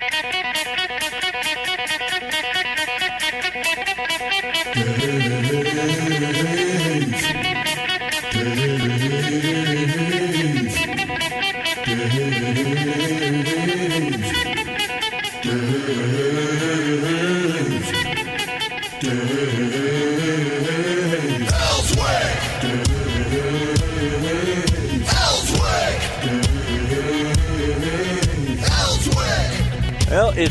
Well, 0.00 0.28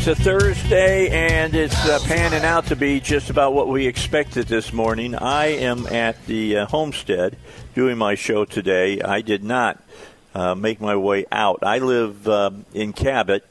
it's 0.07 0.19
a 0.21 0.23
Thursday, 0.23 1.09
and 1.09 1.53
it's 1.53 1.85
uh, 1.85 1.99
panning 2.05 2.45
out 2.45 2.67
to 2.67 2.77
be 2.77 3.01
just 3.01 3.29
about 3.29 3.53
what 3.53 3.67
we 3.67 3.87
expected 3.87 4.47
this 4.47 4.71
morning. 4.71 5.13
I 5.13 5.47
am 5.47 5.85
at 5.87 6.25
the 6.27 6.59
uh, 6.59 6.65
homestead 6.67 7.35
doing 7.75 7.97
my 7.97 8.15
show 8.15 8.45
today. 8.45 9.01
I 9.01 9.19
did 9.19 9.43
not 9.43 9.83
uh, 10.33 10.55
make 10.55 10.79
my 10.79 10.95
way 10.95 11.25
out. 11.29 11.59
I 11.61 11.79
live 11.79 12.25
um, 12.29 12.65
in 12.73 12.93
Cabot 12.93 13.45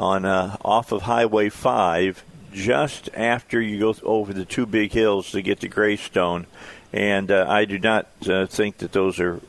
on 0.00 0.24
uh, 0.24 0.56
off 0.64 0.90
of 0.90 1.02
Highway 1.02 1.48
5, 1.48 2.24
just 2.52 3.08
after 3.14 3.60
you 3.60 3.78
go 3.78 3.94
over 4.02 4.32
the 4.32 4.44
two 4.44 4.66
big 4.66 4.90
hills 4.90 5.30
to 5.30 5.42
get 5.42 5.60
to 5.60 5.68
Greystone. 5.68 6.48
And 6.92 7.30
uh, 7.30 7.46
I 7.48 7.66
do 7.66 7.78
not 7.78 8.08
uh, 8.28 8.46
think 8.46 8.78
that 8.78 8.90
those 8.90 9.20
are 9.20 9.40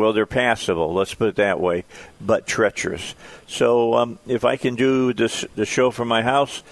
well, 0.00 0.14
they're 0.14 0.24
passable, 0.24 0.94
let's 0.94 1.12
put 1.12 1.28
it 1.28 1.36
that 1.36 1.60
way, 1.60 1.84
but 2.22 2.46
treacherous. 2.46 3.14
So 3.46 3.94
um, 3.94 4.18
if 4.26 4.46
I 4.46 4.56
can 4.56 4.74
do 4.74 5.12
this 5.12 5.44
the 5.56 5.66
show 5.66 5.90
from 5.90 6.08
my 6.08 6.22
house, 6.22 6.62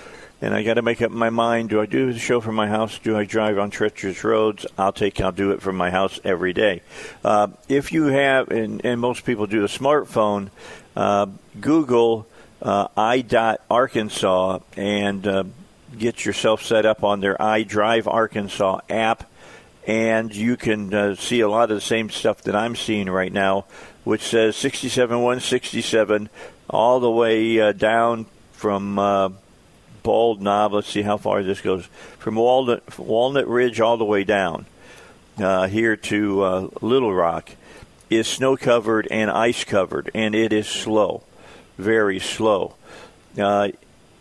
and 0.40 0.54
I 0.54 0.62
got 0.62 0.74
to 0.74 0.82
make 0.82 1.02
up 1.02 1.10
my 1.10 1.28
mind: 1.28 1.68
do 1.68 1.78
I 1.78 1.84
do 1.84 2.10
the 2.10 2.18
show 2.18 2.40
from 2.40 2.54
my 2.54 2.68
house? 2.68 2.98
Do 2.98 3.18
I 3.18 3.26
drive 3.26 3.58
on 3.58 3.68
treacherous 3.68 4.24
roads? 4.24 4.64
I'll 4.78 4.94
take. 4.94 5.20
I'll 5.20 5.30
do 5.30 5.50
it 5.50 5.60
from 5.60 5.76
my 5.76 5.90
house 5.90 6.18
every 6.24 6.54
day. 6.54 6.80
Uh, 7.22 7.48
if 7.68 7.92
you 7.92 8.04
have, 8.04 8.48
and, 8.48 8.82
and 8.82 8.98
most 8.98 9.26
people 9.26 9.46
do 9.46 9.62
a 9.62 9.68
smartphone, 9.68 10.48
uh, 10.96 11.26
Google 11.60 12.26
uh, 12.62 12.88
Arkansas 13.70 14.60
and 14.74 15.26
uh, 15.26 15.44
get 15.98 16.24
yourself 16.24 16.62
set 16.62 16.86
up 16.86 17.04
on 17.04 17.20
their 17.20 17.36
iDrive 17.36 18.06
Arkansas 18.06 18.80
app 18.88 19.27
and 19.88 20.36
you 20.36 20.58
can 20.58 20.92
uh, 20.92 21.14
see 21.14 21.40
a 21.40 21.48
lot 21.48 21.70
of 21.70 21.76
the 21.76 21.80
same 21.80 22.10
stuff 22.10 22.42
that 22.42 22.54
I'm 22.54 22.76
seeing 22.76 23.08
right 23.08 23.32
now, 23.32 23.64
which 24.04 24.20
says 24.20 24.54
67167 24.56 26.28
all 26.68 27.00
the 27.00 27.10
way 27.10 27.58
uh, 27.58 27.72
down 27.72 28.26
from 28.52 28.98
uh, 28.98 29.30
Bald 30.02 30.42
Knob. 30.42 30.74
Let's 30.74 30.90
see 30.90 31.00
how 31.00 31.16
far 31.16 31.42
this 31.42 31.62
goes 31.62 31.86
from 32.18 32.34
Walnut 32.34 32.98
Walnut 32.98 33.48
Ridge 33.48 33.80
all 33.80 33.96
the 33.96 34.04
way 34.04 34.24
down 34.24 34.66
uh, 35.38 35.66
here 35.68 35.96
to 35.96 36.42
uh, 36.42 36.68
Little 36.82 37.14
Rock 37.14 37.52
is 38.10 38.28
snow 38.28 38.58
covered 38.58 39.08
and 39.10 39.30
ice 39.30 39.64
covered, 39.64 40.10
and 40.14 40.34
it 40.34 40.52
is 40.52 40.68
slow, 40.68 41.22
very 41.78 42.18
slow. 42.18 42.74
Uh, 43.40 43.70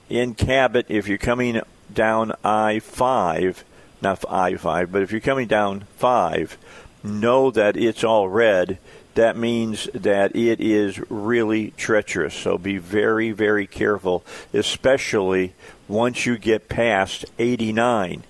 in 0.09 0.33
Cabot, 0.33 0.85
if 0.87 1.09
you're 1.09 1.17
coming 1.17 1.61
down 1.93 2.31
I 2.41 2.79
five 2.79 3.65
not 4.01 4.23
I 4.29 4.55
5, 4.55 4.91
but 4.91 5.01
if 5.01 5.11
you're 5.11 5.21
coming 5.21 5.47
down 5.47 5.81
5, 5.97 6.57
know 7.03 7.51
that 7.51 7.77
it's 7.77 8.03
all 8.03 8.29
red. 8.29 8.77
That 9.15 9.35
means 9.35 9.89
that 9.93 10.35
it 10.35 10.61
is 10.61 10.99
really 11.09 11.71
treacherous. 11.71 12.35
So 12.35 12.57
be 12.57 12.77
very, 12.77 13.31
very 13.31 13.65
careful, 13.65 14.23
especially 14.53 15.53
once 15.87 16.25
you 16.25 16.37
get 16.37 16.69
past 16.69 17.25
89. 17.39 18.23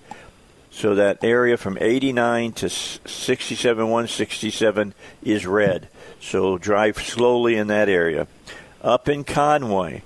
So 0.70 0.94
that 0.94 1.22
area 1.24 1.56
from 1.56 1.76
89 1.80 2.52
to 2.52 2.68
67, 2.70 3.84
167 3.84 4.94
is 5.22 5.46
red. 5.46 5.88
So 6.20 6.56
drive 6.56 6.98
slowly 6.98 7.56
in 7.56 7.66
that 7.66 7.88
area. 7.88 8.28
Up 8.80 9.08
in 9.08 9.24
Conway, 9.24 10.02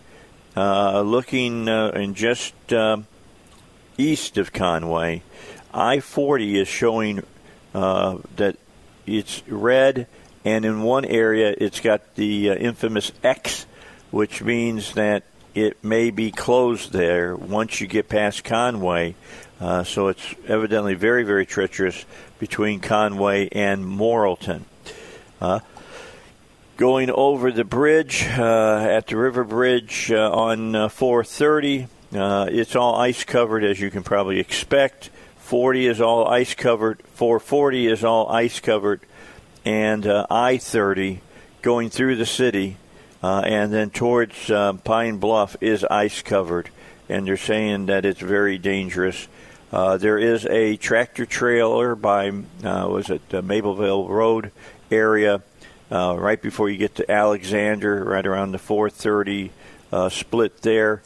uh, 0.57 1.03
looking 1.03 1.69
uh, 1.69 1.89
in 1.91 2.15
just 2.15 2.55
uh, 2.73 2.99
east 3.99 4.39
of 4.39 4.53
Conway, 4.53 5.23
I 5.73 6.01
40 6.01 6.61
is 6.61 6.69
showing 6.69 7.23
uh, 7.75 8.19
that 8.37 8.57
it's 9.07 9.43
red, 9.49 10.07
and 10.45 10.65
in 10.65 10.83
one 10.83 11.05
area 11.05 11.55
it's 11.59 11.81
got 11.81 12.15
the 12.15 12.51
uh, 12.51 12.55
infamous 12.55 13.13
X, 13.23 13.67
which 14.11 14.43
means 14.43 14.95
that 14.95 15.25
it 15.55 15.83
may 15.85 16.11
be 16.11 16.31
closed 16.31 16.93
there 16.93 17.37
once 17.37 17.81
you 17.81 17.87
get 17.87 18.09
past 18.09 18.45
Conway. 18.45 19.15
Uh, 19.61 19.85
so 19.85 20.09
it's 20.09 20.35
evidently 20.49 20.95
very, 20.95 21.23
very 21.23 21.47
treacherous 21.47 22.05
between 22.39 22.81
Conway 22.81 23.49
and 23.51 23.85
Morrilton. 23.85 24.63
Uh, 25.41 25.61
going 26.77 27.11
over 27.11 27.53
the 27.53 27.65
bridge 27.65 28.27
uh, 28.37 28.87
at 28.91 29.07
the 29.07 29.17
River 29.17 29.45
Bridge 29.45 30.11
uh, 30.11 30.31
on 30.31 30.89
uh, 32.15 32.47
it's 32.51 32.77
all 32.77 32.97
ice 32.97 33.25
covered 33.25 33.65
as 33.65 33.81
you 33.81 33.91
can 33.91 34.03
probably 34.03 34.39
expect. 34.39 35.11
40 35.39 35.87
is 35.87 36.01
all 36.01 36.27
ice 36.27 36.55
covered, 36.55 37.03
440 37.15 37.87
is 37.87 38.05
all 38.05 38.29
ice 38.29 38.61
covered, 38.61 39.01
and 39.65 40.07
uh, 40.07 40.27
I 40.31 40.59
30 40.59 41.21
going 41.63 41.91
through 41.91 42.17
the 42.17 42.27
city 42.27 42.77
uh, 43.23 43.43
and 43.47 43.73
then 43.73 43.91
towards 43.91 44.51
uh, 44.51 44.73
Pine 44.73 45.19
Bluff 45.19 45.57
is 45.61 45.85
ice 45.85 46.23
covered, 46.23 46.71
and 47.09 47.27
they're 47.27 47.37
saying 47.37 47.87
that 47.87 48.05
it's 48.05 48.21
very 48.21 48.59
dangerous. 48.59 49.29
Uh, 49.71 49.97
there 49.97 50.19
is 50.19 50.45
a 50.47 50.77
tractor 50.77 51.25
trailer 51.25 51.95
by 51.95 52.29
uh, 52.29 52.89
was 52.89 53.11
it 53.11 53.27
the 53.31 53.43
Mabelvale 53.43 54.09
Road 54.09 54.51
area 54.91 55.43
right 55.91 56.43
before 56.43 56.69
you 56.69 56.79
get 56.79 56.97
to 56.97 57.11
Alexander, 57.11 58.05
right 58.05 58.27
around 58.27 58.53
the 58.53 58.59
430 58.59 59.51
split 60.11 60.63
there. 60.63 61.03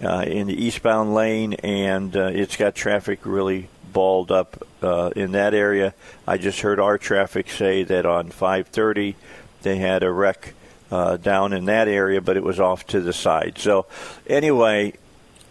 In 0.00 0.46
the 0.46 0.64
eastbound 0.64 1.14
lane, 1.14 1.54
and 1.54 2.14
it's 2.14 2.56
got 2.56 2.74
traffic 2.74 3.20
really 3.24 3.68
balled 3.92 4.30
up 4.30 4.62
uh, 4.82 5.10
in 5.16 5.32
that 5.32 5.54
area. 5.54 5.94
I 6.26 6.38
just 6.38 6.60
heard 6.60 6.78
our 6.78 6.98
traffic 6.98 7.50
say 7.50 7.82
that 7.84 8.06
on 8.06 8.30
5:30 8.30 9.14
they 9.62 9.76
had 9.76 10.02
a 10.02 10.10
wreck 10.10 10.54
uh, 10.90 11.16
down 11.16 11.52
in 11.52 11.64
that 11.66 11.88
area, 11.88 12.20
but 12.20 12.36
it 12.36 12.42
was 12.42 12.60
off 12.60 12.86
to 12.88 13.00
the 13.00 13.12
side. 13.12 13.58
So 13.58 13.86
anyway, 14.26 14.94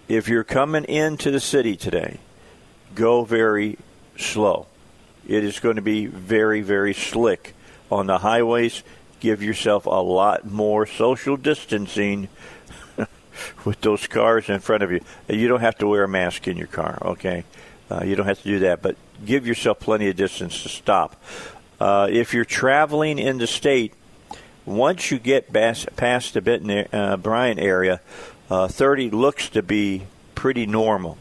if 0.07 0.27
you're 0.27 0.43
coming 0.43 0.85
into 0.85 1.29
the 1.31 1.39
city 1.39 1.75
today, 1.75 2.19
go 2.95 3.23
very 3.23 3.77
slow. 4.17 4.67
It 5.27 5.43
is 5.43 5.59
going 5.59 5.75
to 5.75 5.81
be 5.81 6.05
very 6.05 6.61
very 6.61 6.93
slick 6.93 7.53
on 7.91 8.07
the 8.07 8.19
highways. 8.19 8.83
Give 9.19 9.41
yourself 9.41 9.87
a 9.87 9.89
lot 9.89 10.45
more 10.45 10.85
social 10.85 11.37
distancing 11.37 12.29
with 13.65 13.81
those 13.81 14.07
cars 14.07 14.49
in 14.49 14.59
front 14.59 14.83
of 14.83 14.91
you. 14.91 15.01
You 15.27 15.47
don't 15.47 15.61
have 15.61 15.77
to 15.79 15.87
wear 15.87 16.03
a 16.03 16.07
mask 16.07 16.47
in 16.47 16.57
your 16.57 16.67
car, 16.67 16.97
okay? 17.01 17.43
Uh, 17.89 18.03
you 18.03 18.15
don't 18.15 18.25
have 18.25 18.41
to 18.41 18.47
do 18.47 18.59
that, 18.59 18.81
but 18.81 18.95
give 19.25 19.47
yourself 19.47 19.79
plenty 19.79 20.09
of 20.09 20.15
distance 20.15 20.63
to 20.63 20.69
stop. 20.69 21.21
Uh, 21.79 22.07
if 22.09 22.33
you're 22.33 22.45
traveling 22.45 23.19
in 23.19 23.37
the 23.37 23.47
state, 23.47 23.93
once 24.65 25.11
you 25.11 25.19
get 25.19 25.51
past, 25.53 25.87
past 25.95 26.33
the 26.33 26.41
Benton, 26.41 26.87
uh, 26.91 27.17
Bryant 27.17 27.59
area, 27.59 28.01
uh, 28.49 28.67
30 28.67 29.11
looks 29.11 29.49
to 29.49 29.61
be 29.61 30.03
pretty 30.35 30.65
normal. 30.65 31.17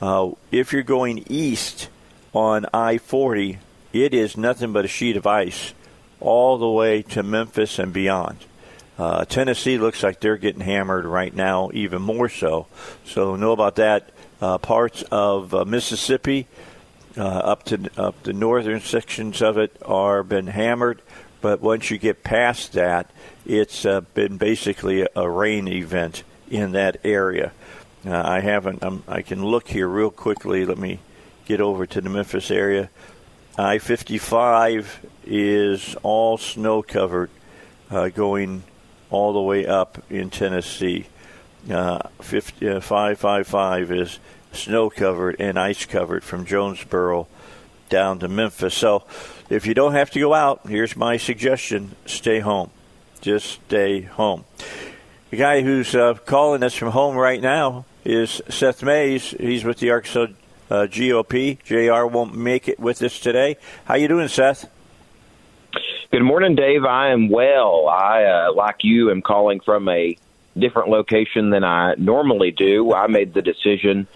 Uh, 0.00 0.30
if 0.50 0.72
you're 0.72 0.82
going 0.82 1.24
east 1.28 1.88
on 2.34 2.66
I 2.74 2.98
40, 2.98 3.58
it 3.92 4.12
is 4.12 4.36
nothing 4.36 4.72
but 4.72 4.84
a 4.84 4.88
sheet 4.88 5.16
of 5.16 5.26
ice 5.26 5.72
all 6.20 6.58
the 6.58 6.68
way 6.68 7.02
to 7.02 7.22
Memphis 7.22 7.78
and 7.78 7.92
beyond. 7.92 8.38
Uh, 8.98 9.24
Tennessee 9.24 9.78
looks 9.78 10.02
like 10.02 10.20
they're 10.20 10.38
getting 10.38 10.62
hammered 10.62 11.04
right 11.04 11.34
now, 11.34 11.70
even 11.74 12.00
more 12.00 12.28
so. 12.28 12.66
So 13.04 13.36
know 13.36 13.52
about 13.52 13.76
that 13.76 14.10
uh, 14.40 14.58
parts 14.58 15.02
of 15.10 15.54
uh, 15.54 15.64
Mississippi 15.64 16.46
uh, 17.16 17.22
up 17.22 17.64
to 17.64 17.90
up 17.96 18.22
the 18.22 18.32
northern 18.32 18.80
sections 18.80 19.42
of 19.42 19.58
it 19.58 19.76
are 19.84 20.22
been 20.22 20.46
hammered. 20.46 21.02
But 21.40 21.60
once 21.60 21.90
you 21.90 21.98
get 21.98 22.24
past 22.24 22.72
that, 22.72 23.10
it's 23.44 23.84
uh, 23.84 24.00
been 24.00 24.36
basically 24.36 25.06
a 25.14 25.28
rain 25.28 25.68
event 25.68 26.22
in 26.50 26.72
that 26.72 26.98
area. 27.04 27.52
Uh, 28.04 28.22
I 28.24 28.40
haven't. 28.40 28.82
Um, 28.82 29.02
I 29.06 29.22
can 29.22 29.44
look 29.44 29.68
here 29.68 29.88
real 29.88 30.10
quickly. 30.10 30.64
Let 30.64 30.78
me 30.78 31.00
get 31.44 31.60
over 31.60 31.86
to 31.86 32.00
the 32.00 32.08
Memphis 32.08 32.50
area. 32.50 32.90
I 33.58 33.78
55 33.78 35.06
is 35.24 35.96
all 36.02 36.36
snow 36.36 36.82
covered 36.82 37.30
uh, 37.90 38.08
going 38.08 38.62
all 39.10 39.32
the 39.32 39.40
way 39.40 39.66
up 39.66 40.02
in 40.10 40.30
Tennessee. 40.30 41.06
Uh, 41.70 42.08
50, 42.20 42.68
uh, 42.68 42.80
555 42.80 43.92
is 43.92 44.18
snow 44.52 44.88
covered 44.90 45.36
and 45.38 45.58
ice 45.58 45.84
covered 45.84 46.24
from 46.24 46.44
Jonesboro 46.44 47.26
down 47.88 48.18
to 48.20 48.28
Memphis. 48.28 48.74
So 48.74 49.04
if 49.50 49.66
you 49.66 49.74
don't 49.74 49.92
have 49.92 50.10
to 50.12 50.20
go 50.20 50.34
out, 50.34 50.60
here's 50.68 50.96
my 50.96 51.16
suggestion 51.16 51.94
stay 52.06 52.40
home. 52.40 52.70
Just 53.20 53.60
stay 53.66 54.02
home. 54.02 54.44
The 55.30 55.36
guy 55.36 55.62
who's 55.62 55.94
uh, 55.94 56.14
calling 56.14 56.62
us 56.62 56.74
from 56.74 56.90
home 56.90 57.16
right 57.16 57.40
now 57.40 57.84
is 58.04 58.40
Seth 58.48 58.82
Mays. 58.82 59.30
He's 59.30 59.64
with 59.64 59.78
the 59.78 59.90
Arkansas 59.90 60.28
uh, 60.70 60.86
GOP. 60.86 61.62
JR 61.64 62.06
won't 62.06 62.36
make 62.36 62.68
it 62.68 62.78
with 62.78 63.02
us 63.02 63.18
today. 63.18 63.56
How 63.84 63.96
you 63.96 64.08
doing, 64.08 64.28
Seth? 64.28 64.70
Good 66.12 66.22
morning, 66.22 66.54
Dave. 66.54 66.84
I 66.84 67.10
am 67.10 67.28
well. 67.28 67.88
I, 67.88 68.24
uh, 68.24 68.52
like 68.54 68.84
you, 68.84 69.10
am 69.10 69.22
calling 69.22 69.58
from 69.58 69.88
a 69.88 70.16
different 70.56 70.88
location 70.88 71.50
than 71.50 71.64
I 71.64 71.94
normally 71.98 72.52
do. 72.52 72.92
I 72.94 73.08
made 73.08 73.34
the 73.34 73.42
decision, 73.42 74.06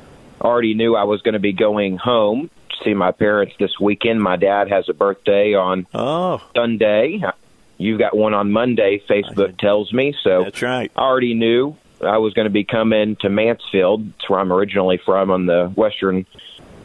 already 0.40 0.75
knew 0.75 0.94
I 0.94 1.02
was 1.04 1.20
going 1.22 1.32
to 1.32 1.40
be 1.40 1.52
going 1.52 1.96
home 1.96 2.48
to 2.70 2.84
see 2.84 2.94
my 2.94 3.10
parents 3.10 3.54
this 3.58 3.81
weekend. 3.81 4.22
My 4.22 4.37
dad 4.37 4.70
has 4.70 4.88
a 4.88 4.94
birthday 4.94 5.54
on 5.54 5.87
oh. 5.92 6.40
Sunday. 6.54 7.22
You've 7.76 7.98
got 7.98 8.16
one 8.16 8.34
on 8.34 8.52
Monday, 8.52 9.02
Facebook 9.08 9.58
tells 9.58 9.93
me. 9.93 10.14
So 10.22 10.44
That's 10.44 10.62
right. 10.62 10.93
I 10.94 11.00
already 11.00 11.34
knew 11.34 11.76
I 12.00 12.19
was 12.19 12.34
going 12.34 12.46
to 12.46 12.52
be 12.52 12.64
coming 12.64 13.16
to 13.16 13.28
Mansfield. 13.28 14.12
That's 14.12 14.31
where 14.31 14.38
I'm 14.38 14.52
originally 14.52 15.00
from 15.04 15.32
on 15.32 15.46
the 15.46 15.66
western 15.75 16.25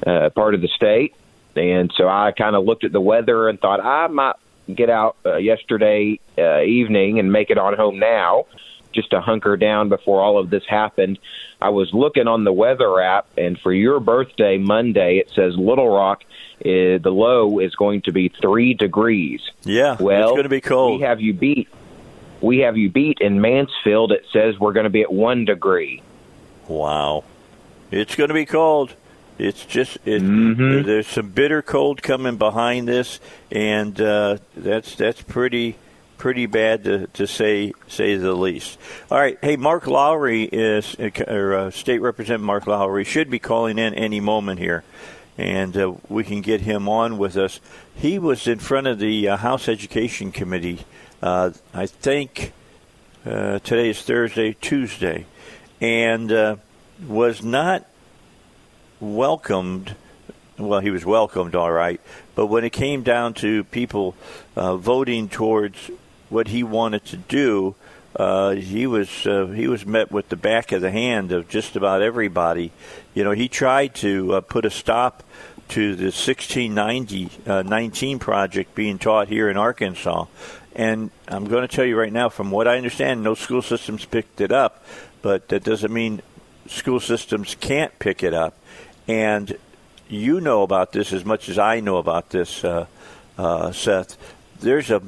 uh, 0.05 0.29
part 0.31 0.55
of 0.55 0.61
the 0.61 0.69
state. 0.69 1.13
And 1.55 1.93
so 1.95 2.07
I 2.07 2.31
kind 2.31 2.55
of 2.55 2.65
looked 2.65 2.83
at 2.83 2.91
the 2.91 2.99
weather 2.99 3.47
and 3.47 3.59
thought 3.59 3.79
I 3.79 4.07
might 4.07 4.35
get 4.73 4.89
out 4.89 5.15
uh, 5.25 5.37
yesterday 5.37 6.19
uh, 6.37 6.61
evening 6.61 7.19
and 7.19 7.31
make 7.31 7.49
it 7.49 7.57
on 7.57 7.75
home 7.75 7.99
now 7.99 8.45
just 8.95 9.11
to 9.11 9.21
hunker 9.21 9.57
down 9.57 9.89
before 9.89 10.21
all 10.21 10.39
of 10.39 10.49
this 10.49 10.63
happened. 10.67 11.19
I 11.61 11.69
was 11.69 11.93
looking 11.93 12.27
on 12.27 12.45
the 12.45 12.53
weather 12.53 12.99
app, 13.01 13.27
and 13.37 13.59
for 13.59 13.73
your 13.73 13.99
birthday 13.99 14.57
Monday, 14.57 15.17
it 15.17 15.29
says 15.35 15.55
Little 15.57 15.89
Rock, 15.89 16.23
uh, 16.61 16.97
the 16.97 17.11
low 17.11 17.59
is 17.59 17.75
going 17.75 18.03
to 18.03 18.11
be 18.11 18.29
three 18.29 18.73
degrees. 18.73 19.41
Yeah, 19.63 19.97
well, 19.99 20.29
it's 20.29 20.31
going 20.31 20.43
to 20.43 20.49
be 20.49 20.61
cold. 20.61 20.99
We 20.99 21.05
have 21.05 21.19
you 21.21 21.33
beat. 21.33 21.67
We 22.41 22.59
have 22.59 22.77
you 22.77 22.89
beat 22.89 23.19
in 23.19 23.41
Mansfield. 23.41 24.11
It 24.11 24.25
says 24.31 24.57
we're 24.57 24.73
going 24.73 24.85
to 24.85 24.89
be 24.89 25.01
at 25.01 25.11
one 25.11 25.45
degree. 25.45 26.01
Wow, 26.67 27.25
it's 27.91 28.15
going 28.15 28.29
to 28.29 28.33
be 28.33 28.45
cold. 28.45 28.95
It's 29.37 29.65
just 29.65 29.97
it, 30.05 30.21
mm-hmm. 30.21 30.83
there's 30.83 31.07
some 31.07 31.29
bitter 31.29 31.61
cold 31.61 32.01
coming 32.01 32.37
behind 32.37 32.87
this, 32.87 33.19
and 33.51 33.99
uh, 33.99 34.37
that's 34.55 34.95
that's 34.95 35.21
pretty 35.21 35.75
pretty 36.17 36.45
bad 36.45 36.85
to, 36.85 37.07
to 37.07 37.27
say 37.27 37.73
say 37.87 38.15
the 38.15 38.33
least. 38.33 38.79
All 39.11 39.19
right, 39.19 39.37
hey, 39.41 39.57
Mark 39.57 39.87
Lowry 39.87 40.43
is 40.43 40.95
or 41.27 41.53
uh, 41.53 41.71
State 41.71 41.99
Representative 41.99 42.45
Mark 42.45 42.65
Lowry 42.65 43.03
should 43.03 43.29
be 43.29 43.39
calling 43.39 43.77
in 43.77 43.93
any 43.93 44.21
moment 44.21 44.59
here, 44.59 44.83
and 45.37 45.75
uh, 45.75 45.93
we 46.07 46.23
can 46.23 46.41
get 46.41 46.61
him 46.61 46.87
on 46.87 47.17
with 47.17 47.35
us. 47.35 47.59
He 47.93 48.17
was 48.17 48.47
in 48.47 48.59
front 48.59 48.87
of 48.87 48.99
the 48.99 49.27
uh, 49.27 49.37
House 49.37 49.67
Education 49.67 50.31
Committee. 50.31 50.85
Uh, 51.21 51.51
I 51.73 51.87
think 51.87 52.53
uh, 53.25 53.59
today 53.59 53.89
is 53.89 54.01
Thursday, 54.01 54.53
Tuesday, 54.61 55.25
and 55.81 56.31
uh, 56.31 56.55
was 57.05 57.43
not 57.43 57.85
welcomed. 58.99 59.95
Well, 60.57 60.79
he 60.79 60.89
was 60.89 61.05
welcomed, 61.05 61.55
all 61.55 61.71
right. 61.71 61.99
But 62.33 62.47
when 62.47 62.63
it 62.63 62.71
came 62.71 63.03
down 63.03 63.33
to 63.35 63.63
people 63.65 64.15
uh, 64.55 64.77
voting 64.77 65.29
towards 65.29 65.91
what 66.29 66.47
he 66.47 66.63
wanted 66.63 67.05
to 67.05 67.17
do, 67.17 67.75
uh, 68.15 68.51
he 68.51 68.87
was 68.87 69.27
uh, 69.27 69.47
he 69.47 69.67
was 69.67 69.85
met 69.85 70.11
with 70.11 70.29
the 70.29 70.37
back 70.37 70.71
of 70.71 70.81
the 70.81 70.91
hand 70.91 71.31
of 71.33 71.49
just 71.49 71.75
about 71.75 72.01
everybody. 72.01 72.71
You 73.13 73.25
know, 73.25 73.31
he 73.31 73.49
tried 73.49 73.93
to 73.95 74.35
uh, 74.35 74.41
put 74.41 74.65
a 74.65 74.69
stop 74.69 75.23
to 75.69 75.95
the 75.95 76.05
1690 76.05 77.29
19 77.45 78.15
uh, 78.15 78.19
project 78.19 78.75
being 78.75 78.97
taught 78.97 79.27
here 79.27 79.49
in 79.49 79.57
Arkansas. 79.57 80.25
And 80.75 81.09
I'm 81.27 81.45
going 81.45 81.67
to 81.67 81.73
tell 81.73 81.85
you 81.85 81.97
right 81.97 82.11
now, 82.11 82.29
from 82.29 82.51
what 82.51 82.67
I 82.67 82.77
understand, 82.77 83.23
no 83.23 83.33
school 83.33 83.61
systems 83.61 84.05
picked 84.05 84.41
it 84.41 84.51
up, 84.51 84.83
but 85.21 85.47
that 85.49 85.63
doesn't 85.63 85.91
mean 85.91 86.21
school 86.67 86.99
systems 86.99 87.55
can't 87.55 87.97
pick 87.99 88.23
it 88.23 88.33
up 88.33 88.55
and 89.07 89.57
you 90.07 90.41
know 90.41 90.63
about 90.63 90.91
this 90.91 91.13
as 91.13 91.25
much 91.25 91.49
as 91.49 91.57
I 91.57 91.79
know 91.79 91.97
about 91.97 92.29
this, 92.29 92.63
uh, 92.63 92.85
uh, 93.37 93.71
Seth. 93.71 94.17
There's 94.59 94.91
a 94.91 94.99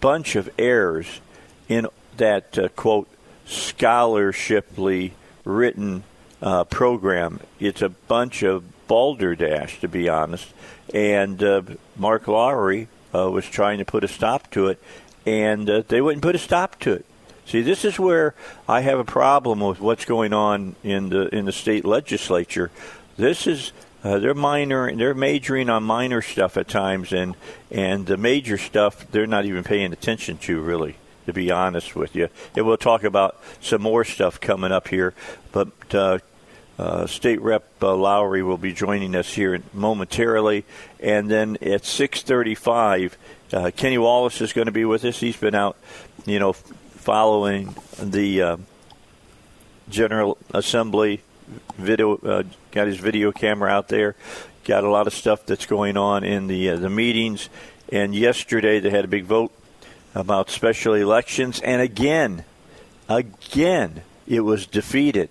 bunch 0.00 0.36
of 0.36 0.48
errors 0.58 1.20
in 1.68 1.88
that 2.16 2.58
uh, 2.58 2.68
quote 2.68 3.08
scholarshiply 3.46 5.12
written 5.44 6.04
uh, 6.40 6.64
program. 6.64 7.40
It's 7.60 7.82
a 7.82 7.88
bunch 7.88 8.42
of 8.42 8.64
balderdash, 8.86 9.80
to 9.80 9.88
be 9.88 10.08
honest. 10.08 10.48
And 10.92 11.42
uh, 11.42 11.62
Mark 11.96 12.28
Lowry 12.28 12.88
uh, 13.14 13.30
was 13.30 13.46
trying 13.46 13.78
to 13.78 13.84
put 13.84 14.04
a 14.04 14.08
stop 14.08 14.50
to 14.52 14.68
it, 14.68 14.82
and 15.26 15.66
they 15.66 16.00
wouldn't 16.00 16.22
put 16.22 16.34
a 16.34 16.38
stop 16.38 16.78
to 16.80 16.92
it. 16.92 17.06
See, 17.46 17.60
this 17.60 17.84
is 17.84 17.98
where 17.98 18.34
I 18.68 18.80
have 18.80 18.98
a 18.98 19.04
problem 19.04 19.60
with 19.60 19.80
what's 19.80 20.06
going 20.06 20.32
on 20.32 20.76
in 20.82 21.10
the 21.10 21.34
in 21.34 21.44
the 21.44 21.52
state 21.52 21.84
legislature. 21.84 22.70
This 23.16 23.46
is 23.46 23.72
uh, 24.02 24.18
they're 24.18 24.34
minor, 24.34 24.94
they're 24.94 25.14
majoring 25.14 25.70
on 25.70 25.82
minor 25.82 26.20
stuff 26.20 26.56
at 26.56 26.68
times, 26.68 27.12
and 27.12 27.36
and 27.70 28.06
the 28.06 28.16
major 28.16 28.58
stuff 28.58 29.10
they're 29.10 29.26
not 29.26 29.44
even 29.44 29.64
paying 29.64 29.92
attention 29.92 30.38
to 30.38 30.60
really. 30.60 30.96
To 31.26 31.32
be 31.32 31.50
honest 31.50 31.96
with 31.96 32.14
you, 32.14 32.28
and 32.54 32.66
we'll 32.66 32.76
talk 32.76 33.02
about 33.02 33.40
some 33.58 33.80
more 33.80 34.04
stuff 34.04 34.40
coming 34.40 34.72
up 34.72 34.88
here, 34.88 35.14
but. 35.52 35.70
Uh, 35.94 36.18
uh, 36.76 37.06
State 37.06 37.40
Rep 37.40 37.64
uh, 37.82 37.94
Lowry 37.94 38.42
will 38.42 38.58
be 38.58 38.72
joining 38.72 39.14
us 39.14 39.32
here 39.32 39.62
momentarily, 39.72 40.64
and 40.98 41.30
then 41.30 41.56
at 41.62 41.82
6:35, 41.82 43.12
uh, 43.52 43.70
Kenny 43.76 43.96
Wallis 43.96 44.40
is 44.40 44.52
going 44.52 44.66
to 44.66 44.72
be 44.72 44.84
with 44.84 45.04
us. 45.04 45.20
He's 45.20 45.36
been 45.36 45.54
out, 45.54 45.76
you 46.26 46.40
know, 46.40 46.52
following 46.52 47.76
the 48.02 48.42
uh, 48.42 48.56
General 49.88 50.36
Assembly 50.52 51.20
video, 51.76 52.16
uh, 52.16 52.42
got 52.74 52.88
his 52.88 52.98
video 52.98 53.30
camera 53.30 53.70
out 53.70 53.88
there, 53.88 54.16
got 54.64 54.82
a 54.84 54.90
lot 54.90 55.06
of 55.06 55.14
stuff 55.14 55.46
that's 55.46 55.64
going 55.64 55.96
on 55.96 56.24
in 56.24 56.48
the 56.48 56.70
uh, 56.70 56.76
the 56.76 56.90
meetings. 56.90 57.48
And 57.90 58.14
yesterday 58.14 58.80
they 58.80 58.90
had 58.90 59.04
a 59.04 59.08
big 59.08 59.24
vote 59.24 59.52
about 60.14 60.50
special 60.50 60.94
elections, 60.94 61.60
and 61.60 61.80
again, 61.80 62.44
again, 63.08 64.02
it 64.26 64.40
was 64.40 64.66
defeated, 64.66 65.30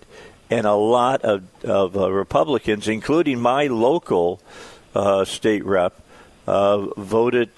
and 0.50 0.66
a 0.66 0.74
lot 0.74 1.22
of 1.22 1.44
of 1.62 1.96
uh, 1.96 2.10
Republicans, 2.10 2.88
including 2.88 3.40
my 3.40 3.66
local 3.66 4.40
uh, 4.94 5.24
state 5.24 5.64
rep, 5.64 6.00
uh, 6.46 6.86
voted 6.96 7.56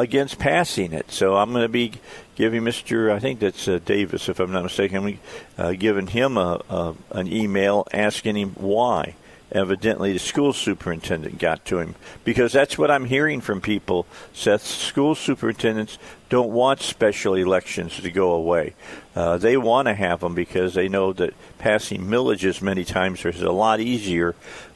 against 0.00 0.38
passing 0.38 0.92
it. 0.92 1.10
So 1.10 1.36
I'm 1.36 1.50
going 1.50 1.62
to 1.64 1.68
be 1.68 1.92
giving 2.36 2.62
Mr. 2.62 3.12
I 3.12 3.18
think 3.18 3.40
that's 3.40 3.66
uh, 3.68 3.80
Davis, 3.84 4.28
if 4.28 4.40
I'm 4.40 4.52
not 4.52 4.62
mistaken, 4.62 5.04
I'm 5.04 5.18
uh, 5.56 5.72
giving 5.72 6.06
him 6.06 6.36
a, 6.36 6.62
a, 6.68 6.94
an 7.10 7.32
email 7.32 7.86
asking 7.92 8.36
him 8.36 8.50
why. 8.56 9.14
Evidently, 9.50 10.12
the 10.12 10.18
school 10.18 10.52
superintendent 10.52 11.38
got 11.38 11.64
to 11.64 11.78
him 11.78 11.94
because 12.22 12.52
that's 12.52 12.76
what 12.76 12.90
I'm 12.90 13.06
hearing 13.06 13.40
from 13.40 13.62
people. 13.62 14.06
Seth, 14.34 14.62
school 14.62 15.14
superintendents 15.14 15.98
don't 16.28 16.50
want 16.50 16.82
special 16.82 17.34
elections 17.34 17.96
to 17.96 18.10
go 18.10 18.32
away. 18.32 18.74
Uh, 19.16 19.38
they 19.38 19.56
want 19.56 19.88
to 19.88 19.94
have 19.94 20.20
them 20.20 20.34
because 20.34 20.74
they 20.74 20.86
know 20.86 21.14
that 21.14 21.32
passing 21.56 22.02
millages 22.02 22.60
many 22.60 22.84
times 22.84 23.24
is 23.24 23.40
a 23.40 23.50
lot 23.50 23.80
easier 23.80 24.34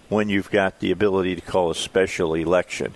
when 0.08 0.30
you've 0.30 0.50
got 0.50 0.80
the 0.80 0.90
ability 0.90 1.34
to 1.34 1.42
call 1.42 1.70
a 1.70 1.74
special 1.74 2.32
election 2.32 2.94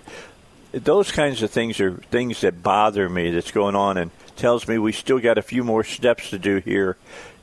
those 0.71 1.11
kinds 1.11 1.41
of 1.43 1.51
things 1.51 1.79
are 1.79 1.91
things 1.91 2.41
that 2.41 2.61
bother 2.61 3.09
me 3.09 3.31
that's 3.31 3.51
going 3.51 3.75
on 3.75 3.97
and 3.97 4.11
tells 4.35 4.67
me 4.67 4.77
we 4.77 4.91
still 4.91 5.19
got 5.19 5.37
a 5.37 5.41
few 5.41 5.63
more 5.63 5.83
steps 5.83 6.29
to 6.29 6.39
do 6.39 6.57
here 6.57 6.97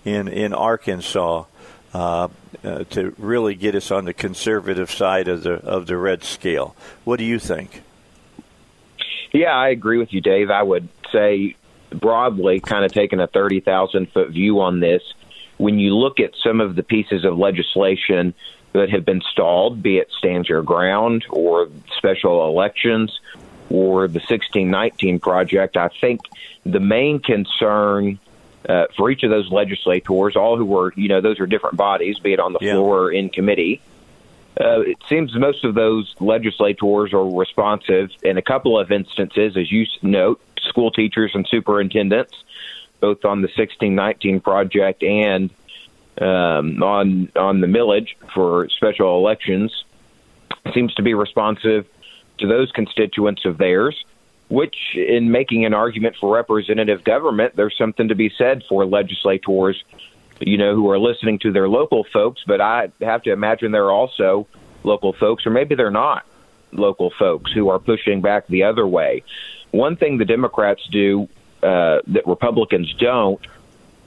in 0.05 0.29
in 0.29 0.53
Arkansas 0.53 1.45
uh, 1.93 2.29
uh, 2.65 2.85
to 2.91 3.15
really 3.19 3.55
get 3.55 3.75
us 3.75 3.91
on 3.91 4.05
the 4.05 4.15
conservative 4.15 4.91
side 4.91 5.29
of 5.29 5.43
the 5.43 5.55
of 5.55 5.87
the 5.87 5.97
red 5.97 6.25
scale. 6.25 6.77
What 7.05 7.19
do 7.19 7.25
you 7.25 7.39
think? 7.39 7.83
Yeah, 9.33 9.53
I 9.53 9.69
agree 9.71 9.99
with 9.99 10.13
you, 10.13 10.21
Dave. 10.21 10.51
I 10.51 10.63
would 10.63 10.89
say 11.13 11.57
broadly, 11.91 12.61
kind 12.61 12.85
of 12.85 12.93
taking 12.93 13.21
a 13.21 13.27
thirty 13.27 13.61
thousand 13.61 14.11
foot 14.13 14.31
view 14.31 14.61
on 14.61 14.81
this. 14.81 15.03
When 15.57 15.79
you 15.79 15.95
look 15.95 16.19
at 16.21 16.33
some 16.43 16.61
of 16.61 16.75
the 16.75 16.83
pieces 16.83 17.25
of 17.25 17.39
legislation 17.39 18.35
that 18.75 18.91
have 18.91 19.05
been 19.05 19.23
stalled, 19.31 19.83
be 19.83 19.99
it 19.99 20.11
Stand 20.19 20.49
Your 20.49 20.63
Ground 20.63 21.25
or 21.31 21.69
special 21.97 22.47
elections 22.49 23.19
or 23.71 24.09
the 24.09 24.19
1619 24.19 25.21
project. 25.21 25.77
I 25.77 25.89
think 26.01 26.21
the 26.67 26.81
main 26.81 27.21
concern 27.21 28.19
uh, 28.69 28.87
for 28.97 29.11
each 29.11 29.23
of 29.23 29.31
those 29.31 29.51
legislators, 29.51 30.37
all 30.37 30.57
who 30.57 30.65
were, 30.65 30.93
you 30.97 31.09
know, 31.09 31.21
those 31.21 31.39
are 31.39 31.47
different 31.47 31.77
bodies, 31.77 32.19
be 32.19 32.33
it 32.33 32.41
on 32.41 32.53
the 32.53 32.59
Yeah. 32.61 32.75
floor 32.75 33.05
or 33.05 33.13
in 33.13 33.29
committee. 33.29 33.81
Uh, 34.61 34.81
it 34.81 34.97
seems 35.09 35.35
most 35.35 35.65
of 35.65 35.75
those 35.75 36.15
legislators 36.21 37.13
are 37.13 37.29
responsive 37.29 38.11
in 38.23 38.39
a 38.39 38.43
couple 38.43 38.79
of 38.79 38.91
instances, 38.91 39.57
as 39.57 39.71
you 39.71 39.87
note, 40.03 40.41
school 40.63 40.91
teachers 40.91 41.33
and 41.35 41.47
superintendents, 41.47 42.33
both 43.01 43.25
on 43.25 43.43
the 43.43 43.49
1619 43.49 44.41
project 44.41 45.03
and 45.03 45.51
um, 46.21 46.83
on 46.83 47.31
on 47.37 47.61
the 47.61 47.67
millage 47.67 48.15
for 48.35 48.69
special 48.71 49.17
elections, 49.17 49.85
seems 50.73 50.95
to 50.95 51.03
be 51.03 51.15
responsive 51.15 51.87
to 52.39 52.47
those 52.47 52.71
constituents 52.73 53.45
of 53.45 53.59
theirs. 53.59 54.05
Which, 54.49 54.77
in 54.95 55.31
making 55.31 55.65
an 55.65 55.73
argument 55.73 56.17
for 56.21 56.33
representative 56.33 57.03
government, 57.03 57.57
there's 57.57 57.77
something 57.79 58.09
to 58.09 58.15
be 58.15 58.31
said 58.37 58.63
for 58.69 58.85
legislators 58.85 59.83
you 60.41 60.59
know, 60.59 60.75
who 60.75 60.91
are 60.91 60.99
listening 60.99 61.39
to 61.41 61.53
their 61.53 61.69
local 61.69 62.05
folks, 62.05 62.43
but 62.47 62.61
I 62.61 62.91
have 63.01 63.23
to 63.23 63.33
imagine 63.33 63.73
there 63.73 63.87
are 63.87 63.93
also 63.93 64.47
local 64.83 65.13
folks, 65.13 65.47
or 65.47 65.51
maybe 65.51 65.75
they're 65.75 65.91
not 65.91 66.25
local 66.73 67.11
folks, 67.19 67.53
who 67.53 67.69
are 67.69 67.79
pushing 67.79 68.21
back 68.21 68.47
the 68.49 68.65
other 68.65 68.87
way. 68.87 69.23
One 69.71 69.97
thing 69.97 70.19
the 70.19 70.25
Democrats 70.25 70.87
do 70.91 71.29
uh, 71.63 72.01
that 72.09 72.27
Republicans 72.27 72.93
don't 72.95 73.41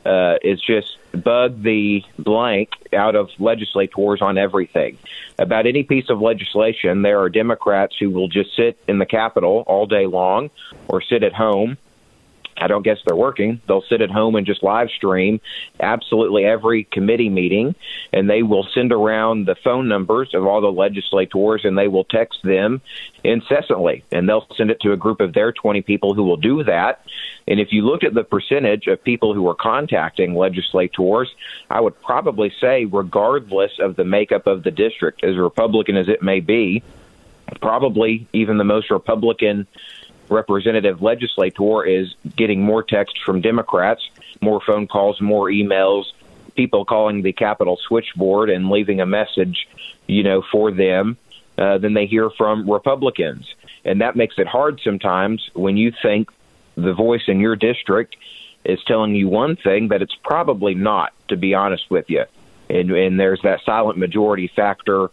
uh, 0.05 0.37
is 0.41 0.61
just 0.61 0.97
bug 1.11 1.61
the 1.63 2.03
blank 2.19 2.69
out 2.93 3.15
of 3.15 3.29
legislators 3.39 4.21
on 4.21 4.37
everything. 4.37 4.97
About 5.39 5.65
any 5.65 5.83
piece 5.83 6.09
of 6.09 6.21
legislation, 6.21 7.01
there 7.01 7.19
are 7.21 7.29
Democrats 7.29 7.95
who 7.99 8.09
will 8.09 8.27
just 8.27 8.55
sit 8.55 8.79
in 8.87 8.99
the 8.99 9.05
Capitol 9.05 9.63
all 9.67 9.85
day 9.85 10.05
long 10.05 10.49
or 10.87 11.01
sit 11.01 11.23
at 11.23 11.33
home 11.33 11.77
I 12.59 12.67
don't 12.67 12.83
guess 12.83 12.97
they're 13.05 13.15
working. 13.15 13.61
They'll 13.67 13.83
sit 13.83 14.01
at 14.01 14.09
home 14.09 14.35
and 14.35 14.45
just 14.45 14.63
live 14.63 14.89
stream 14.89 15.39
absolutely 15.79 16.45
every 16.45 16.85
committee 16.85 17.29
meeting, 17.29 17.75
and 18.11 18.29
they 18.29 18.43
will 18.43 18.67
send 18.73 18.91
around 18.91 19.45
the 19.45 19.55
phone 19.55 19.87
numbers 19.87 20.33
of 20.33 20.45
all 20.45 20.61
the 20.61 20.71
legislators, 20.71 21.65
and 21.65 21.77
they 21.77 21.87
will 21.87 22.03
text 22.03 22.39
them 22.43 22.81
incessantly, 23.23 24.03
and 24.11 24.27
they'll 24.27 24.47
send 24.55 24.71
it 24.71 24.79
to 24.81 24.91
a 24.91 24.97
group 24.97 25.21
of 25.21 25.33
their 25.33 25.51
20 25.51 25.81
people 25.81 26.13
who 26.13 26.23
will 26.23 26.37
do 26.37 26.63
that. 26.63 27.01
And 27.47 27.59
if 27.59 27.71
you 27.71 27.85
looked 27.85 28.03
at 28.03 28.13
the 28.13 28.23
percentage 28.23 28.87
of 28.87 29.03
people 29.03 29.33
who 29.33 29.47
are 29.47 29.55
contacting 29.55 30.35
legislators, 30.35 31.33
I 31.69 31.79
would 31.79 31.99
probably 32.01 32.51
say, 32.59 32.85
regardless 32.85 33.71
of 33.79 33.95
the 33.95 34.03
makeup 34.03 34.47
of 34.47 34.63
the 34.63 34.71
district, 34.71 35.23
as 35.23 35.37
Republican 35.37 35.95
as 35.95 36.09
it 36.09 36.21
may 36.21 36.39
be, 36.39 36.83
probably 37.61 38.27
even 38.33 38.57
the 38.57 38.63
most 38.63 38.89
Republican 38.89 39.67
representative 40.29 41.01
legislator 41.01 41.85
is 41.85 42.13
getting 42.35 42.61
more 42.61 42.83
text 42.83 43.19
from 43.25 43.41
Democrats, 43.41 44.09
more 44.41 44.61
phone 44.61 44.87
calls, 44.87 45.21
more 45.21 45.47
emails, 45.47 46.05
people 46.55 46.85
calling 46.85 47.21
the 47.21 47.33
Capitol 47.33 47.77
switchboard 47.87 48.49
and 48.49 48.69
leaving 48.69 48.99
a 48.99 49.05
message, 49.05 49.67
you 50.07 50.23
know, 50.23 50.43
for 50.51 50.71
them 50.71 51.17
uh, 51.57 51.77
than 51.77 51.93
they 51.93 52.05
hear 52.05 52.29
from 52.31 52.69
Republicans. 52.69 53.53
And 53.85 54.01
that 54.01 54.15
makes 54.15 54.35
it 54.37 54.47
hard 54.47 54.81
sometimes 54.83 55.49
when 55.53 55.77
you 55.77 55.93
think 56.01 56.29
the 56.75 56.93
voice 56.93 57.23
in 57.27 57.39
your 57.39 57.55
district 57.55 58.15
is 58.65 58.83
telling 58.83 59.15
you 59.15 59.29
one 59.29 59.55
thing 59.55 59.87
that 59.89 60.01
it's 60.01 60.15
probably 60.15 60.75
not, 60.75 61.13
to 61.29 61.37
be 61.37 61.53
honest 61.53 61.89
with 61.89 62.09
you. 62.09 62.25
And, 62.69 62.91
and 62.91 63.19
there's 63.19 63.41
that 63.43 63.61
silent 63.65 63.97
majority 63.97 64.51
factor 64.53 65.09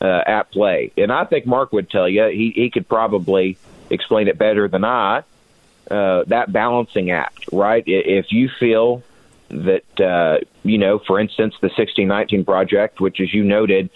uh, 0.00 0.22
at 0.26 0.50
play. 0.50 0.90
And 0.96 1.12
I 1.12 1.24
think 1.24 1.46
Mark 1.46 1.72
would 1.72 1.90
tell 1.90 2.08
you 2.08 2.24
he, 2.28 2.50
he 2.54 2.70
could 2.70 2.88
probably 2.88 3.58
explain 3.94 4.28
it 4.28 4.38
better 4.38 4.68
than 4.68 4.84
I. 4.84 5.22
Uh, 5.90 6.24
that 6.28 6.52
balancing 6.52 7.10
act, 7.10 7.46
right? 7.52 7.84
If 7.86 8.32
you 8.32 8.48
feel 8.48 9.02
that, 9.50 10.00
uh, 10.00 10.38
you 10.62 10.78
know, 10.78 10.98
for 10.98 11.20
instance, 11.20 11.54
the 11.60 11.68
1619 11.68 12.44
project, 12.44 13.00
which, 13.00 13.20
as 13.20 13.32
you 13.34 13.44
noted, 13.44 13.90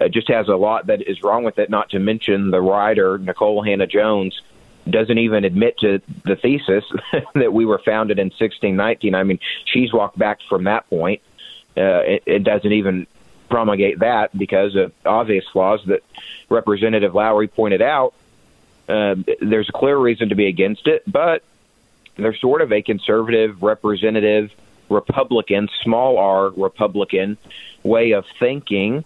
uh, 0.00 0.08
just 0.08 0.28
has 0.28 0.48
a 0.48 0.56
lot 0.56 0.86
that 0.86 1.02
is 1.08 1.22
wrong 1.22 1.44
with 1.44 1.58
it, 1.58 1.70
not 1.70 1.90
to 1.90 1.98
mention 1.98 2.50
the 2.50 2.60
writer, 2.60 3.18
Nikole 3.18 3.66
Hannah-Jones, 3.66 4.40
doesn't 4.88 5.18
even 5.18 5.44
admit 5.44 5.78
to 5.78 6.00
the 6.24 6.36
thesis 6.36 6.84
that 7.34 7.52
we 7.52 7.64
were 7.64 7.78
founded 7.78 8.18
in 8.18 8.26
1619. 8.26 9.14
I 9.14 9.22
mean, 9.22 9.38
she's 9.64 9.92
walked 9.92 10.18
back 10.18 10.40
from 10.48 10.64
that 10.64 10.88
point. 10.88 11.20
Uh, 11.76 12.02
it, 12.04 12.22
it 12.26 12.44
doesn't 12.44 12.72
even 12.72 13.06
promulgate 13.48 14.00
that 14.00 14.36
because 14.36 14.76
of 14.76 14.92
obvious 15.04 15.44
flaws 15.52 15.80
that 15.86 16.02
Representative 16.48 17.14
Lowry 17.14 17.48
pointed 17.48 17.82
out. 17.82 18.14
Uh, 18.88 19.16
there's 19.40 19.68
a 19.68 19.72
clear 19.72 19.96
reason 19.96 20.30
to 20.30 20.34
be 20.34 20.46
against 20.46 20.86
it, 20.86 21.02
but 21.06 21.42
there's 22.16 22.40
sort 22.40 22.62
of 22.62 22.72
a 22.72 22.82
conservative, 22.82 23.62
representative, 23.62 24.50
Republican, 24.88 25.68
small 25.82 26.18
r 26.18 26.48
Republican 26.50 27.36
way 27.82 28.12
of 28.12 28.24
thinking 28.38 29.04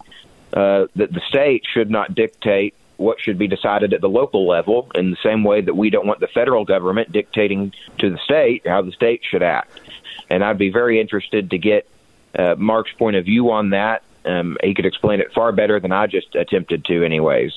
uh, 0.53 0.87
that 0.95 1.11
the 1.11 1.21
state 1.27 1.63
should 1.71 1.89
not 1.89 2.15
dictate 2.15 2.73
what 2.97 3.19
should 3.19 3.37
be 3.37 3.47
decided 3.47 3.93
at 3.93 4.01
the 4.01 4.09
local 4.09 4.47
level 4.47 4.89
in 4.95 5.11
the 5.11 5.17
same 5.23 5.43
way 5.43 5.61
that 5.61 5.75
we 5.75 5.89
don't 5.89 6.07
want 6.07 6.19
the 6.19 6.27
federal 6.27 6.63
government 6.63 7.11
dictating 7.11 7.73
to 7.97 8.09
the 8.09 8.17
state 8.19 8.65
how 8.65 8.81
the 8.81 8.91
state 8.91 9.21
should 9.29 9.43
act. 9.43 9.79
And 10.29 10.43
I'd 10.43 10.57
be 10.57 10.69
very 10.69 11.01
interested 11.01 11.49
to 11.51 11.57
get 11.57 11.87
uh, 12.37 12.55
Mark's 12.57 12.93
point 12.93 13.15
of 13.15 13.25
view 13.25 13.51
on 13.51 13.71
that. 13.71 14.03
Um, 14.25 14.57
he 14.63 14.73
could 14.73 14.85
explain 14.85 15.19
it 15.19 15.33
far 15.33 15.51
better 15.51 15.79
than 15.79 15.91
I 15.91 16.07
just 16.07 16.33
attempted 16.35 16.85
to, 16.85 17.03
anyways. 17.03 17.51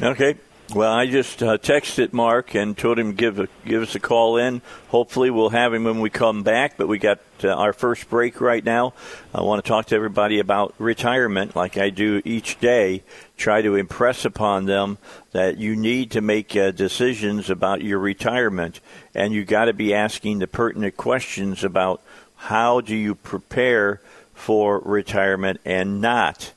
Okay. 0.00 0.36
Well, 0.74 0.92
I 0.92 1.06
just 1.06 1.44
uh, 1.44 1.58
texted 1.58 2.12
Mark 2.12 2.56
and 2.56 2.76
told 2.76 2.98
him 2.98 3.12
give 3.12 3.38
a, 3.38 3.46
give 3.64 3.82
us 3.82 3.94
a 3.94 4.00
call 4.00 4.36
in. 4.36 4.62
Hopefully, 4.88 5.30
we'll 5.30 5.50
have 5.50 5.72
him 5.72 5.84
when 5.84 6.00
we 6.00 6.10
come 6.10 6.42
back. 6.42 6.76
But 6.76 6.88
we 6.88 6.98
got 6.98 7.20
uh, 7.44 7.50
our 7.50 7.72
first 7.72 8.10
break 8.10 8.40
right 8.40 8.64
now. 8.64 8.92
I 9.32 9.42
want 9.42 9.64
to 9.64 9.68
talk 9.68 9.86
to 9.86 9.94
everybody 9.94 10.40
about 10.40 10.74
retirement, 10.78 11.54
like 11.54 11.78
I 11.78 11.90
do 11.90 12.20
each 12.24 12.58
day. 12.58 13.04
Try 13.36 13.62
to 13.62 13.76
impress 13.76 14.24
upon 14.24 14.64
them 14.64 14.98
that 15.30 15.56
you 15.56 15.76
need 15.76 16.10
to 16.10 16.20
make 16.20 16.56
uh, 16.56 16.72
decisions 16.72 17.48
about 17.48 17.82
your 17.82 18.00
retirement, 18.00 18.80
and 19.14 19.32
you 19.32 19.44
got 19.44 19.66
to 19.66 19.72
be 19.72 19.94
asking 19.94 20.40
the 20.40 20.48
pertinent 20.48 20.96
questions 20.96 21.62
about 21.62 22.02
how 22.34 22.80
do 22.80 22.96
you 22.96 23.14
prepare 23.14 24.00
for 24.34 24.80
retirement 24.80 25.60
and 25.64 26.00
not 26.00 26.52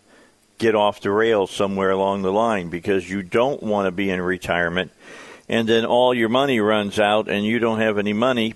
get 0.59 0.75
off 0.75 1.01
the 1.01 1.09
rails 1.09 1.49
somewhere 1.49 1.89
along 1.89 2.21
the 2.21 2.31
line 2.31 2.69
because 2.69 3.09
you 3.09 3.23
don't 3.23 3.63
want 3.63 3.87
to 3.87 3.91
be 3.91 4.11
in 4.11 4.21
retirement 4.21 4.91
and 5.49 5.67
then 5.67 5.83
all 5.83 6.13
your 6.13 6.29
money 6.29 6.59
runs 6.59 6.99
out 6.99 7.27
and 7.27 7.43
you 7.43 7.57
don't 7.57 7.79
have 7.79 7.97
any 7.97 8.13
money 8.13 8.53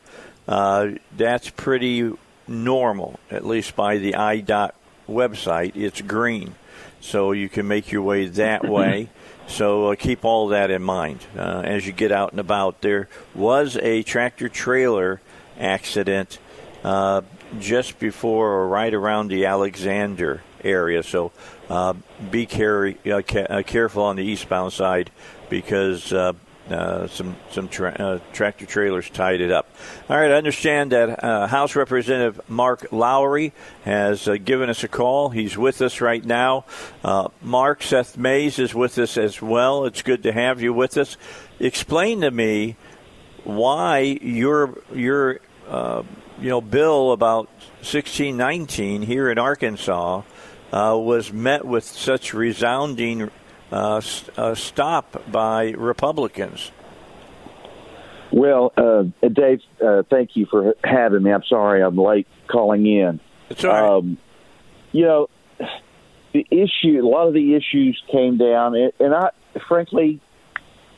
uh, 0.49 0.89
that's 1.17 1.51
pretty 1.51 2.13
normal, 2.49 3.19
at 3.31 3.47
least 3.47 3.77
by 3.77 3.99
the 3.99 4.13
IDOT 4.13 4.73
website. 5.09 5.77
It's 5.77 6.01
green, 6.01 6.55
so 7.01 7.33
you 7.33 7.49
can 7.49 7.69
make 7.69 7.93
your 7.93 8.03
way 8.03 8.27
that 8.27 8.65
way. 8.69 9.11
So 9.49 9.91
uh, 9.91 9.97
keep 9.97 10.25
all 10.25 10.49
that 10.49 10.71
in 10.71 10.83
mind 10.83 11.27
uh, 11.37 11.63
as 11.65 11.87
you 11.87 11.93
get 11.93 12.13
out 12.13 12.31
and 12.31 12.41
about. 12.41 12.81
There 12.81 13.09
was 13.35 13.77
a 13.77 14.03
tractor 14.03 14.49
trailer 14.49 15.21
accident 15.59 16.39
uh, 16.85 17.23
just 17.61 17.99
before 17.99 18.53
or 18.53 18.69
right 18.69 18.95
around 18.95 19.29
the 19.29 19.45
Alexander 19.45 20.43
area, 20.65 21.03
so 21.03 21.33
uh, 21.69 21.95
be 22.31 22.45
uh, 22.45 23.23
ca- 23.23 23.47
uh, 23.49 23.63
careful 23.63 24.03
on 24.03 24.17
the 24.17 24.25
eastbound 24.25 24.73
side 24.73 25.11
because 25.49 26.13
uh, 26.71 27.07
some 27.09 27.37
some 27.51 27.69
tra- 27.69 27.97
uh, 27.99 28.19
tractor 28.33 28.67
trailers 28.67 29.11
tied 29.11 29.41
it 29.41 29.51
up. 29.51 29.69
All 30.09 30.17
right, 30.17 30.31
I 30.31 30.35
understand 30.35 30.93
that 30.93 31.23
uh, 31.23 31.47
House 31.47 31.75
Representative 31.75 32.41
Mark 32.49 32.93
Lowry 32.93 33.53
has 33.85 34.29
uh, 34.29 34.37
given 34.37 34.71
us 34.71 34.85
a 34.85 34.89
call. 34.89 35.31
He's 35.31 35.57
with 35.57 35.83
us 35.83 36.01
right 36.01 36.25
now. 36.25 36.65
Uh, 37.03 37.29
Mark 37.41 37.83
Seth 37.83 38.17
Mays 38.17 38.59
is 38.59 38.75
with 38.75 38.97
us 38.99 39.17
as 39.17 39.43
well. 39.43 39.87
It's 39.87 40.03
good 40.03 40.23
to 40.23 40.33
have 40.33 40.63
you 40.63 40.73
with 40.73 40.97
us. 40.97 41.17
Explain 41.59 42.21
to 42.21 42.31
me 42.31 42.77
why 43.45 44.01
your 44.23 44.79
your 44.95 45.41
you 46.41 46.49
know 46.49 46.61
bill 46.61 47.13
about 47.13 47.47
1619 47.81 49.03
here 49.03 49.31
in 49.31 49.39
Arkansas 49.39 50.23
was 50.73 51.33
met 51.33 51.65
with 51.65 51.85
such 51.85 52.35
resounding 52.35 53.31
uh, 53.71 54.01
uh, 54.37 54.55
stop 54.55 55.31
by 55.31 55.71
Republicans? 55.71 56.71
Well, 58.31 58.73
uh, 58.77 59.05
Dave, 59.29 59.61
uh, 59.85 60.03
thank 60.09 60.37
you 60.37 60.47
for 60.47 60.75
having 60.83 61.23
me. 61.23 61.33
I'm 61.33 61.45
sorry 61.45 61.83
I'm 61.83 61.97
late 61.97 62.27
calling 62.47 62.87
in. 62.87 63.21
It's 63.51 63.65
all 63.65 63.71
right. 63.71 63.99
Um, 63.99 64.19
you 64.93 65.05
know, 65.05 65.29
the 66.33 66.47
issue, 66.51 67.01
a 67.03 67.07
lot 67.07 67.29
of 67.29 67.35
the 67.35 67.55
issues 67.55 68.03
came 68.11 68.39
down, 68.39 68.75
and, 68.75 68.93
and 68.99 69.15
I, 69.15 69.31
frankly, 69.69 70.21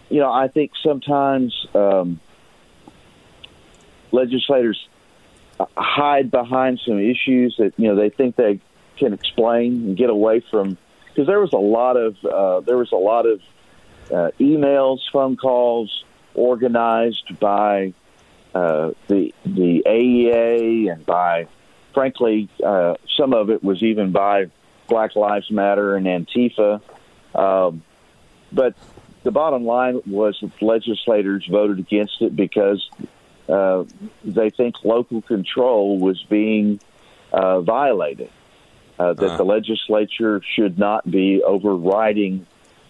you 0.09 0.21
know, 0.21 0.31
I 0.31 0.49
think 0.49 0.73
sometimes 0.83 1.66
um, 1.75 2.21
legislators 4.12 4.78
hide 5.76 6.31
behind 6.31 6.81
some 6.85 6.99
issues 6.99 7.57
that 7.59 7.73
you 7.76 7.88
know 7.88 7.97
they 7.97 8.11
think 8.11 8.37
they 8.37 8.61
can 8.97 9.13
explain 9.13 9.73
and 9.87 9.97
get 9.97 10.11
away 10.11 10.41
from 10.51 10.77
because 11.09 11.27
there 11.27 11.41
was 11.41 11.53
a 11.53 11.59
lot 11.59 11.97
of 11.97 12.17
uh, 12.25 12.61
there 12.61 12.77
was 12.77 12.93
a 12.93 12.97
lot 12.97 13.27
of 13.27 13.41
uh, 14.11 14.31
emails, 14.41 14.99
phone 15.13 15.37
calls 15.37 16.05
organized 16.35 17.39
by 17.39 17.95
uh, 18.55 18.91
the 19.09 19.33
the 19.45 19.83
AEA 19.87 20.93
and 20.93 21.07
by, 21.07 21.47
frankly, 21.93 22.49
uh, 22.65 22.95
some 23.17 23.33
of 23.33 23.51
it 23.51 23.63
was 23.63 23.83
even 23.83 24.13
by 24.13 24.51
Black 24.89 25.17
Lives 25.17 25.51
Matter 25.51 25.97
and 25.97 26.07
Antifa. 26.07 26.81
Um, 27.35 27.83
but 28.53 28.75
the 29.23 29.31
bottom 29.31 29.65
line 29.65 30.01
was 30.07 30.39
that 30.41 30.61
legislators 30.63 31.47
voted 31.47 31.79
against 31.79 32.21
it 32.21 32.37
because 32.37 32.89
uh, 33.49 33.85
they 34.25 34.51
think 34.51 34.85
local 34.85 35.23
control 35.23 35.99
was 35.99 36.23
being 36.25 36.80
uh, 37.33 37.61
violated 37.61 38.30
uh, 38.99 39.13
that 39.15 39.33
uh 39.33 39.37
the 39.37 39.45
legislature 39.45 40.41
should 40.54 40.78
not 40.78 41.09
be 41.11 41.43
overriding 41.43 42.47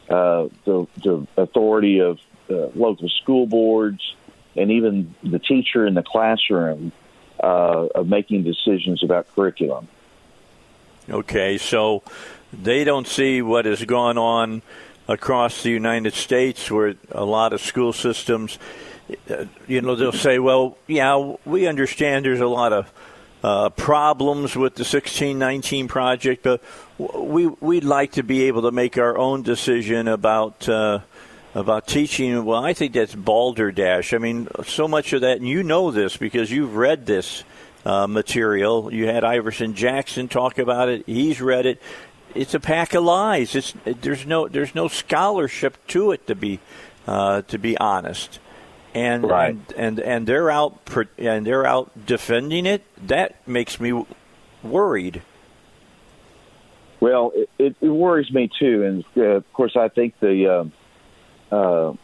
uh, 0.08 0.48
the, 0.64 0.86
the 1.02 1.26
authority 1.36 2.00
of 2.00 2.18
uh, 2.50 2.66
local 2.74 3.08
school 3.08 3.46
boards 3.46 4.14
and 4.56 4.70
even 4.70 5.14
the 5.22 5.38
teacher 5.38 5.86
in 5.86 5.94
the 5.94 6.02
classroom 6.02 6.92
uh, 7.42 7.86
of 7.94 8.06
making 8.06 8.44
decisions 8.44 9.02
about 9.02 9.26
curriculum. 9.34 9.88
Okay, 11.08 11.58
so 11.58 12.02
they 12.52 12.84
don't 12.84 13.06
see 13.06 13.42
what 13.42 13.64
has 13.64 13.84
gone 13.84 14.18
on 14.18 14.62
across 15.08 15.62
the 15.62 15.70
United 15.70 16.14
States 16.14 16.70
where 16.70 16.94
a 17.10 17.24
lot 17.24 17.52
of 17.52 17.60
school 17.60 17.92
systems, 17.92 18.58
uh, 19.30 19.44
you 19.66 19.80
know, 19.80 19.94
they'll 19.94 20.12
say, 20.12 20.38
well, 20.38 20.78
yeah, 20.86 21.34
we 21.44 21.66
understand 21.66 22.24
there's 22.24 22.40
a 22.40 22.46
lot 22.46 22.72
of 22.72 22.90
uh, 23.44 23.68
problems 23.68 24.56
with 24.56 24.74
the 24.74 24.84
1619 24.84 25.86
project, 25.86 26.42
but 26.42 26.62
we 26.98 27.46
we'd 27.46 27.84
like 27.84 28.12
to 28.12 28.22
be 28.22 28.44
able 28.44 28.62
to 28.62 28.70
make 28.70 28.96
our 28.96 29.18
own 29.18 29.42
decision 29.42 30.08
about 30.08 30.66
uh, 30.66 31.00
about 31.54 31.86
teaching. 31.86 32.46
Well, 32.46 32.64
I 32.64 32.72
think 32.72 32.94
that's 32.94 33.14
balderdash. 33.14 34.14
I 34.14 34.18
mean, 34.18 34.48
so 34.64 34.88
much 34.88 35.12
of 35.12 35.20
that, 35.20 35.36
and 35.36 35.46
you 35.46 35.62
know 35.62 35.90
this 35.90 36.16
because 36.16 36.50
you've 36.50 36.74
read 36.74 37.04
this 37.04 37.44
uh, 37.84 38.06
material. 38.06 38.90
You 38.90 39.08
had 39.08 39.24
Iverson 39.24 39.74
Jackson 39.74 40.26
talk 40.26 40.56
about 40.56 40.88
it. 40.88 41.04
He's 41.04 41.42
read 41.42 41.66
it. 41.66 41.82
It's 42.34 42.54
a 42.54 42.60
pack 42.60 42.94
of 42.94 43.04
lies. 43.04 43.54
It's 43.54 43.74
there's 43.84 44.24
no 44.24 44.48
there's 44.48 44.74
no 44.74 44.88
scholarship 44.88 45.86
to 45.88 46.12
it 46.12 46.26
to 46.28 46.34
be 46.34 46.60
uh, 47.06 47.42
to 47.42 47.58
be 47.58 47.76
honest 47.76 48.38
and 48.94 49.24
right. 49.24 49.50
and, 49.50 49.72
and 49.76 50.00
and 50.00 50.26
they're 50.26 50.50
out 50.50 50.78
and 51.18 51.46
they're 51.46 51.66
out 51.66 52.06
defending 52.06 52.66
it. 52.66 52.82
That 53.06 53.46
makes 53.46 53.80
me 53.80 54.04
worried. 54.62 55.22
Well, 57.00 57.32
it, 57.58 57.76
it 57.80 57.88
worries 57.88 58.32
me 58.32 58.50
too, 58.58 58.84
and 58.84 59.04
uh, 59.16 59.36
of 59.36 59.52
course, 59.52 59.76
I 59.76 59.88
think 59.88 60.18
the 60.20 60.70
uh, 61.52 61.54
uh, 61.54 61.94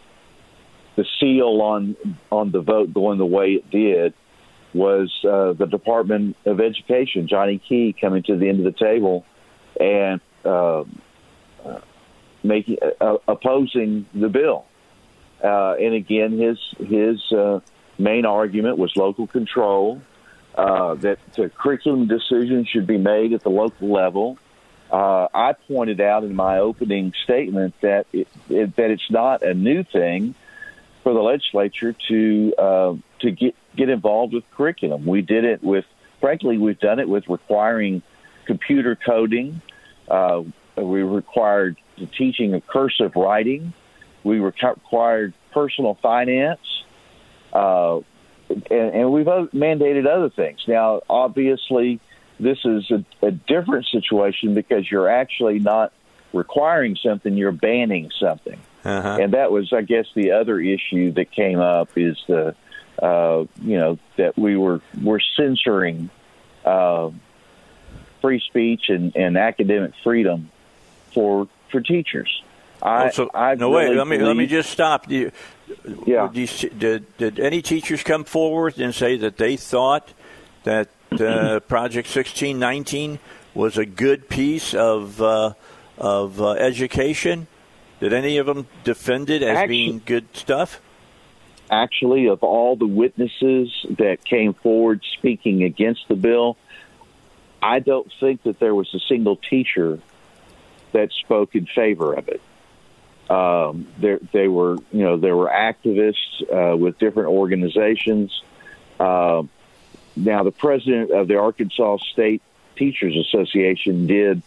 the 0.97 1.07
seal 1.19 1.63
on 1.63 1.97
on 2.31 2.51
the 2.51 2.61
vote 2.61 2.93
going 2.93 3.19
the 3.19 3.27
way 3.27 3.53
it 3.53 3.71
did 3.71 4.13
was 4.75 5.11
uh, 5.25 5.53
the 5.55 5.67
Department 5.67 6.37
of 6.45 6.61
Education, 6.61 7.27
Johnny 7.27 7.59
Key, 7.59 7.95
coming 7.99 8.23
to 8.25 8.37
the 8.37 8.49
end 8.49 8.59
of 8.59 8.65
the 8.73 8.79
table 8.79 9.25
and 9.81 10.21
uh, 10.45 10.85
making 12.43 12.79
uh, 13.01 13.17
opposing 13.27 14.07
the 14.15 14.29
bill. 14.29 14.65
Uh, 15.43 15.75
and 15.75 15.95
again, 15.95 16.39
his 16.39 16.59
his 16.79 17.33
uh, 17.33 17.61
main 17.99 18.27
argument 18.27 18.79
was 18.79 18.95
local 18.97 19.27
control, 19.27 20.01
uh, 20.55 20.95
that 20.97 21.19
the 21.35 21.49
curriculum 21.49 22.07
decisions 22.07 22.69
should 22.69 22.87
be 22.87 22.99
made 22.99 23.33
at 23.33 23.43
the 23.43 23.51
local 23.51 23.91
level. 23.91 24.39
Uh, 24.91 25.29
I 25.33 25.53
pointed 25.53 26.01
out 26.01 26.25
in 26.25 26.35
my 26.35 26.59
opening 26.59 27.15
statement 27.23 27.75
that 27.81 28.07
it, 28.13 28.27
it, 28.49 28.75
that 28.77 28.91
it's 28.91 29.11
not 29.11 29.43
a 29.43 29.55
new 29.55 29.85
thing 29.85 30.35
for 31.03 31.15
the 31.15 31.21
legislature 31.21 31.95
to 32.09 32.55
uh, 32.59 32.95
to 33.21 33.31
get 33.31 33.55
get 33.77 33.89
involved 33.89 34.35
with 34.35 34.45
curriculum. 34.51 35.07
We 35.07 35.23
did 35.23 35.45
it 35.45 35.63
with, 35.63 35.85
frankly, 36.21 36.59
we've 36.59 36.81
done 36.81 36.99
it 36.99 37.09
with 37.09 37.29
requiring 37.29 38.03
computer 38.47 38.97
coding. 38.97 39.63
Uh, 40.09 40.43
we 40.77 41.03
required 41.03 41.77
the 41.97 42.07
teaching 42.07 42.55
of 42.55 42.67
cursive 42.67 43.15
writing. 43.15 43.73
We 44.25 44.39
required 44.39 45.35
personal 45.53 45.95
finance, 46.03 46.61
uh, 47.53 47.99
and, 48.49 48.63
and, 48.71 49.13
we've 49.13 49.27
mandated 49.27 50.07
other 50.07 50.29
things. 50.29 50.61
Now, 50.67 51.01
obviously, 51.09 52.01
this 52.39 52.59
is 52.65 52.91
a, 52.91 53.05
a, 53.23 53.31
different 53.31 53.87
situation 53.87 54.55
because 54.55 54.91
you're 54.91 55.09
actually 55.09 55.59
not 55.59 55.93
requiring 56.33 56.97
something; 56.97 57.37
you're 57.37 57.53
banning 57.53 58.11
something. 58.19 58.61
Uh-huh. 58.85 59.19
And 59.21 59.35
that 59.35 59.53
was, 59.53 59.73
I 59.73 59.83
guess, 59.83 60.07
the 60.15 60.33
other 60.33 60.59
issue 60.59 61.13
that 61.13 61.31
came 61.31 61.61
up 61.61 61.91
is 61.97 62.17
the, 62.27 62.55
uh, 63.03 63.45
you 63.63 63.77
know, 63.79 63.99
that 64.17 64.39
we 64.39 64.57
were 64.57 64.81
we're 65.03 65.21
censoring 65.37 66.11
uh, 66.65 67.11
free 68.21 68.41
speech 68.41 68.89
and, 68.89 69.15
and 69.17 69.37
academic 69.37 69.93
freedom 70.03 70.51
for 71.13 71.49
for 71.71 71.81
teachers. 71.81 72.43
I, 72.83 73.07
oh, 73.07 73.11
so, 73.11 73.31
I 73.35 73.55
no 73.55 73.71
really 73.73 73.91
wait. 73.91 73.97
Let 73.97 74.07
me 74.07 74.17
believe, 74.17 74.29
let 74.29 74.37
me 74.37 74.47
just 74.47 74.71
stop. 74.71 75.11
You, 75.11 75.33
yeah. 76.07 76.29
Did, 76.33 77.17
did 77.17 77.41
any 77.41 77.63
teachers 77.63 78.03
come 78.03 78.25
forward 78.25 78.79
and 78.79 78.95
say 78.95 79.17
that 79.19 79.37
they 79.37 79.57
thought 79.57 80.13
that 80.65 80.89
uh, 81.13 81.61
Project 81.69 82.09
sixteen 82.09 82.59
nineteen 82.59 83.19
was 83.55 83.77
a 83.77 83.85
good 83.85 84.29
piece 84.29 84.75
of 84.75 85.21
uh, 85.21 85.53
of 85.99 86.41
uh, 86.41 86.53
education? 86.53 87.47
Did 88.01 88.15
any 88.15 88.39
of 88.39 88.47
them 88.47 88.67
defend 88.83 89.29
it 89.29 89.43
as 89.43 89.59
actually, 89.59 89.69
being 89.69 90.03
good 90.05 90.35
stuff? 90.35 90.81
Actually, 91.71 92.27
of 92.29 92.43
all 92.43 92.77
the 92.77 92.87
witnesses 92.87 93.87
that 93.91 94.25
came 94.25 94.55
forward 94.55 95.03
speaking 95.19 95.63
against 95.65 96.09
the 96.09 96.17
bill, 96.17 96.57
I 97.63 97.81
don't 97.81 98.11
think 98.19 98.43
that 98.45 98.59
there 98.59 98.75
was 98.75 98.93
a 98.95 99.01
single 99.01 99.37
teacher 99.37 100.01
that 100.93 101.13
spoke 101.13 101.55
in 101.55 101.67
favor 101.67 102.15
of 102.15 102.29
it. 102.29 102.41
Um, 103.31 103.87
there, 103.99 104.19
they 104.33 104.49
were, 104.49 104.77
you 104.93 105.05
know, 105.05 105.17
there 105.17 105.37
were 105.37 105.49
activists 105.49 106.43
uh, 106.53 106.77
with 106.77 106.99
different 106.99 107.29
organizations. 107.29 108.43
Uh, 108.99 109.45
now, 110.17 110.43
the 110.43 110.51
president 110.51 111.13
of 111.13 111.29
the 111.29 111.39
Arkansas 111.39 111.99
State 112.13 112.43
Teachers 112.75 113.17
Association 113.17 114.09
did 114.09 114.43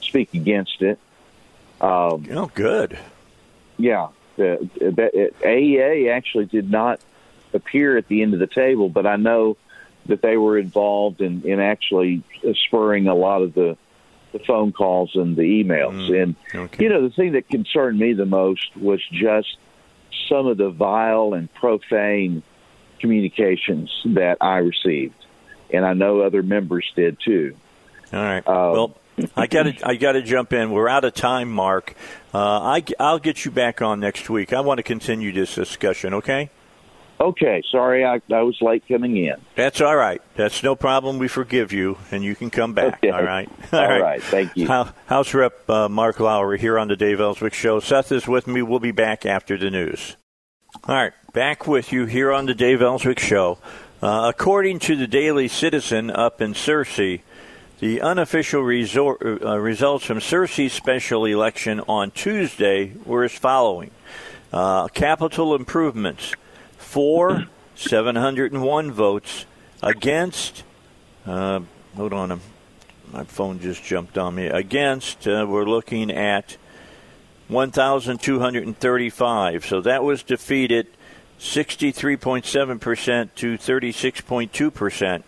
speak 0.00 0.32
against 0.32 0.80
it. 0.80 0.98
Um, 1.82 2.26
oh, 2.30 2.50
good. 2.54 2.98
Yeah, 3.76 4.08
the, 4.36 4.66
the, 4.76 5.32
AEA 5.42 6.10
actually 6.10 6.46
did 6.46 6.70
not 6.70 7.00
appear 7.52 7.98
at 7.98 8.08
the 8.08 8.22
end 8.22 8.32
of 8.32 8.40
the 8.40 8.46
table, 8.46 8.88
but 8.88 9.06
I 9.06 9.16
know 9.16 9.58
that 10.06 10.22
they 10.22 10.38
were 10.38 10.56
involved 10.56 11.20
in, 11.20 11.42
in 11.42 11.60
actually 11.60 12.22
spurring 12.66 13.08
a 13.08 13.14
lot 13.14 13.42
of 13.42 13.52
the 13.52 13.76
the 14.32 14.38
phone 14.40 14.72
calls 14.72 15.14
and 15.14 15.36
the 15.36 15.42
emails. 15.42 16.08
Mm, 16.08 16.22
and 16.22 16.36
okay. 16.54 16.84
you 16.84 16.88
know, 16.88 17.02
the 17.06 17.14
thing 17.14 17.32
that 17.32 17.48
concerned 17.48 17.98
me 17.98 18.12
the 18.12 18.26
most 18.26 18.76
was 18.76 19.00
just 19.10 19.56
some 20.28 20.46
of 20.46 20.56
the 20.56 20.70
vile 20.70 21.34
and 21.34 21.52
profane 21.54 22.42
communications 22.98 23.90
that 24.04 24.38
I 24.40 24.58
received, 24.58 25.26
and 25.72 25.84
I 25.84 25.92
know 25.92 26.20
other 26.20 26.42
members 26.42 26.90
did 26.94 27.18
too. 27.20 27.56
All 28.12 28.20
right. 28.20 28.46
Uh, 28.46 28.70
well, 28.72 28.96
I 29.36 29.46
got 29.46 29.64
to 29.64 29.76
I 29.88 29.96
got 29.96 30.12
to 30.12 30.22
jump 30.22 30.52
in. 30.52 30.70
We're 30.70 30.88
out 30.88 31.04
of 31.04 31.14
time, 31.14 31.50
Mark. 31.50 31.94
Uh, 32.32 32.38
I 32.38 32.84
I'll 32.98 33.18
get 33.18 33.44
you 33.44 33.50
back 33.50 33.82
on 33.82 34.00
next 34.00 34.30
week. 34.30 34.52
I 34.52 34.60
want 34.60 34.78
to 34.78 34.82
continue 34.82 35.32
this 35.32 35.54
discussion. 35.54 36.14
Okay. 36.14 36.50
Okay, 37.22 37.62
sorry 37.70 38.04
I, 38.04 38.20
I 38.34 38.42
was 38.42 38.60
late 38.60 38.82
coming 38.88 39.16
in. 39.16 39.34
That's 39.54 39.80
all 39.80 39.94
right. 39.94 40.20
That's 40.34 40.64
no 40.64 40.74
problem. 40.74 41.18
We 41.18 41.28
forgive 41.28 41.72
you, 41.72 41.96
and 42.10 42.24
you 42.24 42.34
can 42.34 42.50
come 42.50 42.74
back. 42.74 42.94
Okay. 42.94 43.10
All 43.10 43.22
right. 43.22 43.48
all, 43.72 43.78
all 43.78 43.88
right. 43.88 44.02
right. 44.02 44.22
Thank 44.22 44.56
you. 44.56 44.66
House 44.66 45.32
Rep 45.32 45.70
uh, 45.70 45.88
Mark 45.88 46.18
Lowry 46.18 46.58
here 46.58 46.80
on 46.80 46.88
the 46.88 46.96
Dave 46.96 47.20
Elswick 47.20 47.54
Show. 47.54 47.78
Seth 47.78 48.10
is 48.10 48.26
with 48.26 48.48
me. 48.48 48.60
We'll 48.60 48.80
be 48.80 48.90
back 48.90 49.24
after 49.24 49.56
the 49.56 49.70
news. 49.70 50.16
All 50.88 50.96
right, 50.96 51.12
back 51.32 51.68
with 51.68 51.92
you 51.92 52.06
here 52.06 52.32
on 52.32 52.46
the 52.46 52.54
Dave 52.54 52.82
Elswick 52.82 53.20
Show. 53.20 53.58
Uh, 54.02 54.32
according 54.34 54.80
to 54.80 54.96
the 54.96 55.06
Daily 55.06 55.46
Citizen 55.46 56.10
up 56.10 56.40
in 56.40 56.54
Searcy, 56.54 57.20
the 57.78 58.00
unofficial 58.00 58.62
resort, 58.62 59.22
uh, 59.22 59.60
results 59.60 60.04
from 60.04 60.18
Searcy's 60.18 60.72
special 60.72 61.24
election 61.24 61.78
on 61.86 62.10
Tuesday 62.10 62.94
were 63.04 63.22
as 63.22 63.32
following: 63.32 63.92
uh, 64.52 64.88
capital 64.88 65.54
improvements 65.54 66.34
for 66.92 67.46
701 67.74 68.92
votes 68.92 69.46
against. 69.82 70.62
Uh, 71.24 71.60
hold 71.96 72.12
on, 72.12 72.38
my 73.10 73.24
phone 73.24 73.58
just 73.60 73.82
jumped 73.82 74.18
on 74.18 74.34
me. 74.34 74.48
Against, 74.48 75.26
uh, 75.26 75.46
we're 75.48 75.64
looking 75.64 76.10
at 76.10 76.58
1,235. 77.48 79.64
So 79.64 79.80
that 79.80 80.04
was 80.04 80.22
defeated 80.22 80.86
63.7% 81.40 83.34
to 83.36 83.56
36.2%. 83.56 85.22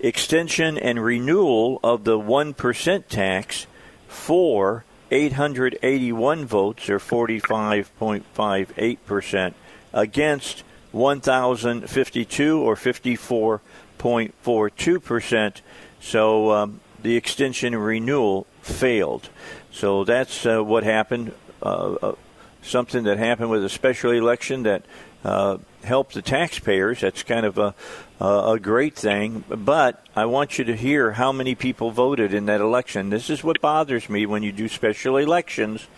Extension 0.00 0.76
and 0.76 1.04
renewal 1.04 1.78
of 1.84 2.02
the 2.02 2.18
1% 2.18 3.06
tax 3.06 3.68
for 4.08 4.84
881 5.12 6.44
votes, 6.44 6.90
or 6.90 6.98
45.58%, 6.98 9.54
against 9.92 10.64
1,052 10.94 12.60
or 12.60 12.76
54.42%. 12.76 15.60
So 16.00 16.52
um, 16.52 16.80
the 17.02 17.16
extension 17.16 17.76
renewal 17.76 18.46
failed. 18.62 19.28
So 19.72 20.04
that's 20.04 20.46
uh, 20.46 20.62
what 20.62 20.84
happened. 20.84 21.32
Uh, 21.60 21.94
uh, 21.94 22.14
something 22.62 23.02
that 23.04 23.18
happened 23.18 23.50
with 23.50 23.62
a 23.64 23.68
special 23.68 24.12
election 24.12 24.62
that 24.62 24.84
uh, 25.24 25.58
helped 25.82 26.14
the 26.14 26.22
taxpayers. 26.22 27.00
That's 27.00 27.24
kind 27.24 27.44
of 27.44 27.58
a, 27.58 27.74
a 28.20 28.60
great 28.60 28.94
thing. 28.94 29.42
But 29.48 30.06
I 30.14 30.26
want 30.26 30.58
you 30.58 30.64
to 30.66 30.76
hear 30.76 31.10
how 31.12 31.32
many 31.32 31.54
people 31.54 31.90
voted 31.90 32.32
in 32.32 32.46
that 32.46 32.60
election. 32.60 33.10
This 33.10 33.30
is 33.30 33.42
what 33.42 33.60
bothers 33.60 34.08
me 34.08 34.26
when 34.26 34.44
you 34.44 34.52
do 34.52 34.68
special 34.68 35.16
elections. 35.16 35.88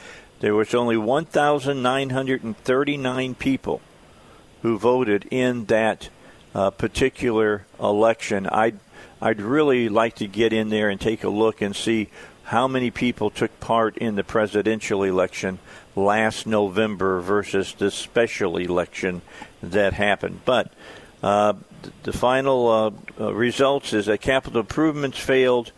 There 0.40 0.54
was 0.54 0.74
only 0.74 0.96
1,939 0.96 3.34
people 3.34 3.82
who 4.66 4.76
voted 4.76 5.24
in 5.30 5.66
that 5.66 6.08
uh, 6.52 6.70
particular 6.70 7.64
election. 7.78 8.48
I'd 8.48 8.80
I'd 9.22 9.40
really 9.40 9.88
like 9.88 10.16
to 10.16 10.26
get 10.26 10.52
in 10.52 10.70
there 10.70 10.88
and 10.88 11.00
take 11.00 11.22
a 11.22 11.28
look 11.28 11.62
and 11.62 11.74
see 11.74 12.08
how 12.42 12.66
many 12.66 12.90
people 12.90 13.30
took 13.30 13.60
part 13.60 13.96
in 13.96 14.16
the 14.16 14.24
presidential 14.24 15.04
election 15.04 15.60
last 15.94 16.48
November 16.48 17.20
versus 17.20 17.74
the 17.74 17.92
special 17.92 18.56
election 18.56 19.22
that 19.62 19.92
happened. 19.92 20.40
But 20.44 20.72
uh, 21.22 21.52
the 22.02 22.12
final 22.12 22.68
uh, 22.68 22.90
uh, 23.20 23.32
results 23.32 23.92
is 23.92 24.06
that 24.06 24.20
capital 24.20 24.62
improvements 24.62 25.20
failed 25.20 25.70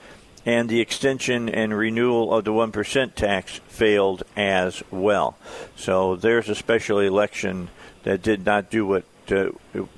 and 0.46 0.70
the 0.70 0.80
extension 0.80 1.50
and 1.50 1.76
renewal 1.76 2.32
of 2.32 2.44
the 2.46 2.52
1% 2.52 3.14
tax 3.14 3.60
failed 3.68 4.22
as 4.34 4.82
well. 4.90 5.36
So 5.76 6.16
there's 6.16 6.48
a 6.48 6.54
special 6.54 7.00
election 7.00 7.68
that 8.08 8.22
did 8.22 8.46
not 8.46 8.70
do 8.70 8.86
what 8.86 9.04
uh, 9.30 9.50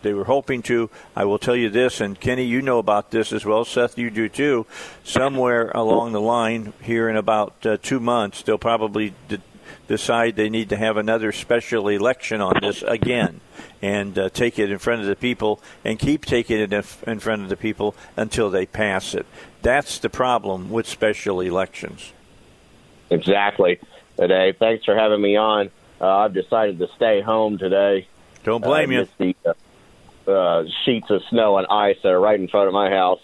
they 0.03 0.13
were 0.13 0.25
hoping 0.25 0.63
to. 0.63 0.91
I 1.15 1.25
will 1.27 1.39
tell 1.39 1.55
you 1.55 1.71
this, 1.71 2.01
and 2.01 2.19
Kenny, 2.19 2.43
you 2.43 2.61
know 2.61 2.81
about 2.81 3.13
this 3.13 3.33
as 3.33 3.45
well. 3.45 3.65
Seth, 3.65 3.97
you 3.97 4.11
do 4.11 4.29
too. 4.29 4.67
Somewhere 5.05 5.71
along 5.71 6.11
the 6.11 6.21
line, 6.21 6.73
here 6.83 7.09
in 7.09 7.15
about 7.15 7.65
uh, 7.65 7.77
two 7.81 8.01
months, 8.01 8.43
they'll 8.43 8.59
probably 8.59 9.15
de- 9.29 9.39
decide 9.87 10.35
they 10.35 10.51
need 10.51 10.71
to 10.71 10.77
have 10.77 10.97
another 10.97 11.31
special 11.31 11.87
election 11.87 12.41
on 12.41 12.55
this 12.61 12.83
again 12.83 13.41
and 13.81 14.19
uh, 14.19 14.29
take 14.29 14.59
it 14.59 14.73
in 14.73 14.79
front 14.79 15.03
of 15.03 15.07
the 15.07 15.15
people 15.15 15.61
and 15.85 16.01
keep 16.01 16.27
taking 16.27 16.59
it 16.59 16.73
in 16.73 17.21
front 17.21 17.43
of 17.43 17.49
the 17.49 17.57
people 17.57 17.95
until 18.17 18.51
they 18.51 18.67
pass 18.67 19.15
it. 19.15 19.25
That's 19.63 20.01
the 20.01 20.11
problem 20.11 20.69
with 20.69 20.89
special 20.89 21.41
elections. 21.41 22.13
Exactly. 23.09 23.79
Dave, 24.17 24.57
thanks 24.57 24.85
for 24.85 24.97
having 24.97 25.21
me 25.21 25.37
on. 25.37 25.71
Uh, 26.01 26.07
I've 26.07 26.33
decided 26.33 26.79
to 26.79 26.89
stay 26.97 27.21
home 27.21 27.59
today. 27.59 28.09
Don't 28.45 28.63
blame 28.63 28.91
uh, 28.91 29.05
you. 29.19 29.35
The 30.27 30.33
uh, 30.33 30.65
sheets 30.85 31.11
of 31.11 31.23
snow 31.29 31.59
and 31.59 31.67
ice 31.69 31.97
that 32.03 32.09
are 32.11 32.21
right 32.21 32.39
in 32.39 32.49
front 32.49 32.69
of 32.69 32.75
my 32.75 32.91
house. 32.91 33.21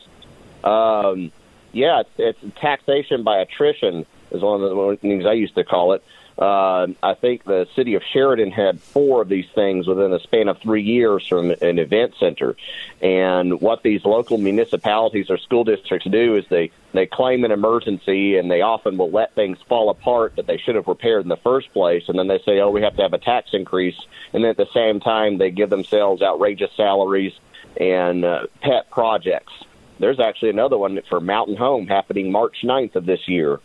Um, 0.64 1.32
yeah, 1.72 2.00
it's, 2.00 2.10
it's 2.42 2.58
taxation 2.60 3.22
by 3.22 3.38
attrition 3.38 4.06
is 4.30 4.42
one 4.42 4.62
of 4.62 4.70
the 4.70 4.98
things 5.00 5.24
I 5.24 5.32
used 5.32 5.54
to 5.54 5.64
call 5.64 5.92
it. 5.92 6.02
Uh, 6.38 6.88
I 7.02 7.14
think 7.14 7.44
the 7.44 7.66
city 7.74 7.94
of 7.94 8.02
Sheridan 8.12 8.50
had 8.50 8.78
four 8.80 9.22
of 9.22 9.28
these 9.28 9.48
things 9.54 9.86
within 9.86 10.12
a 10.12 10.20
span 10.20 10.48
of 10.48 10.58
three 10.58 10.82
years 10.82 11.26
from 11.26 11.50
an 11.50 11.78
event 11.78 12.14
center. 12.20 12.56
And 13.00 13.60
what 13.60 13.82
these 13.82 14.04
local 14.04 14.36
municipalities 14.36 15.30
or 15.30 15.38
school 15.38 15.64
districts 15.64 16.06
do 16.10 16.36
is 16.36 16.44
they, 16.48 16.72
they 16.92 17.06
claim 17.06 17.44
an 17.44 17.52
emergency 17.52 18.36
and 18.36 18.50
they 18.50 18.60
often 18.60 18.98
will 18.98 19.10
let 19.10 19.34
things 19.34 19.58
fall 19.66 19.88
apart 19.88 20.36
that 20.36 20.46
they 20.46 20.58
should 20.58 20.74
have 20.74 20.88
repaired 20.88 21.22
in 21.22 21.28
the 21.28 21.38
first 21.38 21.72
place. 21.72 22.04
And 22.08 22.18
then 22.18 22.26
they 22.26 22.38
say, 22.40 22.60
oh, 22.60 22.70
we 22.70 22.82
have 22.82 22.96
to 22.96 23.02
have 23.02 23.14
a 23.14 23.18
tax 23.18 23.50
increase. 23.54 23.98
And 24.34 24.44
then 24.44 24.50
at 24.50 24.58
the 24.58 24.68
same 24.74 25.00
time, 25.00 25.38
they 25.38 25.50
give 25.50 25.70
themselves 25.70 26.20
outrageous 26.20 26.72
salaries 26.76 27.32
and 27.80 28.26
uh, 28.26 28.46
pet 28.60 28.90
projects. 28.90 29.54
There's 29.98 30.20
actually 30.20 30.50
another 30.50 30.76
one 30.76 31.00
for 31.08 31.18
Mountain 31.18 31.56
Home 31.56 31.86
happening 31.86 32.30
March 32.30 32.58
9th 32.62 32.96
of 32.96 33.06
this 33.06 33.26
year 33.26 33.60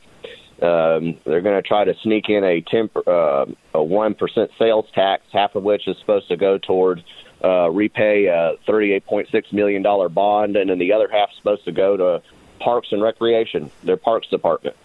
um, 0.62 1.18
they're 1.26 1.42
going 1.42 1.62
to 1.62 1.68
try 1.68 1.84
to 1.84 1.96
sneak 2.04 2.30
in 2.30 2.44
a 2.44 2.62
temp, 2.62 2.96
uh, 2.96 3.46
a 3.74 3.84
one 3.84 4.14
percent 4.14 4.52
sales 4.60 4.86
tax, 4.94 5.24
half 5.32 5.56
of 5.56 5.64
which 5.64 5.88
is 5.88 5.98
supposed 5.98 6.28
to 6.28 6.38
go 6.38 6.58
toward 6.58 7.04
uh, 7.44 7.70
repay 7.70 8.26
a 8.26 8.56
thirty-eight 8.68 9.06
point 9.06 9.30
six 9.32 9.52
million 9.52 9.82
dollar 9.82 10.10
bond, 10.10 10.56
and 10.56 10.70
then 10.70 10.78
the 10.78 10.94
other 10.94 11.10
half 11.12 11.32
is 11.32 11.38
supposed 11.38 11.66
to 11.66 11.72
go 11.72 11.98
to 11.98 12.22
Parks 12.60 12.92
and 12.92 13.02
Recreation, 13.02 13.72
their 13.84 13.98
Parks 13.98 14.28
Department. 14.28 14.76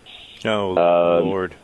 Oh 0.45 0.71
um, 0.71 1.29
Lord! 1.29 1.55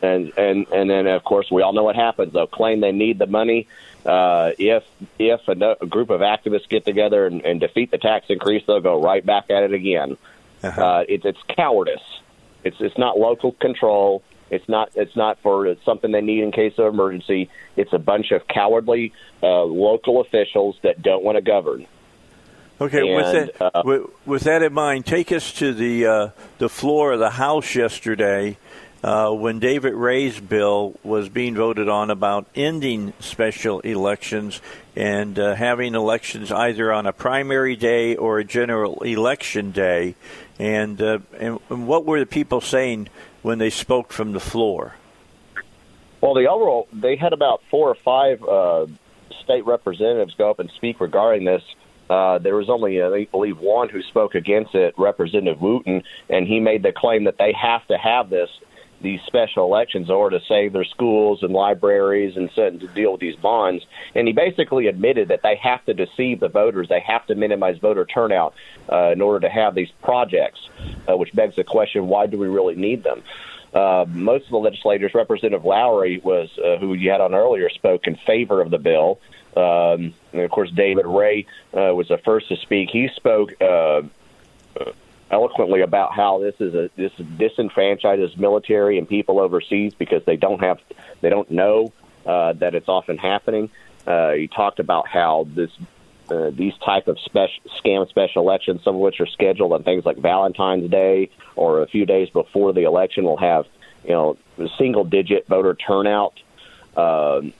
And 0.00 0.32
and 0.38 0.66
and 0.68 0.88
then 0.88 1.06
of 1.06 1.24
course 1.24 1.50
we 1.50 1.62
all 1.62 1.72
know 1.72 1.84
what 1.84 1.96
happens. 1.96 2.32
They'll 2.32 2.46
claim 2.46 2.80
they 2.80 2.92
need 2.92 3.18
the 3.18 3.26
money. 3.26 3.68
Uh, 4.06 4.52
if 4.58 4.84
if 5.18 5.46
a, 5.48 5.76
a 5.80 5.86
group 5.86 6.10
of 6.10 6.20
activists 6.20 6.68
get 6.68 6.84
together 6.84 7.26
and, 7.26 7.44
and 7.44 7.60
defeat 7.60 7.90
the 7.90 7.98
tax 7.98 8.26
increase, 8.28 8.62
they'll 8.66 8.80
go 8.80 9.02
right 9.02 9.24
back 9.24 9.50
at 9.50 9.62
it 9.62 9.72
again. 9.72 10.16
Uh-huh. 10.62 10.82
Uh, 10.82 11.04
it, 11.08 11.24
it's 11.24 11.42
cowardice. 11.48 12.00
It's 12.64 12.76
it's 12.80 12.98
not 12.98 13.18
local 13.18 13.52
control. 13.52 14.22
It's 14.50 14.68
not 14.68 14.90
it's 14.94 15.16
not 15.16 15.38
for 15.42 15.74
something 15.84 16.12
they 16.12 16.20
need 16.20 16.42
in 16.42 16.52
case 16.52 16.74
of 16.78 16.92
emergency. 16.92 17.50
It's 17.76 17.92
a 17.92 17.98
bunch 17.98 18.30
of 18.30 18.46
cowardly 18.48 19.12
uh, 19.42 19.64
local 19.64 20.20
officials 20.20 20.76
that 20.82 21.02
don't 21.02 21.24
want 21.24 21.36
to 21.36 21.42
govern. 21.42 21.86
Okay, 22.80 23.00
and, 23.00 23.16
with 23.16 23.32
that 23.32 23.74
uh, 23.76 23.82
with, 23.84 24.02
with, 24.26 24.42
that 24.42 24.62
in 24.62 24.72
mind, 24.72 25.06
take 25.06 25.30
us 25.30 25.52
to 25.54 25.72
the 25.72 26.06
uh, 26.06 26.28
the 26.58 26.68
floor 26.68 27.12
of 27.12 27.20
the 27.20 27.30
House 27.30 27.74
yesterday. 27.74 28.56
uh, 29.04 29.30
when 29.30 29.58
David 29.58 29.92
Ray's 29.92 30.40
bill 30.40 30.98
was 31.02 31.28
being 31.28 31.54
voted 31.54 31.90
on 31.90 32.10
about 32.10 32.46
ending 32.54 33.12
special 33.20 33.80
elections 33.80 34.62
and 34.96 35.38
uh, 35.38 35.54
having 35.54 35.94
elections 35.94 36.52
either 36.52 36.92
on 36.92 37.06
a 37.06 37.12
primary 37.12 37.76
day 37.76 38.16
or 38.16 38.38
a 38.38 38.44
general 38.44 39.02
election 39.02 39.72
day. 39.72 40.14
And, 40.58 41.00
uh, 41.02 41.18
and, 41.38 41.58
and 41.68 41.86
what 41.86 42.04
were 42.04 42.20
the 42.20 42.26
people 42.26 42.60
saying 42.60 43.08
when 43.42 43.58
they 43.58 43.70
spoke 43.70 44.12
from 44.12 44.32
the 44.32 44.40
floor? 44.40 44.94
Well, 46.20 46.34
the 46.34 46.48
overall, 46.48 46.88
they 46.92 47.16
had 47.16 47.32
about 47.32 47.62
four 47.70 47.88
or 47.88 47.96
five 47.96 48.42
uh, 48.42 48.86
state 49.42 49.66
representatives 49.66 50.34
go 50.38 50.50
up 50.50 50.58
and 50.58 50.70
speak 50.76 51.00
regarding 51.00 51.44
this. 51.44 51.62
Uh, 52.08 52.38
there 52.38 52.54
was 52.54 52.70
only, 52.70 53.00
uh, 53.00 53.10
I 53.10 53.26
believe, 53.30 53.58
one 53.58 53.88
who 53.88 54.02
spoke 54.02 54.34
against 54.34 54.74
it, 54.74 54.94
Representative 54.96 55.60
Wooten, 55.60 56.02
and 56.28 56.46
he 56.46 56.60
made 56.60 56.82
the 56.82 56.92
claim 56.92 57.24
that 57.24 57.38
they 57.38 57.52
have 57.52 57.86
to 57.88 57.98
have 57.98 58.30
this 58.30 58.50
these 59.00 59.20
special 59.26 59.64
elections 59.64 60.10
order 60.10 60.38
to 60.38 60.44
save 60.46 60.72
their 60.72 60.84
schools 60.84 61.42
and 61.42 61.52
libraries 61.52 62.36
and 62.36 62.50
to 62.54 62.70
deal 62.94 63.12
with 63.12 63.20
these 63.20 63.36
bonds. 63.36 63.84
And 64.14 64.26
he 64.26 64.32
basically 64.32 64.86
admitted 64.86 65.28
that 65.28 65.42
they 65.42 65.56
have 65.56 65.84
to 65.86 65.94
deceive 65.94 66.40
the 66.40 66.48
voters. 66.48 66.88
They 66.88 67.00
have 67.00 67.26
to 67.26 67.34
minimize 67.34 67.78
voter 67.78 68.04
turnout 68.04 68.54
uh, 68.90 69.10
in 69.12 69.20
order 69.20 69.40
to 69.40 69.52
have 69.52 69.74
these 69.74 69.90
projects, 70.02 70.68
uh, 71.08 71.16
which 71.16 71.32
begs 71.34 71.56
the 71.56 71.64
question: 71.64 72.08
Why 72.08 72.26
do 72.26 72.38
we 72.38 72.48
really 72.48 72.74
need 72.74 73.02
them? 73.04 73.22
Uh, 73.74 74.04
most 74.08 74.44
of 74.44 74.50
the 74.50 74.58
legislators, 74.58 75.12
Representative 75.14 75.64
Lowry 75.64 76.20
was, 76.22 76.48
uh, 76.58 76.76
who 76.76 76.94
you 76.94 77.10
had 77.10 77.20
on 77.20 77.34
earlier, 77.34 77.68
spoke 77.70 78.06
in 78.06 78.14
favor 78.14 78.60
of 78.60 78.70
the 78.70 78.78
bill. 78.78 79.18
Um, 79.56 80.14
and 80.32 80.42
of 80.42 80.50
course, 80.50 80.70
David 80.70 81.06
Ray 81.06 81.46
uh, 81.76 81.92
was 81.94 82.08
the 82.08 82.18
first 82.18 82.48
to 82.48 82.56
speak. 82.56 82.90
He 82.90 83.08
spoke 83.16 83.60
uh, 83.60 84.02
eloquently 85.30 85.80
about 85.80 86.14
how 86.14 86.38
this 86.38 86.54
is 86.60 86.74
a 86.74 86.90
this 86.96 87.12
disenfranchises 87.12 88.36
military 88.38 88.98
and 88.98 89.08
people 89.08 89.40
overseas 89.40 89.94
because 89.94 90.24
they 90.24 90.36
don't 90.36 90.60
have 90.60 90.78
they 91.20 91.30
don't 91.30 91.50
know 91.50 91.92
uh, 92.26 92.52
that 92.54 92.74
it's 92.74 92.88
often 92.88 93.16
happening. 93.18 93.70
Uh, 94.06 94.32
he 94.32 94.48
talked 94.48 94.80
about 94.80 95.08
how 95.08 95.46
this 95.54 95.70
uh, 96.30 96.50
these 96.50 96.74
type 96.78 97.08
of 97.08 97.18
special 97.20 97.62
scam 97.82 98.08
special 98.08 98.42
elections, 98.42 98.82
some 98.82 98.94
of 98.94 99.00
which 99.00 99.20
are 99.20 99.26
scheduled 99.26 99.72
on 99.72 99.82
things 99.82 100.04
like 100.04 100.16
Valentine's 100.16 100.90
Day 100.90 101.30
or 101.56 101.82
a 101.82 101.86
few 101.86 102.06
days 102.06 102.30
before 102.30 102.72
the 102.72 102.82
election, 102.82 103.24
will 103.24 103.36
have 103.36 103.66
you 104.04 104.10
know 104.10 104.36
single 104.78 105.04
digit 105.04 105.46
voter 105.48 105.74
turnout. 105.74 106.40
Um, 106.96 107.52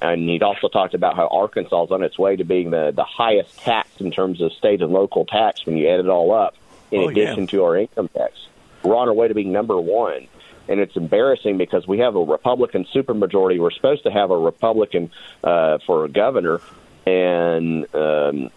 and 0.00 0.28
he 0.28 0.40
also 0.40 0.68
talked 0.68 0.94
about 0.94 1.16
how 1.16 1.26
Arkansas 1.28 1.84
is 1.84 1.90
on 1.90 2.02
its 2.02 2.18
way 2.18 2.36
to 2.36 2.44
being 2.44 2.70
the 2.70 2.92
the 2.94 3.04
highest 3.04 3.58
tax 3.58 3.88
in 4.00 4.10
terms 4.10 4.40
of 4.40 4.52
state 4.52 4.82
and 4.82 4.92
local 4.92 5.24
tax 5.24 5.64
when 5.66 5.76
you 5.76 5.88
add 5.88 6.00
it 6.00 6.08
all 6.08 6.32
up, 6.32 6.54
in 6.90 7.00
Oh, 7.02 7.08
addition 7.08 7.40
yeah. 7.40 7.46
to 7.46 7.64
our 7.64 7.76
income 7.76 8.08
tax. 8.08 8.46
We're 8.82 8.96
on 8.96 9.08
our 9.08 9.14
way 9.14 9.28
to 9.28 9.34
being 9.34 9.52
number 9.52 9.80
one. 9.80 10.28
And 10.68 10.80
it's 10.80 10.96
embarrassing 10.96 11.58
because 11.58 11.86
we 11.86 11.98
have 12.00 12.16
a 12.16 12.20
Republican 12.24 12.86
supermajority. 12.92 13.58
We're 13.60 13.70
supposed 13.70 14.02
to 14.02 14.10
have 14.10 14.30
a 14.32 14.36
Republican 14.38 15.10
uh, 15.44 15.78
for 15.86 16.04
a 16.04 16.08
governor, 16.08 16.60
and 17.06 17.86
um, 17.94 18.50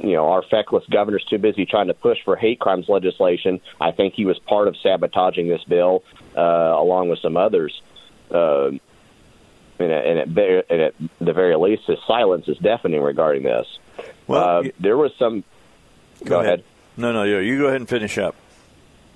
you 0.00 0.12
know 0.14 0.30
our 0.30 0.42
feckless 0.42 0.84
governor's 0.90 1.24
too 1.26 1.36
busy 1.36 1.66
trying 1.66 1.88
to 1.88 1.94
push 1.94 2.18
for 2.24 2.34
hate 2.34 2.58
crimes 2.60 2.88
legislation. 2.88 3.60
I 3.78 3.90
think 3.90 4.14
he 4.14 4.24
was 4.24 4.38
part 4.38 4.68
of 4.68 4.76
sabotaging 4.78 5.48
this 5.48 5.62
bill, 5.64 6.02
uh, 6.34 6.40
along 6.40 7.10
with 7.10 7.18
some 7.18 7.36
others. 7.36 7.78
Uh, 8.30 8.70
and, 9.78 9.92
at, 9.92 10.06
and, 10.06 10.38
at, 10.38 10.66
and 10.70 10.80
at 10.80 10.94
the 11.20 11.32
very 11.34 11.56
least, 11.56 11.84
his 11.84 11.98
silence 12.06 12.48
is 12.48 12.56
deafening 12.56 13.02
regarding 13.02 13.42
this. 13.42 13.66
Well, 14.26 14.60
uh, 14.60 14.70
there 14.80 14.96
was 14.96 15.12
some. 15.18 15.44
Go, 16.24 16.40
ahead. 16.40 16.64
No, 16.98 17.12
no, 17.12 17.22
you 17.22 17.58
go 17.58 17.66
ahead 17.66 17.80
and 17.80 17.88
finish 17.88 18.18
up. 18.18 18.34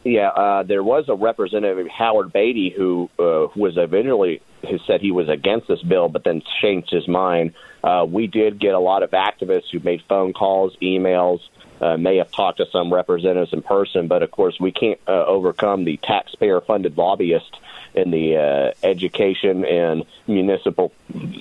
Yeah, 0.04 0.28
uh, 0.28 0.62
there 0.62 0.82
was 0.82 1.08
a 1.08 1.14
representative, 1.14 1.86
Howard 1.88 2.32
Beaty, 2.32 2.70
who 2.70 3.10
uh, 3.18 3.48
was 3.54 3.76
eventually 3.76 4.40
who 4.68 4.78
said 4.86 5.00
he 5.00 5.10
was 5.10 5.28
against 5.28 5.66
this 5.66 5.82
bill, 5.82 6.08
but 6.08 6.22
then 6.22 6.42
changed 6.60 6.90
his 6.90 7.08
mind. 7.08 7.54
Uh, 7.82 8.06
we 8.08 8.28
did 8.28 8.60
get 8.60 8.74
a 8.74 8.78
lot 8.78 9.02
of 9.02 9.10
activists 9.10 9.70
who 9.70 9.80
made 9.80 10.02
phone 10.08 10.32
calls, 10.32 10.76
emails, 10.80 11.40
uh, 11.80 11.96
may 11.96 12.18
have 12.18 12.30
talked 12.30 12.58
to 12.58 12.66
some 12.70 12.94
representatives 12.94 13.52
in 13.52 13.62
person, 13.62 14.06
but 14.06 14.22
of 14.22 14.30
course 14.30 14.58
we 14.60 14.70
can't 14.70 15.00
uh, 15.08 15.24
overcome 15.26 15.84
the 15.84 15.96
taxpayer-funded 15.96 16.96
lobbyists 16.96 17.58
in 17.94 18.12
the 18.12 18.36
uh, 18.36 18.86
education 18.86 19.64
and 19.64 20.04
municipal 20.28 20.92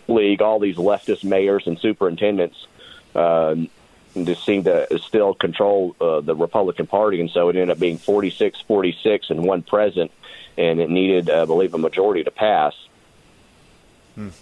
league, 0.08 0.41
all 0.41 0.60
these 0.60 0.77
leftist 0.77 1.23
mayors 1.23 1.67
and 1.67 1.77
superintendents. 1.80 2.65
Um, 3.13 3.69
just 4.15 4.45
seem 4.45 4.63
to 4.65 5.00
still 5.00 5.34
control 5.34 5.95
uh, 6.02 6.21
the 6.21 6.36
Republican 6.36 6.88
Party, 6.88 7.19
and 7.21 7.30
so 7.30 7.50
it 7.50 7.56
ended 7.56 7.69
up 7.69 7.80
being 7.80 7.97
46 7.97 8.60
46 8.62 9.30
and 9.30 9.43
one 9.43 9.62
present, 9.63 10.12
and 10.58 10.80
it 10.80 10.89
needed, 10.89 11.30
uh, 11.30 11.43
I 11.43 11.45
believe, 11.45 11.74
a 11.74 11.78
majority 11.78 12.24
to 12.24 12.32
pass. 12.32 12.74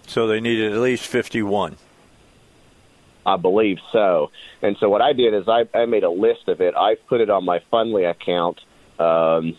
So 0.07 0.27
they 0.27 0.39
needed 0.39 0.73
at 0.73 0.79
least 0.79 1.05
51. 1.05 1.77
I 3.25 3.37
believe 3.37 3.79
so. 3.91 4.31
And 4.61 4.77
so 4.77 4.89
what 4.89 5.01
I 5.01 5.13
did 5.13 5.33
is 5.33 5.47
I, 5.47 5.67
I 5.73 5.85
made 5.85 6.03
a 6.03 6.09
list 6.09 6.47
of 6.47 6.61
it. 6.61 6.75
I 6.75 6.95
put 6.95 7.21
it 7.21 7.29
on 7.29 7.45
my 7.45 7.59
Fundly 7.71 8.09
account. 8.09 8.59
Um, 8.97 9.55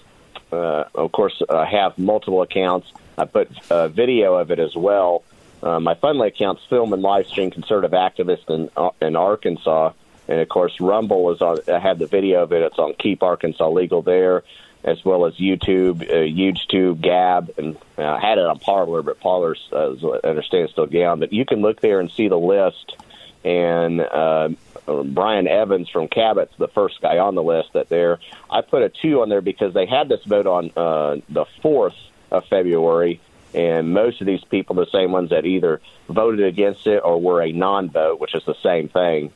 uh, 0.53 0.85
of 0.95 1.13
course, 1.13 1.41
I 1.49 1.67
have 1.67 1.97
multiple 1.99 2.43
accounts. 2.43 2.93
I 3.17 3.27
put 3.27 3.51
a 3.71 3.89
video 3.89 4.35
of 4.35 4.51
it 4.51 4.59
as 4.59 4.75
well. 4.75 5.23
Uh, 5.63 5.79
my 5.79 5.95
Fundly 5.95 6.29
account's 6.29 6.65
film 6.69 6.93
and 6.93 7.03
live 7.03 7.27
stream 7.27 7.51
conservative 7.51 7.93
activists 7.93 8.49
in 8.49 8.71
uh, 8.77 8.91
in 9.01 9.15
Arkansas, 9.15 9.93
and 10.31 10.41
of 10.41 10.49
course 10.49 10.81
Rumble 10.81 11.31
is 11.33 11.43
on. 11.43 11.59
I 11.69 11.79
have 11.79 11.99
the 11.99 12.07
video 12.07 12.45
of 12.45 12.53
it. 12.53 12.63
It's 12.63 12.79
on 12.79 12.95
Keep 12.95 13.23
Arkansas 13.23 13.69
Legal 13.69 14.01
there, 14.01 14.45
as 14.85 15.05
well 15.05 15.27
as 15.27 15.35
YouTube, 15.35 16.03
uh, 16.03 16.15
YouTube, 16.15 17.01
Gab, 17.01 17.53
and 17.59 17.77
uh, 17.99 18.05
I 18.05 18.21
had 18.21 18.39
it 18.39 18.47
on 18.47 18.61
Parler, 18.61 19.03
but 19.03 19.21
Parler's, 19.21 19.61
uh, 19.73 19.95
I 20.25 20.29
understand, 20.29 20.67
is 20.67 20.71
still 20.71 20.87
down. 20.87 21.19
But 21.19 21.33
you 21.33 21.45
can 21.45 21.61
look 21.61 21.81
there 21.81 22.01
and 22.01 22.11
see 22.11 22.29
the 22.29 22.39
list 22.39 22.97
and 23.45 24.01
uh, 24.01 24.51
Brian 24.87 25.49
Evans 25.49 25.89
from 25.89 26.09
Cabot's 26.09 26.55
the 26.59 26.69
first 26.69 27.01
guy 27.01 27.19
on 27.19 27.35
the 27.35 27.43
list. 27.43 27.73
That 27.73 27.89
there, 27.89 28.21
I 28.49 28.61
put 28.61 28.83
a 28.83 28.89
two 28.89 29.23
on 29.23 29.29
there 29.29 29.41
because 29.41 29.75
they 29.75 29.87
had 29.87 30.09
this 30.09 30.23
vote 30.25 30.47
on 30.47 30.71
uh, 30.77 31.17
the 31.29 31.47
fourth 31.61 31.97
of 32.31 32.45
February, 32.47 33.21
and 33.53 33.93
most 33.93 34.21
of 34.21 34.29
these 34.29 34.45
people, 34.45 34.77
the 34.77 34.87
same 34.87 35.11
ones 35.11 35.31
that 35.31 35.45
either 35.45 35.81
voted 36.09 36.47
against 36.47 36.87
it 36.87 37.01
or 37.05 37.21
were 37.21 37.43
a 37.43 37.51
non-vote, 37.51 38.21
which 38.21 38.35
is 38.37 38.45
the 38.45 38.55
same 38.63 38.89
thing. 38.89 39.33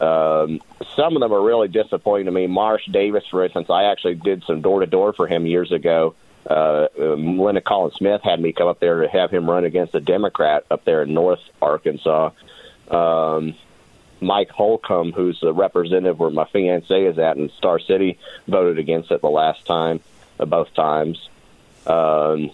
Um, 0.00 0.60
some 0.94 1.16
of 1.16 1.20
them 1.20 1.32
are 1.32 1.42
really 1.42 1.68
disappointing 1.68 2.26
to 2.26 2.32
me. 2.32 2.46
Marsh 2.46 2.86
Davis, 2.86 3.24
for 3.30 3.44
instance, 3.44 3.68
I 3.70 3.84
actually 3.84 4.14
did 4.14 4.44
some 4.44 4.60
door 4.60 4.80
to 4.80 4.86
door 4.86 5.12
for 5.12 5.26
him 5.26 5.46
years 5.46 5.72
ago. 5.72 6.14
Uh, 6.48 6.86
um, 6.98 7.38
Linda 7.38 7.60
Collins 7.60 7.94
Smith 7.94 8.22
had 8.22 8.40
me 8.40 8.52
come 8.52 8.68
up 8.68 8.80
there 8.80 9.02
to 9.02 9.08
have 9.08 9.30
him 9.30 9.50
run 9.50 9.64
against 9.64 9.94
a 9.94 10.00
Democrat 10.00 10.64
up 10.70 10.84
there 10.84 11.02
in 11.02 11.12
North 11.12 11.40
Arkansas. 11.60 12.30
Um, 12.90 13.54
Mike 14.20 14.50
Holcomb, 14.50 15.12
who's 15.12 15.40
the 15.40 15.52
representative 15.52 16.18
where 16.18 16.30
my 16.30 16.44
fiance 16.46 17.04
is 17.04 17.18
at 17.18 17.36
in 17.36 17.50
Star 17.50 17.78
City, 17.78 18.18
voted 18.46 18.78
against 18.78 19.10
it 19.10 19.20
the 19.20 19.28
last 19.28 19.66
time, 19.66 20.00
uh, 20.40 20.44
both 20.44 20.72
times. 20.74 21.28
Um, 21.86 22.50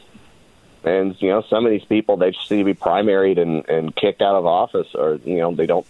and 0.83 1.21
you 1.21 1.31
know, 1.31 1.43
some 1.43 1.65
of 1.65 1.71
these 1.71 1.85
people 1.85 2.17
they 2.17 2.33
just 2.33 2.51
need 2.51 2.59
to 2.59 2.65
be 2.65 2.75
primaried 2.75 3.39
and, 3.39 3.69
and 3.69 3.95
kicked 3.95 4.23
out 4.23 4.35
of 4.35 4.47
office, 4.47 4.95
or 4.95 5.19
you 5.25 5.39
know, 5.39 5.55
they 5.55 5.67
don't. 5.67 5.87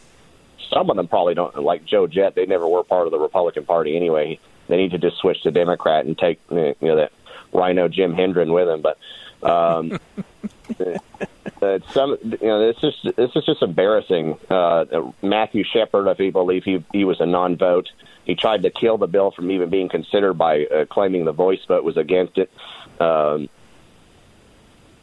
Some 0.70 0.90
of 0.90 0.96
them 0.96 1.08
probably 1.08 1.34
don't 1.34 1.56
like 1.62 1.84
Joe 1.84 2.06
Jett. 2.06 2.34
They 2.34 2.46
never 2.46 2.68
were 2.68 2.84
part 2.84 3.06
of 3.06 3.10
the 3.10 3.18
Republican 3.18 3.64
Party 3.64 3.96
anyway. 3.96 4.38
They 4.68 4.76
need 4.76 4.92
to 4.92 4.98
just 4.98 5.18
switch 5.18 5.42
to 5.42 5.50
Democrat 5.50 6.06
and 6.06 6.16
take 6.16 6.40
you 6.50 6.74
know 6.80 6.96
that 6.96 7.12
RINO 7.52 7.88
Jim 7.88 8.14
Hendren 8.14 8.52
with 8.52 8.68
him. 8.68 8.82
But 8.82 8.98
um, 9.42 9.98
uh, 11.62 11.78
some 11.90 12.18
you 12.22 12.38
know 12.48 12.72
this 12.72 12.82
is 12.82 13.14
this 13.14 13.30
is 13.34 13.44
just 13.44 13.62
embarrassing. 13.62 14.38
Uh, 14.50 15.10
Matthew 15.22 15.64
Shepherd, 15.64 16.08
I 16.08 16.30
believe 16.30 16.64
he 16.64 16.84
he 16.92 17.04
was 17.04 17.20
a 17.20 17.26
non-vote. 17.26 17.90
He 18.24 18.34
tried 18.34 18.62
to 18.62 18.70
kill 18.70 18.96
the 18.96 19.06
bill 19.06 19.30
from 19.30 19.50
even 19.50 19.68
being 19.68 19.88
considered 19.88 20.34
by 20.34 20.64
uh, 20.64 20.86
claiming 20.86 21.26
the 21.26 21.32
voice 21.32 21.62
vote 21.66 21.84
was 21.84 21.98
against 21.98 22.38
it. 22.38 22.50
Um, 22.98 23.48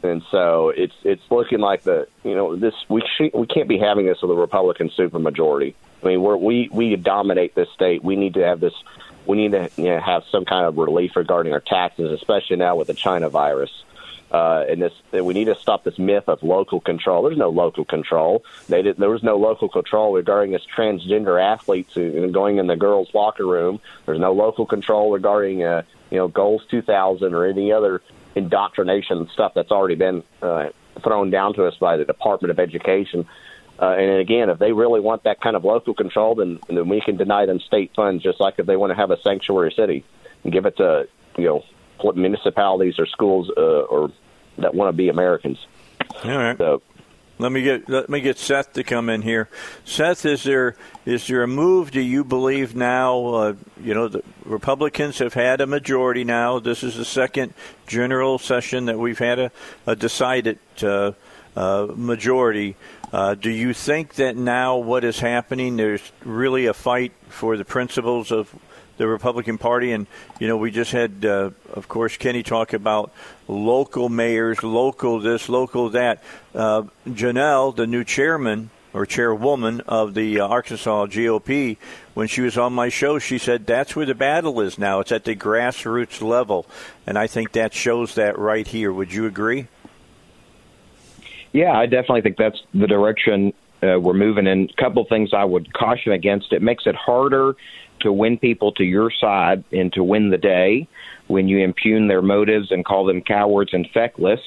and 0.04 0.22
so 0.30 0.70
it's 0.70 0.94
it's 1.04 1.22
looking 1.30 1.60
like 1.60 1.82
the 1.82 2.08
you 2.24 2.34
know 2.34 2.56
this 2.56 2.74
we 2.88 3.02
sh- 3.02 3.32
we 3.34 3.46
can't 3.46 3.68
be 3.68 3.78
having 3.78 4.06
this 4.06 4.20
with 4.22 4.30
a 4.30 4.34
Republican 4.34 4.90
supermajority. 4.90 5.74
I 6.02 6.06
mean 6.06 6.22
we're, 6.22 6.36
we 6.36 6.68
we 6.72 6.96
dominate 6.96 7.54
this 7.54 7.68
state. 7.70 8.02
We 8.02 8.16
need 8.16 8.34
to 8.34 8.44
have 8.44 8.60
this. 8.60 8.74
We 9.26 9.36
need 9.36 9.52
to 9.52 9.70
you 9.76 9.84
know, 9.84 10.00
have 10.00 10.24
some 10.30 10.44
kind 10.44 10.66
of 10.66 10.76
relief 10.76 11.14
regarding 11.14 11.52
our 11.52 11.60
taxes, 11.60 12.10
especially 12.10 12.56
now 12.56 12.76
with 12.76 12.88
the 12.88 12.94
China 12.94 13.28
virus. 13.28 13.70
Uh, 14.32 14.64
and 14.66 14.80
this, 14.80 14.94
and 15.12 15.26
we 15.26 15.34
need 15.34 15.44
to 15.44 15.54
stop 15.54 15.84
this 15.84 15.98
myth 15.98 16.26
of 16.26 16.42
local 16.42 16.80
control. 16.80 17.22
There's 17.22 17.36
no 17.36 17.50
local 17.50 17.84
control. 17.84 18.42
They 18.66 18.80
did, 18.80 18.96
there 18.96 19.10
was 19.10 19.22
no 19.22 19.36
local 19.36 19.68
control 19.68 20.14
regarding 20.14 20.52
this 20.52 20.64
transgender 20.74 21.40
athletes 21.40 21.94
going 21.94 22.56
in 22.56 22.66
the 22.66 22.76
girls' 22.76 23.12
locker 23.12 23.46
room. 23.46 23.78
There's 24.06 24.18
no 24.18 24.32
local 24.32 24.64
control 24.64 25.12
regarding, 25.12 25.64
uh, 25.64 25.82
you 26.10 26.16
know, 26.16 26.28
Goals 26.28 26.62
2000 26.70 27.34
or 27.34 27.44
any 27.44 27.72
other 27.72 28.00
indoctrination 28.34 29.28
stuff 29.32 29.52
that's 29.54 29.70
already 29.70 29.94
been 29.94 30.22
uh, 30.40 30.68
thrown 31.02 31.30
down 31.30 31.54
to 31.54 31.66
us 31.66 31.76
by 31.76 31.96
the 31.96 32.04
Department 32.04 32.50
of 32.50 32.58
Education. 32.58 33.26
Uh, 33.80 33.94
and 33.98 34.20
again, 34.20 34.50
if 34.50 34.58
they 34.58 34.72
really 34.72 35.00
want 35.00 35.24
that 35.24 35.40
kind 35.40 35.56
of 35.56 35.64
local 35.64 35.94
control, 35.94 36.34
then 36.34 36.58
then 36.68 36.88
we 36.88 37.00
can 37.00 37.16
deny 37.16 37.46
them 37.46 37.58
state 37.60 37.90
funds, 37.96 38.22
just 38.22 38.38
like 38.40 38.54
if 38.58 38.66
they 38.66 38.76
want 38.76 38.90
to 38.90 38.94
have 38.94 39.10
a 39.10 39.20
sanctuary 39.22 39.72
city 39.74 40.04
and 40.44 40.52
give 40.52 40.66
it 40.66 40.76
to 40.76 41.08
you 41.36 41.44
know 41.44 41.64
municipalities 42.14 42.98
or 42.98 43.06
schools 43.06 43.50
uh, 43.56 43.60
or 43.60 44.12
that 44.58 44.74
want 44.74 44.88
to 44.88 44.96
be 44.96 45.08
Americans. 45.08 45.58
All 46.24 46.36
right. 46.36 46.58
So 46.58 46.82
let 47.42 47.50
me 47.50 47.62
get 47.62 47.88
let 47.88 48.08
me 48.08 48.20
get 48.20 48.38
Seth 48.38 48.72
to 48.74 48.84
come 48.84 49.08
in 49.08 49.22
here. 49.22 49.48
Seth, 49.84 50.24
is 50.24 50.44
there 50.44 50.76
is 51.04 51.26
there 51.26 51.42
a 51.42 51.48
move? 51.48 51.90
Do 51.90 52.00
you 52.00 52.22
believe 52.22 52.76
now? 52.76 53.26
Uh, 53.26 53.54
you 53.82 53.94
know, 53.94 54.06
the 54.06 54.22
Republicans 54.44 55.18
have 55.18 55.34
had 55.34 55.60
a 55.60 55.66
majority 55.66 56.22
now. 56.22 56.60
This 56.60 56.84
is 56.84 56.96
the 56.96 57.04
second 57.04 57.52
general 57.86 58.38
session 58.38 58.84
that 58.84 58.98
we've 58.98 59.18
had 59.18 59.40
a, 59.40 59.52
a 59.88 59.96
decided 59.96 60.60
uh, 60.82 61.12
uh, 61.56 61.88
majority. 61.94 62.76
Uh, 63.12 63.34
do 63.34 63.50
you 63.50 63.74
think 63.74 64.14
that 64.14 64.36
now 64.36 64.76
what 64.76 65.02
is 65.02 65.18
happening? 65.18 65.76
There's 65.76 66.12
really 66.24 66.66
a 66.66 66.74
fight 66.74 67.12
for 67.28 67.56
the 67.56 67.64
principles 67.64 68.30
of 68.30 68.54
the 69.02 69.08
Republican 69.08 69.58
Party. 69.58 69.90
And, 69.90 70.06
you 70.38 70.46
know, 70.46 70.56
we 70.56 70.70
just 70.70 70.92
had, 70.92 71.24
uh, 71.24 71.50
of 71.72 71.88
course, 71.88 72.16
Kenny 72.16 72.44
talk 72.44 72.72
about 72.72 73.12
local 73.48 74.08
mayors, 74.08 74.62
local 74.62 75.18
this, 75.18 75.48
local 75.48 75.90
that. 75.90 76.22
Uh, 76.54 76.84
Janelle, 77.08 77.74
the 77.74 77.88
new 77.88 78.04
chairman 78.04 78.70
or 78.94 79.04
chairwoman 79.04 79.80
of 79.82 80.14
the 80.14 80.38
uh, 80.38 80.46
Arkansas 80.46 81.06
GOP, 81.06 81.78
when 82.14 82.28
she 82.28 82.42
was 82.42 82.56
on 82.56 82.72
my 82.72 82.88
show, 82.88 83.18
she 83.18 83.38
said 83.38 83.66
that's 83.66 83.96
where 83.96 84.06
the 84.06 84.14
battle 84.14 84.60
is 84.60 84.78
now. 84.78 85.00
It's 85.00 85.10
at 85.10 85.24
the 85.24 85.34
grassroots 85.34 86.22
level. 86.22 86.64
And 87.04 87.18
I 87.18 87.26
think 87.26 87.52
that 87.52 87.74
shows 87.74 88.14
that 88.14 88.38
right 88.38 88.66
here. 88.68 88.92
Would 88.92 89.12
you 89.12 89.26
agree? 89.26 89.66
Yeah, 91.52 91.72
I 91.72 91.86
definitely 91.86 92.22
think 92.22 92.36
that's 92.36 92.62
the 92.72 92.86
direction 92.86 93.52
uh, 93.82 93.98
we're 93.98 94.14
moving 94.14 94.46
in. 94.46 94.70
A 94.70 94.80
couple 94.80 95.04
things 95.06 95.34
I 95.34 95.44
would 95.44 95.72
caution 95.72 96.12
against. 96.12 96.52
It 96.52 96.62
makes 96.62 96.86
it 96.86 96.94
harder 96.94 97.56
to 98.02 98.12
win 98.12 98.38
people 98.38 98.72
to 98.72 98.84
your 98.84 99.10
side 99.10 99.64
and 99.72 99.92
to 99.94 100.04
win 100.04 100.30
the 100.30 100.38
day 100.38 100.86
when 101.26 101.48
you 101.48 101.58
impugn 101.58 102.08
their 102.08 102.22
motives 102.22 102.70
and 102.70 102.84
call 102.84 103.04
them 103.04 103.22
cowards 103.22 103.72
and 103.72 103.88
feckless. 103.90 104.40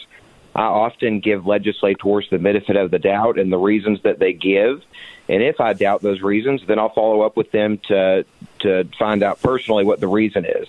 I 0.56 0.64
often 0.64 1.20
give 1.20 1.46
legislators 1.46 2.28
the 2.32 2.40
benefit 2.40 2.78
of 2.78 2.90
the 2.90 3.00
doubt 3.00 3.38
and 3.38 3.52
the 3.52 3.58
reasons 3.58 4.02
that 4.04 4.20
they 4.20 4.32
give. 4.32 4.84
And 5.28 5.44
if 5.44 5.60
I 5.60 5.74
doubt 5.74 6.02
those 6.02 6.22
reasons, 6.22 6.62
then 6.66 6.80
I'll 6.80 6.94
follow 6.94 7.22
up 7.22 7.36
with 7.36 7.52
them 7.52 7.78
to 7.90 8.26
to 8.60 8.86
find 8.98 9.22
out 9.22 9.42
personally 9.42 9.84
what 9.84 10.00
the 10.00 10.08
reason 10.08 10.46
is. 10.46 10.68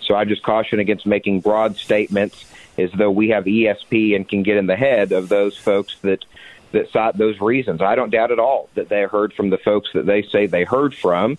So 0.00 0.14
I 0.14 0.24
just 0.24 0.42
caution 0.42 0.78
against 0.78 1.04
making 1.04 1.40
broad 1.40 1.76
statements 1.76 2.50
as 2.78 2.90
though 2.92 3.10
we 3.10 3.28
have 3.30 3.44
ESP 3.44 4.16
and 4.16 4.26
can 4.26 4.42
get 4.42 4.56
in 4.56 4.66
the 4.66 4.76
head 4.76 5.12
of 5.12 5.28
those 5.28 5.56
folks 5.56 5.96
that 6.00 6.24
that 6.72 6.90
cite 6.90 7.16
those 7.16 7.40
reasons. 7.40 7.80
I 7.80 7.94
don't 7.94 8.10
doubt 8.10 8.32
at 8.32 8.38
all 8.38 8.68
that 8.74 8.88
they 8.88 9.02
heard 9.02 9.32
from 9.32 9.50
the 9.50 9.58
folks 9.58 9.90
that 9.94 10.06
they 10.06 10.22
say 10.22 10.46
they 10.46 10.64
heard 10.64 10.94
from, 10.94 11.38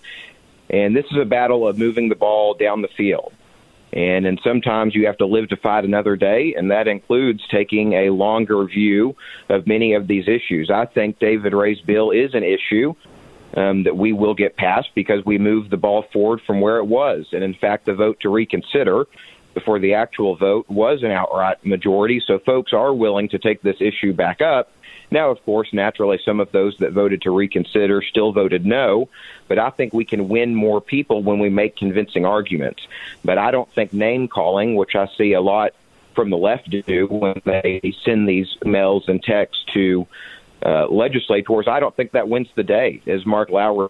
and 0.69 0.95
this 0.95 1.05
is 1.11 1.17
a 1.17 1.25
battle 1.25 1.67
of 1.67 1.77
moving 1.77 2.09
the 2.09 2.15
ball 2.15 2.53
down 2.53 2.81
the 2.81 2.89
field. 2.89 3.33
And 3.93 4.25
and 4.25 4.39
sometimes 4.43 4.93
you 4.93 5.05
have 5.07 5.17
to 5.19 5.25
live 5.25 5.49
to 5.49 5.57
fight 5.57 5.85
another 5.85 6.15
day, 6.15 6.53
and 6.57 6.71
that 6.71 6.87
includes 6.87 7.41
taking 7.49 7.93
a 7.93 8.09
longer 8.09 8.63
view 8.65 9.15
of 9.49 9.65
many 9.65 9.93
of 9.93 10.07
these 10.07 10.27
issues. 10.27 10.69
I 10.69 10.85
think 10.85 11.19
David 11.19 11.53
Ray's 11.53 11.79
bill 11.79 12.11
is 12.11 12.33
an 12.33 12.43
issue 12.43 12.95
um, 13.55 13.83
that 13.83 13.95
we 13.95 14.11
will 14.11 14.33
get 14.33 14.57
passed 14.57 14.89
because 14.93 15.23
we 15.25 15.37
moved 15.37 15.69
the 15.69 15.77
ball 15.77 16.03
forward 16.13 16.41
from 16.45 16.59
where 16.59 16.77
it 16.77 16.85
was. 16.85 17.27
And 17.31 17.43
in 17.43 17.53
fact, 17.53 17.85
the 17.85 17.93
vote 17.93 18.19
to 18.21 18.29
reconsider 18.29 19.05
before 19.53 19.79
the 19.79 19.95
actual 19.95 20.35
vote 20.35 20.69
was 20.69 21.01
an 21.01 21.11
outright 21.11 21.65
majority. 21.65 22.21
So 22.25 22.39
folks 22.39 22.73
are 22.73 22.93
willing 22.93 23.29
to 23.29 23.39
take 23.39 23.61
this 23.61 23.77
issue 23.79 24.13
back 24.13 24.41
up. 24.41 24.71
Now, 25.09 25.29
of 25.29 25.43
course, 25.45 25.69
naturally, 25.71 26.19
some 26.25 26.39
of 26.39 26.51
those 26.51 26.77
that 26.79 26.91
voted 26.91 27.21
to 27.21 27.31
reconsider 27.31 28.01
still 28.01 28.33
voted 28.33 28.65
no, 28.65 29.09
but 29.47 29.57
I 29.57 29.69
think 29.69 29.93
we 29.93 30.03
can 30.03 30.27
win 30.27 30.53
more 30.53 30.81
people 30.81 31.23
when 31.23 31.39
we 31.39 31.49
make 31.49 31.77
convincing 31.77 32.25
arguments. 32.25 32.85
But 33.23 33.37
I 33.37 33.51
don't 33.51 33.71
think 33.73 33.93
name 33.93 34.27
calling, 34.27 34.75
which 34.75 34.95
I 34.95 35.07
see 35.17 35.33
a 35.33 35.41
lot 35.41 35.73
from 36.13 36.29
the 36.29 36.37
left 36.37 36.69
do 36.69 37.07
when 37.07 37.41
they 37.45 37.93
send 38.03 38.27
these 38.27 38.57
mails 38.65 39.07
and 39.07 39.23
texts 39.23 39.63
to 39.73 40.07
uh, 40.65 40.87
legislators, 40.87 41.67
I 41.67 41.79
don't 41.79 41.95
think 41.95 42.11
that 42.11 42.27
wins 42.27 42.47
the 42.55 42.63
day, 42.63 43.01
as 43.05 43.25
Mark 43.25 43.49
Lowry. 43.49 43.89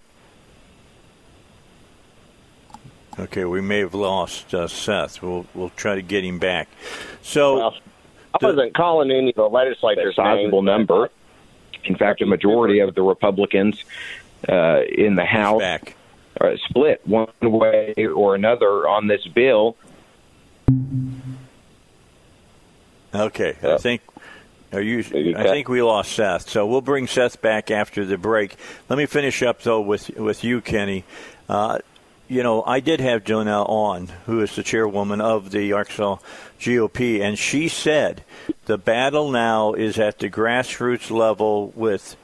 Okay, 3.20 3.46
we 3.46 3.62
may 3.62 3.80
have 3.80 3.94
lost 3.94 4.54
uh, 4.54 4.68
Seth. 4.68 5.22
We'll 5.22 5.48
we'll 5.56 5.72
try 5.72 5.96
to 5.96 6.02
get 6.02 6.24
him 6.24 6.40
back. 6.40 6.68
So. 7.22 7.58
Well, 7.58 7.76
I 8.42 8.46
wasn't 8.46 8.74
calling 8.74 9.12
any 9.12 9.30
of 9.30 9.36
the 9.36 9.50
legislators. 9.50 10.16
sizable 10.16 10.62
number. 10.62 11.10
In 11.84 11.96
fact, 11.96 12.22
a 12.22 12.26
majority 12.26 12.80
of 12.80 12.96
the 12.96 13.02
Republicans 13.02 13.84
uh, 14.48 14.82
in 14.90 15.16
the 15.16 15.26
House 15.26 15.62
back. 15.62 15.96
are 16.40 16.58
split 16.58 17.02
one 17.06 17.30
way 17.42 17.94
or 18.14 18.36
another 18.36 18.88
on 18.88 19.08
this 19.08 19.26
bill. 19.28 19.76
Okay, 23.14 23.56
I 23.64 23.78
think 23.78 24.02
are 24.74 24.82
you? 24.82 25.00
I 25.00 25.44
think 25.44 25.70
we 25.70 25.82
lost 25.82 26.12
Seth, 26.12 26.50
so 26.50 26.68
we'll 26.68 26.82
bring 26.82 27.08
Seth 27.08 27.42
back 27.42 27.72
after 27.72 28.06
the 28.06 28.18
break. 28.18 28.58
Let 28.90 28.98
me 28.98 29.06
finish 29.06 29.42
up 29.42 29.62
though 29.62 29.80
with 29.80 30.10
with 30.18 30.44
you, 30.44 30.60
Kenny. 30.60 31.06
Uh, 31.48 31.80
you 32.28 32.44
know, 32.44 32.64
I 32.64 32.80
did 32.80 33.00
have 33.00 33.24
Janelle 33.24 33.70
on, 33.70 34.08
who 34.26 34.42
is 34.42 34.56
the 34.56 34.64
chairwoman 34.64 35.22
of 35.22 35.52
the 35.52 35.74
Arkansas 35.74 36.18
GOP, 36.60 37.22
and 37.22 37.40
she 37.40 37.68
said 37.68 38.24
the 38.66 38.78
battle 38.78 39.32
now 39.32 39.74
is 39.74 39.98
at 39.98 40.20
the 40.20 40.30
grassroots 40.30 41.10
level 41.10 41.72
with 41.76 42.18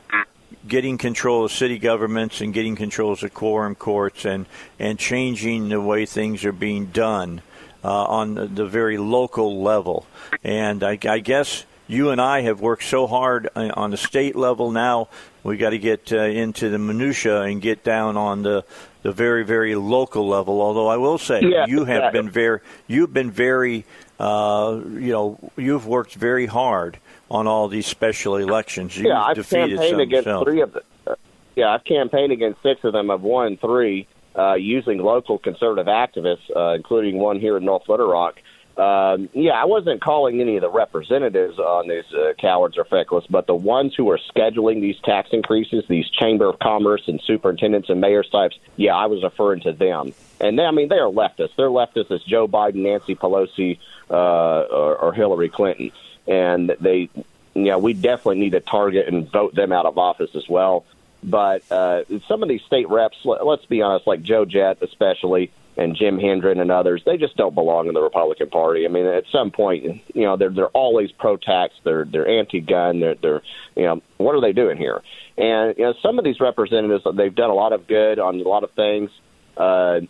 getting 0.67 0.97
control 0.97 1.45
of 1.45 1.51
city 1.51 1.77
governments 1.77 2.41
and 2.41 2.53
getting 2.53 2.75
control 2.75 3.13
of 3.13 3.33
quorum 3.33 3.75
courts 3.75 4.25
and, 4.25 4.45
and 4.79 4.99
changing 4.99 5.69
the 5.69 5.79
way 5.79 6.05
things 6.05 6.45
are 6.45 6.53
being 6.53 6.87
done 6.87 7.41
uh, 7.83 8.03
on 8.05 8.35
the, 8.35 8.47
the 8.47 8.65
very 8.65 8.97
local 8.97 9.61
level. 9.61 10.05
And 10.43 10.83
I, 10.83 10.97
I 11.07 11.19
guess 11.19 11.65
you 11.87 12.09
and 12.11 12.21
I 12.21 12.41
have 12.41 12.61
worked 12.61 12.83
so 12.83 13.07
hard 13.07 13.49
uh, 13.55 13.71
on 13.73 13.91
the 13.91 13.97
state 13.97 14.35
level. 14.35 14.71
Now 14.71 15.09
we 15.43 15.57
got 15.57 15.71
to 15.71 15.79
get 15.79 16.11
uh, 16.13 16.17
into 16.17 16.69
the 16.69 16.79
minutia 16.79 17.41
and 17.41 17.61
get 17.61 17.83
down 17.83 18.15
on 18.15 18.43
the 18.43 18.63
the 19.03 19.11
very 19.11 19.43
very 19.43 19.75
local 19.75 20.27
level. 20.27 20.61
Although 20.61 20.87
I 20.87 20.97
will 20.97 21.17
say 21.17 21.41
Yeah, 21.43 21.65
you 21.67 21.85
have 21.85 22.11
been 22.11 22.29
very 22.29 22.59
you've 22.87 23.13
been 23.13 23.29
very 23.29 23.85
uh, 24.19 24.81
you 24.85 25.11
know 25.11 25.37
you've 25.55 25.85
worked 25.85 26.15
very 26.15 26.47
hard 26.47 26.97
on 27.29 27.45
all 27.45 27.67
these 27.67 27.85
special 27.85 28.37
elections. 28.37 28.97
You've 28.97 29.07
yeah, 29.07 29.21
I've 29.21 29.35
defeated 29.35 29.77
campaigned 29.77 29.91
some 29.91 29.99
against 29.99 30.43
three 30.43 30.61
of 30.61 30.73
them. 30.73 30.83
Uh, 31.05 31.15
yeah, 31.55 31.69
I've 31.69 31.83
campaigned 31.83 32.31
against 32.31 32.61
six 32.63 32.83
of 32.83 32.93
them. 32.93 33.11
I've 33.11 33.21
won 33.21 33.57
three 33.57 34.07
uh, 34.35 34.53
using 34.55 34.97
local 34.97 35.37
conservative 35.37 35.87
activists, 35.87 36.49
uh, 36.55 36.73
including 36.73 37.17
one 37.19 37.39
here 37.39 37.57
in 37.57 37.65
North 37.65 37.87
Little 37.87 38.09
Rock. 38.09 38.41
Um, 38.75 39.29
yeah, 39.33 39.51
I 39.51 39.65
wasn't 39.65 40.01
calling 40.01 40.41
any 40.41 40.55
of 40.55 40.61
the 40.61 40.69
representatives 40.69 41.59
on 41.59 41.87
these 41.87 42.11
uh, 42.11 42.33
cowards 42.39 42.75
or 42.77 42.85
feckless, 42.85 43.25
but 43.29 43.45
the 43.45 43.53
ones 43.53 43.93
who 43.95 44.09
are 44.09 44.17
scheduling 44.35 44.81
these 44.81 44.97
tax 45.03 45.29
increases, 45.31 45.83
these 45.87 46.09
chamber 46.09 46.49
of 46.49 46.57
commerce 46.57 47.03
and 47.07 47.21
superintendents 47.21 47.89
and 47.89 48.01
mayors 48.01 48.27
types. 48.29 48.57
Yeah, 48.75 48.95
I 48.95 49.05
was 49.05 49.21
referring 49.21 49.61
to 49.61 49.73
them, 49.73 50.13
and 50.41 50.57
they, 50.57 50.63
I 50.65 50.71
mean 50.71 50.89
they 50.89 50.97
are 50.97 51.11
leftists. 51.11 51.55
They're 51.55 51.69
leftists 51.69 52.09
as 52.09 52.23
Joe 52.23 52.47
Biden, 52.47 52.77
Nancy 52.77 53.13
Pelosi, 53.15 53.77
uh, 54.09 54.13
or, 54.13 54.95
or 54.97 55.13
Hillary 55.13 55.49
Clinton, 55.49 55.91
and 56.27 56.75
they, 56.79 57.09
yeah, 57.53 57.75
we 57.75 57.93
definitely 57.93 58.39
need 58.39 58.53
to 58.53 58.59
target 58.59 59.07
and 59.07 59.31
vote 59.31 59.53
them 59.53 59.71
out 59.71 59.85
of 59.85 59.99
office 59.99 60.33
as 60.35 60.49
well. 60.49 60.83
But 61.23 61.61
uh, 61.71 62.03
some 62.27 62.41
of 62.41 62.49
these 62.49 62.63
state 62.63 62.89
reps, 62.89 63.17
let- 63.23 63.45
let's 63.45 63.65
be 63.65 63.83
honest, 63.83 64.07
like 64.07 64.23
Joe 64.23 64.45
Jett 64.45 64.81
especially, 64.81 65.51
and 65.75 65.95
Jim 65.95 66.19
Hendren 66.19 66.59
and 66.59 66.71
others, 66.71 67.01
they 67.05 67.17
just 67.17 67.35
don't 67.35 67.55
belong 67.55 67.87
in 67.87 67.93
the 67.93 68.01
Republican 68.01 68.49
Party. 68.49 68.85
I 68.85 68.89
mean, 68.89 69.05
at 69.05 69.25
some 69.31 69.51
point, 69.51 70.01
you 70.13 70.23
know, 70.23 70.37
they're 70.37 70.49
they're 70.49 70.67
always 70.67 71.11
pro-tax, 71.11 71.73
they're 71.83 72.05
they're 72.05 72.27
anti-gun, 72.27 72.99
they're 72.99 73.15
they're 73.15 73.41
you 73.75 73.83
know, 73.83 74.01
what 74.17 74.35
are 74.35 74.41
they 74.41 74.53
doing 74.53 74.77
here? 74.77 75.01
And 75.37 75.75
you 75.77 75.83
know, 75.83 75.93
some 76.01 76.19
of 76.19 76.25
these 76.25 76.39
representatives, 76.39 77.03
they've 77.15 77.33
done 77.33 77.49
a 77.49 77.55
lot 77.55 77.73
of 77.73 77.87
good 77.87 78.19
on 78.19 78.39
a 78.39 78.47
lot 78.47 78.63
of 78.63 78.71
things, 78.71 79.09
uh, 79.57 80.01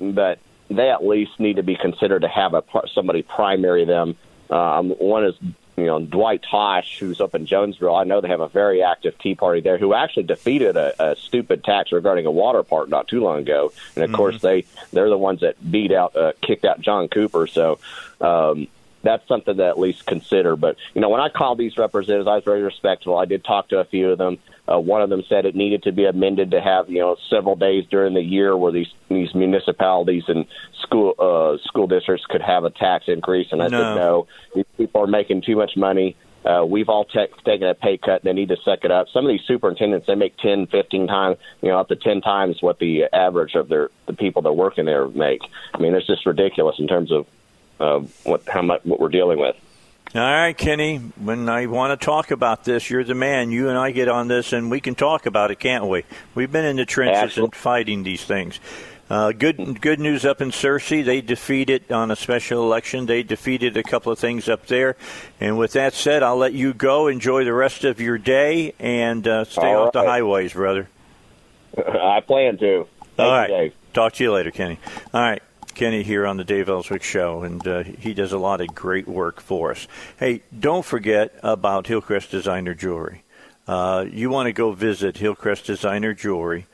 but 0.00 0.38
they 0.68 0.90
at 0.90 1.04
least 1.04 1.38
need 1.38 1.56
to 1.56 1.62
be 1.62 1.76
considered 1.76 2.22
to 2.22 2.28
have 2.28 2.54
a 2.54 2.62
somebody 2.94 3.22
primary 3.22 3.84
them. 3.84 4.16
Um, 4.50 4.90
one 4.90 5.24
is 5.24 5.34
you 5.76 5.86
know 5.86 6.00
Dwight 6.00 6.42
Tosh, 6.48 6.98
who's 6.98 7.20
up 7.20 7.34
in 7.34 7.46
Jonesville. 7.46 7.94
I 7.94 8.04
know 8.04 8.20
they 8.20 8.28
have 8.28 8.40
a 8.40 8.48
very 8.48 8.82
active 8.82 9.18
Tea 9.18 9.34
Party 9.34 9.60
there, 9.60 9.78
who 9.78 9.94
actually 9.94 10.24
defeated 10.24 10.76
a, 10.76 11.12
a 11.12 11.16
stupid 11.16 11.64
tax 11.64 11.92
regarding 11.92 12.26
a 12.26 12.30
water 12.30 12.62
park 12.62 12.88
not 12.88 13.08
too 13.08 13.20
long 13.20 13.38
ago. 13.38 13.72
And 13.94 14.04
of 14.04 14.12
course, 14.12 14.40
they 14.40 14.64
they're 14.92 15.08
the 15.08 15.18
ones 15.18 15.40
that 15.40 15.56
beat 15.70 15.92
out, 15.92 16.16
uh, 16.16 16.32
kicked 16.40 16.64
out 16.64 16.80
John 16.80 17.08
Cooper. 17.08 17.46
So. 17.46 17.78
Um, 18.20 18.68
that's 19.04 19.26
something 19.26 19.56
to 19.56 19.66
at 19.66 19.80
least 19.80 20.06
consider. 20.06 20.54
But 20.54 20.76
you 20.94 21.00
know, 21.00 21.08
when 21.08 21.20
I 21.20 21.28
called 21.28 21.58
these 21.58 21.76
representatives, 21.76 22.28
I 22.28 22.36
was 22.36 22.44
very 22.44 22.62
respectful. 22.62 23.18
I 23.18 23.24
did 23.24 23.44
talk 23.44 23.68
to 23.70 23.80
a 23.80 23.84
few 23.84 24.12
of 24.12 24.18
them. 24.18 24.38
Uh, 24.72 24.78
one 24.78 25.02
of 25.02 25.10
them 25.10 25.22
said 25.28 25.44
it 25.44 25.54
needed 25.54 25.82
to 25.82 25.92
be 25.92 26.04
amended 26.04 26.50
to 26.52 26.60
have 26.60 26.88
you 26.88 27.00
know 27.00 27.16
several 27.28 27.56
days 27.56 27.84
during 27.90 28.14
the 28.14 28.22
year 28.22 28.56
where 28.56 28.72
these 28.72 28.88
these 29.08 29.34
municipalities 29.34 30.24
and 30.28 30.46
school 30.80 31.14
uh, 31.18 31.58
school 31.68 31.86
districts 31.86 32.24
could 32.26 32.40
have 32.42 32.64
a 32.64 32.70
tax 32.70 33.04
increase. 33.08 33.48
And 33.52 33.62
I 33.62 33.68
No. 33.68 33.78
said 33.78 33.94
no, 33.94 34.26
these 34.54 34.64
people 34.78 35.02
are 35.02 35.06
making 35.06 35.42
too 35.42 35.56
much 35.56 35.76
money. 35.76 36.16
Uh, 36.44 36.64
we've 36.66 36.88
all 36.88 37.04
ta 37.04 37.26
taken 37.44 37.68
a 37.68 37.74
pay 37.74 37.98
cut. 37.98 38.22
They 38.24 38.32
need 38.32 38.48
to 38.48 38.56
suck 38.64 38.84
it 38.84 38.90
up. 38.90 39.08
Some 39.12 39.24
of 39.26 39.30
these 39.30 39.42
superintendents 39.46 40.06
they 40.06 40.14
make 40.14 40.36
ten, 40.38 40.66
fifteen 40.66 41.06
times, 41.06 41.36
you 41.60 41.68
know, 41.68 41.78
up 41.78 41.88
to 41.88 41.96
ten 41.96 42.20
times 42.20 42.62
what 42.62 42.78
the 42.78 43.04
average 43.12 43.54
of 43.54 43.68
their 43.68 43.90
the 44.06 44.12
people 44.14 44.42
that 44.42 44.52
work 44.52 44.78
in 44.78 44.86
there 44.86 45.06
make. 45.06 45.42
I 45.74 45.78
mean, 45.78 45.94
it's 45.94 46.06
just 46.06 46.24
ridiculous 46.26 46.76
in 46.78 46.88
terms 46.88 47.12
of 47.12 47.26
uh, 47.78 48.00
what 48.24 48.42
how 48.48 48.62
much 48.62 48.84
what 48.84 48.98
we're 49.00 49.08
dealing 49.08 49.38
with. 49.38 49.56
All 50.14 50.20
right, 50.20 50.56
Kenny. 50.56 50.98
When 50.98 51.48
I 51.48 51.64
want 51.66 51.98
to 51.98 52.04
talk 52.04 52.32
about 52.32 52.64
this, 52.64 52.90
you're 52.90 53.02
the 53.02 53.14
man. 53.14 53.50
You 53.50 53.70
and 53.70 53.78
I 53.78 53.92
get 53.92 54.08
on 54.08 54.28
this, 54.28 54.52
and 54.52 54.70
we 54.70 54.78
can 54.78 54.94
talk 54.94 55.24
about 55.24 55.50
it, 55.50 55.58
can't 55.58 55.86
we? 55.86 56.04
We've 56.34 56.52
been 56.52 56.66
in 56.66 56.76
the 56.76 56.84
trenches 56.84 57.22
Absolutely. 57.22 57.44
and 57.44 57.54
fighting 57.54 58.02
these 58.02 58.22
things. 58.22 58.60
Uh, 59.08 59.32
good, 59.32 59.80
good 59.80 60.00
news 60.00 60.26
up 60.26 60.42
in 60.42 60.50
Searcy. 60.50 61.02
They 61.02 61.22
defeated 61.22 61.90
on 61.90 62.10
a 62.10 62.16
special 62.16 62.62
election. 62.62 63.06
They 63.06 63.22
defeated 63.22 63.76
a 63.78 63.82
couple 63.82 64.12
of 64.12 64.18
things 64.18 64.50
up 64.50 64.66
there. 64.66 64.96
And 65.40 65.58
with 65.58 65.72
that 65.72 65.94
said, 65.94 66.22
I'll 66.22 66.36
let 66.36 66.52
you 66.52 66.74
go. 66.74 67.08
Enjoy 67.08 67.44
the 67.44 67.54
rest 67.54 67.84
of 67.84 67.98
your 67.98 68.18
day 68.18 68.74
and 68.78 69.26
uh, 69.26 69.44
stay 69.44 69.72
All 69.72 69.86
off 69.86 69.92
the 69.94 70.02
highways, 70.02 70.52
brother. 70.52 70.88
I 71.78 72.20
plan 72.20 72.58
to. 72.58 72.86
Thank 73.16 73.18
All 73.18 73.42
you. 73.42 73.48
Dave. 73.48 73.74
Talk 73.94 74.12
to 74.14 74.24
you 74.24 74.32
later, 74.32 74.50
Kenny. 74.50 74.78
All 75.14 75.20
right. 75.22 75.42
Kenny 75.74 76.02
here 76.02 76.26
on 76.26 76.36
the 76.36 76.44
Dave 76.44 76.68
Elswick 76.68 77.02
Show, 77.02 77.42
and 77.42 77.66
uh, 77.66 77.82
he 77.82 78.14
does 78.14 78.32
a 78.32 78.38
lot 78.38 78.60
of 78.60 78.74
great 78.74 79.08
work 79.08 79.40
for 79.40 79.70
us. 79.70 79.88
Hey, 80.18 80.42
don't 80.58 80.84
forget 80.84 81.34
about 81.42 81.86
Hillcrest 81.86 82.30
Designer 82.30 82.74
Jewelry. 82.74 83.22
Uh, 83.66 84.04
you 84.10 84.30
want 84.30 84.46
to 84.46 84.52
go 84.52 84.72
visit 84.72 85.16
Hillcrest 85.16 85.66
Designer 85.66 86.14
Jewelry, 86.14 86.66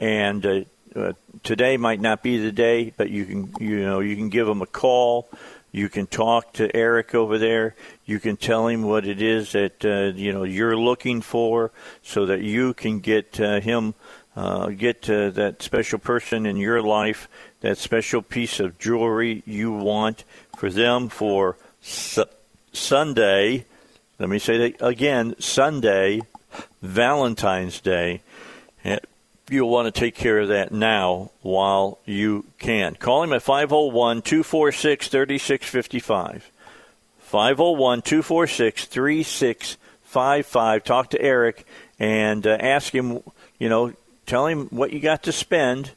and 0.00 0.44
uh, 0.46 0.60
uh, 0.94 1.12
today 1.42 1.76
might 1.76 2.00
not 2.00 2.22
be 2.22 2.38
the 2.38 2.52
day, 2.52 2.92
but 2.96 3.10
you 3.10 3.24
can 3.24 3.54
you 3.60 3.84
know 3.84 4.00
you 4.00 4.16
can 4.16 4.28
give 4.28 4.46
them 4.46 4.62
a 4.62 4.66
call. 4.66 5.28
You 5.72 5.88
can 5.88 6.06
talk 6.06 6.54
to 6.54 6.74
Eric 6.74 7.14
over 7.14 7.36
there. 7.36 7.74
You 8.06 8.18
can 8.18 8.36
tell 8.36 8.66
him 8.68 8.82
what 8.82 9.06
it 9.06 9.20
is 9.20 9.52
that 9.52 9.84
uh, 9.84 10.16
you 10.16 10.32
know 10.32 10.44
you're 10.44 10.76
looking 10.76 11.20
for, 11.20 11.70
so 12.02 12.26
that 12.26 12.40
you 12.40 12.74
can 12.74 13.00
get 13.00 13.38
uh, 13.40 13.60
him 13.60 13.94
uh, 14.36 14.68
get 14.68 15.08
uh, 15.08 15.30
that 15.30 15.62
special 15.62 15.98
person 15.98 16.44
in 16.44 16.56
your 16.56 16.82
life, 16.82 17.28
that 17.66 17.78
special 17.78 18.22
piece 18.22 18.60
of 18.60 18.78
jewelry 18.78 19.42
you 19.44 19.72
want 19.72 20.22
for 20.56 20.70
them 20.70 21.08
for 21.08 21.56
su- 21.82 22.24
Sunday. 22.72 23.64
Let 24.20 24.28
me 24.28 24.38
say 24.38 24.56
that 24.58 24.86
again 24.86 25.34
Sunday, 25.40 26.22
Valentine's 26.80 27.80
Day. 27.80 28.22
You'll 29.48 29.70
want 29.70 29.92
to 29.92 30.00
take 30.00 30.14
care 30.14 30.38
of 30.38 30.48
that 30.48 30.72
now 30.72 31.32
while 31.42 31.98
you 32.04 32.44
can. 32.58 32.94
Call 32.94 33.24
him 33.24 33.32
at 33.32 33.42
501 33.42 34.22
246 34.22 35.08
3655. 35.08 36.50
501 37.18 38.02
246 38.02 38.84
3655. 38.84 40.84
Talk 40.84 41.10
to 41.10 41.20
Eric 41.20 41.66
and 41.98 42.46
uh, 42.46 42.56
ask 42.60 42.94
him, 42.94 43.22
you 43.58 43.68
know, 43.68 43.92
tell 44.24 44.46
him 44.46 44.68
what 44.68 44.92
you 44.92 45.00
got 45.00 45.24
to 45.24 45.32
spend, 45.32 45.90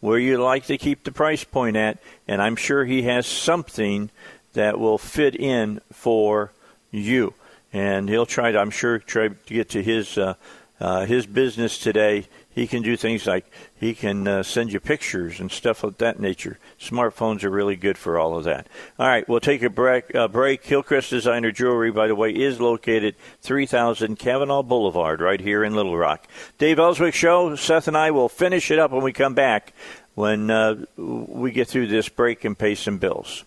where 0.00 0.18
you 0.18 0.42
like 0.42 0.66
to 0.66 0.78
keep 0.78 1.04
the 1.04 1.12
price 1.12 1.44
point 1.44 1.76
at, 1.76 1.98
and 2.26 2.40
I'm 2.40 2.56
sure 2.56 2.84
he 2.84 3.02
has 3.02 3.26
something 3.26 4.10
that 4.52 4.78
will 4.78 4.98
fit 4.98 5.34
in 5.34 5.80
for 5.92 6.52
you. 6.90 7.34
And 7.72 8.08
he'll 8.08 8.26
try 8.26 8.52
to, 8.52 8.58
I'm 8.58 8.70
sure, 8.70 8.98
try 8.98 9.28
to 9.28 9.34
get 9.46 9.70
to 9.70 9.82
his 9.82 10.16
uh, 10.16 10.34
uh, 10.80 11.04
his 11.06 11.26
business 11.26 11.78
today. 11.78 12.26
He 12.58 12.66
can 12.66 12.82
do 12.82 12.96
things 12.96 13.24
like 13.24 13.48
he 13.78 13.94
can 13.94 14.26
uh, 14.26 14.42
send 14.42 14.72
you 14.72 14.80
pictures 14.80 15.38
and 15.38 15.48
stuff 15.48 15.84
of 15.84 15.98
that 15.98 16.18
nature. 16.18 16.58
Smartphones 16.80 17.44
are 17.44 17.50
really 17.50 17.76
good 17.76 17.96
for 17.96 18.18
all 18.18 18.36
of 18.36 18.42
that. 18.42 18.66
All 18.98 19.06
right, 19.06 19.28
we'll 19.28 19.38
take 19.38 19.62
a 19.62 19.70
break. 19.70 20.12
Uh, 20.12 20.26
break. 20.26 20.64
Hillcrest 20.64 21.10
Designer 21.10 21.52
Jewelry, 21.52 21.92
by 21.92 22.08
the 22.08 22.16
way, 22.16 22.32
is 22.32 22.60
located 22.60 23.14
3000 23.42 24.18
Kavanaugh 24.18 24.64
Boulevard, 24.64 25.20
right 25.20 25.40
here 25.40 25.62
in 25.62 25.76
Little 25.76 25.96
Rock. 25.96 26.26
Dave 26.58 26.80
Elswick 26.80 27.14
Show. 27.14 27.54
Seth 27.54 27.86
and 27.86 27.96
I 27.96 28.10
will 28.10 28.28
finish 28.28 28.72
it 28.72 28.80
up 28.80 28.90
when 28.90 29.04
we 29.04 29.12
come 29.12 29.34
back. 29.34 29.72
When 30.16 30.50
uh, 30.50 30.84
we 30.96 31.52
get 31.52 31.68
through 31.68 31.86
this 31.86 32.08
break 32.08 32.44
and 32.44 32.58
pay 32.58 32.74
some 32.74 32.98
bills. 32.98 33.44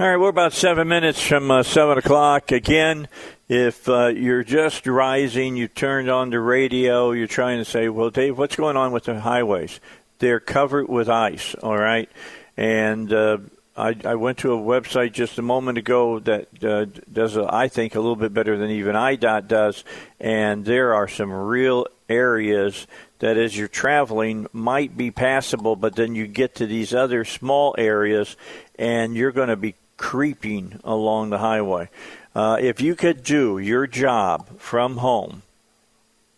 All 0.00 0.08
right, 0.08 0.16
we're 0.16 0.30
about 0.30 0.54
seven 0.54 0.88
minutes 0.88 1.20
from 1.20 1.50
uh, 1.50 1.62
seven 1.62 1.98
o'clock. 1.98 2.52
Again, 2.52 3.08
if 3.48 3.88
uh, 3.88 4.08
you're 4.08 4.44
just 4.44 4.86
rising, 4.86 5.56
you 5.56 5.68
turned 5.68 6.10
on 6.10 6.30
the 6.30 6.40
radio, 6.40 7.12
you're 7.12 7.26
trying 7.26 7.58
to 7.58 7.64
say, 7.64 7.88
"Well, 7.88 8.10
Dave, 8.10 8.38
what's 8.38 8.56
going 8.56 8.76
on 8.76 8.92
with 8.92 9.04
the 9.04 9.20
highways?" 9.20 9.80
They're 10.18 10.40
covered 10.40 10.88
with 10.88 11.08
ice. 11.08 11.54
All 11.62 11.76
right, 11.76 12.08
and 12.56 13.12
uh, 13.12 13.38
I, 13.76 13.94
I 14.04 14.14
went 14.14 14.38
to 14.38 14.54
a 14.54 14.58
website 14.58 15.12
just 15.12 15.38
a 15.38 15.42
moment 15.42 15.78
ago 15.78 16.18
that 16.20 16.64
uh, 16.64 16.86
does, 17.12 17.36
a, 17.36 17.46
I 17.52 17.68
think, 17.68 17.94
a 17.94 18.00
little 18.00 18.16
bit 18.16 18.32
better 18.32 18.56
than 18.56 18.70
even 18.70 18.96
IDOT 18.96 19.48
does, 19.48 19.84
and 20.18 20.64
there 20.64 20.94
are 20.94 21.08
some 21.08 21.30
real 21.30 21.86
areas 22.08 22.86
that 23.18 23.36
as 23.36 23.56
you're 23.56 23.68
traveling 23.68 24.46
might 24.52 24.96
be 24.96 25.10
passable, 25.10 25.76
but 25.76 25.96
then 25.96 26.14
you 26.14 26.26
get 26.26 26.56
to 26.56 26.66
these 26.66 26.94
other 26.94 27.24
small 27.24 27.74
areas 27.78 28.36
and 28.78 29.16
you're 29.16 29.32
going 29.32 29.48
to 29.48 29.56
be 29.56 29.74
creeping 29.96 30.78
along 30.84 31.30
the 31.30 31.38
highway. 31.38 31.88
Uh, 32.36 32.58
if 32.60 32.82
you 32.82 32.94
could 32.94 33.24
do 33.24 33.56
your 33.56 33.86
job 33.86 34.58
from 34.58 34.98
home, 34.98 35.40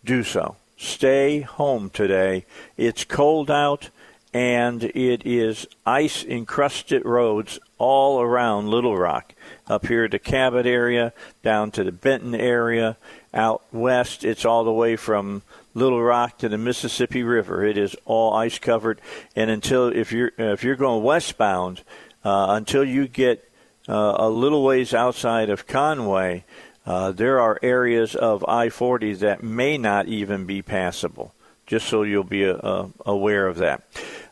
do 0.05 0.23
so. 0.23 0.55
Stay 0.77 1.41
home 1.41 1.89
today. 1.89 2.45
It's 2.77 3.03
cold 3.03 3.51
out 3.51 3.89
and 4.33 4.85
it 4.85 5.25
is 5.25 5.67
ice 5.85 6.23
encrusted 6.23 7.03
roads 7.03 7.59
all 7.77 8.21
around 8.21 8.69
Little 8.69 8.95
Rock. 8.95 9.33
Up 9.67 9.87
here 9.87 10.07
to 10.07 10.17
Cabot 10.17 10.65
area, 10.65 11.11
down 11.43 11.69
to 11.71 11.83
the 11.83 11.91
Benton 11.91 12.33
area, 12.33 12.95
out 13.33 13.61
west, 13.73 14.23
it's 14.23 14.45
all 14.45 14.63
the 14.63 14.71
way 14.71 14.95
from 14.95 15.41
Little 15.73 16.01
Rock 16.01 16.37
to 16.37 16.47
the 16.47 16.57
Mississippi 16.57 17.23
River. 17.23 17.65
It 17.65 17.77
is 17.77 17.93
all 18.05 18.33
ice 18.35 18.57
covered, 18.57 19.01
and 19.35 19.49
until 19.49 19.89
if 19.89 20.13
you're 20.13 20.31
if 20.37 20.63
you're 20.63 20.77
going 20.77 21.03
westbound, 21.03 21.81
uh, 22.23 22.47
until 22.51 22.85
you 22.85 23.05
get 23.05 23.48
uh, 23.89 24.15
a 24.19 24.29
little 24.29 24.63
ways 24.63 24.93
outside 24.93 25.49
of 25.49 25.65
Conway, 25.65 26.45
uh, 26.85 27.11
there 27.11 27.39
are 27.39 27.59
areas 27.61 28.15
of 28.15 28.45
I-40 28.47 29.19
that 29.19 29.43
may 29.43 29.77
not 29.77 30.07
even 30.07 30.45
be 30.45 30.61
passable. 30.61 31.33
Just 31.65 31.87
so 31.87 32.03
you'll 32.03 32.23
be 32.23 32.47
uh, 32.49 32.85
aware 33.05 33.47
of 33.47 33.57
that. 33.57 33.83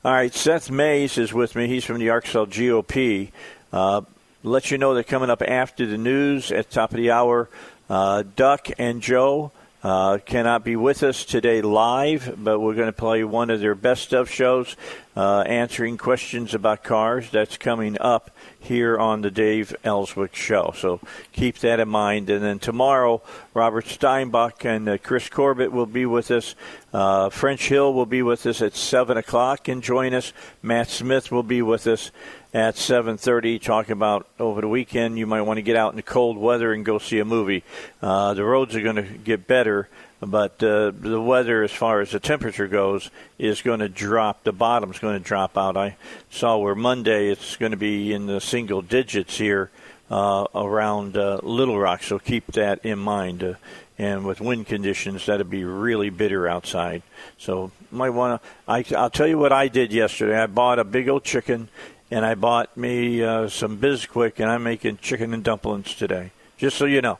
All 0.06 0.14
right, 0.14 0.34
Seth 0.34 0.72
Mays 0.72 1.18
is 1.18 1.34
with 1.34 1.56
me. 1.56 1.68
He's 1.68 1.86
from 1.86 2.00
the 2.00 2.10
Arkansas 2.10 2.46
GOP. 2.46 3.32
Uh, 3.74 4.02
let 4.44 4.72
you 4.72 4.78
know 4.78 4.94
that 4.94 5.08
coming 5.08 5.30
up 5.30 5.42
after 5.42 5.86
the 5.86 5.98
news 5.98 6.52
at 6.52 6.70
top 6.72 6.92
of 6.92 6.98
the 6.98 7.12
hour, 7.12 7.50
uh, 7.90 8.24
Duck 8.36 8.70
and 8.80 9.02
Joe 9.02 9.52
uh, 9.84 10.18
cannot 10.26 10.64
be 10.64 10.76
with 10.76 11.04
us 11.04 11.24
today 11.24 11.62
live, 11.62 12.36
but 12.38 12.60
we're 12.60 12.74
going 12.74 12.88
to 12.88 12.94
play 12.94 13.24
one 13.24 13.50
of 13.50 13.60
their 13.60 13.76
best 13.76 14.12
of 14.12 14.30
shows, 14.30 14.76
uh, 15.16 15.42
answering 15.42 15.98
questions 15.98 16.54
about 16.56 16.84
cars. 16.84 17.30
That's 17.30 17.58
coming 17.58 17.98
up 18.02 18.32
here 18.60 18.98
on 18.98 19.22
the 19.22 19.30
Dave 19.30 19.76
Elswick 19.84 20.36
Show. 20.36 20.74
So 20.76 21.00
keep 21.32 21.60
that 21.60 21.80
in 21.80 21.90
mind. 21.90 22.30
And 22.30 22.44
then 22.44 22.58
tomorrow, 22.60 23.22
Robert 23.54 23.86
Steinbuch 23.86 24.66
and 24.66 24.90
uh, 24.90 24.98
Chris 24.98 25.30
Corbett 25.30 25.72
will 25.72 25.86
be 25.86 26.06
with 26.06 26.32
us. 26.32 26.56
Uh, 26.92 27.30
French 27.30 27.68
Hill 27.68 27.94
will 27.94 28.06
be 28.08 28.24
with 28.24 28.46
us 28.48 28.62
at 28.62 28.76
7 28.76 29.16
o'clock 29.16 29.68
and 29.68 29.84
join 29.84 30.14
us. 30.14 30.34
Matt 30.64 30.90
Smith 30.90 31.32
will 31.32 31.44
be 31.44 31.62
with 31.62 31.86
us 31.86 32.12
at 32.54 32.76
7.30 32.76 33.62
talking 33.62 33.92
about 33.92 34.28
over 34.40 34.62
the 34.62 34.68
weekend 34.68 35.18
you 35.18 35.28
might 35.28 35.42
want 35.42 35.58
to 35.58 35.62
get 35.62 35.76
out 35.76 35.92
in 35.92 35.98
the 35.98 36.02
cold 36.02 36.38
weather 36.38 36.74
and 36.74 36.86
go 36.86 36.98
see 36.98 37.20
a 37.20 37.26
movie. 37.26 37.64
Uh, 38.02 38.34
the 38.34 38.44
roads 38.44 38.76
are 38.76 38.82
going 38.82 38.96
to 38.96 39.02
get 39.02 39.48
better 39.48 39.90
but 40.20 40.64
uh, 40.64 40.92
the 40.92 41.22
weather 41.22 41.62
as 41.62 41.72
far 41.72 42.02
as 42.02 42.12
the 42.12 42.20
temperature 42.20 42.68
goes 42.68 43.12
is 43.38 43.62
going 43.62 43.80
to 43.80 43.90
drop 43.90 44.44
the 44.44 44.52
bottom's 44.52 45.00
going 45.00 45.18
to 45.18 45.24
drop 45.24 45.58
out. 45.58 45.78
I 45.78 45.98
saw 46.30 46.58
where 46.58 46.76
monday 46.76 47.30
it's 47.30 47.58
going 47.58 47.72
to 47.72 47.78
be 47.78 48.14
in 48.14 48.26
the 48.28 48.40
single 48.40 48.82
digits 48.82 49.38
here 49.38 49.70
uh, 50.10 50.46
around 50.56 51.18
uh, 51.18 51.40
little 51.44 51.78
rock 51.78 52.02
so 52.02 52.18
keep 52.18 52.48
that 52.54 52.84
in 52.86 53.00
mind. 53.00 53.44
Uh, 53.44 53.54
and 54.00 54.26
with 54.26 54.40
wind 54.40 54.68
conditions 54.68 55.26
that'd 55.26 55.50
be 55.50 55.64
really 55.64 56.12
bitter 56.12 56.48
outside. 56.48 57.02
So 57.38 57.72
might 57.92 58.12
want 58.12 58.42
to 58.42 58.98
i'll 58.98 59.10
tell 59.10 59.28
you 59.28 59.38
what 59.38 59.52
i 59.52 59.68
did 59.68 59.92
yesterday. 59.92 60.42
I 60.42 60.48
bought 60.48 60.80
a 60.80 60.84
big 60.84 61.10
old 61.10 61.24
chicken 61.24 61.68
and 62.10 62.26
I 62.26 62.36
bought 62.36 62.76
me 62.78 63.24
uh, 63.24 63.50
some 63.50 63.78
Bisquick, 63.78 64.40
and 64.40 64.50
I'm 64.50 64.64
making 64.64 64.98
chicken 64.98 65.34
and 65.34 65.44
dumplings 65.44 65.96
today. 65.96 66.32
Just 66.58 66.78
so 66.78 66.86
you 66.86 67.02
know, 67.02 67.20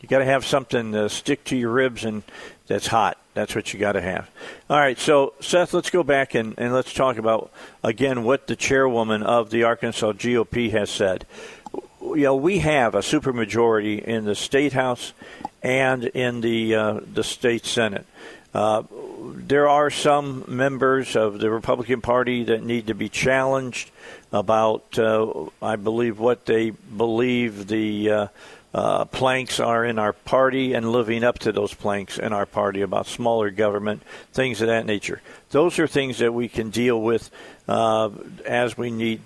you 0.00 0.08
got 0.08 0.18
to 0.18 0.24
have 0.24 0.44
something 0.44 0.92
to 0.92 1.08
stick 1.08 1.44
to 1.44 1.56
your 1.56 1.70
ribs, 1.70 2.04
and 2.04 2.22
that's 2.66 2.86
hot. 2.86 3.18
That's 3.34 3.54
what 3.54 3.72
you 3.72 3.80
got 3.80 3.92
to 3.92 4.00
have. 4.00 4.30
All 4.68 4.78
right, 4.78 4.98
so 4.98 5.34
Seth, 5.40 5.74
let's 5.74 5.90
go 5.90 6.02
back 6.02 6.34
and, 6.34 6.54
and 6.58 6.72
let's 6.72 6.92
talk 6.92 7.18
about 7.18 7.50
again 7.82 8.24
what 8.24 8.46
the 8.46 8.56
chairwoman 8.56 9.22
of 9.22 9.50
the 9.50 9.64
Arkansas 9.64 10.12
GOP 10.12 10.70
has 10.70 10.90
said. 10.90 11.26
You 12.02 12.16
know, 12.16 12.36
we 12.36 12.60
have 12.60 12.94
a 12.94 13.00
supermajority 13.00 14.02
in 14.02 14.24
the 14.24 14.34
state 14.34 14.72
house 14.72 15.12
and 15.62 16.04
in 16.04 16.40
the 16.40 16.74
uh, 16.74 17.00
the 17.12 17.24
state 17.24 17.66
senate. 17.66 18.06
Uh, 18.54 18.84
there 19.34 19.68
are 19.68 19.90
some 19.90 20.44
members 20.48 21.14
of 21.14 21.40
the 21.40 21.50
Republican 21.50 22.00
Party 22.00 22.44
that 22.44 22.62
need 22.62 22.86
to 22.86 22.94
be 22.94 23.08
challenged 23.08 23.90
about, 24.40 24.98
uh, 24.98 25.46
I 25.62 25.76
believe, 25.76 26.18
what 26.18 26.46
they 26.46 26.70
believe 26.70 27.66
the 27.66 28.10
uh, 28.10 28.26
uh, 28.74 29.04
planks 29.06 29.58
are 29.58 29.84
in 29.84 29.98
our 29.98 30.12
party 30.12 30.74
and 30.74 30.92
living 30.92 31.24
up 31.24 31.38
to 31.38 31.52
those 31.52 31.72
planks 31.72 32.18
in 32.18 32.32
our 32.32 32.44
party 32.44 32.82
about 32.82 33.06
smaller 33.06 33.50
government, 33.50 34.02
things 34.32 34.60
of 34.60 34.68
that 34.68 34.84
nature. 34.84 35.22
Those 35.50 35.78
are 35.78 35.86
things 35.86 36.18
that 36.18 36.34
we 36.34 36.48
can 36.48 36.70
deal 36.70 37.00
with 37.00 37.30
uh, 37.68 38.10
as 38.44 38.76
we 38.76 38.90
need 38.90 39.22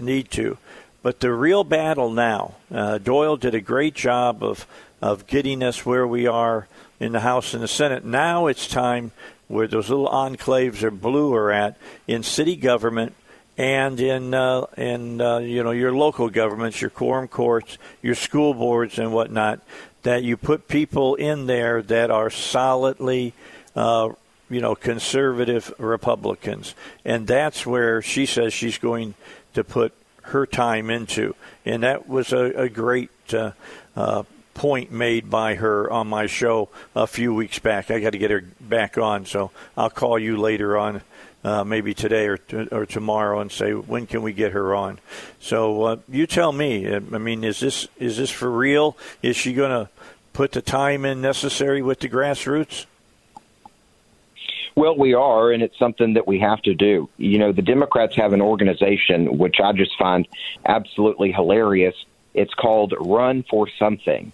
need 0.00 0.30
to. 0.32 0.56
But 1.02 1.20
the 1.20 1.32
real 1.32 1.64
battle 1.64 2.10
now, 2.10 2.54
uh, 2.72 2.96
Doyle 2.96 3.36
did 3.36 3.54
a 3.54 3.60
great 3.60 3.94
job 3.94 4.42
of 4.42 4.66
of 5.02 5.26
getting 5.26 5.62
us 5.62 5.84
where 5.84 6.06
we 6.06 6.26
are 6.26 6.66
in 6.98 7.12
the 7.12 7.20
House 7.20 7.52
and 7.52 7.62
the 7.62 7.68
Senate. 7.68 8.06
Now 8.06 8.46
it's 8.46 8.66
time 8.66 9.12
where 9.48 9.66
those 9.66 9.90
little 9.90 10.08
enclaves 10.08 10.82
are 10.82 10.90
blue 10.90 11.34
are 11.34 11.52
at 11.52 11.76
in 12.08 12.22
city 12.22 12.56
government 12.56 13.14
and 13.56 14.00
in 14.00 14.34
uh, 14.34 14.66
in 14.76 15.20
uh, 15.20 15.38
you 15.38 15.62
know 15.62 15.70
your 15.70 15.92
local 15.92 16.28
governments, 16.30 16.80
your 16.80 16.90
quorum 16.90 17.28
courts, 17.28 17.78
your 18.02 18.14
school 18.14 18.54
boards, 18.54 18.98
and 18.98 19.12
whatnot. 19.12 19.60
That 20.02 20.22
you 20.22 20.36
put 20.36 20.68
people 20.68 21.14
in 21.14 21.46
there 21.46 21.82
that 21.82 22.10
are 22.10 22.30
solidly. 22.30 23.32
Uh, 23.74 24.10
you 24.50 24.60
know, 24.60 24.74
conservative 24.74 25.72
Republicans. 25.78 26.74
And 27.04 27.26
that's 27.26 27.64
where 27.64 28.02
she 28.02 28.26
says 28.26 28.52
she's 28.52 28.76
going 28.76 29.14
to 29.54 29.64
put 29.64 29.94
her 30.22 30.46
time 30.46 30.90
into. 30.90 31.34
And 31.64 31.82
that 31.82 32.08
was 32.08 32.32
a, 32.32 32.52
a 32.52 32.68
great 32.68 33.10
uh, 33.32 33.52
uh, 33.96 34.24
point 34.54 34.92
made 34.92 35.28
by 35.28 35.56
her 35.56 35.90
on 35.90 36.06
my 36.08 36.26
show 36.26 36.68
a 36.94 37.06
few 37.06 37.34
weeks 37.34 37.58
back. 37.58 37.90
I 37.90 38.00
got 38.00 38.10
to 38.10 38.18
get 38.18 38.30
her 38.30 38.44
back 38.60 38.96
on, 38.96 39.26
so 39.26 39.50
I'll 39.76 39.90
call 39.90 40.18
you 40.18 40.36
later 40.36 40.78
on. 40.78 41.02
Uh, 41.44 41.62
maybe 41.62 41.92
today 41.92 42.26
or 42.26 42.38
t- 42.38 42.68
or 42.72 42.86
tomorrow, 42.86 43.38
and 43.38 43.52
say 43.52 43.74
when 43.74 44.06
can 44.06 44.22
we 44.22 44.32
get 44.32 44.52
her 44.52 44.74
on. 44.74 44.98
So 45.40 45.82
uh, 45.82 45.96
you 46.08 46.26
tell 46.26 46.52
me. 46.52 46.90
I 46.90 46.98
mean, 47.00 47.44
is 47.44 47.60
this 47.60 47.86
is 47.98 48.16
this 48.16 48.30
for 48.30 48.50
real? 48.50 48.96
Is 49.20 49.36
she 49.36 49.52
going 49.52 49.70
to 49.70 49.90
put 50.32 50.52
the 50.52 50.62
time 50.62 51.04
in 51.04 51.20
necessary 51.20 51.82
with 51.82 52.00
the 52.00 52.08
grassroots? 52.08 52.86
Well, 54.76 54.96
we 54.96 55.14
are, 55.14 55.52
and 55.52 55.62
it's 55.62 55.78
something 55.78 56.14
that 56.14 56.26
we 56.26 56.40
have 56.40 56.60
to 56.62 56.74
do. 56.74 57.08
You 57.16 57.38
know, 57.38 57.52
the 57.52 57.62
Democrats 57.62 58.16
have 58.16 58.32
an 58.32 58.42
organization 58.42 59.38
which 59.38 59.56
I 59.62 59.72
just 59.72 59.96
find 59.96 60.26
absolutely 60.66 61.30
hilarious. 61.30 61.94
It's 62.34 62.52
called 62.54 62.92
Run 62.98 63.44
for 63.48 63.68
Something. 63.78 64.32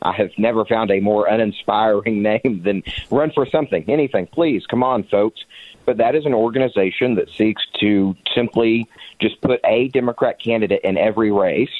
I 0.00 0.12
have 0.12 0.30
never 0.38 0.64
found 0.64 0.92
a 0.92 1.00
more 1.00 1.26
uninspiring 1.26 2.22
name 2.22 2.62
than 2.64 2.84
Run 3.10 3.32
for 3.32 3.46
Something. 3.46 3.84
Anything, 3.88 4.28
please, 4.28 4.64
come 4.66 4.84
on, 4.84 5.02
folks. 5.02 5.44
But 5.86 5.96
that 5.96 6.14
is 6.14 6.26
an 6.26 6.34
organization 6.34 7.16
that 7.16 7.28
seeks 7.36 7.62
to 7.80 8.14
simply 8.34 8.88
just 9.20 9.40
put 9.40 9.60
a 9.64 9.88
Democrat 9.88 10.40
candidate 10.40 10.82
in 10.84 10.96
every 10.96 11.32
race 11.32 11.70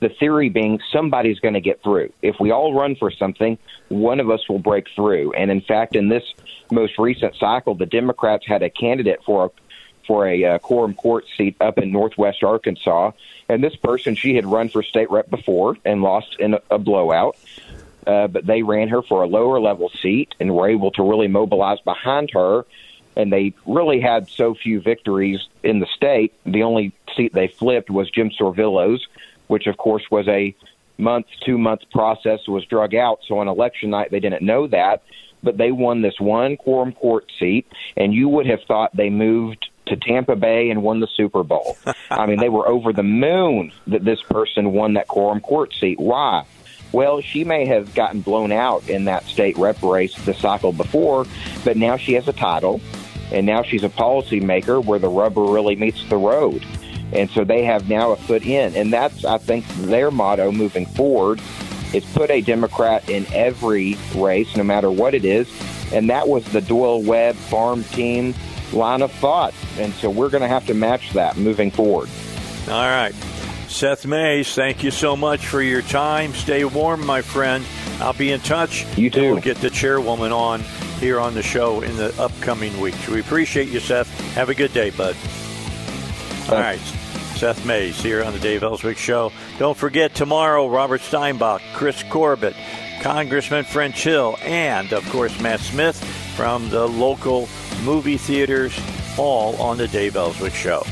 the 0.00 0.08
theory 0.20 0.48
being 0.48 0.78
somebody's 0.92 1.40
going 1.40 1.54
to 1.54 1.60
get 1.60 1.82
through. 1.82 2.12
If 2.22 2.36
we 2.38 2.50
all 2.50 2.74
run 2.74 2.96
for 2.96 3.10
something, 3.10 3.58
one 3.88 4.20
of 4.20 4.30
us 4.30 4.48
will 4.48 4.58
break 4.58 4.86
through. 4.94 5.32
And 5.32 5.50
in 5.50 5.60
fact, 5.60 5.96
in 5.96 6.08
this 6.08 6.22
most 6.70 6.98
recent 6.98 7.34
cycle, 7.36 7.74
the 7.74 7.86
Democrats 7.86 8.44
had 8.46 8.62
a 8.62 8.70
candidate 8.70 9.20
for 9.24 9.46
a 9.46 9.50
for 10.06 10.26
a 10.26 10.42
uh, 10.42 10.58
quorum 10.60 10.94
court 10.94 11.26
seat 11.36 11.54
up 11.60 11.76
in 11.76 11.92
Northwest 11.92 12.42
Arkansas, 12.42 13.10
and 13.50 13.62
this 13.62 13.76
person 13.76 14.16
she 14.16 14.34
had 14.34 14.46
run 14.46 14.70
for 14.70 14.82
state 14.82 15.10
rep 15.10 15.28
before 15.28 15.76
and 15.84 16.00
lost 16.00 16.34
in 16.38 16.54
a, 16.54 16.60
a 16.70 16.78
blowout. 16.78 17.36
Uh, 18.06 18.26
but 18.26 18.46
they 18.46 18.62
ran 18.62 18.88
her 18.88 19.02
for 19.02 19.22
a 19.22 19.26
lower 19.26 19.60
level 19.60 19.90
seat 20.00 20.34
and 20.40 20.54
were 20.54 20.66
able 20.66 20.90
to 20.92 21.02
really 21.02 21.28
mobilize 21.28 21.78
behind 21.80 22.30
her. 22.32 22.64
And 23.18 23.30
they 23.30 23.52
really 23.66 24.00
had 24.00 24.28
so 24.28 24.54
few 24.54 24.80
victories 24.80 25.40
in 25.62 25.80
the 25.80 25.86
state. 25.86 26.32
The 26.46 26.62
only 26.62 26.92
seat 27.14 27.34
they 27.34 27.48
flipped 27.48 27.90
was 27.90 28.08
Jim 28.10 28.30
Sorvillo's, 28.30 29.06
which 29.48 29.66
of 29.66 29.76
course 29.76 30.04
was 30.10 30.26
a 30.28 30.54
month, 30.96 31.26
two 31.44 31.58
month 31.58 31.82
process, 31.92 32.46
was 32.48 32.64
drug 32.64 32.94
out. 32.94 33.20
So 33.26 33.38
on 33.38 33.48
election 33.48 33.90
night, 33.90 34.10
they 34.10 34.20
didn't 34.20 34.42
know 34.42 34.66
that, 34.68 35.02
but 35.42 35.56
they 35.56 35.72
won 35.72 36.00
this 36.00 36.18
one 36.18 36.56
quorum 36.56 36.92
court 36.92 37.30
seat, 37.38 37.66
and 37.96 38.14
you 38.14 38.28
would 38.28 38.46
have 38.46 38.62
thought 38.62 38.96
they 38.96 39.10
moved 39.10 39.68
to 39.86 39.96
Tampa 39.96 40.36
Bay 40.36 40.70
and 40.70 40.82
won 40.82 41.00
the 41.00 41.08
Super 41.16 41.42
Bowl. 41.42 41.76
I 42.10 42.26
mean, 42.26 42.38
they 42.38 42.48
were 42.48 42.68
over 42.68 42.92
the 42.92 43.02
moon 43.02 43.72
that 43.88 44.04
this 44.04 44.22
person 44.22 44.72
won 44.72 44.94
that 44.94 45.08
quorum 45.08 45.40
court 45.40 45.74
seat. 45.74 45.98
Why? 45.98 46.44
Well, 46.92 47.20
she 47.20 47.44
may 47.44 47.66
have 47.66 47.94
gotten 47.94 48.22
blown 48.22 48.50
out 48.50 48.88
in 48.88 49.04
that 49.04 49.24
state 49.24 49.58
rep 49.58 49.82
race 49.82 50.14
the 50.24 50.32
cycle 50.32 50.72
before, 50.72 51.26
but 51.64 51.76
now 51.76 51.96
she 51.98 52.14
has 52.14 52.28
a 52.28 52.32
title, 52.32 52.80
and 53.32 53.46
now 53.46 53.62
she's 53.62 53.84
a 53.84 53.88
policymaker 53.88 54.84
where 54.84 54.98
the 54.98 55.08
rubber 55.08 55.42
really 55.42 55.76
meets 55.76 56.02
the 56.08 56.16
road. 56.16 56.64
And 57.12 57.30
so 57.30 57.44
they 57.44 57.64
have 57.64 57.88
now 57.88 58.12
a 58.12 58.16
foot 58.16 58.44
in. 58.44 58.76
And 58.76 58.92
that's, 58.92 59.24
I 59.24 59.38
think, 59.38 59.66
their 59.76 60.10
motto 60.10 60.52
moving 60.52 60.86
forward 60.86 61.40
is 61.94 62.04
put 62.12 62.30
a 62.30 62.40
Democrat 62.40 63.08
in 63.08 63.26
every 63.32 63.96
race, 64.14 64.54
no 64.56 64.62
matter 64.62 64.90
what 64.90 65.14
it 65.14 65.24
is. 65.24 65.48
And 65.92 66.10
that 66.10 66.28
was 66.28 66.44
the 66.52 66.60
Doyle 66.60 67.02
Webb 67.02 67.36
farm 67.36 67.84
team 67.84 68.34
line 68.72 69.00
of 69.00 69.10
thought. 69.12 69.54
And 69.78 69.92
so 69.94 70.10
we're 70.10 70.28
going 70.28 70.42
to 70.42 70.48
have 70.48 70.66
to 70.66 70.74
match 70.74 71.12
that 71.12 71.38
moving 71.38 71.70
forward. 71.70 72.10
All 72.68 72.74
right. 72.74 73.14
Seth 73.68 74.06
Mays, 74.06 74.54
thank 74.54 74.82
you 74.82 74.90
so 74.90 75.16
much 75.16 75.46
for 75.46 75.62
your 75.62 75.82
time. 75.82 76.34
Stay 76.34 76.64
warm, 76.64 77.04
my 77.06 77.22
friend. 77.22 77.64
I'll 78.00 78.12
be 78.12 78.32
in 78.32 78.40
touch. 78.40 78.86
You 78.96 79.10
too. 79.10 79.32
We'll 79.32 79.42
get 79.42 79.58
the 79.58 79.70
chairwoman 79.70 80.32
on 80.32 80.60
here 81.00 81.20
on 81.20 81.34
the 81.34 81.42
show 81.42 81.80
in 81.80 81.96
the 81.96 82.14
upcoming 82.20 82.80
weeks. 82.80 83.08
We 83.08 83.20
appreciate 83.20 83.68
you, 83.68 83.80
Seth. 83.80 84.08
Have 84.34 84.48
a 84.48 84.54
good 84.54 84.72
day, 84.72 84.90
bud. 84.90 85.16
All 86.48 86.58
right. 86.58 86.80
Seth 87.38 87.64
Mays 87.64 88.00
here 88.00 88.24
on 88.24 88.32
the 88.32 88.38
Dave 88.40 88.64
Elswick 88.64 88.98
Show. 88.98 89.32
Don't 89.58 89.76
forget 89.76 90.12
tomorrow, 90.12 90.68
Robert 90.68 91.00
Steinbuch, 91.00 91.60
Chris 91.72 92.02
Corbett, 92.10 92.56
Congressman 93.00 93.64
French 93.64 94.02
Hill, 94.02 94.36
and 94.42 94.92
of 94.92 95.08
course 95.10 95.40
Matt 95.40 95.60
Smith 95.60 96.02
from 96.34 96.68
the 96.70 96.88
local 96.88 97.48
movie 97.84 98.16
theaters, 98.16 98.76
all 99.16 99.54
on 99.62 99.78
the 99.78 99.86
Dave 99.86 100.16
Elswick 100.16 100.52
Show. 100.54 100.82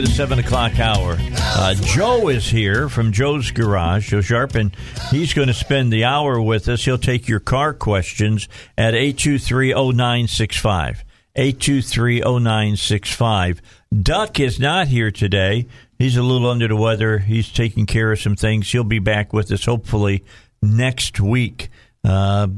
Into 0.00 0.10
the 0.10 0.16
seven 0.16 0.38
o'clock 0.38 0.78
hour. 0.78 1.18
Uh, 1.20 1.74
Joe 1.74 2.28
is 2.28 2.46
here 2.46 2.88
from 2.88 3.12
Joe's 3.12 3.50
Garage, 3.50 4.08
Joe 4.08 4.22
Sharp, 4.22 4.54
and 4.54 4.74
he's 5.10 5.34
going 5.34 5.48
to 5.48 5.54
spend 5.54 5.92
the 5.92 6.04
hour 6.04 6.40
with 6.40 6.70
us. 6.70 6.86
He'll 6.86 6.96
take 6.96 7.28
your 7.28 7.40
car 7.40 7.74
questions 7.74 8.48
at 8.78 8.94
8230965. 8.94 11.02
8230965. 11.36 13.60
Duck 14.02 14.40
is 14.40 14.58
not 14.58 14.88
here 14.88 15.10
today. 15.10 15.66
He's 15.98 16.16
a 16.16 16.22
little 16.22 16.48
under 16.48 16.68
the 16.68 16.76
weather. 16.76 17.18
He's 17.18 17.52
taking 17.52 17.84
care 17.84 18.10
of 18.10 18.20
some 18.20 18.36
things. 18.36 18.72
He'll 18.72 18.84
be 18.84 19.00
back 19.00 19.34
with 19.34 19.52
us 19.52 19.66
hopefully 19.66 20.24
next 20.62 21.20
week. 21.20 21.68
Uh, 22.02 22.48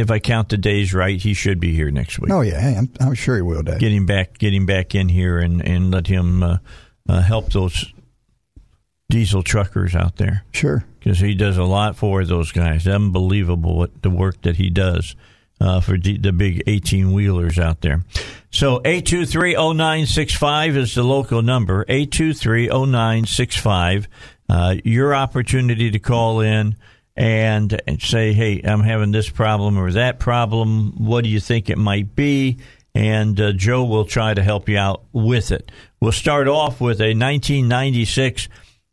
if 0.00 0.10
I 0.10 0.18
count 0.18 0.48
the 0.48 0.56
days 0.56 0.94
right, 0.94 1.20
he 1.20 1.34
should 1.34 1.60
be 1.60 1.74
here 1.74 1.90
next 1.90 2.18
week. 2.18 2.32
Oh 2.32 2.40
yeah, 2.40 2.78
I'm, 2.78 2.90
I'm 3.00 3.12
sure 3.14 3.36
he 3.36 3.42
will. 3.42 3.62
Dave. 3.62 3.78
Get 3.78 3.92
him 3.92 4.06
back, 4.06 4.38
get 4.38 4.54
him 4.54 4.64
back 4.66 4.94
in 4.94 5.08
here, 5.08 5.38
and 5.38 5.66
and 5.66 5.90
let 5.90 6.06
him 6.06 6.42
uh, 6.42 6.58
uh, 7.08 7.22
help 7.22 7.52
those 7.52 7.92
diesel 9.08 9.42
truckers 9.42 9.94
out 9.94 10.16
there. 10.16 10.44
Sure, 10.52 10.84
because 10.98 11.20
he 11.20 11.34
does 11.34 11.58
a 11.58 11.64
lot 11.64 11.96
for 11.96 12.24
those 12.24 12.52
guys. 12.52 12.88
Unbelievable 12.88 13.76
what 13.76 14.02
the 14.02 14.10
work 14.10 14.40
that 14.42 14.56
he 14.56 14.70
does. 14.70 15.14
Uh, 15.62 15.78
for 15.78 15.98
the, 15.98 16.16
the 16.16 16.32
big 16.32 16.62
18 16.66 17.12
wheelers 17.12 17.58
out 17.58 17.82
there. 17.82 18.02
So 18.50 18.78
8230965 18.78 20.74
is 20.74 20.94
the 20.94 21.02
local 21.02 21.42
number. 21.42 21.84
8230965. 21.84 24.06
Uh, 24.48 24.76
your 24.84 25.14
opportunity 25.14 25.90
to 25.90 25.98
call 25.98 26.40
in 26.40 26.76
and 27.20 27.78
and 27.86 28.00
say, 28.00 28.32
hey, 28.32 28.62
I'm 28.64 28.80
having 28.80 29.10
this 29.12 29.28
problem 29.28 29.76
or 29.76 29.92
that 29.92 30.18
problem. 30.18 30.94
What 30.96 31.22
do 31.22 31.28
you 31.28 31.38
think 31.38 31.68
it 31.68 31.76
might 31.76 32.16
be? 32.16 32.56
And 32.94 33.38
uh, 33.38 33.52
Joe 33.52 33.84
will 33.84 34.06
try 34.06 34.32
to 34.32 34.42
help 34.42 34.70
you 34.70 34.78
out 34.78 35.04
with 35.12 35.52
it. 35.52 35.70
We'll 36.00 36.12
start 36.12 36.48
off 36.48 36.80
with 36.80 36.98
a 36.98 37.12
1996, 37.12 38.48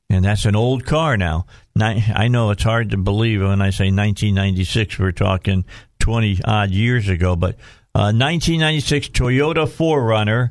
and 0.09 0.25
that's 0.25 0.43
an 0.43 0.57
old 0.57 0.86
car 0.86 1.15
now. 1.15 1.45
I 1.80 2.28
know 2.28 2.51
it's 2.51 2.63
hard 2.63 2.89
to 2.91 2.97
believe 2.97 3.41
when 3.41 3.61
I 3.61 3.69
say 3.69 3.86
1996, 3.86 4.99
we're 4.99 5.13
talking 5.13 5.63
20 5.99 6.39
odd 6.43 6.71
years 6.71 7.07
ago, 7.07 7.38
but 7.38 7.55
uh, 7.95 8.11
1996 8.11 9.07
Toyota 9.09 9.65
4Runner. 9.65 10.49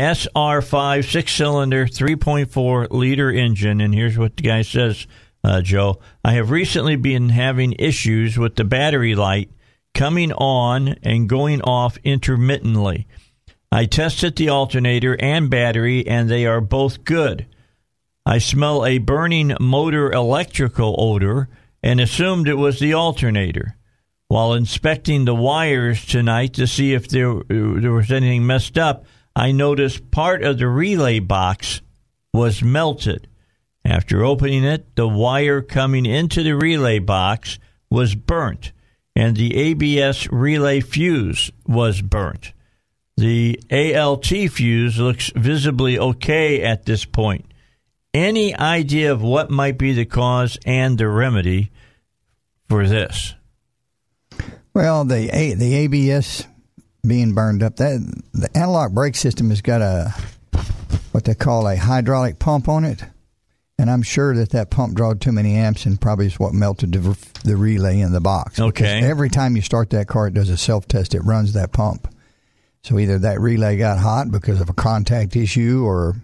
SR5 0.00 1.10
six 1.10 1.32
cylinder 1.32 1.84
3.4 1.84 2.86
liter 2.92 3.32
engine 3.32 3.80
and 3.80 3.92
here's 3.92 4.16
what 4.16 4.36
the 4.36 4.44
guy 4.44 4.62
says 4.62 5.08
uh, 5.48 5.62
Joe. 5.62 5.98
I 6.24 6.32
have 6.32 6.50
recently 6.50 6.96
been 6.96 7.30
having 7.30 7.72
issues 7.78 8.36
with 8.36 8.56
the 8.56 8.64
battery 8.64 9.14
light 9.14 9.50
coming 9.94 10.32
on 10.32 10.88
and 11.02 11.28
going 11.28 11.62
off 11.62 11.96
intermittently. 12.04 13.06
I 13.72 13.86
tested 13.86 14.36
the 14.36 14.50
alternator 14.50 15.16
and 15.20 15.50
battery, 15.50 16.06
and 16.06 16.28
they 16.28 16.46
are 16.46 16.60
both 16.60 17.04
good. 17.04 17.46
I 18.24 18.38
smell 18.38 18.84
a 18.84 18.98
burning 18.98 19.56
motor 19.58 20.12
electrical 20.12 20.94
odor 20.98 21.48
and 21.82 22.00
assumed 22.00 22.46
it 22.46 22.54
was 22.54 22.78
the 22.78 22.92
alternator. 22.92 23.76
While 24.28 24.52
inspecting 24.52 25.24
the 25.24 25.34
wires 25.34 26.04
tonight 26.04 26.52
to 26.54 26.66
see 26.66 26.92
if 26.92 27.08
there, 27.08 27.40
there 27.48 27.92
was 27.92 28.12
anything 28.12 28.46
messed 28.46 28.76
up, 28.76 29.06
I 29.34 29.52
noticed 29.52 30.10
part 30.10 30.42
of 30.42 30.58
the 30.58 30.68
relay 30.68 31.20
box 31.20 31.80
was 32.34 32.62
melted. 32.62 33.28
After 33.88 34.22
opening 34.22 34.64
it, 34.64 34.94
the 34.96 35.08
wire 35.08 35.62
coming 35.62 36.04
into 36.04 36.42
the 36.42 36.54
relay 36.54 36.98
box 36.98 37.58
was 37.88 38.14
burnt, 38.14 38.72
and 39.16 39.34
the 39.34 39.56
ABS 39.56 40.30
relay 40.30 40.80
fuse 40.80 41.50
was 41.66 42.02
burnt. 42.02 42.52
The 43.16 43.58
ALT 43.70 44.26
fuse 44.26 44.98
looks 44.98 45.32
visibly 45.34 45.98
okay 45.98 46.62
at 46.62 46.84
this 46.84 47.06
point. 47.06 47.46
Any 48.12 48.54
idea 48.54 49.10
of 49.10 49.22
what 49.22 49.50
might 49.50 49.78
be 49.78 49.94
the 49.94 50.04
cause 50.04 50.58
and 50.66 50.98
the 50.98 51.08
remedy 51.08 51.70
for 52.68 52.86
this? 52.86 53.34
Well, 54.74 55.06
the 55.06 55.30
A, 55.34 55.54
the 55.54 55.74
ABS 55.74 56.46
being 57.06 57.32
burned 57.32 57.62
up, 57.62 57.76
that 57.76 58.00
the 58.34 58.50
anti-lock 58.54 58.92
brake 58.92 59.16
system 59.16 59.48
has 59.48 59.62
got 59.62 59.80
a 59.80 60.14
what 61.12 61.24
they 61.24 61.34
call 61.34 61.66
a 61.66 61.76
hydraulic 61.76 62.38
pump 62.38 62.68
on 62.68 62.84
it, 62.84 63.02
and 63.78 63.90
I'm 63.90 64.02
sure 64.02 64.34
that 64.34 64.50
that 64.50 64.70
pump 64.70 64.96
drawed 64.96 65.20
too 65.20 65.32
many 65.32 65.54
amps 65.54 65.86
and 65.86 66.00
probably 66.00 66.26
is 66.26 66.38
what 66.38 66.52
melted 66.52 66.92
the, 66.92 67.28
the 67.44 67.56
relay 67.56 68.00
in 68.00 68.12
the 68.12 68.20
box. 68.20 68.58
Okay. 68.58 68.68
Because 68.68 69.04
every 69.04 69.30
time 69.30 69.54
you 69.54 69.62
start 69.62 69.90
that 69.90 70.08
car, 70.08 70.26
it 70.26 70.34
does 70.34 70.48
a 70.48 70.56
self 70.56 70.88
test. 70.88 71.14
It 71.14 71.20
runs 71.20 71.52
that 71.52 71.72
pump. 71.72 72.12
So 72.82 72.98
either 72.98 73.18
that 73.20 73.40
relay 73.40 73.76
got 73.76 73.98
hot 73.98 74.30
because 74.30 74.60
of 74.60 74.68
a 74.68 74.72
contact 74.74 75.36
issue 75.36 75.84
or 75.84 76.16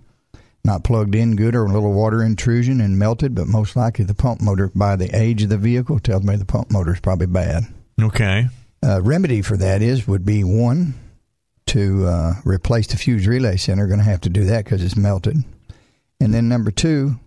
not 0.64 0.82
plugged 0.82 1.14
in 1.14 1.36
good 1.36 1.54
or 1.54 1.66
a 1.66 1.72
little 1.72 1.92
water 1.92 2.22
intrusion 2.22 2.80
and 2.80 2.98
melted, 2.98 3.34
but 3.34 3.46
most 3.46 3.76
likely 3.76 4.04
the 4.04 4.14
pump 4.14 4.40
motor, 4.40 4.70
by 4.74 4.96
the 4.96 5.14
age 5.14 5.42
of 5.42 5.50
the 5.50 5.58
vehicle, 5.58 5.98
tells 6.00 6.22
me 6.22 6.36
the 6.36 6.44
pump 6.44 6.70
motor 6.70 6.94
is 6.94 7.00
probably 7.00 7.26
bad. 7.26 7.64
Okay. 8.00 8.48
Uh, 8.82 9.00
remedy 9.02 9.42
for 9.42 9.56
that 9.56 9.82
is 9.82 10.08
would 10.08 10.24
be 10.24 10.42
one 10.42 10.94
to 11.66 12.06
uh, 12.06 12.34
replace 12.44 12.86
the 12.86 12.96
fuse 12.96 13.26
relay 13.26 13.56
center. 13.56 13.86
Going 13.86 13.98
to 13.98 14.04
have 14.04 14.22
to 14.22 14.28
do 14.28 14.44
that 14.44 14.64
because 14.64 14.82
it's 14.82 14.96
melted. 14.96 15.36
And 16.20 16.32
then 16.32 16.48
number 16.48 16.70
two, 16.70 17.18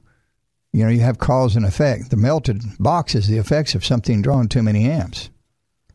you 0.78 0.84
know, 0.84 0.92
you 0.92 1.00
have 1.00 1.18
cause 1.18 1.56
and 1.56 1.66
effect. 1.66 2.12
The 2.12 2.18
melted 2.18 2.62
box 2.80 3.16
is 3.16 3.28
the 3.28 3.40
effects 3.40 3.74
of 3.74 3.84
something 3.84 4.22
drawing 4.22 4.48
too 4.48 4.62
many 4.62 4.88
amps. 4.88 5.32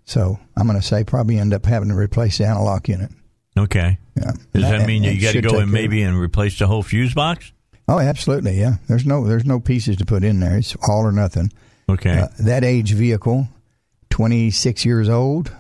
So 0.05 0.41
I'm 0.57 0.66
going 0.66 0.80
to 0.80 0.85
say 0.85 1.05
probably 1.05 1.39
end 1.39 1.55
up 1.55 1.64
having 1.66 1.91
to 1.91 1.95
replace 1.95 2.39
the 2.39 2.47
anti-lock 2.47 2.89
unit. 2.89 3.12
Okay. 3.57 3.99
Yeah. 4.16 4.33
Does 4.53 4.62
that 4.62 4.89
mean 4.89 5.05
and 5.05 5.14
you 5.14 5.22
got 5.22 5.35
to 5.35 5.41
go 5.41 5.61
in 5.61 5.70
maybe 5.70 6.03
and 6.03 6.18
replace 6.18 6.59
the 6.59 6.66
whole 6.66 6.83
fuse 6.83 7.14
box? 7.14 7.53
Oh, 7.87 8.01
absolutely. 8.01 8.59
Yeah. 8.59 8.78
There's 8.89 9.07
no 9.07 9.24
there's 9.24 9.45
no 9.45 9.61
pieces 9.61 9.99
to 9.99 10.05
put 10.05 10.24
in 10.24 10.41
there. 10.41 10.59
It's 10.59 10.74
all 10.89 11.03
or 11.07 11.12
nothing. 11.12 11.53
Okay. 11.89 12.18
Uh, 12.18 12.28
that 12.41 12.64
age 12.64 12.93
vehicle, 12.93 13.47
26 14.11 14.85
years 14.85 15.09
old, 15.09 15.55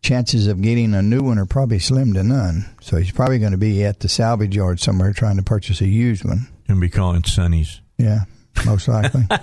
chances 0.00 0.46
of 0.46 0.62
getting 0.62 0.94
a 0.94 1.02
new 1.02 1.20
one 1.20 1.38
are 1.38 1.44
probably 1.44 1.78
slim 1.80 2.14
to 2.14 2.24
none. 2.24 2.64
So 2.80 2.96
he's 2.96 3.12
probably 3.12 3.40
going 3.40 3.52
to 3.52 3.58
be 3.58 3.84
at 3.84 4.00
the 4.00 4.08
salvage 4.08 4.56
yard 4.56 4.80
somewhere 4.80 5.12
trying 5.12 5.36
to 5.36 5.42
purchase 5.42 5.82
a 5.82 5.86
used 5.86 6.24
one. 6.24 6.48
and 6.66 6.80
be 6.80 6.88
calling 6.88 7.24
Sonny's. 7.24 7.82
Yeah, 7.98 8.20
most 8.66 8.88
likely. 8.88 9.24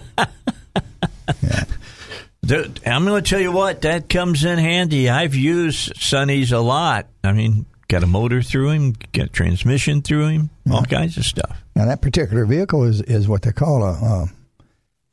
The- 2.41 2.79
I'm 2.85 3.05
going 3.05 3.23
to 3.23 3.27
tell 3.27 3.39
you 3.39 3.51
what, 3.51 3.81
that 3.81 4.07
comes 4.07 4.45
in 4.45 4.59
handy. 4.59 5.09
I've 5.09 5.33
used 5.33 5.93
Sonny's 5.99 6.51
a 6.51 6.59
lot. 6.59 7.07
I 7.23 7.31
mean, 7.31 7.65
got 7.87 8.03
a 8.03 8.07
motor 8.07 8.43
through 8.43 8.69
him, 8.69 8.95
got 9.13 9.33
transmission 9.33 10.03
through 10.03 10.27
him, 10.27 10.49
all 10.71 10.83
kinds 10.83 11.17
of 11.17 11.25
stuff. 11.25 11.57
now 11.75 11.85
that 11.85 12.01
particular 12.03 12.45
vehicle 12.45 12.83
is 12.83 13.01
is 13.01 13.27
what 13.27 13.41
they 13.41 13.51
call 13.51 13.83
a 13.83 13.93
a, 13.93 14.27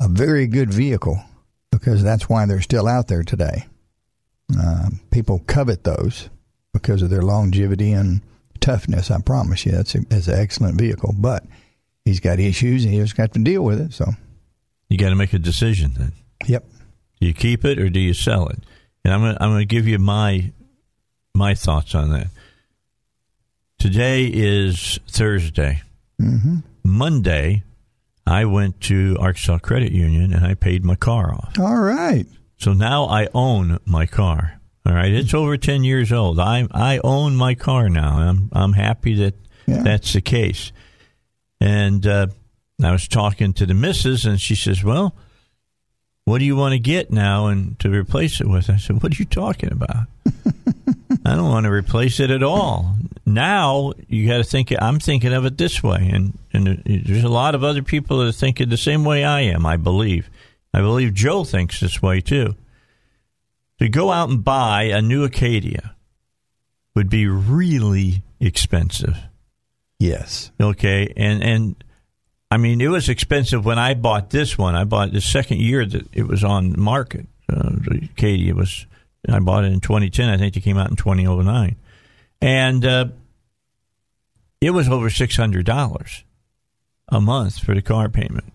a 0.03 0.09
very 0.09 0.47
good 0.47 0.73
vehicle 0.75 1.23
because 1.71 2.03
that's 2.03 2.29
why 2.29 2.45
they're 2.45 2.61
still 2.61 2.87
out 2.87 3.09
there 3.09 3.23
today. 3.23 3.67
Uh, 4.59 4.91
people 5.11 5.39
covet 5.47 5.85
those 5.85 6.29
because 6.75 7.01
of 7.01 7.09
their 7.09 7.23
longevity 7.23 7.93
and 7.93 8.21
toughness. 8.61 9.11
I 9.11 9.21
promise 9.23 9.65
you, 9.65 9.73
a, 9.73 9.77
that's 9.77 9.95
an 10.29 10.39
excellent 10.39 10.79
vehicle. 10.79 11.15
But 11.19 11.45
he's 12.05 12.21
got 12.21 12.39
issues 12.41 12.85
and 12.85 12.93
he's 12.95 13.13
got 13.13 13.33
to 13.35 13.39
deal 13.43 13.63
with 13.63 13.81
it. 13.81 13.93
So, 13.93 14.07
You 14.89 14.99
got 14.99 15.11
to 15.11 15.17
make 15.17 15.33
a 15.33 15.39
decision 15.39 15.95
then. 15.97 16.13
yep. 16.47 16.65
Do 17.21 17.27
you 17.27 17.35
keep 17.35 17.65
it 17.65 17.79
or 17.79 17.89
do 17.89 18.01
you 18.01 18.15
sell 18.15 18.49
it? 18.49 18.59
And 19.05 19.13
I'm 19.15 19.21
going 19.21 19.35
to, 19.37 19.43
I'm 19.43 19.51
going 19.51 19.61
to 19.61 19.65
give 19.75 19.87
you 19.89 19.99
my 19.99 20.53
my 21.35 21.55
thoughts 21.55 21.95
on 21.95 22.11
that. 22.11 22.27
Today 23.79 24.27
is 24.33 24.99
Thursday. 25.09 25.83
hmm 26.19 26.59
Monday, 26.85 27.63
I 28.27 28.45
went 28.45 28.81
to 28.83 29.17
Arkansas 29.21 29.59
Credit 29.59 29.93
Union 29.93 30.33
and 30.33 30.45
I 30.45 30.55
paid 30.55 30.85
my 30.85 30.97
car 30.97 31.33
off. 31.33 31.57
All 31.59 31.79
right. 31.81 32.27
So 32.59 32.73
now 32.73 33.05
I 33.05 33.29
own 33.35 33.79
my 33.85 34.07
car. 34.07 34.61
All 34.85 34.93
right, 34.93 35.13
it's 35.13 35.33
over 35.33 35.57
ten 35.57 35.85
years 35.85 36.11
old. 36.13 36.41
I 36.41 36.67
I 36.73 37.01
own 37.05 37.37
my 37.37 37.55
car 37.55 37.89
now. 37.89 38.17
I'm 38.19 38.49
I'm 38.53 38.73
happy 38.73 39.15
that 39.17 39.35
Yeah. 39.67 39.83
that's 39.85 40.13
the 40.13 40.21
case. 40.21 40.73
And 41.63 42.05
uh, 42.09 42.27
I 42.83 42.91
was 42.91 43.07
talking 43.07 43.53
to 43.53 43.67
the 43.67 43.73
missus, 43.73 44.27
and 44.27 44.41
she 44.41 44.57
says, 44.57 44.83
"Well, 44.83 45.15
what 46.25 46.39
do 46.39 46.45
you 46.45 46.57
want 46.57 46.73
to 46.73 46.81
get 46.81 47.13
now 47.13 47.47
and 47.47 47.79
to 47.79 47.89
replace 47.89 48.41
it 48.41 48.49
with?" 48.49 48.69
I 48.69 48.79
said, 48.79 49.01
"What 49.01 49.13
are 49.13 49.17
you 49.17 49.27
talking 49.27 49.71
about? 49.71 50.09
I 51.25 51.37
don't 51.37 51.51
want 51.51 51.67
to 51.67 51.71
replace 51.71 52.19
it 52.19 52.33
at 52.33 52.43
all. 52.43 52.97
Now 53.25 53.93
you 54.09 54.27
got 54.27 54.39
to 54.39 54.45
think. 54.45 54.73
I'm 54.77 54.99
thinking 54.99 55.33
of 55.33 55.47
it 55.47 55.57
this 55.57 55.85
way, 55.85 56.11
and 56.13 56.37
and 56.53 56.83
there's 56.85 57.23
a 57.23 57.29
lot 57.29 57.55
of 57.55 57.63
other 57.63 57.85
people 57.85 58.19
that 58.19 58.27
are 58.27 58.33
thinking 58.33 58.69
the 58.69 58.77
same 58.77 59.05
way 59.05 59.23
I 59.23 59.43
am. 59.43 59.65
I 59.65 59.77
believe. 59.77 60.31
I 60.75 60.81
believe 60.81 61.15
Joe 61.15 61.45
thinks 61.45 61.79
this 61.79 62.03
way 62.03 62.21
too. 62.21 62.57
To 63.79 63.89
go 63.89 64.11
out 64.11 64.31
and 64.31 64.43
buy 64.43 64.85
a 64.85 65.01
new 65.01 65.23
Acadia 65.23 65.95
would 66.97 67.09
be 67.09 67.29
really 67.29 68.25
expensive. 68.41 69.17
Yes. 70.03 70.51
Okay, 70.61 71.13
and 71.17 71.45
and 71.45 71.85
I 72.51 72.57
mean 72.57 72.81
it 72.81 72.89
was 72.89 73.09
expensive 73.09 73.65
when 73.65 73.79
I 73.79 73.95
bought 73.95 74.31
this 74.31 74.59
one. 74.59 74.75
I 74.75 74.83
bought 74.83 75.13
the 75.13 75.21
second 75.21 75.61
year 75.61 75.87
that 75.87 76.09
it 76.13 76.27
was 76.27 76.43
on 76.43 76.71
the 76.71 76.79
market. 76.79 77.27
Uh, 77.49 77.71
the 77.71 78.09
Acadia 78.11 78.53
was 78.53 78.87
I 79.29 79.39
bought 79.39 79.63
it 79.63 79.73
in 79.73 79.79
2010. 79.79 80.29
I 80.29 80.39
think 80.39 80.57
it 80.57 80.63
came 80.63 80.77
out 80.77 80.91
in 80.91 80.97
2009, 80.97 81.77
and 82.41 82.85
uh, 82.85 83.05
it 84.61 84.71
was 84.71 84.89
over 84.89 85.09
six 85.09 85.37
hundred 85.37 85.67
dollars 85.67 86.25
a 87.09 87.21
month 87.21 87.61
for 87.61 87.73
the 87.73 87.83
car 87.83 88.09
payment. 88.09 88.53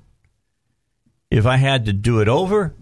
If 1.31 1.45
I 1.45 1.55
had 1.55 1.85
to 1.85 1.93
do 1.93 2.19
it 2.19 2.27
over, 2.27 2.73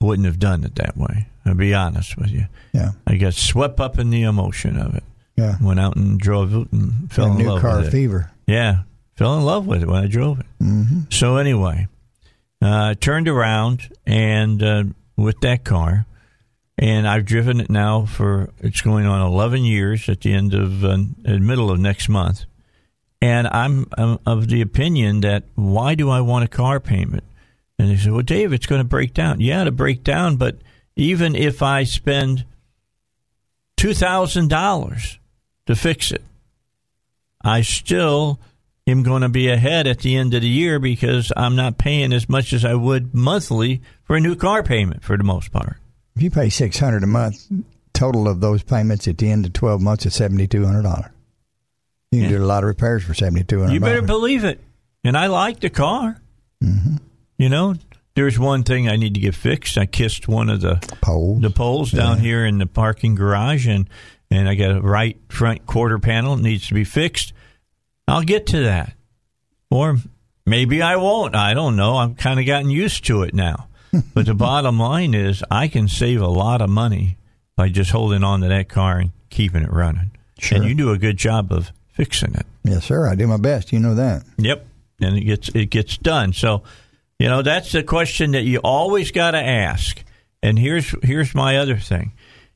I 0.00 0.04
wouldn't 0.06 0.24
have 0.24 0.38
done 0.38 0.64
it 0.64 0.74
that 0.76 0.96
way. 0.96 1.26
I'll 1.44 1.54
be 1.54 1.74
honest 1.74 2.16
with 2.16 2.30
you. 2.30 2.46
Yeah. 2.72 2.92
I 3.06 3.16
got 3.16 3.34
swept 3.34 3.78
up 3.78 3.98
in 3.98 4.08
the 4.08 4.22
emotion 4.22 4.78
of 4.78 4.94
it. 4.94 5.04
Yeah. 5.38 5.56
Went 5.62 5.78
out 5.78 5.96
and 5.96 6.18
drove 6.18 6.52
it 6.52 6.72
and 6.72 7.10
fell 7.12 7.30
in 7.32 7.38
new 7.38 7.48
love 7.48 7.60
car 7.60 7.78
with 7.78 7.88
it. 7.88 7.90
fever. 7.92 8.30
Yeah, 8.46 8.80
fell 9.14 9.36
in 9.38 9.44
love 9.44 9.66
with 9.66 9.82
it 9.82 9.88
when 9.88 10.02
I 10.02 10.08
drove 10.08 10.40
it. 10.40 10.46
Mm-hmm. 10.60 11.00
So 11.10 11.36
anyway, 11.36 11.86
uh, 12.60 12.94
turned 12.94 13.28
around 13.28 13.88
and 14.04 14.60
uh, 14.62 14.84
with 15.16 15.40
that 15.42 15.62
car, 15.62 16.06
and 16.76 17.06
I've 17.06 17.24
driven 17.24 17.60
it 17.60 17.70
now 17.70 18.04
for 18.04 18.50
it's 18.58 18.80
going 18.80 19.06
on 19.06 19.24
11 19.26 19.64
years 19.64 20.08
at 20.08 20.22
the 20.22 20.32
end 20.32 20.54
of 20.54 20.84
uh, 20.84 20.98
the 21.22 21.38
middle 21.38 21.70
of 21.70 21.78
next 21.78 22.08
month, 22.08 22.44
and 23.22 23.46
I'm, 23.46 23.86
I'm 23.96 24.18
of 24.26 24.48
the 24.48 24.60
opinion 24.60 25.20
that 25.20 25.44
why 25.54 25.94
do 25.94 26.10
I 26.10 26.20
want 26.20 26.44
a 26.44 26.48
car 26.48 26.80
payment? 26.80 27.22
And 27.78 27.90
they 27.90 27.96
said, 27.96 28.10
well, 28.12 28.22
Dave, 28.22 28.52
it's 28.52 28.66
going 28.66 28.80
to 28.80 28.88
break 28.88 29.14
down. 29.14 29.40
Yeah, 29.40 29.62
to 29.62 29.70
break 29.70 30.02
down, 30.02 30.36
but 30.36 30.56
even 30.96 31.36
if 31.36 31.62
I 31.62 31.84
spend 31.84 32.44
two 33.76 33.94
thousand 33.94 34.48
dollars 34.48 35.17
to 35.68 35.76
fix 35.76 36.10
it, 36.10 36.22
I 37.44 37.60
still 37.62 38.40
am 38.86 39.02
going 39.02 39.22
to 39.22 39.28
be 39.28 39.48
ahead 39.48 39.86
at 39.86 40.00
the 40.00 40.16
end 40.16 40.34
of 40.34 40.42
the 40.42 40.48
year 40.48 40.78
because 40.78 41.32
I'm 41.36 41.54
not 41.56 41.78
paying 41.78 42.12
as 42.12 42.28
much 42.28 42.52
as 42.52 42.64
I 42.64 42.74
would 42.74 43.14
monthly 43.14 43.80
for 44.04 44.16
a 44.16 44.20
new 44.20 44.34
car 44.34 44.62
payment 44.62 45.04
for 45.04 45.16
the 45.16 45.24
most 45.24 45.52
part. 45.52 45.76
If 46.16 46.22
you 46.22 46.30
pay 46.30 46.48
six 46.48 46.78
hundred 46.78 47.04
a 47.04 47.06
month, 47.06 47.46
total 47.94 48.26
of 48.26 48.40
those 48.40 48.62
payments 48.64 49.06
at 49.06 49.18
the 49.18 49.30
end 49.30 49.46
of 49.46 49.52
twelve 49.52 49.80
months 49.80 50.04
is 50.06 50.14
seventy 50.14 50.48
two 50.48 50.64
hundred 50.66 50.82
dollars. 50.82 51.10
You 52.10 52.22
can 52.22 52.30
Yeah. 52.30 52.38
do 52.38 52.44
a 52.44 52.46
lot 52.46 52.64
of 52.64 52.68
repairs 52.68 53.04
for 53.04 53.14
seventy 53.14 53.44
two 53.44 53.60
hundred. 53.60 53.74
You 53.74 53.80
better 53.80 54.02
believe 54.02 54.42
it. 54.44 54.60
And 55.04 55.16
I 55.16 55.28
like 55.28 55.60
the 55.60 55.70
car. 55.70 56.20
Mm-hmm. 56.64 56.96
You 57.36 57.48
know, 57.50 57.76
there's 58.16 58.36
one 58.36 58.64
thing 58.64 58.88
I 58.88 58.96
need 58.96 59.14
to 59.14 59.20
get 59.20 59.36
fixed. 59.36 59.78
I 59.78 59.86
kissed 59.86 60.26
one 60.26 60.48
of 60.50 60.60
the 60.60 60.76
poles. 61.00 61.40
the 61.40 61.50
poles 61.50 61.92
down 61.92 62.18
here 62.18 62.44
in 62.44 62.58
the 62.58 62.66
parking 62.66 63.14
garage, 63.14 63.68
and 63.68 63.88
and 64.30 64.48
I 64.48 64.54
got 64.54 64.76
a 64.76 64.80
right 64.80 65.18
front 65.28 65.66
quarter 65.66 65.98
panel 65.98 66.36
that 66.36 66.42
needs 66.42 66.68
to 66.68 66.74
be 66.74 66.84
fixed. 66.84 67.32
I'll 68.06 68.22
get 68.22 68.46
to 68.48 68.62
that, 68.64 68.94
or 69.70 69.98
Maybe 70.48 70.80
I 70.80 70.96
won't. 70.96 71.34
I 71.34 71.52
don't 71.52 71.76
know. 71.76 71.96
I've 71.96 72.16
kind 72.16 72.40
of 72.40 72.46
gotten 72.46 72.70
used 72.70 73.04
to 73.06 73.22
it 73.22 73.34
now. 73.34 73.68
but 74.14 74.24
the 74.24 74.34
bottom 74.34 74.78
line 74.78 75.12
is, 75.12 75.44
I 75.50 75.68
can 75.68 75.88
save 75.88 76.22
a 76.22 76.26
lot 76.26 76.62
of 76.62 76.70
money 76.70 77.18
by 77.54 77.68
just 77.68 77.90
holding 77.90 78.24
on 78.24 78.40
to 78.40 78.48
that 78.48 78.68
car 78.68 78.98
and 78.98 79.10
keeping 79.28 79.62
it 79.62 79.70
running. 79.70 80.10
Sure. 80.38 80.56
And 80.58 80.66
you 80.66 80.74
do 80.74 80.90
a 80.90 80.98
good 80.98 81.18
job 81.18 81.52
of 81.52 81.70
fixing 81.88 82.34
it. 82.34 82.46
Yes, 82.64 82.84
sir. 82.86 83.06
I 83.06 83.14
do 83.14 83.26
my 83.26 83.36
best. 83.36 83.72
You 83.72 83.78
know 83.78 83.94
that. 83.96 84.24
Yep, 84.38 84.66
and 85.00 85.18
it 85.18 85.24
gets 85.24 85.48
it 85.50 85.66
gets 85.66 85.98
done. 85.98 86.32
So, 86.32 86.62
you 87.18 87.28
know, 87.28 87.42
that's 87.42 87.72
the 87.72 87.82
question 87.82 88.30
that 88.32 88.42
you 88.42 88.60
always 88.62 89.10
got 89.10 89.32
to 89.32 89.42
ask. 89.42 90.02
And 90.42 90.58
here's 90.58 90.94
here's 91.02 91.34
my 91.34 91.58
other 91.58 91.76
thing: 91.76 92.12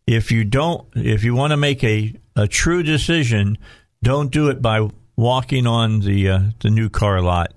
if 0.07 0.33
you 0.33 0.45
don't, 0.45 0.87
if 0.95 1.25
you 1.25 1.35
want 1.35 1.53
to 1.53 1.57
make 1.57 1.83
a 1.85 2.15
a 2.37 2.49
true 2.49 2.83
decision, 2.83 3.59
don't 4.03 4.31
do 4.31 4.49
it 4.49 4.63
by 4.63 4.89
walking 5.17 5.67
on 5.67 6.01
the 6.01 6.29
uh, 6.29 6.41
the 6.61 6.71
new 6.71 6.89
car 6.89 7.21
lot 7.21 7.53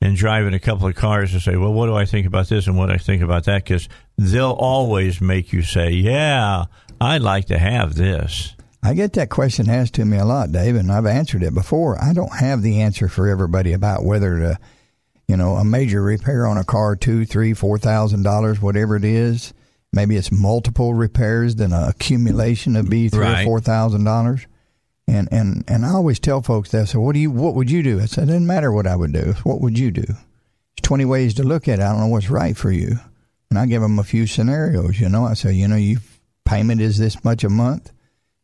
and 0.00 0.16
driving 0.16 0.54
a 0.54 0.58
couple 0.58 0.86
of 0.86 0.94
cars 0.94 1.32
and 1.32 1.42
say, 1.42 1.56
well, 1.56 1.72
what 1.72 1.86
do 1.86 1.94
I 1.94 2.04
think 2.04 2.26
about 2.26 2.48
this 2.48 2.66
and 2.66 2.76
what 2.76 2.86
do 2.86 2.92
I 2.92 2.98
think 2.98 3.22
about 3.22 3.44
that? 3.44 3.64
Because 3.64 3.88
they'll 4.18 4.50
always 4.50 5.20
make 5.20 5.52
you 5.52 5.62
say, 5.62 5.90
yeah, 5.90 6.66
I'd 7.00 7.22
like 7.22 7.46
to 7.46 7.58
have 7.58 7.94
this. 7.94 8.54
I 8.82 8.94
get 8.94 9.14
that 9.14 9.30
question 9.30 9.68
asked 9.68 9.94
to 9.94 10.04
me 10.04 10.18
a 10.18 10.24
lot, 10.24 10.52
Dave, 10.52 10.76
and 10.76 10.92
I've 10.92 11.06
answered 11.06 11.42
it 11.42 11.54
before. 11.54 12.00
I 12.02 12.12
don't 12.12 12.36
have 12.38 12.62
the 12.62 12.82
answer 12.82 13.08
for 13.08 13.26
everybody 13.26 13.72
about 13.72 14.04
whether 14.04 14.38
to, 14.38 14.58
you 15.26 15.36
know, 15.36 15.56
a 15.56 15.64
major 15.64 16.02
repair 16.02 16.46
on 16.46 16.56
a 16.56 16.64
car, 16.64 16.94
two, 16.94 17.24
three, 17.24 17.52
four 17.52 17.78
thousand 17.78 18.22
dollars, 18.22 18.60
whatever 18.60 18.94
it 18.96 19.04
is. 19.04 19.52
Maybe 19.96 20.16
it's 20.16 20.30
multiple 20.30 20.94
repairs 20.94 21.56
than 21.56 21.72
an 21.72 21.88
accumulation 21.88 22.76
of 22.76 22.88
be 22.88 23.08
three 23.08 23.20
Right. 23.22 23.42
or 23.42 23.44
four 23.46 23.60
thousand 23.60 24.04
dollars. 24.04 24.46
And 25.08 25.28
and 25.32 25.64
and 25.66 25.84
I 25.86 25.90
always 25.90 26.18
tell 26.20 26.42
folks 26.42 26.70
that. 26.70 26.86
So 26.88 27.00
what 27.00 27.14
do 27.14 27.18
you? 27.18 27.30
What 27.30 27.54
would 27.54 27.70
you 27.70 27.82
do? 27.82 28.00
I 28.00 28.06
said, 28.06 28.24
it 28.24 28.26
doesn't 28.26 28.46
matter 28.46 28.70
what 28.70 28.86
I 28.86 28.94
would 28.94 29.12
do. 29.12 29.34
What 29.42 29.60
would 29.60 29.78
you 29.78 29.90
do? 29.90 30.02
There's 30.02 30.16
twenty 30.82 31.04
ways 31.04 31.34
to 31.34 31.42
look 31.42 31.66
at 31.66 31.78
it. 31.78 31.82
I 31.82 31.90
don't 31.90 32.00
know 32.00 32.06
what's 32.08 32.30
right 32.30 32.56
for 32.56 32.70
you. 32.70 32.98
And 33.50 33.58
I 33.58 33.66
give 33.66 33.80
them 33.82 33.98
a 33.98 34.04
few 34.04 34.26
scenarios. 34.26 35.00
You 35.00 35.08
know, 35.08 35.24
I 35.24 35.34
say, 35.34 35.52
you 35.52 35.66
know, 35.68 35.76
you 35.76 35.98
payment 36.44 36.80
is 36.80 36.98
this 36.98 37.24
much 37.24 37.42
a 37.44 37.48
month. 37.48 37.90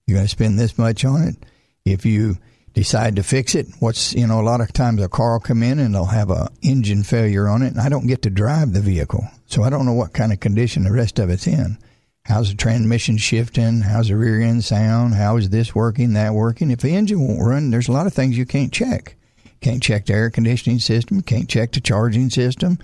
You're 0.07 0.16
going 0.16 0.26
to 0.26 0.30
spend 0.30 0.59
this 0.59 0.78
much 0.78 1.05
on 1.05 1.22
it. 1.22 1.36
If 1.84 2.07
you 2.07 2.38
decide 2.75 3.16
to 3.16 3.23
fix 3.23 3.55
it, 3.55 3.66
what's 3.79 4.14
you 4.14 4.27
know, 4.27 4.41
a 4.41 4.43
lot 4.43 4.61
of 4.61 4.73
times 4.73 5.03
a 5.03 5.09
car 5.09 5.35
will 5.35 5.41
come 5.41 5.62
in 5.62 5.79
and 5.79 5.95
they'll 5.95 6.07
have 6.07 6.31
a 6.31 6.51
engine 6.62 7.03
failure 7.03 7.49
on 7.49 7.62
it, 7.62 7.73
and 7.73 7.81
I 7.81 7.89
don't 7.89 8.07
get 8.07 8.23
to 8.23 8.31
drive 8.31 8.73
the 8.73 8.81
vehicle, 8.81 9.25
so 9.47 9.62
I 9.62 9.70
don't 9.70 9.87
know 9.87 9.93
what 9.93 10.12
kind 10.12 10.33
of 10.33 10.41
condition 10.41 10.85
the 10.85 10.93
rest 10.93 11.18
of 11.18 11.31
it's 11.31 11.47
in. 11.47 11.79
How's 12.25 12.51
the 12.51 12.57
transmission 12.57 13.16
shifting? 13.16 13.81
How's 13.81 14.09
the 14.09 14.16
rear 14.16 14.41
end 14.41 14.64
sound? 14.64 15.14
How 15.14 15.37
is 15.37 15.51
this 15.51 15.75
working? 15.75 16.12
That 16.12 16.35
working? 16.35 16.70
If 16.70 16.81
the 16.81 16.95
engine 16.95 17.20
won't 17.20 17.43
run, 17.43 17.70
there's 17.70 17.89
a 17.89 17.93
lot 17.93 18.07
of 18.07 18.14
things 18.14 18.39
you 18.39 18.47
can't 18.47 18.73
check. 18.73 19.16
Can't 19.61 19.83
check 19.83 20.07
the 20.07 20.14
air 20.14 20.31
conditioning 20.31 20.79
system. 20.79 21.23
Can't 21.23 21.49
check 21.49 21.73
the 21.73 21.81
charging 21.81 22.31
system 22.31 22.79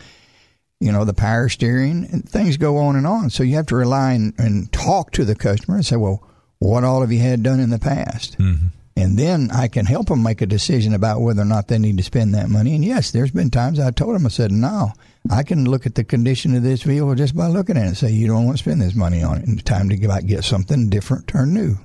you 0.81 0.93
know, 0.93 1.05
the 1.05 1.15
power 1.15 1.49
steering, 1.49 2.09
and 2.13 2.29
things 2.29 2.57
go 2.57 2.77
on 2.79 2.97
and 2.97 3.07
on. 3.07 3.31
So 3.31 3.43
you 3.43 3.57
have 3.57 3.67
to 3.67 3.77
rely 3.77 4.13
and, 4.13 4.33
and 4.39 4.73
talk 4.73 5.11
to 5.13 5.25
the 5.25 5.35
customer 5.35 5.77
and 5.77 5.87
say, 5.87 5.97
well, 5.97 6.23
what 6.59 6.85
all 6.85 7.01
have 7.01 7.13
you 7.13 7.19
had 7.19 7.43
done 7.43 7.61
in 7.61 7.71
the 7.71 7.79
past? 7.79 8.39
Mm-hmm. 8.39 8.69
And 8.99 9.17
then 9.17 9.53
I 9.53 9.69
can 9.69 9.87
help 9.87 10.09
them 10.09 10.25
make 10.25 10.43
a 10.43 10.47
decision 10.47 10.93
about 10.93 11.21
whether 11.21 11.43
or 11.43 11.45
not 11.45 11.69
they 11.69 11.79
need 11.79 11.99
to 11.99 12.03
spend 12.03 12.35
that 12.35 12.49
money. 12.51 12.75
And 12.75 12.85
yes, 12.85 13.13
there's 13.13 13.31
been 13.31 13.49
times 13.49 13.79
I 13.79 13.93
told 13.93 14.17
them, 14.17 14.27
I 14.27 14.29
said, 14.29 14.51
no, 14.51 14.91
I 15.31 15.45
can 15.45 15.71
look 15.71 15.87
at 15.87 15.95
the 15.95 16.03
condition 16.03 16.57
of 16.57 16.65
this 16.65 16.83
vehicle 16.83 17.15
just 17.15 17.37
by 17.37 17.47
looking 17.47 17.77
at 17.77 17.85
it 17.85 17.87
and 17.87 17.97
say, 17.97 18.11
you 18.11 18.27
don't 18.27 18.45
want 18.45 18.59
to 18.59 18.65
spend 18.65 18.83
this 18.83 18.97
money 18.97 19.23
on 19.23 19.39
it. 19.39 19.47
And 19.47 19.61
it's 19.61 19.63
time 19.63 19.89
to 19.91 19.97
go 19.97 20.11
out 20.11 20.27
get 20.27 20.43
something 20.43 20.91
different 20.91 21.33
or 21.33 21.47
new. 21.47 21.77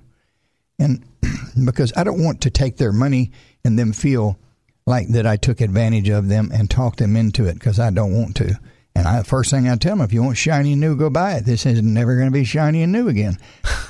And 0.80 1.06
because 1.66 1.94
I 1.96 2.04
don't 2.04 2.24
want 2.24 2.42
to 2.42 2.50
take 2.50 2.78
their 2.78 2.92
money 2.92 3.32
and 3.64 3.78
them 3.78 3.94
feel 3.94 4.40
like 4.88 5.10
that 5.10 5.28
I 5.28 5.38
took 5.38 5.62
advantage 5.62 6.10
of 6.10 6.30
them 6.30 6.50
and 6.52 6.68
talk 6.68 6.96
them 6.96 7.16
into 7.16 7.46
it 7.46 7.54
because 7.54 7.80
I 7.80 7.92
don't 7.92 8.20
want 8.20 8.36
to. 8.38 8.60
And 8.96 9.08
I, 9.08 9.24
first 9.24 9.50
thing 9.50 9.68
I 9.68 9.76
tell 9.76 9.96
them, 9.96 10.06
if 10.06 10.14
you 10.14 10.22
want 10.22 10.38
shiny 10.38 10.74
and 10.74 10.82
new, 10.82 10.96
go 10.96 11.10
buy 11.10 11.34
it. 11.34 11.46
This 11.46 11.66
is 11.66 11.82
never 11.82 12.16
going 12.16 12.28
to 12.28 12.32
be 12.32 12.44
shiny 12.44 12.84
and 12.84 12.92
new 12.92 13.08
again. 13.08 13.40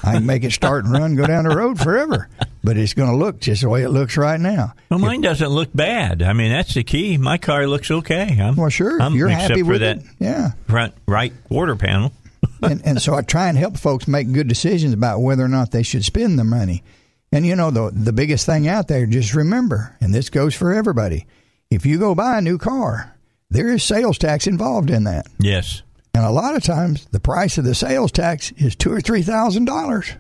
I 0.01 0.13
can 0.13 0.25
make 0.25 0.45
it 0.45 0.53
start 0.53 0.85
and 0.85 0.93
run, 0.93 1.15
go 1.15 1.25
down 1.25 1.43
the 1.43 1.55
road 1.55 1.77
forever, 1.77 2.29
but 2.63 2.77
it's 2.77 2.93
going 2.93 3.09
to 3.09 3.15
look 3.17 3.41
just 3.41 3.63
the 3.63 3.69
way 3.69 3.83
it 3.83 3.89
looks 3.89 4.15
right 4.15 4.39
now. 4.39 4.73
Well, 4.89 4.99
mine 4.99 5.19
doesn't 5.19 5.49
look 5.49 5.69
bad. 5.73 6.21
I 6.21 6.31
mean, 6.31 6.51
that's 6.51 6.73
the 6.73 6.83
key. 6.83 7.17
My 7.17 7.37
car 7.37 7.67
looks 7.67 7.91
okay. 7.91 8.37
I'm, 8.39 8.55
Well, 8.55 8.69
sure, 8.69 9.01
I'm, 9.01 9.13
you're 9.13 9.27
happy 9.27 9.61
for 9.61 9.71
with 9.71 9.81
that 9.81 9.97
it. 9.97 10.03
Yeah. 10.19 10.51
front 10.67 10.93
right 11.05 11.33
quarter 11.49 11.75
panel. 11.75 12.13
and, 12.61 12.81
and 12.85 13.01
so 13.01 13.13
I 13.13 13.23
try 13.23 13.49
and 13.49 13.57
help 13.57 13.77
folks 13.77 14.07
make 14.07 14.31
good 14.31 14.47
decisions 14.47 14.93
about 14.93 15.19
whether 15.19 15.43
or 15.43 15.49
not 15.49 15.71
they 15.71 15.83
should 15.83 16.05
spend 16.05 16.39
the 16.39 16.43
money. 16.45 16.81
And 17.33 17.45
you 17.45 17.55
know 17.55 17.71
the 17.71 17.89
the 17.91 18.13
biggest 18.13 18.45
thing 18.45 18.67
out 18.67 18.87
there, 18.87 19.05
just 19.05 19.33
remember, 19.33 19.97
and 19.99 20.13
this 20.13 20.29
goes 20.29 20.53
for 20.55 20.71
everybody. 20.71 21.25
If 21.71 21.85
you 21.85 21.97
go 21.97 22.13
buy 22.13 22.37
a 22.37 22.41
new 22.41 22.57
car, 22.59 23.12
there 23.53 23.71
is 23.71 23.83
sales 23.83 24.17
tax 24.17 24.47
involved 24.47 24.89
in 24.89 25.03
that. 25.03 25.27
Yes. 25.39 25.83
And 26.15 26.25
a 26.25 26.31
lot 26.31 26.55
of 26.55 26.63
times 26.63 27.05
the 27.11 27.19
price 27.19 27.57
of 27.57 27.65
the 27.65 27.75
sales 27.75 28.11
tax 28.11 28.51
is 28.53 28.75
two 28.75 28.91
or 28.91 29.01
three 29.01 29.21
thousand 29.21 29.65
dollars. 29.65 30.11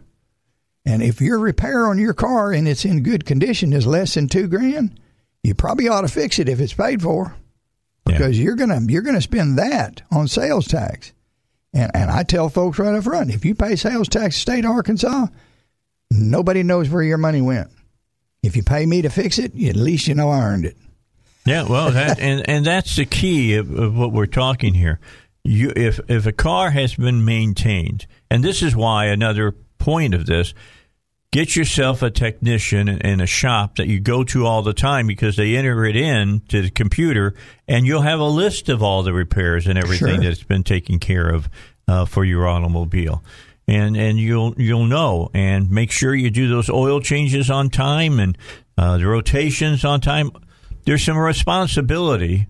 And 0.85 1.01
if 1.01 1.21
your 1.21 1.39
repair 1.39 1.87
on 1.87 1.97
your 1.97 2.13
car 2.13 2.51
and 2.51 2.67
it's 2.67 2.85
in 2.85 3.03
good 3.03 3.25
condition 3.25 3.73
is 3.73 3.87
less 3.87 4.13
than 4.15 4.27
two 4.27 4.47
grand, 4.47 4.99
you 5.43 5.55
probably 5.55 5.87
ought 5.87 6.01
to 6.01 6.07
fix 6.07 6.39
it 6.39 6.49
if 6.49 6.59
it's 6.59 6.73
paid 6.73 7.01
for. 7.01 7.35
Yeah. 8.07 8.17
Because 8.17 8.39
you're 8.39 8.55
gonna 8.55 8.81
you're 8.87 9.01
gonna 9.01 9.21
spend 9.21 9.57
that 9.57 10.01
on 10.11 10.27
sales 10.27 10.67
tax. 10.67 11.13
And 11.73 11.91
and 11.95 12.11
I 12.11 12.23
tell 12.23 12.49
folks 12.49 12.79
right 12.79 12.95
up 12.95 13.03
front, 13.03 13.33
if 13.33 13.45
you 13.45 13.55
pay 13.55 13.75
sales 13.75 14.09
tax 14.09 14.35
state 14.35 14.65
of 14.65 14.71
Arkansas, 14.71 15.27
nobody 16.11 16.63
knows 16.63 16.89
where 16.89 17.03
your 17.03 17.17
money 17.17 17.41
went. 17.41 17.69
If 18.43 18.55
you 18.55 18.63
pay 18.63 18.85
me 18.85 19.01
to 19.01 19.09
fix 19.09 19.39
it, 19.39 19.55
at 19.55 19.75
least 19.75 20.07
you 20.07 20.15
know 20.15 20.29
I 20.29 20.43
earned 20.43 20.65
it. 20.65 20.77
Yeah, 21.45 21.63
well, 21.63 21.91
that 21.91 22.19
and 22.21 22.47
and 22.49 22.65
that's 22.65 22.95
the 22.95 23.05
key 23.05 23.55
of, 23.55 23.71
of 23.77 23.95
what 23.97 24.11
we're 24.11 24.25
talking 24.25 24.73
here. 24.73 24.99
You, 25.43 25.73
if 25.75 25.99
if 26.07 26.25
a 26.25 26.31
car 26.31 26.69
has 26.71 26.95
been 26.95 27.25
maintained, 27.25 28.07
and 28.31 28.43
this 28.43 28.61
is 28.61 28.75
why 28.75 29.05
another 29.05 29.53
point 29.77 30.13
of 30.13 30.25
this, 30.25 30.53
get 31.33 31.55
yourself 31.57 32.01
a 32.01 32.09
technician 32.09 32.87
in, 32.87 33.19
a 33.19 33.25
shop 33.27 33.75
that 33.75 33.87
you 33.87 33.99
go 33.99 34.23
to 34.23 34.45
all 34.45 34.61
the 34.61 34.73
time 34.73 35.05
because 35.05 35.35
they 35.35 35.57
enter 35.57 35.83
it 35.83 35.97
in 35.97 36.39
to 36.47 36.61
the 36.61 36.69
computer, 36.69 37.35
and 37.67 37.85
you'll 37.85 38.03
have 38.03 38.21
a 38.21 38.27
list 38.27 38.69
of 38.69 38.81
all 38.81 39.03
the 39.03 39.11
repairs 39.11 39.67
and 39.67 39.77
everything 39.77 40.21
Sure. 40.21 40.23
that's 40.23 40.43
been 40.43 40.63
taken 40.63 40.97
care 40.99 41.27
of 41.27 41.49
uh, 41.89 42.05
for 42.05 42.23
your 42.23 42.47
automobile. 42.47 43.21
And 43.67 43.97
and 43.97 44.17
you'll 44.17 44.53
you'll 44.57 44.85
know 44.85 45.29
and 45.33 45.69
make 45.71 45.91
sure 45.91 46.15
you 46.15 46.29
do 46.29 46.47
those 46.47 46.69
oil 46.69 47.01
changes 47.01 47.49
on 47.49 47.69
time 47.69 48.19
and 48.19 48.37
uh, 48.77 48.97
the 48.97 49.07
rotations 49.07 49.83
on 49.85 49.99
time 50.01 50.31
there's 50.85 51.03
some 51.03 51.17
responsibility 51.17 52.47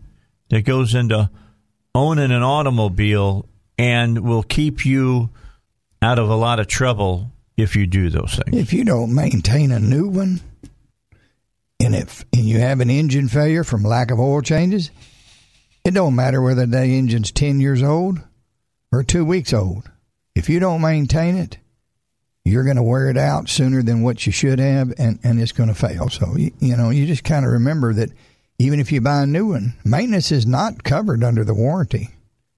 that 0.49 0.61
goes 0.61 0.95
into 0.95 1.29
owning 1.95 2.31
an 2.31 2.43
automobile 2.43 3.47
and 3.77 4.19
will 4.19 4.43
keep 4.43 4.85
you 4.85 5.29
out 6.01 6.19
of 6.19 6.29
a 6.29 6.35
lot 6.35 6.59
of 6.59 6.67
trouble 6.67 7.31
if 7.57 7.75
you 7.75 7.85
do 7.87 8.09
those 8.09 8.35
things. 8.35 8.57
If 8.57 8.73
you 8.73 8.83
don't 8.83 9.13
maintain 9.13 9.71
a 9.71 9.79
new 9.79 10.07
one, 10.07 10.41
and 11.79 11.95
if 11.95 12.25
and 12.33 12.45
you 12.45 12.59
have 12.59 12.79
an 12.79 12.89
engine 12.89 13.27
failure 13.27 13.63
from 13.63 13.83
lack 13.83 14.11
of 14.11 14.19
oil 14.19 14.41
changes, 14.41 14.91
it 15.85 15.91
don't 15.93 16.15
matter 16.15 16.41
whether 16.41 16.65
that 16.65 16.83
engine's 16.83 17.31
ten 17.31 17.59
years 17.59 17.83
old 17.83 18.19
or 18.91 19.03
two 19.03 19.25
weeks 19.25 19.53
old. 19.53 19.89
If 20.35 20.49
you 20.49 20.59
don't 20.59 20.81
maintain 20.81 21.35
it, 21.35 21.57
you're 22.45 22.63
going 22.63 22.75
to 22.77 22.83
wear 22.83 23.09
it 23.09 23.17
out 23.17 23.49
sooner 23.49 23.81
than 23.81 24.01
what 24.01 24.25
you 24.25 24.31
should 24.31 24.59
have, 24.59 24.93
and, 24.97 25.19
and 25.23 25.39
it's 25.41 25.51
going 25.53 25.69
to 25.69 25.75
fail. 25.75 26.09
So 26.09 26.35
you, 26.35 26.51
you 26.59 26.75
know 26.75 26.89
you 26.89 27.05
just 27.05 27.23
kind 27.23 27.45
of 27.45 27.51
remember 27.53 27.93
that 27.93 28.09
even 28.59 28.79
if 28.79 28.91
you 28.91 29.01
buy 29.01 29.23
a 29.23 29.25
new 29.25 29.47
one, 29.49 29.73
maintenance 29.85 30.31
is 30.31 30.45
not 30.45 30.83
covered 30.83 31.23
under 31.23 31.43
the 31.43 31.53
warranty. 31.53 32.09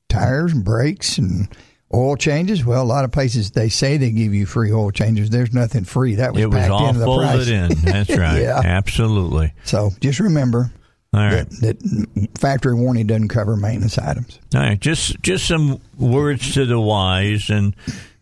Tires 0.10 0.54
and 0.54 0.64
brakes 0.64 1.18
and 1.18 1.48
oil 1.94 2.16
changes. 2.16 2.66
Well, 2.66 2.82
a 2.82 2.86
lot 2.86 3.06
of 3.06 3.12
places 3.12 3.52
they 3.52 3.70
say 3.70 3.98
they 3.98 4.12
give 4.12 4.34
you 4.34 4.46
free 4.46 4.72
oil 4.72 4.92
changes. 4.92 5.30
There's 5.30 5.54
nothing 5.54 5.84
free. 5.84 6.16
That 6.16 6.34
was 6.34 6.42
It 6.44 6.48
was 6.48 6.56
packed 6.60 6.72
all 6.72 6.88
into 6.88 7.00
the 7.00 7.06
folded 7.06 7.28
price. 7.30 7.48
in. 7.48 7.70
That's 7.84 8.10
right. 8.18 8.42
Yeah. 8.42 8.62
Absolutely. 8.64 9.54
So 9.64 9.92
just 10.00 10.20
remember 10.20 10.72
All 11.14 11.22
right. 11.22 11.50
that, 11.62 11.80
that 11.80 12.30
factory 12.40 12.76
warranty 12.76 13.04
doesn't 13.04 13.30
cover 13.30 13.56
maintenance 13.56 13.98
items. 13.98 14.40
All 14.54 14.62
right. 14.62 14.80
Just 14.80 15.22
just 15.22 15.48
some 15.48 15.80
words 15.98 16.54
to 16.56 16.66
the 16.66 16.80
wise, 16.80 17.50
and 17.50 17.76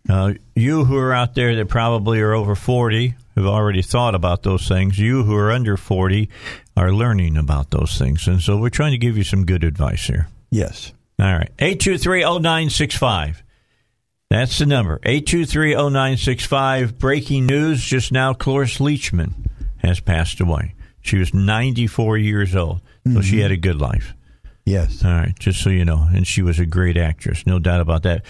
uh, 0.09 0.33
you 0.55 0.85
who 0.85 0.97
are 0.97 1.13
out 1.13 1.35
there 1.35 1.55
that 1.55 1.69
probably 1.69 2.19
are 2.21 2.33
over 2.33 2.55
forty 2.55 3.15
have 3.35 3.45
already 3.45 3.81
thought 3.81 4.15
about 4.15 4.43
those 4.43 4.67
things. 4.67 4.99
You 4.99 5.23
who 5.23 5.35
are 5.35 5.51
under 5.51 5.77
forty 5.77 6.29
are 6.75 6.91
learning 6.91 7.37
about 7.37 7.71
those 7.71 7.97
things, 7.97 8.27
and 8.27 8.41
so 8.41 8.57
we're 8.57 8.69
trying 8.69 8.91
to 8.91 8.97
give 8.97 9.17
you 9.17 9.23
some 9.23 9.45
good 9.45 9.63
advice 9.63 10.05
here. 10.07 10.27
Yes. 10.51 10.93
All 11.19 11.33
right. 11.33 11.51
823-0965. 11.57 13.37
That's 14.29 14.57
the 14.57 14.65
number. 14.65 14.99
823-0965. 14.99 16.97
Breaking 16.97 17.45
news 17.45 17.83
just 17.83 18.11
now. 18.11 18.33
Cloris 18.33 18.79
Leachman 18.79 19.33
has 19.77 19.99
passed 19.99 20.39
away. 20.41 20.75
She 21.01 21.17
was 21.17 21.33
94 21.33 22.17
years 22.17 22.55
old, 22.55 22.81
so 23.11 23.21
she 23.21 23.39
had 23.41 23.51
a 23.51 23.57
good 23.57 23.79
life. 23.79 24.13
Yes. 24.65 25.03
All 25.03 25.11
right, 25.11 25.37
just 25.37 25.61
so 25.61 25.69
you 25.69 25.83
know. 25.85 26.07
And 26.13 26.25
she 26.25 26.41
was 26.41 26.59
a 26.59 26.65
great 26.65 26.95
actress, 26.97 27.45
no 27.45 27.59
doubt 27.59 27.81
about 27.81 28.03
that. 28.03 28.23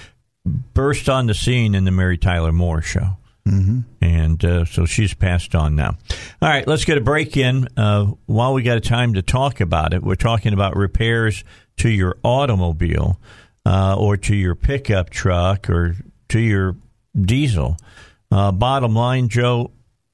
Burst 0.46 1.08
on 1.10 1.28
the 1.28 1.34
scene 1.34 1.76
in 1.76 1.86
the 1.86 1.92
Mary 1.92 2.18
Tyler 2.18 2.52
Moore 2.52 2.82
show. 2.82 3.18
Mm-hmm. 3.48 3.82
And 4.02 4.44
uh, 4.46 4.66
so 4.66 4.86
she's 4.86 5.14
passed 5.14 5.54
on 5.54 5.76
now. 5.76 5.98
All 6.42 6.50
right, 6.50 6.68
let's 6.68 6.86
get 6.86 6.98
a 6.98 7.02
break 7.02 7.36
in. 7.36 7.68
Uh, 7.76 8.06
while 8.26 8.54
we 8.54 8.64
got 8.64 8.78
a 8.78 8.82
time 8.82 9.14
to 9.16 9.22
talk 9.22 9.60
about 9.60 9.94
it, 9.94 10.02
we're 10.02 10.16
talking 10.16 10.54
about 10.54 10.76
repairs 10.76 11.44
to 11.78 11.90
your 11.90 12.18
automobile 12.24 13.20
uh, 13.66 13.96
or 13.98 14.18
to 14.18 14.36
your 14.36 14.56
pickup 14.56 15.10
truck 15.10 15.70
or 15.70 15.96
to 16.30 16.40
your 16.40 16.76
diesel. 17.20 17.78
Uh, 18.32 18.52
bottom 18.52 18.96
line, 18.96 19.30
Joe, 19.30 19.72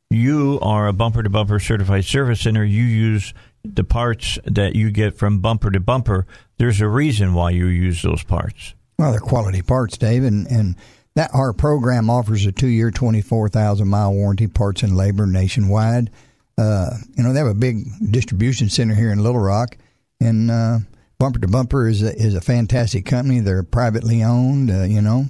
you 0.10 0.60
are 0.62 0.88
a 0.88 0.94
bumper 0.94 1.22
to 1.22 1.30
bumper 1.30 1.60
certified 1.60 2.06
service 2.06 2.42
center. 2.42 2.64
You 2.64 2.84
use 2.84 3.34
the 3.64 3.84
parts 3.84 4.40
that 4.46 4.76
you 4.76 4.92
get 4.92 5.18
from 5.18 5.40
bumper 5.40 5.70
to 5.70 5.80
bumper. 5.80 6.26
There's 6.58 6.82
a 6.82 6.88
reason 6.88 7.34
why 7.34 7.52
you 7.52 7.68
use 7.68 8.02
those 8.02 8.24
parts. 8.24 8.74
Well, 9.00 9.12
they're 9.12 9.22
quality 9.22 9.62
parts, 9.62 9.98
Dave, 9.98 10.26
and, 10.26 10.46
and 10.48 10.76
that 11.16 11.32
our 11.34 11.54
program 11.54 12.10
offers 12.10 12.46
a 12.46 12.52
two-year, 12.52 12.92
twenty-four 12.92 13.48
thousand 13.48 13.88
mile 13.88 14.14
warranty, 14.14 14.48
parts 14.48 14.84
and 14.84 14.98
labor 14.98 15.26
nationwide. 15.26 16.10
Uh, 16.58 16.90
you 17.16 17.24
know, 17.24 17.32
they 17.32 17.40
have 17.40 17.48
a 17.48 17.54
big 17.54 17.86
distribution 18.12 18.70
center 18.70 18.94
here 18.94 19.12
in 19.14 19.24
Little 19.24 19.40
Rock, 19.40 19.78
and 20.20 20.52
uh, 20.52 20.80
Bumper 21.18 21.40
to 21.40 21.48
Bumper 21.48 21.88
is 21.88 22.04
a, 22.04 22.14
is 22.14 22.36
a 22.36 22.42
fantastic 22.42 23.06
company. 23.06 23.40
They're 23.40 23.64
privately 23.64 24.22
owned. 24.22 24.70
Uh, 24.70 24.84
you 24.84 25.02
know, 25.02 25.28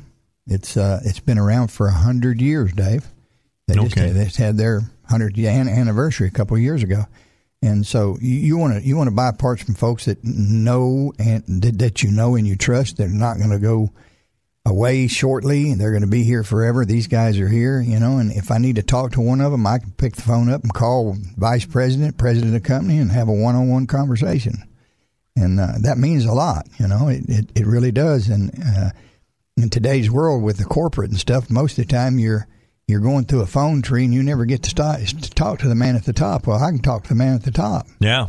it's 0.48 0.76
uh, 0.76 1.00
it's 1.06 1.20
been 1.20 1.38
around 1.38 1.68
for 1.68 1.88
a 1.88 1.94
hundred 1.94 2.42
years, 2.42 2.74
Dave. 2.74 3.06
They 3.68 3.76
just, 3.76 3.96
Okay. 3.96 4.10
they 4.12 4.24
just 4.26 4.38
had 4.38 4.58
their 4.58 4.82
hundredth 5.08 5.38
anniversary 5.38 6.28
a 6.28 6.32
couple 6.32 6.58
of 6.58 6.64
years 6.64 6.82
ago, 6.82 7.04
and 7.62 7.86
so 7.86 8.18
you 8.22 8.58
want 8.58 8.76
to 8.76 8.88
you 8.88 8.96
want 8.96 9.10
to 9.10 9.16
buy 9.16 9.32
parts 9.32 9.64
from 9.64 9.76
folks 9.76 10.06
that 10.06 10.24
know 10.24 11.12
and 11.20 11.44
that, 11.62 12.04
you 12.04 12.12
know 12.12 12.36
and 12.36 12.48
you 12.48 12.56
trust. 12.56 12.98
They're 12.98 13.10
not 13.10 13.38
going 13.38 13.50
to 13.50 13.60
go 13.60 13.92
away 14.66 15.08
shortly. 15.08 15.74
They're 15.74 15.92
going 15.92 16.04
to 16.04 16.08
be 16.08 16.24
here 16.24 16.44
forever. 16.44 16.86
These 16.86 17.08
guys 17.08 17.38
are 17.40 17.50
here, 17.50 17.82
you 17.82 18.00
know. 18.00 18.18
And 18.18 18.32
if 18.32 18.52
I 18.52 18.60
need 18.60 18.78
to 18.78 18.84
talk 18.84 19.12
to 19.14 19.22
one 19.22 19.42
of 19.42 19.52
them, 19.52 19.68
I 19.68 19.80
can 19.80 19.92
pick 19.92 20.16
the 20.16 20.22
phone 20.22 20.50
up 20.50 20.64
and 20.64 20.74
call 20.74 21.18
vice 21.38 21.66
president, 21.66 22.18
president 22.18 22.56
of 22.56 22.62
the 22.62 22.68
company, 22.68 22.98
and 22.98 23.12
have 23.12 23.28
a 23.28 23.34
one-on-one 23.34 23.88
conversation. 23.88 24.64
And 25.36 25.60
uh, 25.60 25.74
that 25.82 25.98
means 25.98 26.26
a 26.26 26.34
lot, 26.34 26.68
you 26.80 26.88
know. 26.88 27.10
It 27.10 27.24
it, 27.28 27.52
it 27.56 27.66
really 27.66 27.92
does. 27.92 28.30
And 28.30 28.52
uh, 28.64 28.90
in 29.58 29.70
today's 29.70 30.10
world 30.10 30.44
with 30.44 30.58
the 30.58 30.66
corporate 30.66 31.12
and 31.12 31.20
stuff, 31.20 31.50
most 31.50 31.78
of 31.78 31.86
the 31.88 31.92
time 31.92 32.20
you're 32.20 32.48
you're 32.90 33.00
going 33.00 33.26
through 33.26 33.42
a 33.42 33.46
phone 33.48 33.82
tree 33.82 34.04
and 34.04 34.14
you 34.14 34.24
never 34.24 34.44
get 34.46 34.64
to, 34.64 34.70
start, 34.70 35.00
to 35.08 35.30
talk 35.30 35.60
to 35.60 35.68
the 35.70 35.76
man 35.76 35.96
at 35.96 36.04
the 36.06 36.14
top. 36.14 36.48
Well, 36.48 36.62
I 36.62 36.72
can 36.72 36.80
talk 36.80 37.04
to 37.04 37.10
the 37.10 37.16
man 37.16 37.36
at 37.36 37.44
the 37.44 37.52
top 37.52 37.88
Yeah. 38.00 38.28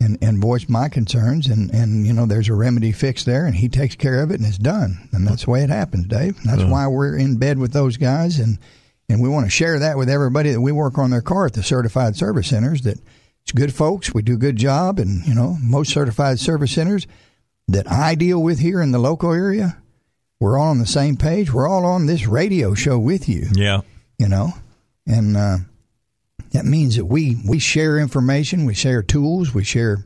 and, 0.00 0.16
and 0.22 0.38
voice 0.40 0.68
my 0.68 0.88
concerns 0.88 1.46
and, 1.48 1.70
and 1.72 2.06
you 2.06 2.12
know 2.12 2.24
there's 2.24 2.48
a 2.48 2.54
remedy 2.54 2.92
fix 2.92 3.24
there 3.24 3.44
and 3.46 3.54
he 3.56 3.68
takes 3.68 3.96
care 3.96 4.22
of 4.22 4.30
it 4.30 4.38
and 4.40 4.46
it's 4.46 4.56
done 4.58 5.08
and 5.12 5.26
that's 5.26 5.44
the 5.44 5.50
way 5.50 5.62
it 5.62 5.68
happens 5.70 6.06
dave 6.06 6.38
And 6.38 6.46
that's 6.48 6.62
why 6.70 6.86
we're 6.86 7.18
in 7.18 7.36
bed 7.36 7.58
with 7.58 7.72
those 7.72 7.96
guys 7.98 8.38
and 8.38 8.58
and 9.10 9.20
we 9.20 9.28
want 9.28 9.44
to 9.44 9.50
share 9.50 9.80
that 9.80 9.98
with 9.98 10.08
everybody 10.08 10.52
that 10.52 10.60
we 10.60 10.70
work 10.72 10.96
on 10.96 11.10
their 11.10 11.20
car 11.20 11.46
at 11.46 11.52
the 11.54 11.62
certified 11.64 12.14
service 12.16 12.46
centers 12.48 12.82
that 12.82 12.98
it's 13.42 13.52
good 13.52 13.74
folks 13.74 14.14
we 14.14 14.22
do 14.22 14.34
a 14.34 14.38
good 14.38 14.56
job 14.56 14.98
and 15.00 15.26
you 15.26 15.34
know 15.34 15.56
most 15.60 15.92
certified 15.92 16.38
service 16.38 16.72
centers 16.72 17.06
that 17.68 17.90
i 17.90 18.14
deal 18.14 18.40
with 18.42 18.60
here 18.60 18.80
in 18.80 18.92
the 18.92 18.98
local 18.98 19.32
area 19.32 19.76
we're 20.40 20.58
all 20.58 20.68
on 20.70 20.78
the 20.78 20.86
same 20.86 21.16
page 21.16 21.52
we're 21.52 21.68
all 21.68 21.84
on 21.84 22.06
this 22.06 22.26
radio 22.26 22.74
show 22.74 22.98
with 22.98 23.28
you 23.28 23.46
Yeah. 23.54 23.82
you 24.18 24.28
know, 24.28 24.52
and 25.06 25.36
uh, 25.36 25.56
that 26.52 26.64
means 26.64 26.96
that 26.96 27.04
we 27.04 27.36
we 27.46 27.58
share 27.60 27.98
information, 27.98 28.64
we 28.64 28.74
share 28.74 29.02
tools, 29.02 29.54
we 29.54 29.62
share 29.64 30.04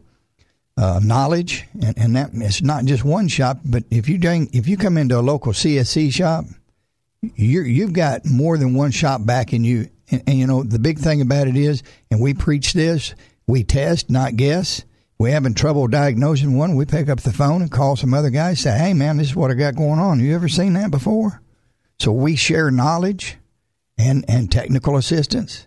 uh, 0.77 1.01
knowledge, 1.03 1.65
and, 1.81 1.97
and 1.97 2.17
that 2.17 2.31
it's 2.35 2.61
not 2.61 2.85
just 2.85 3.05
one 3.05 3.29
shop. 3.29 3.59
But 3.65 3.85
if 3.91 4.09
you 4.09 4.19
dang, 4.19 4.51
if 4.53 4.67
you 4.69 4.77
come 4.77 4.99
into 4.99 5.19
a 5.19 5.23
local 5.23 5.53
CSC 5.53 6.13
shop, 6.13 6.45
you 7.23 7.63
you've 7.63 7.93
got 7.93 8.27
more 8.27 8.59
than 8.59 8.75
one 8.75 8.91
shop 8.91 9.25
backing 9.25 9.65
you. 9.65 9.89
And, 10.11 10.23
and 10.27 10.39
you 10.39 10.47
know 10.47 10.63
the 10.63 10.79
big 10.79 10.99
thing 10.99 11.21
about 11.23 11.49
it 11.49 11.57
is, 11.57 11.83
and 12.11 12.21
we 12.21 12.35
preach 12.35 12.73
this: 12.75 13.15
we 13.47 13.65
test, 13.65 14.11
not 14.11 14.37
guess. 14.37 14.85
We 15.19 15.31
having 15.31 15.55
trouble 15.55 15.87
diagnosing 15.87 16.57
one, 16.57 16.75
we 16.75 16.85
pick 16.85 17.09
up 17.09 17.21
the 17.21 17.33
phone 17.33 17.63
and 17.63 17.71
call 17.71 17.97
some 17.97 18.15
other 18.15 18.31
guy. 18.31 18.55
Say, 18.55 18.77
"Hey, 18.77 18.95
man, 18.95 19.17
this 19.17 19.29
is 19.29 19.37
what 19.37 19.51
I 19.51 19.55
got 19.55 19.77
going 19.77 19.99
on. 19.99 20.21
You 20.21 20.35
ever 20.35 20.49
seen 20.49 20.73
that 20.75 20.91
before?" 20.91 21.41
So 21.99 22.13
we 22.13 22.37
share 22.37 22.71
knowledge 22.71 23.37
and 23.97 24.25
and 24.29 24.51
technical 24.51 24.97
assistance, 24.97 25.67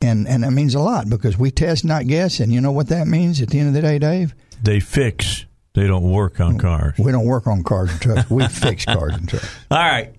and 0.00 0.26
and 0.26 0.42
that 0.42 0.50
means 0.50 0.74
a 0.74 0.80
lot 0.80 1.08
because 1.08 1.38
we 1.38 1.50
test, 1.50 1.84
not 1.84 2.06
guess. 2.06 2.40
And 2.40 2.52
you 2.52 2.60
know 2.60 2.72
what 2.72 2.88
that 2.88 3.06
means 3.06 3.40
at 3.40 3.50
the 3.50 3.60
end 3.60 3.68
of 3.68 3.74
the 3.74 3.82
day, 3.82 3.98
Dave? 3.98 4.34
They 4.62 4.80
fix. 4.80 5.46
They 5.74 5.86
don't 5.86 6.10
work 6.10 6.40
on 6.40 6.58
cars. 6.58 6.98
We 6.98 7.12
don't 7.12 7.26
work 7.26 7.46
on 7.46 7.62
cars 7.62 7.92
and 7.92 8.00
trucks. 8.00 8.28
We 8.28 8.46
fix 8.48 8.84
cars 8.84 9.14
and 9.14 9.28
trucks. 9.28 9.48
All 9.70 9.78
right. 9.78 10.12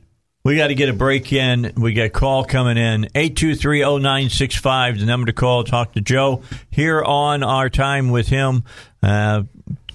We 0.43 0.57
got 0.57 0.67
to 0.67 0.75
get 0.75 0.89
a 0.89 0.93
break 0.93 1.31
in. 1.31 1.71
We 1.77 1.93
got 1.93 2.05
a 2.05 2.09
call 2.09 2.43
coming 2.43 2.77
in. 2.77 3.03
8230965, 3.13 4.99
the 4.99 5.05
number 5.05 5.27
to 5.27 5.33
call. 5.33 5.63
Talk 5.63 5.93
to 5.93 6.01
Joe 6.01 6.41
here 6.71 7.03
on 7.03 7.43
our 7.43 7.69
time 7.69 8.09
with 8.09 8.27
him, 8.27 8.63
uh, 9.03 9.43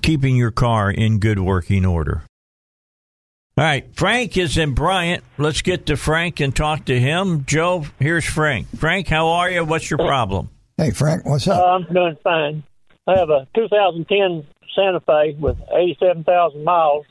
keeping 0.02 0.36
your 0.36 0.52
car 0.52 0.88
in 0.90 1.18
good 1.18 1.40
working 1.40 1.84
order. 1.84 2.22
All 3.58 3.64
right. 3.64 3.86
Frank 3.96 4.36
is 4.36 4.56
in 4.56 4.74
Bryant. 4.74 5.24
Let's 5.36 5.62
get 5.62 5.86
to 5.86 5.96
Frank 5.96 6.38
and 6.40 6.54
talk 6.54 6.84
to 6.84 7.00
him. 7.00 7.44
Joe, 7.46 7.86
here's 7.98 8.24
Frank. 8.24 8.68
Frank, 8.76 9.08
how 9.08 9.28
are 9.28 9.50
you? 9.50 9.64
What's 9.64 9.90
your 9.90 9.98
problem? 9.98 10.50
Hey, 10.76 10.90
Frank, 10.90 11.24
what's 11.24 11.48
up? 11.48 11.58
Uh, 11.58 11.64
I'm 11.70 11.92
doing 11.92 12.16
fine. 12.22 12.62
I 13.08 13.18
have 13.18 13.30
a 13.30 13.48
2010 13.56 14.46
Santa 14.76 15.00
Fe 15.00 15.34
with 15.40 15.56
87,000 15.74 16.62
miles, 16.62 17.06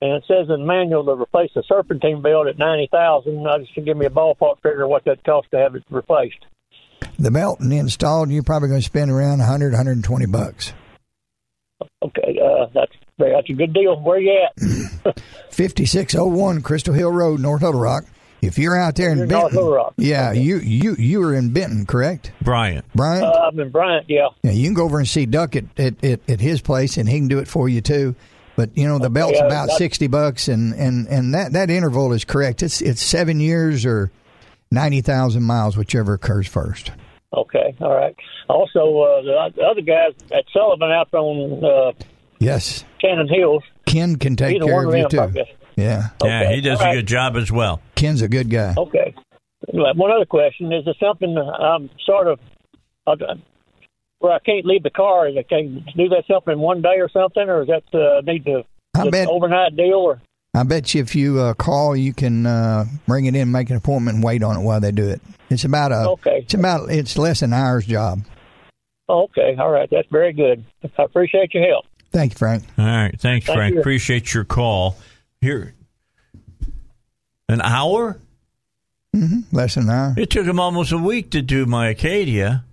and 0.00 0.12
it 0.12 0.24
says 0.28 0.48
in 0.48 0.60
the 0.60 0.66
manual 0.66 1.04
to 1.04 1.20
replace 1.20 1.50
the 1.54 1.62
serpentine 1.68 2.22
belt 2.22 2.46
at 2.46 2.58
90,000. 2.58 3.46
I 3.46 3.58
just 3.58 3.74
give 3.74 3.96
me 3.96 4.06
a 4.06 4.10
ballpark 4.10 4.56
figure 4.62 4.84
of 4.84 4.90
what 4.90 5.04
that 5.04 5.24
costs 5.24 5.50
to 5.50 5.58
have 5.58 5.74
it 5.74 5.82
replaced. 5.90 6.44
the 7.18 7.30
belt 7.30 7.60
and 7.60 7.72
installed, 7.72 8.30
you're 8.30 8.42
probably 8.42 8.68
going 8.68 8.80
to 8.80 8.84
spend 8.86 9.10
around 9.10 9.38
100, 9.38 9.72
120 9.72 10.26
bucks. 10.26 10.72
Okay, 12.02 12.38
uh, 12.42 12.66
that's 12.74 12.92
that's 13.18 13.50
a 13.50 13.52
good 13.52 13.72
deal. 13.72 14.00
Where 14.00 14.18
you 14.18 14.46
at? 14.56 15.20
5601 15.50 16.62
Crystal 16.62 16.94
Hill 16.94 17.10
Road, 17.12 17.40
North 17.40 17.62
Little 17.62 17.80
Rock. 17.80 18.04
If 18.40 18.56
you're 18.58 18.76
out 18.78 18.94
there 18.94 19.10
in 19.10 19.18
You're 19.18 19.26
North 19.26 19.42
Benton, 19.50 19.56
Little 19.58 19.74
Rock. 19.74 19.94
yeah, 19.96 20.30
you 20.32 20.58
you 20.58 20.94
you 20.96 21.18
were 21.18 21.34
in 21.34 21.52
Benton, 21.52 21.86
correct, 21.86 22.30
Bryant. 22.40 22.84
Brian? 22.94 23.24
Uh, 23.24 23.30
I'm 23.48 23.58
in 23.58 23.70
Bryant. 23.70 24.06
Yeah. 24.08 24.28
Yeah, 24.42 24.52
you 24.52 24.64
can 24.64 24.74
go 24.74 24.84
over 24.84 24.98
and 24.98 25.08
see 25.08 25.26
Duck 25.26 25.56
at, 25.56 25.64
at, 25.78 26.04
at, 26.04 26.20
at 26.30 26.40
his 26.40 26.60
place, 26.60 26.96
and 26.98 27.08
he 27.08 27.18
can 27.18 27.26
do 27.26 27.40
it 27.40 27.48
for 27.48 27.68
you 27.68 27.80
too. 27.80 28.14
But 28.58 28.76
you 28.76 28.88
know 28.88 28.98
the 28.98 29.08
belt's 29.08 29.38
yeah, 29.38 29.46
about 29.46 29.70
sixty 29.70 30.08
bucks, 30.08 30.48
and, 30.48 30.74
and, 30.74 31.06
and 31.06 31.32
that, 31.32 31.52
that 31.52 31.70
interval 31.70 32.12
is 32.12 32.24
correct. 32.24 32.60
It's 32.60 32.80
it's 32.80 33.00
seven 33.00 33.38
years 33.38 33.86
or 33.86 34.10
ninety 34.72 35.00
thousand 35.00 35.44
miles, 35.44 35.76
whichever 35.76 36.14
occurs 36.14 36.48
first. 36.48 36.90
Okay. 37.32 37.76
All 37.80 37.94
right. 37.94 38.16
Also, 38.48 38.80
uh, 38.80 39.22
the, 39.22 39.52
the 39.54 39.62
other 39.62 39.80
guys 39.80 40.12
at 40.32 40.44
Sullivan 40.52 40.90
out 40.90 41.14
on 41.14 41.64
uh, 41.64 41.92
Yes, 42.40 42.84
Cannon 43.00 43.28
Hills. 43.28 43.62
Ken 43.86 44.16
can 44.16 44.34
take 44.34 44.56
Either 44.56 44.64
care 44.66 44.82
of 44.82 44.92
of 44.92 44.98
you 44.98 45.08
too. 45.08 45.20
I 45.20 45.26
guess. 45.28 45.46
Yeah, 45.76 46.08
Yeah, 46.24 46.52
he 46.52 46.60
does 46.60 46.80
All 46.80 46.86
a 46.86 46.88
right. 46.88 46.94
good 46.96 47.06
job 47.06 47.36
as 47.36 47.52
well. 47.52 47.80
Ken's 47.94 48.22
a 48.22 48.28
good 48.28 48.50
guy. 48.50 48.74
Okay. 48.76 49.14
One 49.72 50.10
other 50.10 50.26
question: 50.26 50.72
Is 50.72 50.84
there 50.84 50.94
something 50.98 51.38
I'm 51.38 51.90
sort 52.04 52.26
of 52.26 52.40
where 54.20 54.32
I 54.32 54.38
can't 54.40 54.64
leave 54.64 54.82
the 54.82 54.90
car? 54.90 55.28
Is 55.28 55.36
I 55.36 55.42
can 55.42 55.84
do 55.96 56.08
that 56.10 56.24
something 56.28 56.52
in 56.52 56.58
one 56.60 56.82
day 56.82 56.98
or 56.98 57.08
something, 57.08 57.42
or 57.48 57.62
is 57.62 57.68
that 57.68 57.84
uh, 57.94 58.20
need 58.22 58.44
to 58.46 58.64
I 58.94 59.00
just 59.02 59.12
bet- 59.12 59.28
overnight 59.28 59.76
deal? 59.76 59.94
Or 59.94 60.20
I 60.54 60.62
bet 60.64 60.94
you 60.94 61.02
if 61.02 61.14
you 61.14 61.38
uh, 61.40 61.54
call, 61.54 61.96
you 61.96 62.12
can 62.12 62.46
uh, 62.46 62.84
bring 63.06 63.26
it 63.26 63.34
in, 63.36 63.52
make 63.52 63.70
an 63.70 63.76
appointment, 63.76 64.16
and 64.16 64.24
wait 64.24 64.42
on 64.42 64.56
it 64.56 64.62
while 64.62 64.80
they 64.80 64.92
do 64.92 65.08
it. 65.08 65.20
It's 65.50 65.64
about 65.64 65.92
a. 65.92 66.10
Okay. 66.10 66.40
It's 66.42 66.54
about. 66.54 66.90
It's 66.90 67.16
less 67.16 67.40
than 67.40 67.52
an 67.52 67.58
hour's 67.60 67.86
job. 67.86 68.22
oh, 69.08 69.24
okay, 69.24 69.56
all 69.58 69.70
right, 69.70 69.88
that's 69.90 70.08
very 70.10 70.32
good. 70.32 70.64
I 70.98 71.02
appreciate 71.02 71.54
your 71.54 71.66
help. 71.66 71.86
Thank 72.10 72.32
you, 72.32 72.38
Frank. 72.38 72.64
All 72.78 72.84
right. 72.86 73.18
Thanks, 73.20 73.46
Thank 73.46 73.56
Frank. 73.58 73.74
you. 73.74 73.80
Appreciate 73.80 74.32
your 74.34 74.44
call. 74.44 74.96
Here, 75.40 75.74
an 77.48 77.60
hour? 77.60 78.18
Less 79.52 79.74
than 79.74 79.84
an 79.84 79.90
hour. 79.90 80.14
It 80.16 80.30
took 80.30 80.46
him 80.46 80.58
almost 80.60 80.92
a 80.92 80.98
week 80.98 81.30
to 81.30 81.42
do 81.42 81.66
my 81.66 81.88
Acadia. 81.88 82.64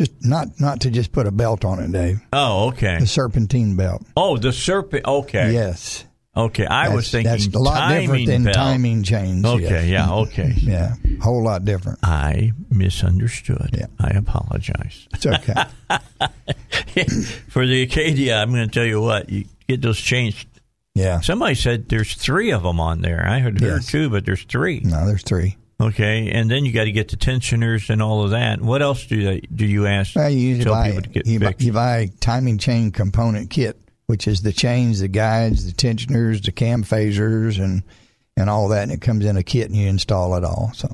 Just 0.00 0.24
not 0.24 0.58
not 0.58 0.80
to 0.80 0.90
just 0.90 1.12
put 1.12 1.26
a 1.26 1.30
belt 1.30 1.62
on 1.62 1.78
it, 1.78 1.92
Dave. 1.92 2.22
Oh, 2.32 2.68
okay. 2.68 2.98
The 3.00 3.06
serpentine 3.06 3.76
belt. 3.76 4.02
Oh, 4.16 4.38
the 4.38 4.50
serpent. 4.50 5.04
Okay. 5.04 5.52
Yes. 5.52 6.06
Okay. 6.34 6.64
I 6.64 6.88
was 6.94 7.10
thinking 7.10 7.30
that's 7.30 7.46
a 7.48 7.58
lot 7.58 7.90
different 7.90 8.26
than 8.26 8.44
belt. 8.44 8.54
timing 8.54 9.02
chains. 9.02 9.44
Okay. 9.44 9.62
yes. 9.62 9.86
Yeah. 9.88 10.10
Okay. 10.14 10.54
Yeah, 10.56 10.94
whole 11.20 11.44
lot 11.44 11.66
different. 11.66 11.98
I 12.02 12.52
misunderstood. 12.70 13.68
Yeah. 13.76 13.88
I 13.98 14.08
apologize. 14.16 15.06
It's 15.12 15.26
okay. 15.26 15.52
For 17.48 17.66
the 17.66 17.82
Acadia, 17.82 18.36
I'm 18.40 18.52
going 18.52 18.66
to 18.66 18.72
tell 18.72 18.86
you 18.86 19.02
what. 19.02 19.28
You 19.28 19.44
get 19.68 19.82
those 19.82 19.98
changed. 19.98 20.48
Yeah. 20.94 21.20
Somebody 21.20 21.56
said 21.56 21.90
there's 21.90 22.14
three 22.14 22.52
of 22.52 22.62
them 22.62 22.80
on 22.80 23.02
there. 23.02 23.22
I 23.26 23.38
had 23.40 23.60
heard 23.60 23.80
Yes. 23.82 23.86
two, 23.86 24.08
but 24.08 24.24
there's 24.24 24.44
three. 24.44 24.80
No, 24.80 25.06
there's 25.06 25.22
three. 25.24 25.58
Okay, 25.80 26.30
and 26.30 26.50
then 26.50 26.66
you 26.66 26.72
got 26.72 26.84
to 26.84 26.92
get 26.92 27.08
the 27.08 27.16
tensioners 27.16 27.88
and 27.88 28.02
all 28.02 28.22
of 28.22 28.30
that. 28.30 28.60
What 28.60 28.82
else 28.82 29.06
do 29.06 29.24
they 29.24 29.40
do 29.40 29.64
you 29.64 29.86
ask? 29.86 30.14
Well, 30.14 30.28
you 30.28 30.38
usually 30.38 30.70
buy, 30.70 30.88
people 30.88 31.02
to 31.02 31.08
get 31.08 31.26
you, 31.26 31.40
buy, 31.40 31.54
you 31.58 31.72
buy 31.72 31.96
a 31.96 32.08
timing 32.08 32.58
chain 32.58 32.90
component 32.90 33.48
kit, 33.48 33.80
which 34.06 34.28
is 34.28 34.42
the 34.42 34.52
chains, 34.52 35.00
the 35.00 35.08
guides, 35.08 35.64
the 35.64 35.72
tensioners, 35.72 36.42
the 36.42 36.52
cam 36.52 36.84
phasers, 36.84 37.62
and 37.62 37.82
and 38.36 38.50
all 38.50 38.68
that, 38.68 38.82
and 38.82 38.92
it 38.92 39.00
comes 39.00 39.24
in 39.24 39.36
a 39.36 39.42
kit 39.42 39.68
and 39.68 39.76
you 39.76 39.88
install 39.88 40.34
it 40.34 40.44
all. 40.44 40.70
So 40.74 40.88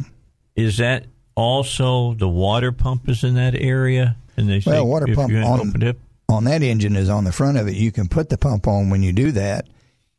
Is 0.55 0.79
that 0.79 1.07
also 1.35 2.15
the 2.15 2.29
water 2.29 2.71
pump 2.71 3.09
is 3.09 3.25
in 3.25 3.35
that 3.35 3.57
area? 3.57 4.17
And 4.37 4.49
they 4.49 4.61
say 4.61 4.73
well, 4.73 4.87
water 4.87 5.07
pump 5.15 5.33
on 5.33 5.69
open 5.69 5.83
it, 5.83 5.99
on 6.29 6.45
that 6.45 6.63
engine 6.63 6.95
is 6.95 7.09
on 7.09 7.25
the 7.25 7.33
front 7.33 7.59
of 7.59 7.67
it. 7.67 7.75
You 7.75 7.91
can 7.91 8.09
put 8.09 8.29
the 8.29 8.39
pump 8.39 8.69
on 8.69 8.91
when 8.91 9.03
you 9.03 9.13
do 9.13 9.33
that 9.33 9.67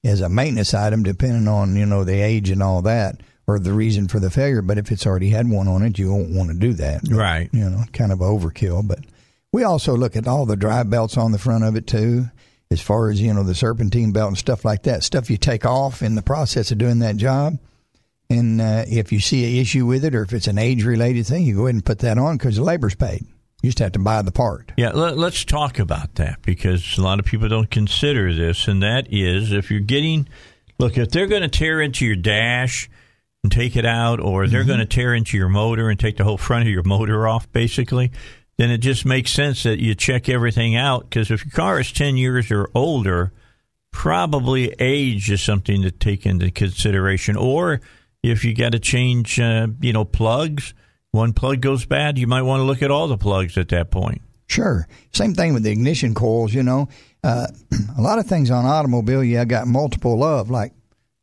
as 0.04 0.22
a 0.22 0.30
maintenance 0.30 0.74
item, 0.74 1.04
depending 1.04 1.48
on 1.48 1.76
you 1.76 1.86
know 1.86 2.04
the 2.04 2.20
age 2.20 2.50
and 2.50 2.62
all 2.62 2.82
that, 2.82 3.22
or 3.48 3.60
the 3.60 3.74
reason 3.74 4.08
for 4.08 4.20
the 4.20 4.30
failure. 4.30 4.62
But 4.62 4.78
if 4.78 4.92
it's 4.92 5.08
already 5.08 5.30
had 5.30 5.50
one 5.50 5.68
on 5.68 5.82
it, 5.82 5.98
you 5.98 6.12
won't 6.12 6.36
want 6.36 6.52
to 6.52 6.58
do 6.58 6.74
that. 6.74 7.02
right? 7.10 7.50
You 7.54 7.70
know, 7.70 7.84
kind 7.94 8.12
of 8.12 8.20
overkill. 8.20 8.88
But 8.88 9.00
we 9.52 9.64
also 9.64 9.96
look 9.96 10.16
at 10.16 10.28
all 10.28 10.46
the 10.46 10.58
drive 10.58 10.90
belts 10.90 11.18
on 11.18 11.32
the 11.32 11.40
front 11.40 11.64
of 11.64 11.76
it 11.76 11.88
too, 11.88 12.26
as 12.70 12.82
far 12.82 13.10
as 13.10 13.22
you 13.22 13.34
know 13.34 13.44
the 13.44 13.56
serpentine 13.56 14.12
belt 14.12 14.28
and 14.30 14.38
stuff 14.38 14.66
like 14.66 14.84
that. 14.84 15.04
Stuff 15.04 15.30
you 15.30 15.38
take 15.38 15.66
off 15.66 16.02
in 16.02 16.16
the 16.16 16.22
process 16.22 16.72
of 16.72 16.78
doing 16.78 17.00
that 17.00 17.18
job. 17.18 17.58
And 18.30 18.60
uh, 18.60 18.84
if 18.88 19.14
you 19.14 19.22
see 19.22 19.46
an 19.46 19.62
issue 19.62 19.86
with 19.86 20.04
it, 20.04 20.14
or 20.14 20.22
if 20.22 20.34
it's 20.34 20.48
an 20.48 20.58
age 20.58 20.84
related 20.84 21.26
thing, 21.26 21.46
you 21.46 21.56
go 21.56 21.68
ahead 21.68 21.76
and 21.76 21.86
put 21.86 22.00
that 22.00 22.18
on 22.18 22.38
because 22.38 22.58
the 22.58 22.64
labor's 22.64 22.96
paid. 22.96 23.26
You 23.64 23.70
just 23.70 23.80
have 23.80 23.94
to 23.94 24.00
buy 24.00 24.22
the 24.22 24.32
part. 24.32 24.72
Yeah, 24.78 24.92
let, 24.92 25.18
us 25.18 25.44
talk 25.44 25.80
about 25.80 26.16
that 26.16 26.42
because 26.44 26.98
a 26.98 27.02
lot 27.02 27.20
of 27.20 27.26
people 27.26 27.50
don't 27.50 27.72
consider 27.72 28.34
this, 28.34 28.68
and 28.68 28.84
that 28.84 29.08
is 29.10 29.52
if 29.52 29.72
you're 29.72 29.80
getting 29.80 30.28
look 30.78 30.98
if 30.98 31.10
they're 31.10 31.28
going 31.28 31.42
to 31.42 31.48
tear 31.48 31.82
into 31.82 32.06
your 32.06 32.16
dash 32.16 32.90
and 33.48 33.52
take 33.54 33.76
it 33.78 33.86
out, 33.86 34.20
or 34.20 34.46
they're 34.48 34.60
Mm-hmm. 34.62 34.68
going 34.68 34.80
to 34.80 34.86
tear 34.86 35.14
into 35.14 35.38
your 35.38 35.48
motor 35.48 35.90
and 35.90 35.98
take 36.00 36.18
the 36.18 36.24
whole 36.26 36.38
front 36.38 36.64
of 36.64 36.70
your 36.70 36.84
motor 36.84 37.28
off, 37.28 37.50
basically. 37.54 38.12
Then 38.58 38.72
it 38.72 38.80
just 38.80 39.06
makes 39.06 39.32
sense 39.32 39.64
that 39.64 39.80
you 39.80 39.96
check 39.96 40.28
everything 40.28 40.76
out 40.76 41.04
because 41.10 41.32
if 41.32 41.46
your 41.46 41.52
car 41.52 41.80
is 41.80 41.92
10 41.94 42.18
years 42.18 42.52
or 42.52 42.70
older, 42.76 43.32
probably 43.92 44.74
age 44.80 45.32
is 45.32 45.42
something 45.42 45.82
to 45.84 45.92
take 45.92 46.26
into 46.26 46.52
consideration. 46.52 47.36
Or 47.38 47.82
if 48.24 48.44
you 48.44 48.54
got 48.56 48.74
to 48.74 48.80
change, 48.80 49.40
uh, 49.40 49.68
you 49.80 49.94
know, 49.94 50.06
plugs, 50.06 50.74
one 51.12 51.34
plug 51.34 51.62
goes 51.62 51.86
bad, 51.86 52.18
you 52.18 52.28
might 52.28 52.42
want 52.42 52.60
to 52.62 52.64
look 52.66 52.82
at 52.82 52.92
all 52.92 53.08
the 53.08 53.18
plugs 53.18 53.58
at 53.58 53.70
that 53.70 53.92
point. 53.92 54.22
Sure. 54.48 54.88
Same 55.14 55.34
thing 55.34 55.54
with 55.54 55.64
the 55.64 55.72
ignition 55.72 56.14
coils, 56.14 56.54
you 56.54 56.64
know. 56.64 56.90
Uh, 57.24 57.48
a 57.98 58.02
lot 58.02 58.18
of 58.20 58.26
things 58.26 58.50
on 58.52 58.66
automobile, 58.66 59.24
yeah, 59.24 59.46
got 59.46 59.68
multiple 59.68 60.24
of, 60.24 60.50
like 60.50 60.74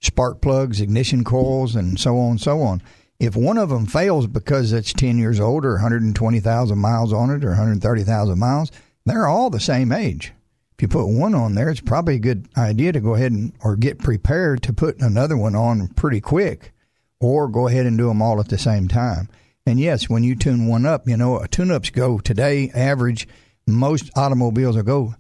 spark 0.05 0.41
plugs, 0.41 0.81
ignition 0.81 1.25
coils, 1.25 1.75
and 1.75 1.99
so 1.99 2.19
on 2.19 2.33
and 2.33 2.41
so 2.41 2.63
on. 2.63 2.83
If 3.19 3.37
one 3.37 3.59
of 3.59 3.69
them 3.69 3.87
fails 3.87 4.27
because 4.27 4.73
it's 4.73 4.93
10 4.93 5.19
years 5.19 5.41
old 5.41 5.65
or 5.65 5.73
120,000 5.75 6.79
miles 6.79 7.13
on 7.13 7.31
it 7.31 7.45
or 7.45 7.49
130,000 7.49 8.39
miles, 8.39 8.71
they're 9.07 9.27
all 9.27 9.51
the 9.51 9.61
same 9.61 9.93
age. 9.93 10.33
If 10.77 10.83
you 10.83 10.89
put 10.89 11.07
one 11.07 11.35
on 11.35 11.55
there, 11.55 11.71
it's 11.71 11.81
probably 11.81 12.17
a 12.17 12.21
good 12.21 12.49
idea 12.57 12.93
to 12.93 13.01
go 13.01 13.15
ahead 13.15 13.33
and 13.33 13.53
or 13.63 13.77
get 13.77 13.99
prepared 13.99 14.63
to 14.65 14.73
put 14.73 15.01
another 15.01 15.37
one 15.37 15.55
on 15.55 15.89
pretty 15.89 16.21
quick 16.21 16.73
or 17.21 17.49
go 17.49 17.69
ahead 17.69 17.87
and 17.87 17.97
do 17.97 18.09
them 18.09 18.21
all 18.21 18.41
at 18.41 18.49
the 18.49 18.59
same 18.59 18.89
time. 18.89 19.29
And 19.67 19.79
yes, 19.79 20.11
when 20.11 20.25
you 20.25 20.35
tune 20.35 20.67
one 20.67 20.85
up, 20.85 21.09
you 21.09 21.17
know, 21.17 21.37
uh, 21.37 21.47
tune 21.51 21.71
ups 21.71 21.91
go 21.91 22.19
today, 22.19 22.71
average, 22.75 23.29
most 23.67 24.11
automobiles 24.17 24.77
will 24.77 24.83
go 24.83 25.15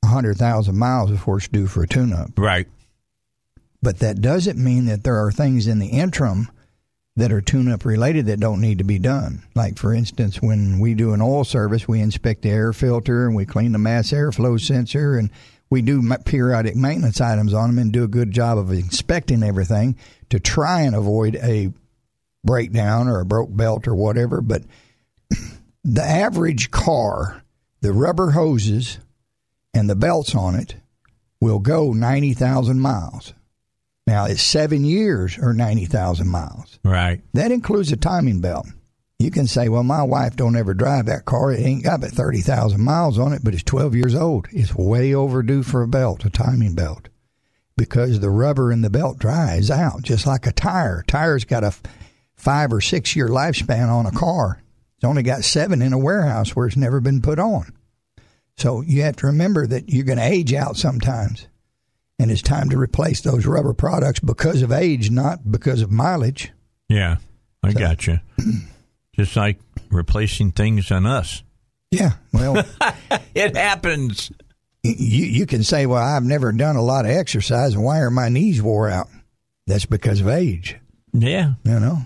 100,000 0.00 0.76
miles 0.76 1.10
before 1.10 1.36
it's 1.36 1.48
due 1.48 1.66
for 1.66 1.82
a 1.82 1.86
tune 1.86 2.12
up. 2.12 2.30
Right. 2.36 2.66
But 3.86 4.00
that 4.00 4.20
doesn't 4.20 4.58
mean 4.58 4.86
that 4.86 5.04
there 5.04 5.24
are 5.24 5.30
things 5.30 5.68
in 5.68 5.78
the 5.78 5.86
interim 5.86 6.50
that 7.14 7.30
are 7.30 7.40
tune 7.40 7.70
up 7.70 7.84
related 7.84 8.26
that 8.26 8.40
don't 8.40 8.60
need 8.60 8.78
to 8.78 8.84
be 8.84 8.98
done. 8.98 9.44
Like, 9.54 9.78
for 9.78 9.94
instance, 9.94 10.42
when 10.42 10.80
we 10.80 10.94
do 10.94 11.12
an 11.12 11.22
oil 11.22 11.44
service, 11.44 11.86
we 11.86 12.00
inspect 12.00 12.42
the 12.42 12.50
air 12.50 12.72
filter 12.72 13.26
and 13.26 13.36
we 13.36 13.46
clean 13.46 13.70
the 13.70 13.78
mass 13.78 14.10
airflow 14.10 14.60
sensor 14.60 15.16
and 15.16 15.30
we 15.70 15.82
do 15.82 16.02
periodic 16.24 16.74
maintenance 16.74 17.20
items 17.20 17.54
on 17.54 17.68
them 17.68 17.78
and 17.78 17.92
do 17.92 18.02
a 18.02 18.08
good 18.08 18.32
job 18.32 18.58
of 18.58 18.72
inspecting 18.72 19.44
everything 19.44 19.96
to 20.30 20.40
try 20.40 20.80
and 20.80 20.96
avoid 20.96 21.36
a 21.36 21.72
breakdown 22.42 23.06
or 23.06 23.20
a 23.20 23.24
broke 23.24 23.54
belt 23.56 23.86
or 23.86 23.94
whatever. 23.94 24.40
But 24.40 24.62
the 25.84 26.02
average 26.02 26.72
car, 26.72 27.44
the 27.82 27.92
rubber 27.92 28.32
hoses 28.32 28.98
and 29.72 29.88
the 29.88 29.94
belts 29.94 30.34
on 30.34 30.56
it 30.56 30.74
will 31.40 31.60
go 31.60 31.92
90,000 31.92 32.80
miles. 32.80 33.32
Now, 34.06 34.26
it's 34.26 34.42
seven 34.42 34.84
years 34.84 35.36
or 35.38 35.52
90,000 35.52 36.28
miles. 36.28 36.78
Right. 36.84 37.22
That 37.34 37.50
includes 37.50 37.90
a 37.90 37.96
timing 37.96 38.40
belt. 38.40 38.66
You 39.18 39.30
can 39.30 39.46
say, 39.46 39.68
well, 39.68 39.82
my 39.82 40.02
wife 40.02 40.36
don't 40.36 40.56
ever 40.56 40.74
drive 40.74 41.06
that 41.06 41.24
car. 41.24 41.50
It 41.50 41.60
ain't 41.60 41.84
got 41.84 42.02
but 42.02 42.10
30,000 42.10 42.80
miles 42.80 43.18
on 43.18 43.32
it, 43.32 43.42
but 43.42 43.54
it's 43.54 43.62
12 43.62 43.96
years 43.96 44.14
old. 44.14 44.46
It's 44.52 44.74
way 44.74 45.14
overdue 45.14 45.62
for 45.62 45.82
a 45.82 45.88
belt, 45.88 46.24
a 46.24 46.30
timing 46.30 46.74
belt, 46.74 47.08
because 47.76 48.20
the 48.20 48.30
rubber 48.30 48.70
in 48.70 48.82
the 48.82 48.90
belt 48.90 49.18
dries 49.18 49.70
out, 49.70 50.02
just 50.02 50.26
like 50.26 50.46
a 50.46 50.52
tire. 50.52 51.02
Tire's 51.08 51.44
got 51.44 51.64
a 51.64 51.74
five 52.34 52.72
or 52.72 52.82
six 52.82 53.16
year 53.16 53.28
lifespan 53.28 53.88
on 53.88 54.06
a 54.06 54.12
car. 54.12 54.62
It's 54.96 55.04
only 55.04 55.22
got 55.22 55.44
seven 55.44 55.82
in 55.82 55.92
a 55.92 55.98
warehouse 55.98 56.54
where 56.54 56.66
it's 56.66 56.76
never 56.76 57.00
been 57.00 57.22
put 57.22 57.38
on. 57.38 57.72
So 58.58 58.82
you 58.82 59.02
have 59.02 59.16
to 59.16 59.26
remember 59.26 59.66
that 59.66 59.88
you're 59.88 60.04
going 60.04 60.18
to 60.18 60.24
age 60.24 60.54
out 60.54 60.76
sometimes. 60.76 61.48
And 62.18 62.30
it's 62.30 62.42
time 62.42 62.70
to 62.70 62.78
replace 62.78 63.20
those 63.20 63.44
rubber 63.46 63.74
products 63.74 64.20
because 64.20 64.62
of 64.62 64.72
age, 64.72 65.10
not 65.10 65.50
because 65.50 65.82
of 65.82 65.90
mileage. 65.92 66.50
Yeah, 66.88 67.16
I 67.62 67.72
got 67.72 68.06
you. 68.06 68.20
Just 69.16 69.36
like 69.36 69.58
replacing 69.90 70.52
things 70.52 70.90
on 70.90 71.04
us. 71.06 71.42
Yeah, 71.90 72.12
well, 72.32 72.64
It 73.34 73.56
happens. 73.56 74.30
you 74.82 75.26
you 75.26 75.46
can 75.46 75.62
say, 75.62 75.84
"Well, 75.86 76.02
I've 76.02 76.22
never 76.24 76.52
done 76.52 76.76
a 76.76 76.82
lot 76.82 77.04
of 77.04 77.10
exercise, 77.10 77.74
and 77.74 77.84
why 77.84 78.00
are 78.00 78.10
my 78.10 78.28
knees 78.28 78.62
wore 78.62 78.88
out?" 78.88 79.08
That's 79.66 79.86
because 79.86 80.20
of 80.20 80.28
age. 80.28 80.76
Yeah. 81.12 81.54
You 81.64 81.80
know. 81.80 81.98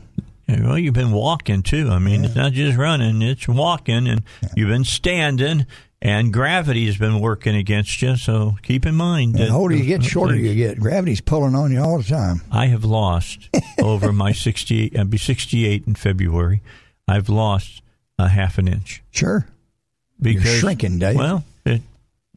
Well, 0.49 0.79
you've 0.79 0.95
been 0.95 1.13
walking 1.13 1.63
too. 1.63 1.89
I 1.91 2.01
mean, 2.01 2.25
it's 2.25 2.35
not 2.35 2.53
just 2.53 2.77
running; 2.77 3.23
it's 3.23 3.47
walking, 3.47 4.09
and 4.09 4.23
you've 4.57 4.69
been 4.69 4.85
standing, 4.85 5.67
and 6.03 6.33
gravity 6.33 6.87
has 6.87 6.97
been 6.97 7.21
working 7.21 7.55
against 7.55 8.01
you. 8.03 8.17
So 8.17 8.57
keep 8.63 8.87
in 8.87 8.95
mind. 8.95 9.35
The 9.35 9.51
older 9.51 9.75
you 9.77 9.85
get, 9.85 10.03
shorter 10.03 10.35
you 10.37 10.55
get. 10.55 10.79
Gravity's 10.81 11.21
pulling 11.21 11.55
on 11.55 11.73
you 11.73 11.81
all 11.81 11.99
the 11.99 12.05
time. 12.05 12.41
I 12.51 12.67
have 12.67 12.85
lost 12.85 13.49
over 13.83 14.13
my 14.13 14.33
sixty-eight. 14.47 14.99
I'll 14.99 15.05
be 15.05 15.19
sixty-eight 15.19 15.85
in 15.87 15.95
February. 15.95 16.63
I've 17.09 17.29
lost 17.29 17.83
a 18.19 18.29
half 18.29 18.59
an 18.59 18.69
inch 18.69 19.03
Sure. 19.11 19.47
because 20.21 20.45
you're 20.45 20.55
shrinking, 20.55 20.99
Dave. 20.99 21.17
Well, 21.17 21.45
it, 21.65 21.83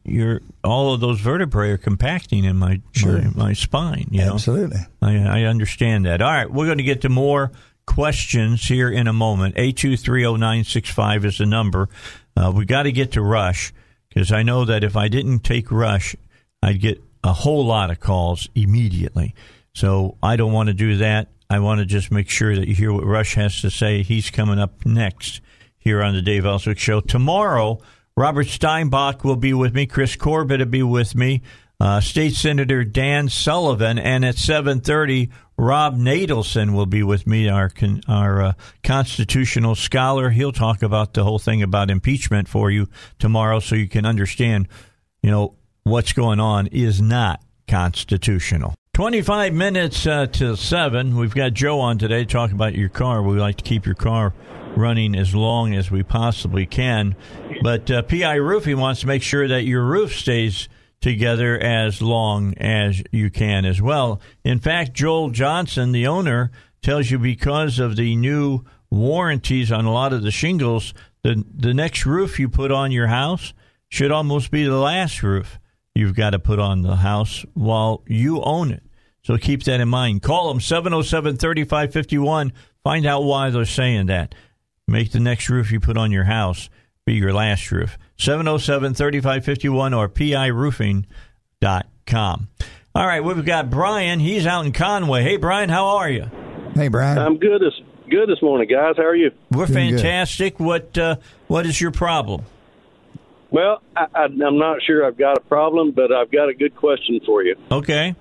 you're 0.04 0.40
all 0.62 0.92
of 0.94 1.00
those 1.00 1.20
vertebrae 1.20 1.70
are 1.70 1.78
compacting 1.78 2.44
in 2.44 2.56
my 2.56 2.80
Sure. 2.92 3.20
my, 3.22 3.30
my 3.34 3.52
spine. 3.52 4.08
You 4.10 4.24
know, 4.26 4.34
Absolutely. 4.34 4.80
I, 5.00 5.16
I 5.16 5.42
understand 5.44 6.06
that. 6.06 6.20
All 6.22 6.30
right, 6.30 6.50
we're 6.50 6.66
going 6.66 6.78
to 6.78 6.84
get 6.84 7.02
to 7.02 7.08
more 7.08 7.50
questions 7.86 8.66
here 8.66 8.90
in 8.90 9.06
a 9.06 9.12
moment. 9.12 9.54
Eight 9.56 9.76
two 9.76 9.96
three 9.96 10.22
zero 10.22 10.36
nine 10.36 10.64
six 10.64 10.90
five 10.90 11.24
is 11.24 11.38
the 11.38 11.46
number. 11.46 11.88
Uh, 12.36 12.52
we 12.54 12.64
got 12.64 12.84
to 12.84 12.92
get 12.92 13.12
to 13.12 13.22
Rush 13.22 13.72
because 14.08 14.32
I 14.32 14.42
know 14.42 14.64
that 14.64 14.84
if 14.84 14.96
I 14.96 15.08
didn't 15.08 15.40
take 15.40 15.70
Rush, 15.70 16.16
I'd 16.62 16.80
get 16.80 17.02
a 17.22 17.32
whole 17.32 17.64
lot 17.64 17.90
of 17.90 18.00
calls 18.00 18.48
immediately. 18.54 19.34
So 19.74 20.16
I 20.22 20.36
don't 20.36 20.52
want 20.52 20.68
to 20.68 20.74
do 20.74 20.96
that. 20.98 21.28
I 21.50 21.58
want 21.58 21.80
to 21.80 21.86
just 21.86 22.10
make 22.10 22.30
sure 22.30 22.54
that 22.54 22.68
you 22.68 22.74
hear 22.74 22.92
what 22.92 23.04
Rush 23.04 23.34
has 23.34 23.60
to 23.60 23.70
say. 23.70 24.02
He's 24.02 24.30
coming 24.30 24.58
up 24.58 24.84
next 24.86 25.40
here 25.76 26.02
on 26.02 26.14
the 26.14 26.22
Dave 26.22 26.46
Elswick 26.46 26.78
Show. 26.78 27.00
Tomorrow, 27.00 27.80
Robert 28.16 28.46
Steinbuch 28.46 29.24
will 29.24 29.36
be 29.36 29.52
with 29.52 29.74
me. 29.74 29.86
Chris 29.86 30.16
Corbett 30.16 30.60
will 30.60 30.66
be 30.66 30.82
with 30.82 31.14
me. 31.14 31.42
Uh, 31.80 32.00
State 32.00 32.34
Senator 32.34 32.84
Dan 32.84 33.28
Sullivan, 33.28 33.98
and 33.98 34.24
at 34.24 34.36
seven 34.36 34.80
thirty, 34.80 35.30
Rob 35.56 35.96
Natelson 35.96 36.74
will 36.74 36.86
be 36.86 37.02
with 37.02 37.26
me, 37.26 37.48
our 37.48 37.68
con- 37.68 38.02
our 38.08 38.42
uh, 38.42 38.52
constitutional 38.82 39.74
scholar. 39.74 40.30
He'll 40.30 40.52
talk 40.52 40.82
about 40.82 41.14
the 41.14 41.24
whole 41.24 41.38
thing 41.38 41.62
about 41.62 41.90
impeachment 41.90 42.48
for 42.48 42.70
you 42.70 42.88
tomorrow, 43.18 43.60
so 43.60 43.74
you 43.74 43.88
can 43.88 44.06
understand, 44.06 44.68
you 45.22 45.30
know, 45.30 45.54
what's 45.82 46.12
going 46.12 46.40
on 46.40 46.68
is 46.68 47.00
not 47.00 47.42
constitutional. 47.68 48.74
25 48.94 49.52
minutes 49.52 50.06
uh, 50.06 50.26
till 50.26 50.56
7. 50.56 51.16
We've 51.16 51.34
got 51.34 51.52
Joe 51.52 51.80
on 51.80 51.98
today 51.98 52.24
talking 52.24 52.54
about 52.54 52.76
your 52.76 52.88
car. 52.88 53.22
We 53.22 53.36
like 53.38 53.56
to 53.56 53.64
keep 53.64 53.86
your 53.86 53.96
car 53.96 54.32
running 54.76 55.16
as 55.16 55.34
long 55.34 55.74
as 55.74 55.90
we 55.90 56.02
possibly 56.04 56.64
can. 56.66 57.16
But 57.62 57.90
uh, 57.90 58.02
PI 58.02 58.36
Roofing 58.36 58.78
wants 58.78 59.00
to 59.00 59.08
make 59.08 59.22
sure 59.22 59.48
that 59.48 59.64
your 59.64 59.84
roof 59.84 60.14
stays 60.16 60.68
together 61.04 61.58
as 61.58 62.00
long 62.00 62.54
as 62.56 63.02
you 63.12 63.28
can 63.28 63.66
as 63.66 63.80
well. 63.80 64.22
In 64.42 64.58
fact, 64.58 64.94
Joel 64.94 65.28
Johnson, 65.28 65.92
the 65.92 66.06
owner, 66.06 66.50
tells 66.80 67.10
you 67.10 67.18
because 67.18 67.78
of 67.78 67.96
the 67.96 68.16
new 68.16 68.64
warranties 68.90 69.70
on 69.70 69.84
a 69.84 69.92
lot 69.92 70.14
of 70.14 70.22
the 70.22 70.30
shingles, 70.30 70.94
the, 71.22 71.44
the 71.54 71.74
next 71.74 72.06
roof 72.06 72.40
you 72.40 72.48
put 72.48 72.72
on 72.72 72.90
your 72.90 73.08
house 73.08 73.52
should 73.90 74.10
almost 74.10 74.50
be 74.50 74.64
the 74.64 74.78
last 74.78 75.22
roof 75.22 75.58
you've 75.94 76.16
got 76.16 76.30
to 76.30 76.38
put 76.38 76.58
on 76.58 76.80
the 76.80 76.96
house 76.96 77.44
while 77.52 78.02
you 78.06 78.40
own 78.42 78.70
it. 78.70 78.82
So 79.24 79.36
keep 79.36 79.62
that 79.64 79.80
in 79.80 79.90
mind. 79.90 80.22
Call 80.22 80.48
them 80.48 80.60
707 80.60 81.36
3551. 81.36 82.50
Find 82.82 83.04
out 83.04 83.24
why 83.24 83.50
they're 83.50 83.66
saying 83.66 84.06
that. 84.06 84.34
Make 84.88 85.12
the 85.12 85.20
next 85.20 85.50
roof 85.50 85.70
you 85.70 85.80
put 85.80 85.98
on 85.98 86.10
your 86.10 86.24
house 86.24 86.70
be 87.06 87.14
your 87.14 87.32
last 87.32 87.70
roof. 87.70 87.96
707 88.18 88.94
3551 88.94 89.94
or 89.94 90.08
piroofing.com. 90.08 92.48
All 92.94 93.06
right, 93.06 93.22
we've 93.24 93.44
got 93.44 93.70
Brian. 93.70 94.20
He's 94.20 94.46
out 94.46 94.64
in 94.64 94.72
Conway. 94.72 95.22
Hey, 95.22 95.36
Brian, 95.36 95.68
how 95.68 95.96
are 95.98 96.08
you? 96.08 96.30
Hey, 96.74 96.88
Brian. 96.88 97.18
I'm 97.18 97.36
good 97.38 97.60
this 97.60 97.74
good 98.08 98.28
this 98.28 98.40
morning, 98.40 98.68
guys. 98.68 98.94
How 98.96 99.02
are 99.04 99.16
you? 99.16 99.32
We're 99.50 99.66
Doing 99.66 99.90
good. 99.90 100.00
fantastic. 100.00 100.58
What 100.60 100.96
uh, 100.96 101.16
What 101.48 101.66
is 101.66 101.80
your 101.80 101.90
problem? 101.90 102.44
Well, 103.50 103.82
I, 103.96 104.06
I, 104.14 104.24
I'm 104.24 104.58
not 104.58 104.78
sure 104.86 105.04
I've 105.04 105.18
got 105.18 105.36
a 105.38 105.42
problem, 105.42 105.90
but 105.92 106.12
I've 106.12 106.30
got 106.30 106.48
a 106.48 106.54
good 106.54 106.76
question 106.76 107.20
for 107.26 107.42
you. 107.42 107.56
Okay. 107.70 108.14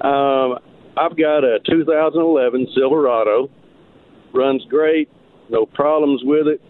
Um, 0.00 0.58
I've 0.96 1.16
got 1.16 1.44
a 1.44 1.58
2011 1.68 2.68
Silverado. 2.74 3.50
Runs 4.34 4.64
great, 4.70 5.10
no 5.50 5.66
problems 5.66 6.22
with 6.24 6.46
it, 6.46 6.62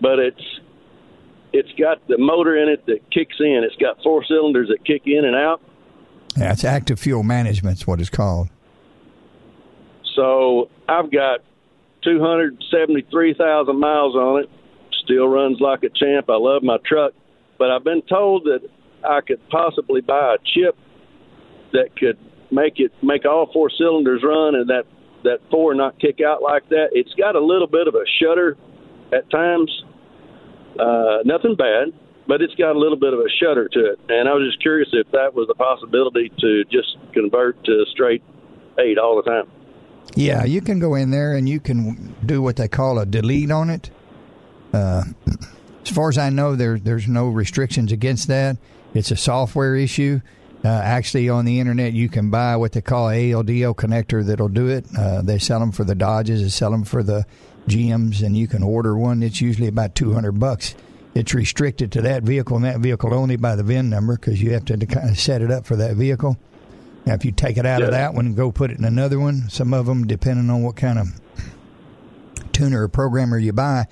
but 0.00 0.18
it's 0.18 0.42
it's 1.52 1.72
got 1.78 2.06
the 2.08 2.18
motor 2.18 2.56
in 2.56 2.68
it 2.68 2.84
that 2.86 3.10
kicks 3.10 3.36
in. 3.40 3.62
It's 3.64 3.76
got 3.76 4.02
four 4.02 4.24
cylinders 4.24 4.68
that 4.68 4.84
kick 4.84 5.02
in 5.06 5.24
and 5.24 5.34
out. 5.34 5.60
Yeah, 6.36 6.52
it's 6.52 6.64
active 6.64 7.00
fuel 7.00 7.22
management. 7.22 7.78
is 7.78 7.86
what 7.86 8.00
it's 8.00 8.10
called. 8.10 8.50
So 10.14 10.68
I've 10.88 11.10
got 11.10 11.40
273,000 12.04 13.78
miles 13.78 14.14
on 14.14 14.42
it. 14.42 14.50
Still 15.04 15.28
runs 15.28 15.60
like 15.60 15.82
a 15.82 15.88
champ. 15.88 16.28
I 16.28 16.36
love 16.36 16.62
my 16.62 16.78
truck, 16.84 17.12
but 17.58 17.70
I've 17.70 17.84
been 17.84 18.02
told 18.02 18.44
that 18.44 18.60
I 19.08 19.20
could 19.20 19.40
possibly 19.48 20.00
buy 20.00 20.34
a 20.34 20.38
chip 20.44 20.76
that 21.72 21.96
could 21.96 22.18
make 22.50 22.74
it 22.78 22.92
make 23.02 23.24
all 23.24 23.50
four 23.52 23.70
cylinders 23.70 24.22
run 24.22 24.54
and 24.54 24.68
that 24.70 24.84
that 25.24 25.40
four 25.50 25.74
not 25.74 25.98
kick 25.98 26.20
out 26.20 26.42
like 26.42 26.68
that. 26.68 26.88
It's 26.92 27.12
got 27.14 27.34
a 27.34 27.44
little 27.44 27.66
bit 27.66 27.88
of 27.88 27.94
a 27.94 28.04
shutter 28.20 28.56
at 29.12 29.28
times. 29.30 29.70
Uh, 30.78 31.22
nothing 31.24 31.56
bad, 31.56 31.92
but 32.26 32.42
it's 32.42 32.54
got 32.54 32.76
a 32.76 32.78
little 32.78 32.98
bit 32.98 33.12
of 33.12 33.20
a 33.20 33.28
shudder 33.40 33.68
to 33.68 33.92
it. 33.92 34.00
And 34.08 34.28
I 34.28 34.32
was 34.34 34.48
just 34.48 34.60
curious 34.60 34.88
if 34.92 35.10
that 35.12 35.34
was 35.34 35.48
a 35.50 35.54
possibility 35.54 36.30
to 36.38 36.64
just 36.64 36.96
convert 37.12 37.62
to 37.64 37.84
straight 37.92 38.22
eight 38.78 38.98
all 38.98 39.16
the 39.16 39.22
time. 39.22 39.50
Yeah, 40.14 40.44
you 40.44 40.60
can 40.60 40.78
go 40.78 40.94
in 40.94 41.10
there 41.10 41.34
and 41.34 41.48
you 41.48 41.60
can 41.60 42.14
do 42.24 42.40
what 42.40 42.56
they 42.56 42.68
call 42.68 42.98
a 42.98 43.06
delete 43.06 43.50
on 43.50 43.70
it. 43.70 43.90
Uh, 44.72 45.04
as 45.82 45.90
far 45.90 46.08
as 46.08 46.18
I 46.18 46.30
know, 46.30 46.56
there 46.56 46.78
there's 46.78 47.08
no 47.08 47.28
restrictions 47.28 47.92
against 47.92 48.28
that. 48.28 48.56
It's 48.94 49.10
a 49.10 49.16
software 49.16 49.76
issue. 49.76 50.20
Uh, 50.64 50.68
actually, 50.68 51.28
on 51.28 51.44
the 51.44 51.60
internet, 51.60 51.92
you 51.92 52.08
can 52.08 52.30
buy 52.30 52.56
what 52.56 52.72
they 52.72 52.80
call 52.80 53.10
a 53.10 53.30
ALDL 53.30 53.76
connector 53.76 54.24
that'll 54.24 54.48
do 54.48 54.68
it. 54.68 54.86
Uh, 54.98 55.22
they 55.22 55.38
sell 55.38 55.60
them 55.60 55.70
for 55.70 55.84
the 55.84 55.94
Dodges, 55.94 56.42
they 56.42 56.48
sell 56.48 56.70
them 56.70 56.84
for 56.84 57.02
the 57.02 57.24
GMs, 57.68 58.22
and 58.22 58.36
you 58.36 58.46
can 58.46 58.62
order 58.62 58.96
one. 58.96 59.22
It's 59.22 59.40
usually 59.40 59.68
about 59.68 59.94
two 59.94 60.12
hundred 60.12 60.38
bucks. 60.40 60.74
It's 61.14 61.32
restricted 61.32 61.92
to 61.92 62.02
that 62.02 62.22
vehicle 62.24 62.56
and 62.56 62.64
that 62.66 62.80
vehicle 62.80 63.14
only 63.14 63.36
by 63.36 63.56
the 63.56 63.62
VIN 63.62 63.88
number 63.88 64.16
because 64.16 64.42
you 64.42 64.52
have 64.52 64.66
to 64.66 64.76
kind 64.86 65.08
of 65.08 65.18
set 65.18 65.40
it 65.40 65.50
up 65.50 65.64
for 65.64 65.76
that 65.76 65.96
vehicle. 65.96 66.36
Now, 67.06 67.14
if 67.14 67.24
you 67.24 67.32
take 67.32 67.56
it 67.56 67.64
out 67.64 67.82
of 67.82 67.92
that 67.92 68.14
one 68.14 68.26
and 68.26 68.36
go 68.36 68.50
put 68.50 68.70
it 68.70 68.78
in 68.78 68.84
another 68.84 69.18
one, 69.18 69.48
some 69.48 69.72
of 69.72 69.86
them, 69.86 70.06
depending 70.06 70.50
on 70.50 70.62
what 70.62 70.76
kind 70.76 70.98
of 70.98 71.08
tuner 72.52 72.82
or 72.82 72.88
programmer 72.88 73.38
you 73.38 73.52
buy, 73.52 73.86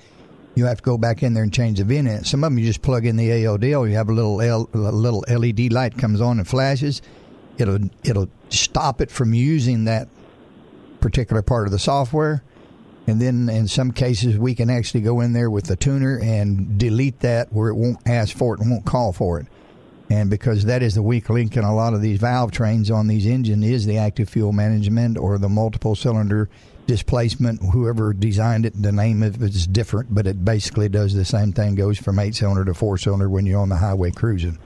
you 0.53 0.65
have 0.65 0.77
to 0.77 0.83
go 0.83 0.97
back 0.97 1.23
in 1.23 1.33
there 1.33 1.43
and 1.43 1.53
change 1.53 1.79
the 1.79 1.85
VIN 1.85 2.07
in. 2.07 2.23
Some 2.23 2.43
of 2.43 2.51
them 2.51 2.59
you 2.59 2.65
just 2.65 2.81
plug 2.81 3.05
in 3.05 3.15
the 3.15 3.29
ALDL. 3.29 3.89
You 3.89 3.95
have 3.95 4.09
a 4.09 4.13
little 4.13 4.41
L, 4.41 4.69
a 4.73 4.77
little 4.77 5.23
LED 5.27 5.71
light 5.71 5.97
comes 5.97 6.21
on 6.21 6.39
and 6.39 6.47
flashes. 6.47 7.01
It'll 7.57 7.79
it'll 8.03 8.29
stop 8.49 9.01
it 9.01 9.09
from 9.09 9.33
using 9.33 9.85
that 9.85 10.09
particular 10.99 11.41
part 11.41 11.67
of 11.67 11.71
the 11.71 11.79
software. 11.79 12.43
And 13.07 13.21
then 13.21 13.49
in 13.49 13.67
some 13.67 13.91
cases 13.91 14.37
we 14.37 14.55
can 14.55 14.69
actually 14.69 15.01
go 15.01 15.21
in 15.21 15.33
there 15.33 15.49
with 15.49 15.65
the 15.65 15.75
tuner 15.75 16.19
and 16.19 16.77
delete 16.77 17.19
that 17.19 17.53
where 17.53 17.69
it 17.69 17.75
won't 17.75 17.99
ask 18.07 18.35
for 18.35 18.55
it 18.55 18.61
and 18.61 18.71
won't 18.71 18.85
call 18.85 19.13
for 19.13 19.39
it. 19.39 19.47
And 20.09 20.29
because 20.29 20.65
that 20.65 20.83
is 20.83 20.95
the 20.95 21.01
weak 21.01 21.29
link 21.29 21.57
in 21.57 21.63
a 21.63 21.75
lot 21.75 21.93
of 21.93 22.01
these 22.01 22.19
valve 22.19 22.51
trains 22.51 22.91
on 22.91 23.07
these 23.07 23.25
engines 23.25 23.65
is 23.65 23.85
the 23.85 23.97
active 23.97 24.29
fuel 24.29 24.51
management 24.51 25.17
or 25.17 25.37
the 25.37 25.49
multiple 25.49 25.95
cylinder 25.95 26.49
displacement. 26.85 27.61
Whoever 27.73 28.13
designed 28.13 28.65
it, 28.65 28.79
the 28.79 28.91
name 28.91 29.23
of 29.23 29.41
it 29.41 29.55
is 29.55 29.65
different, 29.65 30.13
but 30.13 30.27
it 30.27 30.45
basically 30.45 30.89
does 30.89 31.13
the 31.13 31.25
same 31.25 31.53
thing. 31.53 31.75
Goes 31.75 31.97
from 31.97 32.19
eight 32.19 32.35
cylinder 32.35 32.65
to 32.65 32.73
four 32.73 32.97
cylinder 32.97 33.29
when 33.29 33.45
you're 33.45 33.59
on 33.59 33.69
the 33.69 33.77
highway 33.77 34.11
cruising. 34.11 34.59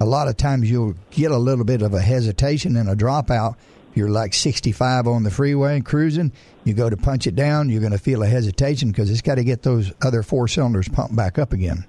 A 0.00 0.04
lot 0.04 0.28
of 0.28 0.36
times 0.36 0.70
you'll 0.70 0.94
get 1.10 1.32
a 1.32 1.38
little 1.38 1.64
bit 1.64 1.82
of 1.82 1.92
a 1.92 2.00
hesitation 2.00 2.76
and 2.76 2.88
a 2.88 2.94
dropout. 2.94 3.56
You're 3.98 4.08
like 4.08 4.32
65 4.32 5.08
on 5.08 5.24
the 5.24 5.30
freeway 5.30 5.80
cruising, 5.80 6.32
you 6.64 6.72
go 6.72 6.88
to 6.88 6.96
punch 6.96 7.26
it 7.26 7.34
down, 7.34 7.68
you're 7.68 7.80
going 7.80 7.92
to 7.92 7.98
feel 7.98 8.22
a 8.22 8.26
hesitation 8.26 8.90
because 8.90 9.10
it's 9.10 9.22
got 9.22 9.34
to 9.34 9.44
get 9.44 9.62
those 9.62 9.92
other 10.00 10.22
four 10.22 10.46
cylinders 10.46 10.88
pumped 10.88 11.16
back 11.16 11.38
up 11.38 11.52
again. 11.52 11.84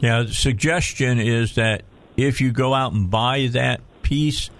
Yeah, 0.00 0.24
the 0.24 0.34
suggestion 0.34 1.18
is 1.18 1.54
that 1.54 1.82
if 2.16 2.40
you 2.40 2.52
go 2.52 2.74
out 2.74 2.92
and 2.92 3.10
buy 3.10 3.48
that 3.52 3.80
piece, 4.02 4.50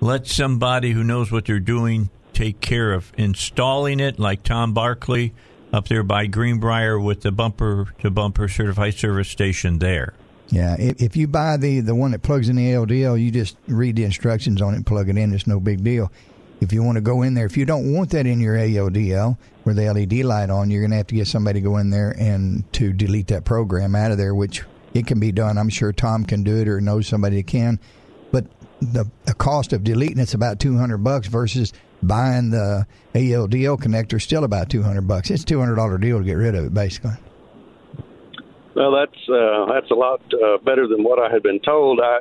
let 0.00 0.28
somebody 0.28 0.92
who 0.92 1.02
knows 1.02 1.32
what 1.32 1.46
they're 1.46 1.58
doing 1.58 2.10
take 2.32 2.60
care 2.60 2.92
of 2.92 3.12
installing 3.18 3.98
it, 3.98 4.20
like 4.20 4.44
Tom 4.44 4.72
Barkley 4.72 5.34
up 5.72 5.88
there 5.88 6.04
by 6.04 6.26
Greenbrier 6.26 6.98
with 6.98 7.22
the 7.22 7.32
bumper 7.32 7.92
to 7.98 8.10
bumper 8.10 8.46
certified 8.46 8.94
service 8.94 9.28
station 9.28 9.80
there. 9.80 10.14
Yeah, 10.50 10.76
if, 10.78 11.02
if 11.02 11.16
you 11.16 11.28
buy 11.28 11.56
the 11.56 11.80
the 11.80 11.94
one 11.94 12.12
that 12.12 12.22
plugs 12.22 12.48
in 12.48 12.56
the 12.56 12.72
LDL, 12.72 13.20
you 13.20 13.30
just 13.30 13.56
read 13.66 13.96
the 13.96 14.04
instructions 14.04 14.62
on 14.62 14.72
it 14.72 14.76
and 14.76 14.86
plug 14.86 15.08
it 15.08 15.18
in. 15.18 15.34
It's 15.34 15.46
no 15.46 15.60
big 15.60 15.84
deal. 15.84 16.10
If 16.60 16.72
you 16.72 16.82
want 16.82 16.96
to 16.96 17.02
go 17.02 17.22
in 17.22 17.34
there, 17.34 17.46
if 17.46 17.56
you 17.56 17.64
don't 17.64 17.92
want 17.92 18.10
that 18.10 18.26
in 18.26 18.40
your 18.40 18.56
ALDL 18.56 19.38
with 19.64 19.76
the 19.76 19.92
LED 19.92 20.24
light 20.24 20.50
on, 20.50 20.70
you're 20.70 20.80
going 20.80 20.90
to 20.90 20.96
have 20.96 21.06
to 21.08 21.14
get 21.14 21.28
somebody 21.28 21.60
to 21.60 21.64
go 21.64 21.76
in 21.76 21.90
there 21.90 22.14
and 22.18 22.70
to 22.72 22.92
delete 22.92 23.28
that 23.28 23.44
program 23.44 23.94
out 23.94 24.10
of 24.10 24.18
there, 24.18 24.34
which 24.34 24.64
it 24.94 25.06
can 25.06 25.20
be 25.20 25.30
done. 25.30 25.56
I'm 25.56 25.68
sure 25.68 25.92
Tom 25.92 26.24
can 26.24 26.42
do 26.42 26.56
it 26.56 26.66
or 26.66 26.80
knows 26.80 27.06
somebody 27.06 27.36
that 27.36 27.46
can. 27.46 27.78
But 28.32 28.46
the, 28.80 29.08
the 29.24 29.34
cost 29.34 29.72
of 29.72 29.84
deleting 29.84 30.18
it's 30.18 30.34
about 30.34 30.58
200 30.58 30.98
bucks 30.98 31.28
versus 31.28 31.72
buying 32.02 32.50
the 32.50 32.86
ALDL 33.14 33.78
connector 33.78 34.20
still 34.20 34.44
about 34.44 34.68
200 34.70 35.02
bucks. 35.02 35.30
It's 35.30 35.44
a 35.44 35.46
$200 35.46 36.00
deal 36.00 36.18
to 36.18 36.24
get 36.24 36.34
rid 36.34 36.54
of 36.54 36.64
it, 36.64 36.74
basically. 36.74 37.12
Well, 38.78 38.92
that's 38.92 39.28
uh, 39.28 39.66
that's 39.72 39.90
a 39.90 39.94
lot 39.94 40.20
uh, 40.32 40.58
better 40.58 40.86
than 40.86 41.02
what 41.02 41.18
I 41.18 41.28
had 41.32 41.42
been 41.42 41.58
told. 41.58 41.98
I 42.00 42.20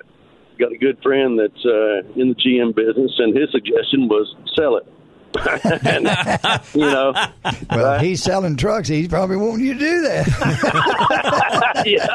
got 0.58 0.72
a 0.72 0.78
good 0.80 0.98
friend 1.04 1.38
that's 1.40 1.64
uh, 1.64 2.02
in 2.20 2.30
the 2.30 2.36
GM 2.36 2.74
business, 2.76 3.12
and 3.20 3.38
his 3.38 3.52
suggestion 3.52 4.08
was 4.08 4.34
sell 4.56 4.78
it. 4.78 4.88
and, 5.86 6.08
you 6.74 6.82
know, 6.82 7.14
Well, 7.70 7.94
if 7.96 8.02
he's 8.02 8.24
selling 8.24 8.56
trucks. 8.56 8.88
He's 8.88 9.08
probably 9.08 9.36
wanting 9.36 9.68
you 9.68 9.74
to 9.76 9.80
do 9.80 10.02
that. 10.02 11.84
yeah. 11.86 12.08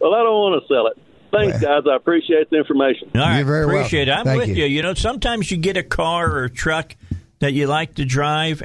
well, 0.00 0.14
I 0.14 0.22
don't 0.24 0.34
want 0.34 0.60
to 0.60 0.66
sell 0.74 0.88
it. 0.88 0.98
Thanks, 1.30 1.60
guys. 1.60 1.84
I 1.88 1.94
appreciate 1.94 2.50
the 2.50 2.56
information. 2.58 3.10
All 3.14 3.20
right, 3.20 3.36
You're 3.36 3.46
very 3.46 3.64
appreciate 3.64 4.08
welcome. 4.08 4.26
it. 4.26 4.30
I'm 4.32 4.38
Thank 4.38 4.48
with 4.48 4.56
you. 4.58 4.64
you. 4.64 4.70
You 4.76 4.82
know, 4.82 4.94
sometimes 4.94 5.50
you 5.52 5.56
get 5.56 5.76
a 5.76 5.84
car 5.84 6.28
or 6.30 6.44
a 6.44 6.50
truck 6.50 6.96
that 7.38 7.52
you 7.52 7.68
like 7.68 7.94
to 7.94 8.04
drive, 8.04 8.62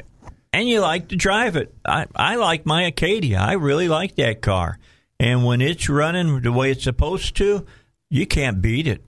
and 0.58 0.68
you 0.68 0.80
like 0.80 1.08
to 1.08 1.16
drive 1.16 1.56
it. 1.56 1.72
I, 1.84 2.06
I 2.16 2.34
like 2.36 2.66
my 2.66 2.84
Acadia. 2.84 3.38
I 3.38 3.52
really 3.52 3.88
like 3.88 4.16
that 4.16 4.42
car. 4.42 4.78
And 5.20 5.44
when 5.44 5.60
it's 5.60 5.88
running 5.88 6.40
the 6.42 6.52
way 6.52 6.72
it's 6.72 6.84
supposed 6.84 7.36
to, 7.36 7.64
you 8.10 8.26
can't 8.26 8.60
beat 8.60 8.86
it. 8.86 9.04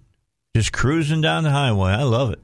Just 0.54 0.72
cruising 0.72 1.20
down 1.20 1.44
the 1.44 1.50
highway. 1.50 1.90
I 1.90 2.02
love 2.02 2.30
it. 2.32 2.40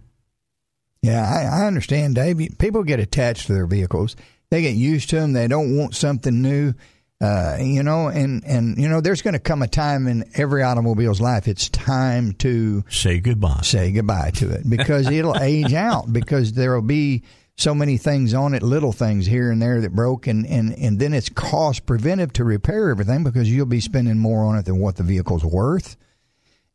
Yeah, 1.03 1.23
I, 1.23 1.63
I 1.63 1.67
understand, 1.67 2.17
Dave. 2.17 2.59
People 2.59 2.83
get 2.83 2.99
attached 2.99 3.47
to 3.47 3.55
their 3.55 3.67
vehicles. 3.67 4.17
They 4.51 4.63
get 4.63 4.75
used 4.75 5.11
to 5.11 5.17
them. 5.17 5.33
They 5.33 5.47
don't 5.47 5.77
want 5.77 5.95
something 5.95 6.43
new, 6.43 6.75
uh, 7.21 7.59
you 7.61 7.83
know. 7.83 8.09
And 8.09 8.45
and 8.45 8.77
you 8.79 8.89
know, 8.89 9.01
there's 9.01 9.23
going 9.23 9.35
to 9.35 9.41
come 9.41 9.63
a 9.63 9.69
time 9.69 10.09
in 10.09 10.29
every 10.35 10.63
automobile's 10.63 11.21
life. 11.21 11.47
It's 11.47 11.69
time 11.69 12.33
to 12.35 12.85
say 12.89 13.21
goodbye. 13.21 13.61
Say 13.63 13.93
goodbye 13.93 14.31
to 14.37 14.51
it 14.51 14.69
because 14.69 15.09
it'll 15.09 15.37
age 15.41 15.75
out. 15.75 16.13
Because 16.13 16.53
there 16.53 16.75
will 16.75 16.83
be 16.83 17.23
so 17.59 17.75
many 17.75 17.97
things 17.97 18.35
on 18.35 18.53
it, 18.55 18.63
little 18.63 18.93
things 18.93 19.27
here 19.27 19.51
and 19.51 19.61
there 19.63 19.81
that 19.81 19.95
broke, 19.95 20.27
and 20.27 20.47
and 20.47 20.73
and 20.79 20.99
then 20.99 21.13
it's 21.15 21.29
cost 21.31 21.87
preventive 21.87 22.33
to 22.35 22.45
repair 22.45 22.91
everything 22.91 23.25
because 23.25 23.51
you'll 23.51 23.67
be 23.67 23.81
spending 23.81 24.19
more 24.19 24.45
on 24.45 24.57
it 24.57 24.65
than 24.67 24.79
what 24.79 24.97
the 24.97 25.03
vehicle's 25.03 25.45
worth, 25.45 25.97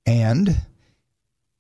and 0.06 0.56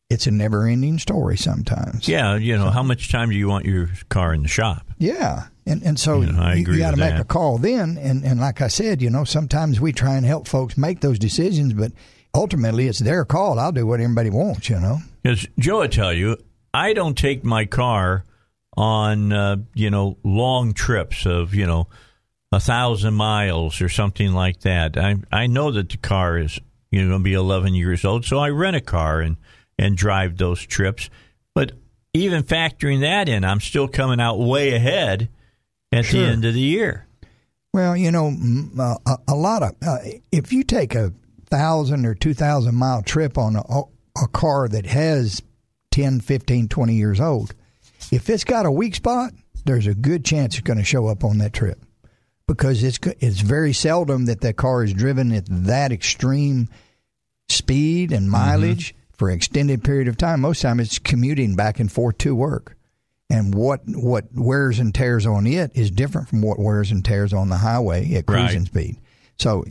it's 0.10 0.27
a 0.27 0.31
never 0.31 0.68
ending 0.68 0.99
story 0.99 1.38
sometimes. 1.38 2.07
Yeah, 2.07 2.35
you 2.35 2.57
know, 2.57 2.69
how 2.69 2.84
much 2.84 3.11
time 3.11 3.30
do 3.30 3.35
you 3.35 3.48
want 3.48 3.65
your 3.65 3.89
car 4.10 4.34
in 4.34 4.41
the 4.43 4.49
shop? 4.49 4.85
Yeah, 4.98 5.48
and 5.65 5.81
and 5.84 5.99
so 5.99 6.22
You 6.22 6.31
know, 6.31 6.41
I 6.41 6.56
you, 6.56 6.61
agree 6.64 6.80
got 6.80 6.91
to 6.91 6.98
make 6.98 7.11
that. 7.11 7.22
a 7.22 7.26
call 7.26 7.57
then, 7.60 7.98
and 7.98 8.26
and 8.26 8.39
like 8.39 8.61
I 8.61 8.68
said, 8.68 9.02
you 9.02 9.10
know, 9.10 9.23
sometimes 9.23 9.80
we 9.80 9.93
try 9.93 10.15
and 10.15 10.26
help 10.26 10.48
folks 10.48 10.77
make 10.77 10.99
those 11.02 11.19
decisions, 11.19 11.73
but 11.73 11.91
ultimately 12.34 12.88
it's 12.88 12.99
their 12.99 13.23
call. 13.23 13.60
I'll 13.60 13.72
do 13.72 13.85
what 13.85 13.99
everybody 14.02 14.31
wants, 14.31 14.68
you 14.69 14.80
know. 14.80 14.98
Because 15.22 15.48
Joe, 15.60 15.81
I 15.84 15.88
tell 15.88 16.11
you, 16.11 16.38
I 16.73 16.93
don't 16.93 17.18
take 17.18 17.43
my 17.43 17.65
car 17.65 18.26
on 18.77 19.31
uh, 19.34 19.57
you 19.73 19.89
know 19.89 20.18
long 20.23 20.73
trips 20.73 21.26
of 21.26 21.53
you 21.53 21.65
know 21.65 21.88
a 22.52 22.60
thousand 22.60 23.14
miles 23.14 23.81
or 23.81 23.89
something 23.89 24.34
like 24.34 24.61
that. 24.61 24.98
I 24.98 25.18
I 25.31 25.48
know 25.48 25.72
that 25.72 25.89
the 25.89 25.98
car 25.98 26.38
is 26.38 26.60
you 26.91 27.02
know 27.02 27.10
going 27.10 27.22
to 27.22 27.23
be 27.23 27.34
11 27.34 27.73
years 27.76 28.03
old, 28.06 28.26
so 28.26 28.38
I 28.39 28.49
rent 28.49 28.76
a 28.76 28.81
car 28.81 29.22
and 29.22 29.38
and 29.77 29.98
drive 29.98 30.38
those 30.38 30.61
trips. 30.65 31.10
But 31.53 31.73
even 32.14 32.43
factoring 32.43 33.02
that 33.02 33.27
in, 33.30 33.43
I'm 33.43 33.60
still 33.61 33.88
coming 33.88 34.19
out 34.22 34.38
way 34.39 34.73
ahead 34.73 35.30
at 35.91 36.06
Sure. 36.06 36.22
the 36.22 36.27
end 36.27 36.45
of 36.45 36.53
the 36.53 36.60
year. 36.61 37.07
Well, 37.73 37.95
you 37.95 38.11
know, 38.11 38.34
uh, 38.77 38.95
a, 39.06 39.18
a 39.30 39.35
lot 39.35 39.64
of 39.64 39.76
uh, 39.85 39.98
if 40.31 40.52
you 40.52 40.64
take 40.64 40.93
a 40.95 41.14
thousand 41.49 42.06
or 42.06 42.14
two 42.15 42.34
thousand 42.34 42.76
mile 42.76 43.02
trip 43.02 43.38
on 43.38 43.56
a, 43.56 43.61
a 44.22 44.27
car 44.31 44.68
that 44.68 44.85
has 44.85 45.41
10, 45.91 46.19
15, 46.22 46.68
20 46.69 46.93
years 46.93 47.19
old, 47.22 47.53
if 48.11 48.30
it's 48.30 48.44
got 48.44 48.65
a 48.65 48.72
weak 48.72 48.95
spot, 48.95 49.34
there's 49.65 49.88
a 49.88 49.94
good 49.94 50.26
chance 50.26 50.56
it's 50.56 50.64
going 50.64 50.80
to 50.80 50.86
show 50.86 51.07
up 51.07 51.23
on 51.23 51.40
that 51.40 51.53
trip 51.53 51.80
because 52.48 52.84
it's 52.84 52.99
it's 53.19 53.41
very 53.41 53.73
seldom 53.73 54.26
that 54.26 54.41
that 54.41 54.57
car 54.57 54.84
is 54.84 54.94
driven 54.94 55.32
at 55.32 55.45
that 55.48 55.91
extreme 55.91 56.69
speed 57.49 58.11
and 58.11 58.30
mileage 58.30 58.94
mm-hmm. 58.94 59.15
for 59.18 59.30
an 59.30 59.36
extended 59.36 59.84
period 59.84 60.07
of 60.07 60.18
time. 60.18 60.41
Most 60.41 60.61
time 60.61 60.80
it's 60.80 60.99
commuting 60.99 61.56
back 61.56 61.80
and 61.80 61.91
forth 61.91 62.18
to 62.19 62.36
work. 62.36 62.76
And 63.30 63.56
what 63.56 63.82
what 63.86 64.26
wears 64.34 64.80
and 64.80 64.94
tears 64.94 65.26
on 65.26 65.48
it 65.48 65.72
is 65.73 65.90
different 65.90 66.28
from 66.28 66.41
what 66.41 66.60
wears 66.60 66.91
and 66.91 67.03
tears 67.03 67.32
on 67.32 67.48
the 67.48 67.57
highway 67.57 68.14
at 68.15 68.26
cruising 68.26 68.60
right. 68.60 68.68
speed. 68.68 68.98
So, 69.38 69.64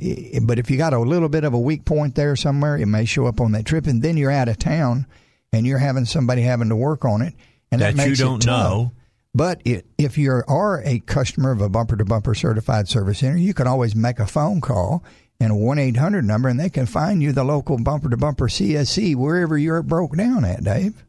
but 0.43 0.59
if 0.59 0.70
you 0.70 0.78
got 0.78 0.94
a 0.94 0.98
little 0.98 1.28
bit 1.28 1.44
of 1.44 1.52
a 1.52 1.59
weak 1.59 1.85
point 1.85 2.15
there 2.15 2.35
somewhere, 2.35 2.77
it 2.77 2.86
may 2.86 3.05
show 3.05 3.27
up 3.27 3.40
on 3.40 3.52
that 3.52 3.66
trip, 3.66 3.86
and 3.86 4.02
then 4.02 4.16
you're 4.16 4.31
out 4.31 4.48
of 4.48 4.59
town, 4.59 5.07
and 5.52 5.66
you're 5.66 5.78
having 5.78 6.07
somebody 6.07 6.43
having 6.43 6.70
to 6.70 6.77
work 6.77 7.05
on 7.05 7.23
it, 7.23 7.35
and 7.70 7.80
that, 7.80 7.97
that 7.97 8.09
you 8.09 8.16
don't 8.16 8.44
know. 8.47 8.92
But 9.34 9.62
it, 9.64 9.86
if 9.97 10.18
you 10.18 10.42
are 10.48 10.82
a 10.84 10.98
customer 11.01 11.52
of 11.52 11.60
a 11.60 11.68
bumper 11.68 11.97
to 11.97 12.05
bumper 12.05 12.34
certified 12.34 12.88
service 12.88 13.20
center, 13.20 13.36
you 13.36 13.55
can 13.55 13.66
always 13.66 13.94
make 13.94 14.18
a 14.18 14.26
phone 14.26 14.60
call 14.60 15.05
and 15.38 15.52
a 15.52 15.56
1 15.56 15.78
800 15.78 16.24
number, 16.24 16.48
and 16.48 16.59
they 16.59 16.68
can 16.68 16.86
find 16.86 17.22
you 17.22 17.32
the 17.32 17.44
local 17.44 17.78
bumper 17.78 18.10
to 18.10 18.16
bumper 18.16 18.48
CSC 18.48 19.14
wherever 19.14 19.56
you're 19.56 19.82
broke 19.82 20.16
down 20.16 20.44
at, 20.44 20.64
Dave, 20.64 21.05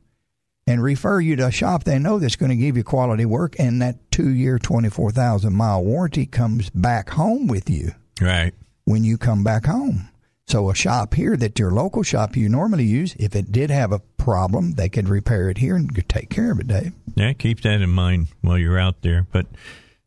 and 0.67 0.83
refer 0.83 1.19
you 1.19 1.35
to 1.35 1.47
a 1.47 1.51
shop 1.51 1.83
they 1.83 1.99
know 1.99 2.19
that's 2.19 2.35
going 2.35 2.51
to 2.51 2.55
give 2.55 2.77
you 2.77 2.83
quality 2.83 3.25
work, 3.25 3.55
and 3.59 3.81
that 3.81 4.11
two 4.11 4.29
year, 4.29 4.59
24,000 4.59 5.53
mile 5.53 5.83
warranty 5.83 6.25
comes 6.25 6.69
back 6.69 7.09
home 7.09 7.47
with 7.47 7.69
you. 7.69 7.93
Right. 8.21 8.53
When 8.85 9.03
you 9.03 9.17
come 9.17 9.43
back 9.43 9.65
home. 9.65 10.10
So 10.51 10.69
a 10.69 10.75
shop 10.75 11.13
here 11.13 11.37
that 11.37 11.57
your 11.57 11.71
local 11.71 12.03
shop 12.03 12.35
you 12.35 12.49
normally 12.49 12.83
use, 12.83 13.15
if 13.17 13.37
it 13.37 13.53
did 13.53 13.69
have 13.69 13.93
a 13.93 13.99
problem, 13.99 14.73
they 14.73 14.89
could 14.89 15.07
repair 15.07 15.49
it 15.49 15.59
here 15.59 15.77
and 15.77 15.89
take 16.09 16.29
care 16.29 16.51
of 16.51 16.59
it, 16.59 16.67
Dave. 16.67 16.91
Yeah, 17.15 17.31
keep 17.31 17.61
that 17.61 17.79
in 17.81 17.89
mind 17.89 18.27
while 18.41 18.57
you're 18.57 18.77
out 18.77 19.01
there. 19.01 19.25
But 19.31 19.45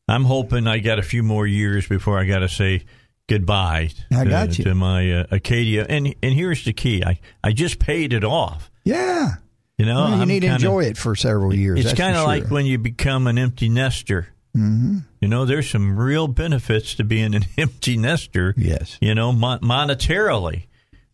I'm 0.07 0.25
hoping 0.25 0.67
I 0.67 0.81
got 0.81 0.99
a 0.99 1.03
few 1.03 1.23
more 1.23 1.47
years 1.47 1.89
before 1.89 2.19
I 2.19 2.27
got 2.27 2.41
to 2.41 2.51
say 2.51 2.85
goodbye 3.27 3.89
I 4.15 4.27
got 4.27 4.51
to, 4.51 4.59
you. 4.59 4.65
to 4.65 4.75
my 4.75 5.13
uh, 5.13 5.27
Acadia. 5.31 5.87
And 5.89 6.15
and 6.23 6.35
here's 6.35 6.63
the 6.67 6.75
key: 6.75 7.03
I 7.03 7.21
I 7.43 7.53
just 7.53 7.79
paid 7.79 8.13
it 8.13 8.23
off. 8.23 8.71
Yeah. 8.85 9.37
You 9.79 9.87
know, 9.87 9.95
well, 9.95 10.17
you 10.17 10.23
I'm 10.23 10.29
need 10.29 10.41
to 10.41 10.53
enjoy 10.53 10.85
it 10.85 10.99
for 10.99 11.17
several 11.17 11.55
years. 11.55 11.81
It's 11.83 11.95
kind 11.95 12.17
of 12.17 12.21
sure. 12.21 12.27
like 12.27 12.51
when 12.51 12.67
you 12.67 12.77
become 12.77 13.27
an 13.29 13.39
empty 13.39 13.71
nester. 13.71 14.29
Mm-hmm. 14.57 14.99
You 15.21 15.29
know, 15.29 15.45
there's 15.45 15.69
some 15.69 15.97
real 15.99 16.29
benefits 16.29 16.95
to 16.97 17.05
being 17.05 17.35
an 17.35 17.45
empty 17.59 17.97
nester. 17.97 18.55
Yes. 18.57 18.99
You 19.01 19.15
know, 19.15 19.33
mon- 19.33 19.61
monetarily. 19.61 20.67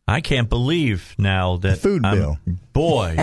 I 0.06 0.20
can't 0.20 0.48
believe 0.48 1.14
now 1.18 1.56
that 1.58 1.76
the 1.76 1.76
food 1.76 2.04
I'm, 2.04 2.18
bill. 2.18 2.38
Boy, 2.72 3.16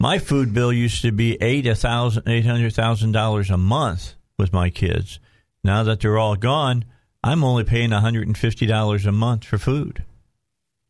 my 0.00 0.18
food 0.18 0.52
bill 0.52 0.72
used 0.72 1.02
to 1.02 1.12
be 1.12 1.40
eight 1.40 1.68
a 1.68 1.76
thousand, 1.76 2.24
eight 2.26 2.44
hundred 2.44 2.74
thousand 2.74 3.12
dollars 3.12 3.48
a 3.48 3.56
month 3.56 4.14
with 4.38 4.52
my 4.52 4.70
kids. 4.70 5.20
Now 5.62 5.84
that 5.84 6.00
they're 6.00 6.18
all 6.18 6.34
gone, 6.34 6.84
I'm 7.22 7.44
only 7.44 7.62
paying 7.62 7.90
one 7.90 8.02
hundred 8.02 8.26
and 8.26 8.36
fifty 8.36 8.66
dollars 8.66 9.06
a 9.06 9.12
month 9.12 9.44
for 9.44 9.56
food. 9.56 10.02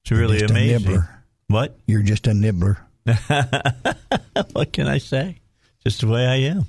It's 0.04 0.10
really 0.10 0.40
amazing. 0.40 1.02
What? 1.48 1.76
You're 1.86 2.02
just 2.02 2.26
a 2.26 2.32
nibbler. 2.32 2.78
what 4.52 4.72
can 4.72 4.86
I 4.86 4.98
say? 4.98 5.40
Just 5.84 6.00
the 6.00 6.06
way 6.06 6.26
I 6.26 6.36
am. 6.36 6.64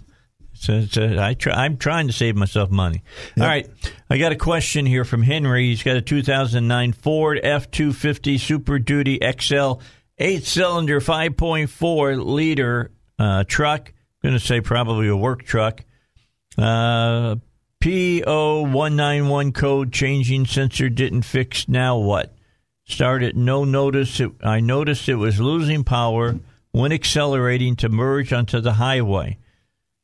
So, 0.61 0.85
I 1.19 1.33
try, 1.33 1.53
I'm 1.53 1.77
trying 1.77 2.05
to 2.05 2.13
save 2.13 2.35
myself 2.35 2.69
money. 2.69 3.01
Yep. 3.35 3.43
All 3.43 3.49
right. 3.49 3.67
I 4.11 4.19
got 4.19 4.31
a 4.31 4.35
question 4.35 4.85
here 4.85 5.03
from 5.03 5.23
Henry. 5.23 5.69
He's 5.69 5.81
got 5.81 5.95
a 5.95 6.03
2009 6.03 6.93
Ford 6.93 7.39
F 7.41 7.71
250 7.71 8.37
Super 8.37 8.77
Duty 8.77 9.19
XL 9.39 9.73
eight 10.19 10.43
cylinder 10.45 11.01
5.4 11.01 12.23
liter 12.23 12.91
uh, 13.17 13.43
truck. 13.47 13.91
I'm 14.23 14.29
going 14.29 14.39
to 14.39 14.45
say 14.45 14.61
probably 14.61 15.07
a 15.07 15.17
work 15.17 15.41
truck. 15.43 15.83
Uh, 16.59 17.37
P0191 17.81 19.55
code 19.55 19.91
changing 19.91 20.45
sensor 20.45 20.89
didn't 20.89 21.23
fix. 21.23 21.67
Now 21.67 21.97
what? 21.97 22.35
Started 22.83 23.35
no 23.35 23.63
notice. 23.63 24.19
It, 24.19 24.31
I 24.43 24.59
noticed 24.59 25.09
it 25.09 25.15
was 25.15 25.41
losing 25.41 25.83
power 25.83 26.39
when 26.71 26.91
accelerating 26.91 27.75
to 27.77 27.89
merge 27.89 28.31
onto 28.31 28.61
the 28.61 28.73
highway. 28.73 29.39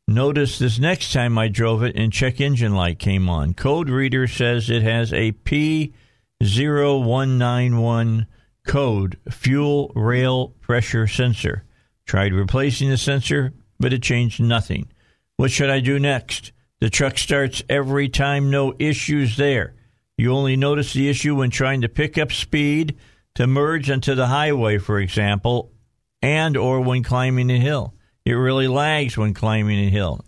Notice 0.09 0.57
this 0.57 0.79
next 0.79 1.11
time 1.11 1.37
I 1.37 1.49
drove 1.49 1.83
it 1.83 1.97
and 1.97 2.13
check 2.13 2.39
engine 2.39 2.73
light 2.73 2.97
came 2.97 3.29
on. 3.29 3.53
Code 3.53 3.89
reader 3.89 4.25
says 4.25 4.69
it 4.69 4.81
has 4.81 5.11
a 5.11 5.33
P0191 5.33 8.25
code 8.65 9.19
fuel 9.29 9.91
rail 9.95 10.53
pressure 10.61 11.07
sensor. 11.07 11.65
Tried 12.05 12.33
replacing 12.33 12.89
the 12.89 12.97
sensor, 12.97 13.51
but 13.81 13.91
it 13.91 14.01
changed 14.01 14.39
nothing. 14.39 14.87
What 15.35 15.51
should 15.51 15.69
I 15.69 15.81
do 15.81 15.99
next? 15.99 16.53
The 16.79 16.89
truck 16.89 17.17
starts 17.17 17.61
every 17.67 18.07
time, 18.07 18.49
no 18.49 18.73
issues 18.79 19.35
there. 19.35 19.73
You 20.17 20.31
only 20.31 20.55
notice 20.55 20.93
the 20.93 21.09
issue 21.09 21.35
when 21.35 21.49
trying 21.49 21.81
to 21.81 21.89
pick 21.89 22.17
up 22.17 22.31
speed 22.31 22.95
to 23.35 23.45
merge 23.45 23.91
onto 23.91 24.15
the 24.15 24.27
highway, 24.27 24.77
for 24.77 24.99
example, 24.99 25.73
and 26.21 26.55
or 26.55 26.79
when 26.79 27.03
climbing 27.03 27.51
a 27.51 27.59
hill. 27.59 27.93
It 28.27 28.33
really 28.33 28.67
lags 28.67 29.17
when 29.17 29.33
climbing 29.33 29.79
a 29.87 29.89
hill. 29.89 30.19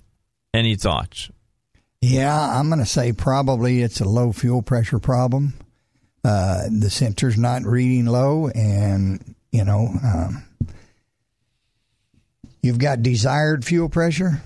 Any 0.53 0.77
thoughts? 0.77 1.29
Yeah, 1.99 2.33
I'm 2.33 2.69
going 2.69 2.79
to 2.79 2.85
say 2.85 3.11
probably 3.11 3.81
it's 3.81 3.99
a 3.99 4.07
low 4.07 4.31
fuel 4.31 4.61
pressure 4.61 4.99
problem. 4.99 5.53
Uh, 6.23 6.63
the 6.71 6.89
sensor's 6.89 7.37
not 7.37 7.63
reading 7.63 8.05
low, 8.05 8.47
and 8.47 9.35
you 9.51 9.65
know, 9.65 9.89
um, 10.01 10.45
you've 12.61 12.77
got 12.77 13.03
desired 13.03 13.65
fuel 13.65 13.89
pressure 13.89 14.41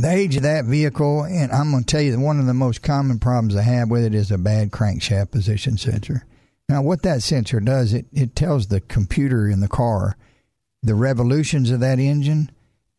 the 0.02 0.12
age 0.12 0.36
of 0.36 0.44
that 0.44 0.66
vehicle, 0.66 1.24
and 1.24 1.52
I'm 1.52 1.72
going 1.72 1.84
to 1.84 1.92
tell 1.92 2.02
you 2.02 2.12
that 2.12 2.20
one 2.20 2.40
of 2.40 2.46
the 2.46 2.54
most 2.54 2.82
common 2.82 3.20
problems 3.20 3.56
I 3.56 3.62
have 3.64 3.90
with 3.90 4.04
it 4.04 4.16
is 4.16 4.32
a 4.32 4.38
bad 4.38 4.72
crankshaft 4.72 5.32
position 5.32 5.78
sensor. 5.78 6.26
Now, 6.68 6.82
what 6.82 7.04
that 7.04 7.22
sensor 7.24 7.60
does, 7.60 7.94
it, 7.94 8.06
it 8.12 8.36
tells 8.36 8.68
the 8.68 8.82
computer 8.82 9.48
in 9.48 9.60
the 9.60 9.68
car 9.68 10.18
the 10.82 10.96
revolutions 10.96 11.72
of 11.72 11.80
that 11.80 12.00
engine 12.00 12.50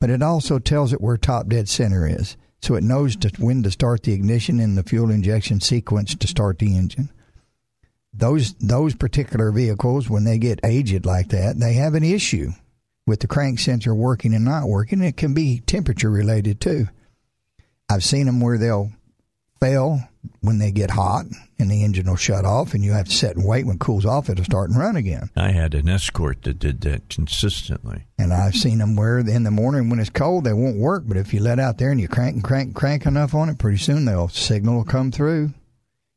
but 0.01 0.10
it 0.10 0.23
also 0.23 0.59
tells 0.59 0.93
it 0.93 1.01
where 1.01 1.16
top 1.16 1.48
dead 1.48 1.68
center 1.68 2.06
is. 2.06 2.36
So 2.60 2.74
it 2.74 2.85
knows 2.85 3.16
to, 3.16 3.31
when 3.39 3.62
to 3.62 3.70
start 3.70 4.02
the 4.02 4.12
ignition 4.12 4.60
and 4.60 4.77
the 4.77 4.82
fuel 4.82 5.10
injection 5.10 5.60
sequence 5.60 6.14
to 6.14 6.27
start 6.27 6.59
the 6.59 6.77
engine. 6.77 7.10
Those 8.12 8.55
those 8.55 8.94
particular 8.94 9.51
vehicles, 9.51 10.09
when 10.09 10.24
they 10.24 10.39
get 10.39 10.60
aged 10.64 11.05
like 11.05 11.28
that, 11.28 11.59
they 11.59 11.74
have 11.74 11.94
an 11.94 12.05
issue 12.05 12.52
with 13.06 13.20
the 13.20 13.26
crank 13.26 13.58
sensor 13.60 13.94
working 13.94 14.34
and 14.34 14.44
not 14.44 14.68
working. 14.68 15.02
It 15.02 15.16
can 15.16 15.34
be 15.34 15.60
temperature 15.60 16.10
related 16.10 16.60
too. 16.60 16.88
I've 17.88 18.04
seen 18.04 18.26
them 18.26 18.40
where 18.40 18.58
they'll 18.58 18.90
fail 19.60 20.00
when 20.40 20.58
they 20.58 20.70
get 20.70 20.90
hot 20.90 21.26
and 21.58 21.70
the 21.70 21.84
engine 21.84 22.08
will 22.08 22.16
shut 22.16 22.44
off 22.44 22.74
and 22.74 22.84
you 22.84 22.92
have 22.92 23.06
to 23.06 23.14
sit 23.14 23.36
and 23.36 23.46
wait 23.46 23.64
when 23.64 23.76
it 23.76 23.80
cools 23.80 24.04
off 24.04 24.28
it'll 24.28 24.44
start 24.44 24.68
and 24.70 24.78
run 24.78 24.96
again 24.96 25.30
I 25.36 25.52
had 25.52 25.74
an 25.74 25.88
escort 25.88 26.42
that 26.42 26.58
did 26.58 26.80
that 26.82 27.08
consistently. 27.08 28.04
and 28.18 28.32
i've 28.32 28.54
seen 28.54 28.78
them 28.78 28.96
where 28.96 29.18
in 29.18 29.44
the 29.44 29.50
morning 29.50 29.88
when 29.88 30.00
it's 30.00 30.10
cold 30.10 30.44
they 30.44 30.52
won't 30.52 30.76
work 30.78 31.04
but 31.06 31.16
if 31.16 31.32
you 31.32 31.40
let 31.40 31.58
out 31.58 31.78
there 31.78 31.90
and 31.90 32.00
you 32.00 32.08
crank 32.08 32.34
and 32.34 32.44
crank 32.44 32.66
and 32.66 32.74
crank 32.74 33.06
enough 33.06 33.34
on 33.34 33.48
it 33.48 33.58
pretty 33.58 33.78
soon 33.78 34.04
they'll 34.04 34.28
signal 34.28 34.76
will 34.76 34.84
come 34.84 35.10
through 35.10 35.54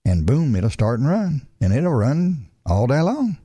and 0.05 0.25
boom 0.25 0.55
it'll 0.55 0.69
start 0.69 0.99
and 0.99 1.07
run 1.07 1.47
and 1.61 1.73
it'll 1.73 1.93
run 1.93 2.47
all 2.65 2.87
day 2.87 3.01
long 3.01 3.37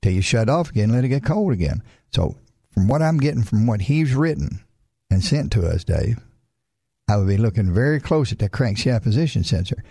till 0.00 0.12
you 0.12 0.22
shut 0.22 0.48
off 0.48 0.70
again 0.70 0.90
let 0.90 1.04
it 1.04 1.08
get 1.08 1.24
cold 1.24 1.52
again 1.52 1.82
so 2.12 2.36
from 2.78 2.88
what 2.88 3.02
i'm 3.02 3.18
getting 3.18 3.42
from 3.42 3.66
what 3.66 3.82
he's 3.82 4.14
written 4.14 4.64
and 5.10 5.24
sent 5.24 5.50
to 5.52 5.66
us 5.66 5.84
dave 5.84 6.18
I 7.08 7.16
would 7.16 7.26
be 7.26 7.38
looking 7.38 7.72
very 7.72 8.00
close 8.00 8.32
at 8.32 8.38
that 8.40 8.52
crankshaft 8.52 9.02
position 9.02 9.42
sensor. 9.42 9.82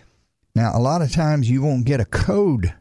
Now, 0.53 0.72
a 0.73 0.80
lot 0.80 1.01
of 1.01 1.11
times 1.11 1.49
you 1.49 1.64
won't 1.64 1.85
get 1.85 1.99
a 1.99 2.05
code 2.05 2.73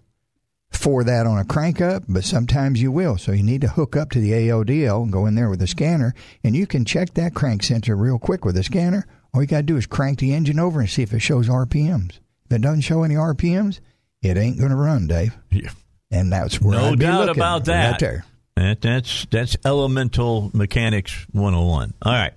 for 0.71 1.05
that 1.05 1.27
on 1.27 1.39
a 1.39 1.45
crank 1.45 1.81
up, 1.81 2.03
but 2.07 2.25
sometimes 2.25 2.83
you 2.83 2.93
will. 2.93 3.17
So 3.17 3.33
you 3.33 3.43
need 3.43 3.63
to 3.63 3.69
hook 3.69 3.97
up 3.97 4.11
to 4.11 4.21
the 4.21 4.33
ALDL 4.33 5.05
and 5.05 5.13
go 5.13 5.25
in 5.25 5.37
there 5.37 5.49
with 5.49 5.63
a 5.63 5.67
scanner, 5.67 6.15
and 6.45 6.55
you 6.55 6.67
can 6.67 6.85
check 6.85 7.15
that 7.15 7.35
crank 7.35 7.63
sensor 7.63 7.97
real 7.97 8.19
quick 8.19 8.45
with 8.45 8.59
a 8.59 8.63
scanner. 8.63 9.07
All 9.33 9.41
you 9.41 9.47
got 9.47 9.59
to 9.59 9.63
do 9.63 9.77
is 9.77 9.87
crank 9.87 10.19
the 10.19 10.35
engine 10.35 10.59
over 10.59 10.81
and 10.81 10.89
see 10.89 11.03
if 11.03 11.15
it 11.15 11.21
shows 11.21 11.49
RPMs. 11.49 12.19
If 12.45 12.53
it 12.53 12.61
doesn't 12.61 12.83
show 12.83 13.05
any 13.05 13.15
RPMs, 13.15 13.81
it 14.23 14.37
ain't 14.37 14.59
going 14.59 14.71
to 14.71 14.77
run, 14.77 15.07
Dave. 15.07 15.37
Yeah. 15.51 15.71
And 16.11 16.31
that's 16.31 16.61
where 16.61 16.79
No 16.79 16.93
I'd 16.93 17.01
doubt 17.01 17.29
about 17.31 17.65
that. 17.67 17.93
Right 17.93 18.01
there. 18.01 18.25
That, 18.57 18.81
that's 18.81 19.27
that's 19.31 19.57
elemental 19.65 20.51
mechanics 20.55 21.27
101. 21.33 21.95
All 22.03 22.13
right. 22.13 22.33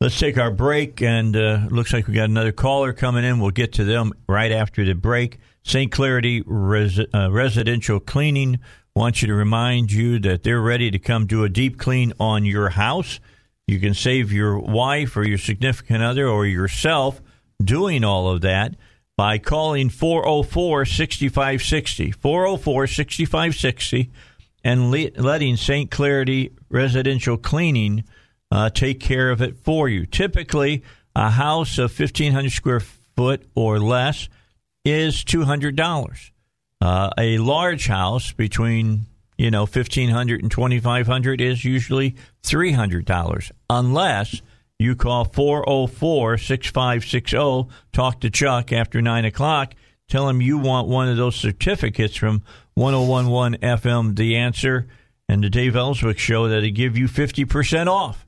Let's 0.00 0.18
take 0.18 0.38
our 0.38 0.52
break, 0.52 1.02
and 1.02 1.36
uh, 1.36 1.66
looks 1.70 1.92
like 1.92 2.06
we 2.06 2.14
got 2.14 2.30
another 2.30 2.52
caller 2.52 2.92
coming 2.92 3.24
in. 3.24 3.40
We'll 3.40 3.50
get 3.50 3.72
to 3.74 3.84
them 3.84 4.12
right 4.28 4.52
after 4.52 4.84
the 4.84 4.94
break. 4.94 5.38
St. 5.64 5.90
Clarity 5.90 6.42
Res- 6.46 7.00
uh, 7.12 7.30
Residential 7.32 7.98
Cleaning 7.98 8.60
wants 8.94 9.22
you 9.22 9.28
to 9.28 9.34
remind 9.34 9.90
you 9.90 10.20
that 10.20 10.44
they're 10.44 10.60
ready 10.60 10.90
to 10.92 10.98
come 11.00 11.26
do 11.26 11.42
a 11.42 11.48
deep 11.48 11.78
clean 11.78 12.12
on 12.20 12.44
your 12.44 12.70
house. 12.70 13.18
You 13.66 13.80
can 13.80 13.92
save 13.92 14.32
your 14.32 14.58
wife 14.58 15.16
or 15.16 15.24
your 15.24 15.36
significant 15.36 16.02
other 16.02 16.26
or 16.28 16.46
yourself 16.46 17.20
doing 17.62 18.04
all 18.04 18.28
of 18.30 18.40
that 18.42 18.76
by 19.16 19.38
calling 19.38 19.90
404 19.90 20.84
6560. 20.84 22.12
404 22.12 22.86
6560 22.86 24.10
and 24.64 24.90
le- 24.90 25.10
letting 25.16 25.56
St. 25.56 25.90
Clarity 25.90 26.52
Residential 26.68 27.36
Cleaning 27.36 28.04
uh, 28.50 28.70
take 28.70 29.00
care 29.00 29.30
of 29.30 29.42
it 29.42 29.56
for 29.56 29.88
you. 29.88 30.06
Typically, 30.06 30.82
a 31.14 31.30
house 31.30 31.78
of 31.78 31.96
1,500 31.98 32.50
square 32.50 32.80
foot 32.80 33.44
or 33.54 33.78
less 33.78 34.28
is 34.84 35.24
$200. 35.24 36.30
Uh, 36.80 37.10
a 37.18 37.38
large 37.38 37.88
house 37.88 38.30
between 38.32 39.06
you 39.36 39.50
know 39.50 39.62
1500 39.62 40.42
and 40.42 40.50
2500 40.50 41.40
is 41.40 41.64
usually 41.64 42.14
$300 42.44 43.50
unless 43.68 44.40
you 44.78 44.94
call 44.94 45.26
404-6560 45.26 47.68
talk 47.92 48.20
to 48.20 48.30
chuck 48.30 48.72
after 48.72 49.02
9 49.02 49.24
o'clock 49.24 49.74
tell 50.08 50.28
him 50.28 50.40
you 50.40 50.58
want 50.58 50.88
one 50.88 51.08
of 51.08 51.16
those 51.16 51.36
certificates 51.36 52.16
from 52.16 52.42
1011 52.74 53.58
fm 53.60 54.16
the 54.16 54.36
answer 54.36 54.86
and 55.28 55.44
the 55.44 55.50
dave 55.50 55.76
elswick 55.76 56.18
show 56.18 56.48
that'll 56.48 56.70
give 56.70 56.96
you 56.96 57.06
50% 57.06 57.86
off 57.86 58.26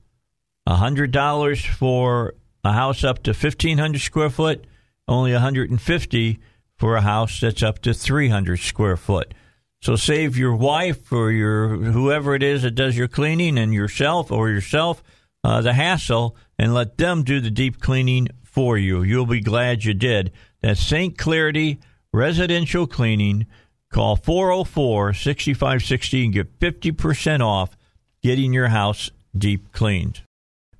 $100 0.68 1.66
for 1.66 2.34
a 2.62 2.72
house 2.72 3.02
up 3.02 3.22
to 3.22 3.30
1500 3.30 3.98
square 3.98 4.30
foot 4.30 4.64
only 5.08 5.32
150 5.32 6.40
for 6.76 6.96
a 6.96 7.00
house 7.00 7.40
that's 7.40 7.62
up 7.62 7.80
to 7.80 7.92
300 7.94 8.58
square 8.58 8.96
foot 8.96 9.34
so 9.82 9.96
save 9.96 10.36
your 10.36 10.54
wife 10.54 11.10
or 11.10 11.30
your 11.30 11.68
whoever 11.68 12.34
it 12.34 12.42
is 12.42 12.62
that 12.62 12.72
does 12.72 12.96
your 12.96 13.08
cleaning 13.08 13.58
and 13.58 13.72
yourself 13.72 14.30
or 14.30 14.50
yourself 14.50 15.02
uh, 15.42 15.60
the 15.60 15.72
hassle 15.72 16.36
and 16.58 16.74
let 16.74 16.98
them 16.98 17.22
do 17.22 17.40
the 17.40 17.50
deep 17.50 17.80
cleaning 17.80 18.28
for 18.42 18.76
you. 18.76 19.02
You'll 19.02 19.26
be 19.26 19.40
glad 19.40 19.84
you 19.84 19.94
did. 19.94 20.32
That's 20.60 20.80
St. 20.80 21.16
Clarity 21.16 21.80
Residential 22.12 22.86
Cleaning. 22.86 23.46
Call 23.92 24.16
404 24.16 25.14
6560 25.14 26.24
and 26.24 26.32
get 26.32 26.58
50% 26.60 27.40
off 27.40 27.76
getting 28.22 28.52
your 28.52 28.68
house 28.68 29.10
deep 29.36 29.72
cleaned. 29.72 30.22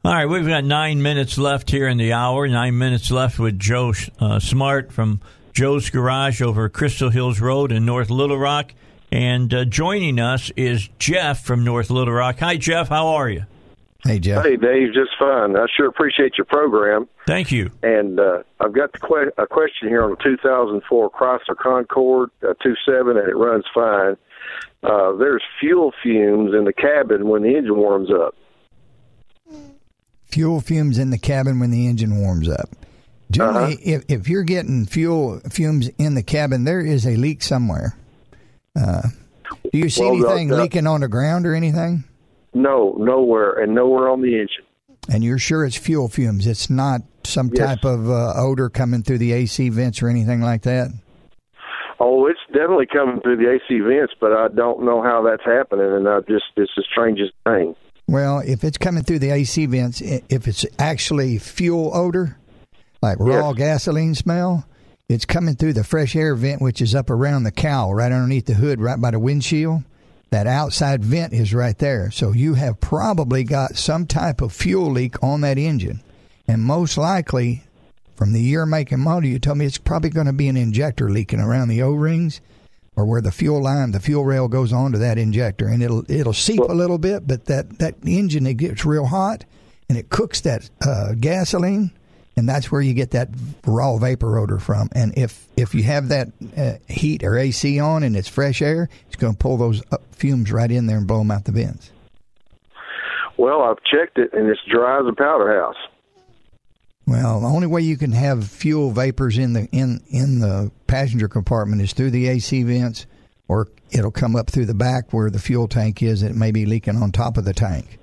All 0.05 0.15
right, 0.15 0.27
we've 0.27 0.47
got 0.47 0.65
nine 0.65 1.03
minutes 1.03 1.37
left 1.37 1.71
here 1.71 1.87
in 1.87 1.99
the 1.99 2.13
hour. 2.13 2.49
Nine 2.49 2.79
minutes 2.79 3.11
left 3.11 3.39
with 3.39 3.59
Joe 3.59 3.93
uh, 4.19 4.39
Smart 4.39 4.93
from 4.93 5.21
Joe's 5.53 5.91
Garage 5.91 6.41
over 6.41 6.69
Crystal 6.69 7.11
Hills 7.11 7.41
Road 7.41 7.73
in 7.73 7.85
North 7.85 8.11
Little 8.11 8.39
Rock. 8.39 8.73
And 9.13 9.53
uh, 9.53 9.65
joining 9.65 10.21
us 10.21 10.51
is 10.57 10.89
Jeff 10.99 11.45
from 11.45 11.65
North 11.65 11.91
Little 11.91 12.15
Rock. 12.15 12.39
Hi, 12.39 12.57
Jeff. 12.57 12.89
How 12.89 13.09
are 13.09 13.29
you? 13.29 13.45
Hey, 14.05 14.19
Jeff. 14.19 14.45
Hey, 14.45 14.57
Dave. 14.57 14.95
Just 14.95 15.11
fine. 15.19 15.57
I 15.57 15.67
sure 15.77 15.87
appreciate 15.87 16.39
your 16.39 16.47
program. 16.47 17.07
Thank 17.27 17.53
you. 17.53 17.71
And 17.83 18.19
uh, 18.19 18.43
I've 18.59 18.73
got 18.73 18.93
the 18.93 18.99
que- 18.99 19.33
a 19.43 19.47
question 19.47 19.89
here 19.89 20.03
on 20.05 20.13
a 20.13 20.17
2004 20.23 21.11
Chrysler 21.11 21.57
Concorde 21.57 22.31
uh, 22.43 22.55
27, 22.63 23.17
and 23.19 23.29
it 23.29 23.37
runs 23.37 23.65
fine. 23.75 24.17
Uh, 24.83 25.13
there's 25.17 25.43
fuel 25.61 25.93
fumes 26.03 26.55
in 26.55 26.65
the 26.65 26.73
cabin 26.73 27.29
when 27.29 27.43
the 27.43 27.55
engine 27.57 27.77
warms 27.77 28.11
up. 28.11 28.35
fuel 30.27 30.61
fumes 30.61 30.97
in 30.99 31.11
the 31.11 31.19
cabin 31.19 31.61
when 31.61 31.71
the 31.71 31.87
engine 31.87 32.17
warms 32.19 32.49
up. 32.49 32.69
Generally, 33.31 33.75
Uh-huh. 33.75 33.83
if, 33.85 34.05
if 34.09 34.29
you're 34.29 34.43
getting 34.45 34.87
fuel 34.87 35.41
fumes 35.51 35.89
in 35.99 36.15
the 36.15 36.23
cabin, 36.23 36.65
there 36.65 36.81
is 36.81 37.07
a 37.07 37.17
leak 37.17 37.43
somewhere. 37.43 37.95
Uh, 38.75 39.03
do 39.73 39.79
you 39.79 39.89
see 39.91 40.03
Well, 40.03 40.17
the- 40.19 40.29
anything 40.29 40.49
the- 40.49 40.57
leaking 40.57 40.87
on 40.87 41.01
the 41.03 41.09
ground 41.09 41.47
or 41.47 41.55
anything? 41.55 42.05
No, 42.55 42.95
nowhere, 42.99 43.53
and 43.63 43.75
nowhere 43.75 44.09
on 44.09 44.21
the 44.23 44.35
engine. 44.35 44.65
And 45.13 45.25
you're 45.25 45.39
sure 45.39 45.65
it's 45.65 45.77
fuel 45.77 46.09
fumes? 46.09 46.47
It's 46.47 46.69
not 46.69 47.01
some 47.25 47.51
Yes. 47.53 47.67
type 47.67 47.85
of 47.85 48.11
uh, 48.11 48.33
odor 48.37 48.69
coming 48.69 49.03
through 49.03 49.19
the 49.19 49.33
AC 49.33 49.69
vents 49.71 50.03
or 50.03 50.09
anything 50.09 50.41
like 50.41 50.63
that? 50.63 50.89
Oh, 51.99 52.27
it's 52.27 52.41
definitely 52.53 52.87
coming 52.87 53.21
through 53.21 53.37
the 53.37 53.51
AC 53.51 53.81
vents, 53.81 54.15
but 54.21 54.33
I 54.33 54.49
don't 54.49 54.85
know 54.85 55.03
how 55.03 55.23
that's 55.23 55.45
happening, 55.45 55.87
and 55.93 56.09
I 56.09 56.21
just 56.21 56.45
it's 56.57 56.73
the 56.77 56.85
strangest 56.91 57.33
thing. 57.45 57.75
Well, 58.09 58.41
if 58.41 58.65
it's 58.65 58.79
coming 58.79 59.05
through 59.05 59.19
the 59.21 59.31
AC 59.31 59.67
vents, 59.67 60.01
if 60.01 60.49
it's 60.49 60.65
actually 60.79 61.39
fuel 61.39 61.91
odor, 61.95 62.39
like 63.03 63.19
raw 63.21 63.53
gasoline 63.53 64.15
smell, 64.15 64.67
it's 65.09 65.25
coming 65.25 65.55
through 65.57 65.75
the 65.75 65.85
fresh 65.85 66.17
air 66.17 66.35
vent, 66.35 66.63
which 66.63 66.81
is 66.81 66.95
up 66.95 67.11
around 67.11 67.43
the 67.45 67.53
cowl, 67.53 67.95
right 67.95 68.11
underneath 68.13 68.47
the 68.47 68.55
hood, 68.55 68.81
right 68.81 69.01
by 69.01 69.11
the 69.11 69.19
windshield. 69.19 69.83
That 70.31 70.47
outside 70.47 71.05
vent 71.05 71.33
is 71.33 71.53
right 71.53 71.77
there. 71.77 72.11
So 72.11 72.33
you 72.33 72.55
have 72.55 72.81
probably 72.81 73.45
got 73.45 73.77
some 73.77 74.07
type 74.07 74.41
of 74.41 74.53
fuel 74.53 74.91
leak 74.91 75.23
on 75.23 75.41
that 75.41 75.59
engine. 75.59 76.03
And 76.47 76.63
most 76.63 76.97
likely, 76.97 77.65
from 78.15 78.33
the 78.33 78.43
year, 78.43 78.65
make, 78.65 78.93
and 78.93 79.03
model, 79.03 79.29
you 79.29 79.39
told 79.39 79.59
me 79.59 79.67
it's 79.67 79.79
probably 79.79 80.11
going 80.11 80.27
to 80.27 80.33
be 80.33 80.49
an 80.49 80.57
injector 80.57 81.11
leaking 81.11 81.41
around 81.41 81.69
the 81.69 81.83
O 81.83 81.93
rings 81.93 82.41
or 82.97 83.07
where 83.07 83.23
the 83.23 83.33
fuel 83.33 83.63
line, 83.63 83.93
the 83.93 84.01
fuel 84.01 84.25
rail 84.25 84.47
goes 84.49 84.73
onto 84.73 84.99
that 84.99 85.17
injector, 85.19 85.67
and 85.67 85.83
it'll 85.83 86.11
it'll 86.11 86.33
seep 86.33 86.61
a 86.61 86.75
little 86.75 86.99
bit, 86.99 87.27
but 87.27 87.47
that 87.47 87.79
that 87.79 87.95
engine 88.05 88.47
it 88.47 88.55
gets 88.55 88.85
real 88.85 89.07
hot 89.07 89.45
and 89.89 89.97
it 89.97 90.11
cooks 90.11 90.41
that 90.43 90.69
uh, 90.87 91.15
gasoline, 91.19 91.93
and 92.41 92.49
that's 92.49 92.73
where 92.73 92.81
you 92.81 92.95
get 92.95 93.11
that 93.11 93.29
raw 93.67 93.99
vapor 93.99 94.39
odor 94.39 94.59
from. 94.59 94.89
And 94.95 95.13
if 95.17 95.47
if 95.59 95.75
you 95.75 95.83
have 95.83 96.09
that 96.09 96.29
uh, 96.57 96.73
heat 96.91 97.23
or 97.23 97.37
AC 97.37 97.79
on 97.79 98.03
and 98.03 98.17
it's 98.17 98.29
fresh 98.29 98.63
air, 98.63 98.89
it's 99.07 99.17
going 99.17 99.35
to 99.35 99.39
pull 99.39 99.59
those 99.59 99.83
up 99.93 100.03
fumes 100.13 100.51
right 100.51 100.71
in 100.71 100.87
there 100.87 100.97
and 100.97 101.07
blow 101.07 101.19
them 101.19 101.31
out 101.31 101.45
the 101.45 101.53
vents. 101.53 101.91
Well, 103.37 103.63
I've 103.63 103.83
checked 103.85 104.19
it, 104.19 104.33
and 104.33 104.49
it's 104.49 104.61
dry 104.71 105.01
as 105.01 105.07
a 105.07 105.15
powder 105.15 105.61
house. 105.61 105.77
Well, 107.07 107.41
the 107.41 107.47
only 107.47 107.67
way 107.67 107.83
you 107.83 107.99
can 107.99 108.13
have 108.13 108.49
fuel 108.49 108.91
vapors 108.91 109.37
in 109.37 109.53
the 109.53 109.69
in 109.71 110.01
in 110.09 110.39
the 110.39 110.73
passenger 110.87 111.29
compartment 111.29 111.83
is 111.83 111.93
through 111.93 112.11
the 112.11 112.27
AC 112.29 112.63
vents, 112.63 113.05
or 113.49 113.69
it'll 113.91 114.11
come 114.11 114.35
up 114.35 114.49
through 114.49 114.67
the 114.67 114.75
back 114.75 115.13
where 115.13 115.29
the 115.29 115.39
fuel 115.39 115.69
tank 115.69 116.03
is. 116.03 116.23
And 116.23 116.31
it 116.31 116.39
may 116.39 116.53
be 116.53 116.65
leaking 116.65 116.97
on 116.97 117.13
top 117.13 117.37
of 117.37 117.45
the 117.45 117.53
tank. 117.53 117.99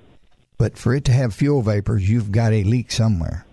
But 0.58 0.78
for 0.78 0.94
it 0.94 1.04
to 1.06 1.12
have 1.12 1.34
fuel 1.34 1.62
vapors, 1.62 2.08
you've 2.08 2.30
got 2.30 2.52
a 2.52 2.62
leak 2.62 2.92
somewhere. 2.92 3.44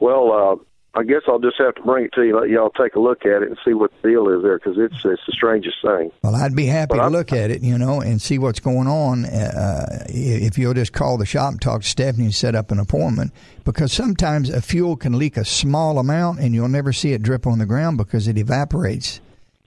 Well, 0.00 0.32
uh, 0.32 0.64
I 0.98 1.04
guess 1.04 1.22
I'll 1.28 1.38
just 1.38 1.56
have 1.58 1.74
to 1.76 1.82
bring 1.82 2.06
it 2.06 2.12
to 2.14 2.22
you, 2.24 2.38
let 2.40 2.48
y'all 2.48 2.70
take 2.70 2.94
a 2.96 3.00
look 3.00 3.24
at 3.26 3.42
it 3.42 3.48
and 3.48 3.58
see 3.64 3.72
what 3.74 3.90
the 4.02 4.08
deal 4.08 4.28
is 4.30 4.42
there, 4.42 4.58
because 4.58 4.76
it's 4.78 4.94
it's 5.04 5.22
the 5.26 5.32
strangest 5.32 5.76
thing. 5.82 6.10
Well, 6.22 6.34
I'd 6.34 6.56
be 6.56 6.66
happy 6.66 6.90
But 6.90 6.96
to 6.96 7.02
I'm- 7.02 7.12
look 7.12 7.32
at 7.32 7.50
it, 7.50 7.62
you 7.62 7.78
know, 7.78 8.00
and 8.00 8.20
see 8.20 8.38
what's 8.38 8.58
going 8.60 8.86
on. 8.88 9.24
Uh, 9.26 10.06
if 10.08 10.56
you'll 10.58 10.74
just 10.74 10.92
call 10.92 11.18
the 11.18 11.26
shop 11.26 11.52
and 11.52 11.60
talk 11.60 11.82
to 11.82 11.88
Stephanie 11.88 12.24
and 12.26 12.34
set 12.34 12.54
up 12.54 12.70
an 12.72 12.78
appointment, 12.80 13.32
because 13.64 13.92
sometimes 13.92 14.50
a 14.50 14.60
fuel 14.62 14.96
can 14.96 15.18
leak 15.18 15.36
a 15.36 15.44
small 15.44 15.98
amount 15.98 16.40
and 16.40 16.54
you'll 16.54 16.68
never 16.68 16.92
see 16.92 17.12
it 17.12 17.22
drip 17.22 17.46
on 17.46 17.58
the 17.58 17.66
ground 17.66 17.96
because 17.98 18.26
it 18.26 18.38
evaporates. 18.38 19.20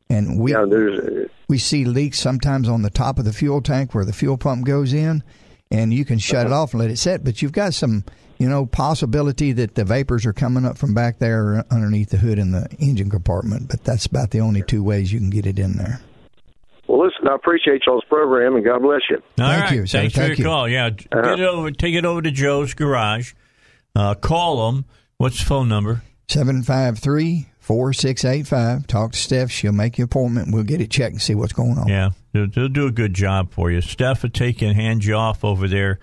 And 0.09 0.37
we 0.39 0.51
Yeah, 0.51 0.65
there's 0.67 1.29
we 1.47 1.57
see 1.57 1.85
leaks 1.85 2.19
sometimes 2.19 2.67
on 2.67 2.81
the 2.81 2.89
top 2.89 3.19
of 3.19 3.25
the 3.25 3.31
fuel 3.33 3.61
tank 3.61 3.93
where 3.93 4.03
the 4.05 4.11
fuel 4.13 4.37
pump 4.37 4.65
goes 4.65 4.91
in, 4.93 5.23
and 5.71 5.93
you 5.93 6.05
can 6.05 6.19
shut 6.19 6.45
it 6.45 6.51
off 6.51 6.73
and 6.73 6.81
let 6.81 6.91
it 6.91 6.97
set. 6.97 7.23
But 7.23 7.41
you've 7.41 7.51
got 7.53 7.73
some, 7.73 8.03
you 8.37 8.47
know, 8.49 8.65
possibility 8.65 9.51
that 9.53 9.75
the 9.75 9.85
vapors 9.85 10.25
are 10.25 10.33
coming 10.33 10.65
up 10.65 10.77
from 10.77 10.93
back 10.93 11.19
there 11.19 11.63
underneath 11.71 12.09
the 12.09 12.17
hood 12.17 12.37
in 12.37 12.51
the 12.51 12.67
engine 12.79 13.09
compartment. 13.09 13.69
But 13.69 13.83
that's 13.83 14.05
about 14.05 14.31
the 14.31 14.41
only 14.41 14.61
two 14.63 14.83
ways 14.83 15.11
you 15.13 15.19
can 15.19 15.29
get 15.29 15.45
it 15.45 15.57
in 15.57 15.77
there. 15.77 16.01
well. 16.87 17.05
Listen, 17.05 17.27
I 17.29 17.35
appreciate 17.35 17.81
y'all's 17.87 18.03
program, 18.09 18.55
and 18.55 18.65
God 18.65 18.81
bless 18.81 19.01
you. 19.09 19.15
All 19.17 19.21
Thank 19.49 19.63
right. 19.63 19.71
you, 19.73 19.85
sir. 19.87 19.99
Thanks 19.99 20.15
Thank 20.15 20.33
for 20.33 20.37
you. 20.37 20.43
your 20.43 20.53
call. 20.53 20.67
Yeah, 20.69 20.87
Uh-huh. 20.87 21.21
get 21.21 21.39
it 21.39 21.47
over. 21.47 21.71
Take 21.71 21.95
it 21.95 22.05
over 22.05 22.21
to 22.21 22.31
Joe's 22.31 22.73
garage. 22.73 23.33
Uh, 23.95 24.13
call 24.15 24.71
them. 24.71 24.85
What's 25.17 25.39
the 25.39 25.45
phone 25.45 25.69
number? 25.69 26.03
753 26.27 27.47
4685. 27.61 28.87
Talk 28.87 29.11
to 29.13 29.17
Steph. 29.17 29.51
She'll 29.51 29.71
make 29.71 29.97
your 29.97 30.05
appointment. 30.05 30.53
We'll 30.53 30.63
get 30.63 30.81
it 30.81 30.91
checked 30.91 31.13
and 31.13 31.21
see 31.21 31.35
what's 31.35 31.53
going 31.53 31.77
on. 31.77 31.87
Yeah, 31.87 32.09
they'll, 32.33 32.47
they'll 32.47 32.67
do 32.67 32.87
a 32.87 32.91
good 32.91 33.13
job 33.13 33.51
for 33.51 33.71
you. 33.71 33.79
Steph 33.81 34.23
will 34.23 34.29
take 34.31 34.61
and 34.61 34.75
hand 34.75 35.05
you 35.05 35.15
off 35.15 35.45
over 35.45 35.67
there 35.67 35.99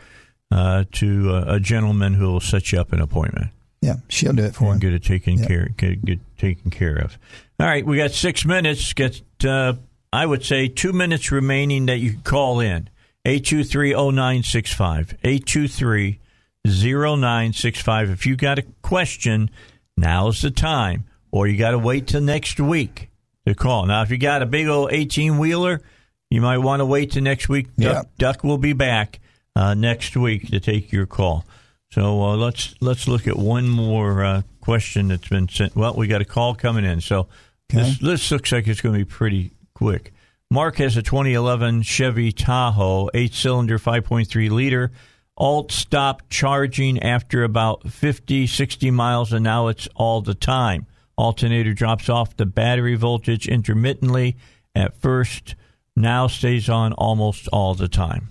uh, 0.50 0.84
to 0.92 1.30
uh, 1.30 1.44
a 1.56 1.60
gentleman 1.60 2.14
who 2.14 2.32
will 2.32 2.40
set 2.40 2.72
you 2.72 2.80
up 2.80 2.92
an 2.92 3.00
appointment. 3.00 3.48
Yeah, 3.82 3.96
she'll 4.08 4.32
do 4.32 4.44
it 4.44 4.54
for 4.56 4.74
you 4.74 4.80
get 4.80 4.92
it 4.92 5.04
taken 5.04 5.38
Yeah. 5.38 5.46
care 5.46 5.68
get, 5.76 6.04
get 6.04 6.18
taken 6.38 6.70
care 6.70 6.96
of. 6.96 7.16
All 7.60 7.66
right, 7.66 7.84
we 7.86 7.96
got 7.96 8.10
six 8.12 8.44
minutes. 8.44 8.92
Get 8.92 9.20
uh, 9.44 9.74
I 10.12 10.26
would 10.26 10.44
say 10.44 10.66
two 10.68 10.92
minutes 10.92 11.30
remaining 11.30 11.86
that 11.86 11.98
you 11.98 12.12
can 12.12 12.22
call 12.22 12.60
in. 12.60 12.88
823-0965. 13.26 16.18
823-0965. 16.66 18.12
If 18.12 18.26
you 18.26 18.36
got 18.36 18.58
a 18.58 18.62
question, 18.82 19.50
now's 19.96 20.42
the 20.42 20.50
time. 20.50 21.04
Or 21.30 21.46
you 21.46 21.58
got 21.58 21.72
to 21.72 21.78
wait 21.78 22.08
till 22.08 22.20
next 22.20 22.58
week 22.58 23.10
to 23.46 23.54
call. 23.54 23.86
Now, 23.86 24.02
if 24.02 24.10
you 24.10 24.18
got 24.18 24.42
a 24.42 24.46
big 24.46 24.66
old 24.66 24.90
18-wheeler, 24.90 25.82
you 26.30 26.40
might 26.40 26.58
want 26.58 26.80
to 26.80 26.86
wait 26.86 27.12
till 27.12 27.22
next 27.22 27.48
week. 27.48 27.74
Duck. 27.76 28.06
Duck 28.18 28.44
will 28.44 28.58
be 28.58 28.72
back 28.72 29.20
uh, 29.56 29.74
next 29.74 30.16
week 30.16 30.48
to 30.48 30.60
take 30.60 30.92
your 30.92 31.06
call. 31.06 31.44
So 31.90 32.22
uh, 32.22 32.36
let's 32.36 32.74
let's 32.80 33.08
look 33.08 33.26
at 33.26 33.36
one 33.36 33.68
more 33.68 34.22
uh, 34.22 34.42
question 34.60 35.08
that's 35.08 35.28
been 35.28 35.48
sent. 35.48 35.74
Well, 35.74 35.94
we 35.94 36.06
got 36.06 36.20
a 36.20 36.26
call 36.26 36.54
coming 36.54 36.84
in, 36.84 37.00
so 37.00 37.28
this 37.70 37.98
this 37.98 38.30
looks 38.30 38.52
like 38.52 38.68
it's 38.68 38.82
going 38.82 38.94
to 38.94 39.04
be 39.04 39.10
pretty 39.10 39.52
quick. 39.74 40.12
Mark 40.50 40.76
has 40.76 40.96
a 40.96 41.02
2011 41.02 41.82
Chevy 41.82 42.32
Tahoe, 42.32 43.10
eight-cylinder, 43.12 43.78
5.3 43.78 44.50
liter. 44.50 44.90
Alt 45.36 45.70
stopped 45.70 46.30
charging 46.30 47.02
after 47.02 47.44
about 47.44 47.90
50, 47.90 48.46
60 48.46 48.90
miles, 48.90 49.32
and 49.32 49.44
now 49.44 49.68
it's 49.68 49.88
all 49.94 50.22
the 50.22 50.34
time. 50.34 50.86
Alternator 51.18 51.74
drops 51.74 52.08
off 52.08 52.36
the 52.36 52.46
battery 52.46 52.94
voltage 52.94 53.48
intermittently 53.48 54.36
at 54.74 54.96
first, 55.00 55.56
now 55.96 56.28
stays 56.28 56.68
on 56.68 56.92
almost 56.92 57.48
all 57.48 57.74
the 57.74 57.88
time. 57.88 58.28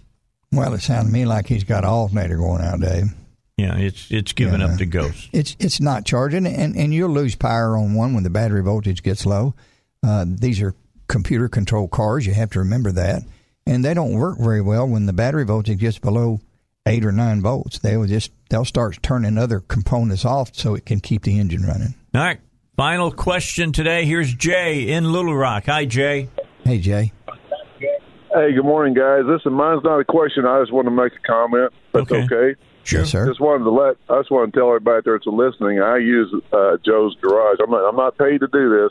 Well, 0.53 0.73
it 0.73 0.79
sounds 0.81 1.07
to 1.07 1.13
me 1.13 1.25
like 1.25 1.47
he's 1.47 1.65
got 1.65 1.83
an 1.83 1.89
alternator 1.89 2.37
going 2.37 2.61
out, 2.61 2.79
Dave. 2.79 3.13
Yeah, 3.57 3.75
it's 3.77 4.09
it's 4.11 4.31
giving 4.33 4.61
Yeah. 4.61 4.67
up 4.67 4.77
the 4.77 4.85
ghost. 4.85 5.29
It's 5.33 5.57
it's 5.59 5.81
not 5.81 6.05
charging, 6.05 6.45
and, 6.47 6.77
and 6.77 6.93
you'll 6.93 7.09
lose 7.09 7.35
power 7.35 7.75
on 7.75 7.93
one 7.93 8.13
when 8.13 8.23
the 8.23 8.29
battery 8.29 8.63
voltage 8.63 9.03
gets 9.03 9.25
low. 9.25 9.53
Uh, 10.01 10.25
these 10.27 10.61
are 10.61 10.73
computer 11.09 11.49
controlled 11.49 11.91
cars. 11.91 12.25
You 12.25 12.33
have 12.35 12.51
to 12.51 12.59
remember 12.59 12.91
that, 12.93 13.23
and 13.65 13.83
they 13.83 13.93
don't 13.93 14.13
work 14.13 14.37
very 14.39 14.61
well 14.61 14.87
when 14.87 15.07
the 15.07 15.13
battery 15.13 15.43
voltage 15.43 15.79
gets 15.79 15.99
below 15.99 16.39
eight 16.85 17.03
or 17.03 17.11
nine 17.11 17.41
volts. 17.41 17.79
They 17.79 17.97
will 17.97 18.07
just 18.07 18.31
they'll 18.49 18.63
start 18.63 18.99
turning 19.01 19.37
other 19.37 19.59
components 19.59 20.23
off 20.23 20.51
so 20.55 20.73
it 20.75 20.85
can 20.85 21.01
keep 21.01 21.23
the 21.23 21.37
engine 21.39 21.63
running. 21.65 21.95
All 22.15 22.21
right. 22.21 22.39
Final 22.77 23.11
question 23.11 23.71
today. 23.71 24.05
Here's 24.05 24.31
Jay 24.35 24.89
in 24.91 25.11
Little 25.11 25.35
Rock. 25.35 25.65
Hi, 25.65 25.85
Jay. 25.85 26.29
Hey, 26.63 26.77
Jay. 26.77 27.11
Hey, 27.27 28.53
good 28.53 28.63
morning, 28.65 28.93
guys. 28.93 29.21
Listen, 29.25 29.53
mine's 29.53 29.83
not 29.83 29.99
a 29.99 30.05
question. 30.05 30.45
I 30.45 30.61
just 30.61 30.71
want 30.71 30.85
to 30.85 30.91
make 30.91 31.11
a 31.13 31.27
comment. 31.27 31.73
That's 31.91 32.11
Okay. 32.11 32.23
okay. 32.31 32.59
Sure. 32.83 32.99
Yes, 32.99 33.09
sir. 33.09 33.25
Just 33.27 33.41
wanted 33.41 33.63
to 33.63 33.71
let 33.71 33.97
I 34.11 34.19
just 34.19 34.29
want 34.29 34.53
to 34.53 34.59
tell 34.59 34.67
everybody 34.69 35.01
there 35.03 35.17
that's 35.17 35.25
listening. 35.25 35.81
I 35.81 35.97
use 35.97 36.31
uh, 36.53 36.77
Joe's 36.85 37.15
Garage. 37.19 37.57
I'm 37.61 37.71
not 37.71 37.89
I'm 37.89 37.95
not 37.95 38.15
paid 38.17 38.41
to 38.41 38.47
do 38.47 38.87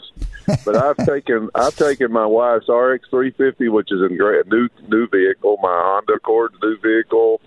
this, 0.46 0.58
but 0.66 0.74
I've 0.76 0.96
taken 1.06 1.48
I've 1.54 1.76
taken 1.76 2.12
my 2.12 2.26
wife's 2.26 2.68
RX 2.68 3.08
350, 3.08 3.68
which 3.68 3.92
is 3.92 4.02
a 4.02 4.12
great 4.14 4.48
new 4.48 4.68
new 4.88 5.06
vehicle, 5.08 5.58
my 5.62 5.68
Honda 5.72 6.14
Accord 6.14 6.52
new 6.60 6.76
vehicle, 6.82 7.40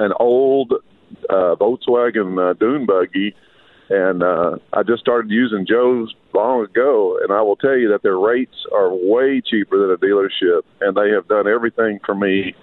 an 0.00 0.12
old 0.18 0.72
uh, 1.30 1.54
Volkswagen 1.54 2.50
uh, 2.50 2.52
dune 2.54 2.84
buggy, 2.84 3.34
and 3.90 4.22
uh, 4.22 4.56
I 4.72 4.82
just 4.82 5.00
started 5.00 5.30
using 5.30 5.66
Joe's 5.66 6.14
long 6.34 6.64
ago, 6.64 7.18
and 7.22 7.32
I 7.32 7.40
will 7.40 7.56
tell 7.56 7.76
you 7.76 7.88
that 7.88 8.02
their 8.02 8.18
rates 8.18 8.66
are 8.72 8.90
way 8.92 9.40
cheaper 9.40 9.78
than 9.78 9.90
a 9.90 9.96
dealership, 9.96 10.62
and 10.80 10.96
they 10.96 11.10
have 11.10 11.26
done 11.28 11.48
everything 11.48 11.98
for 12.04 12.14
me. 12.14 12.54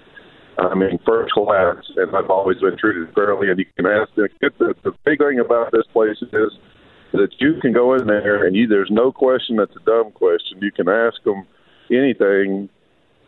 I 0.58 0.74
mean, 0.74 0.98
first 1.04 1.32
class, 1.32 1.76
and 1.96 2.16
I've 2.16 2.30
always 2.30 2.58
been 2.60 2.78
treated 2.78 3.12
fairly. 3.14 3.50
And 3.50 3.58
you 3.58 3.66
can 3.76 3.86
ask 3.86 4.14
them. 4.14 4.28
The, 4.40 4.74
the 4.84 4.92
big 5.04 5.18
thing 5.18 5.38
about 5.38 5.72
this 5.72 5.84
place 5.92 6.16
is 6.22 6.52
that 7.12 7.28
you 7.38 7.60
can 7.60 7.72
go 7.72 7.94
in 7.94 8.06
there 8.06 8.46
and 8.46 8.56
you 8.56 8.66
there's 8.66 8.90
no 8.90 9.12
question 9.12 9.56
that's 9.56 9.76
a 9.76 9.84
dumb 9.84 10.12
question. 10.12 10.58
You 10.62 10.72
can 10.72 10.88
ask 10.88 11.22
them 11.24 11.46
anything, 11.90 12.70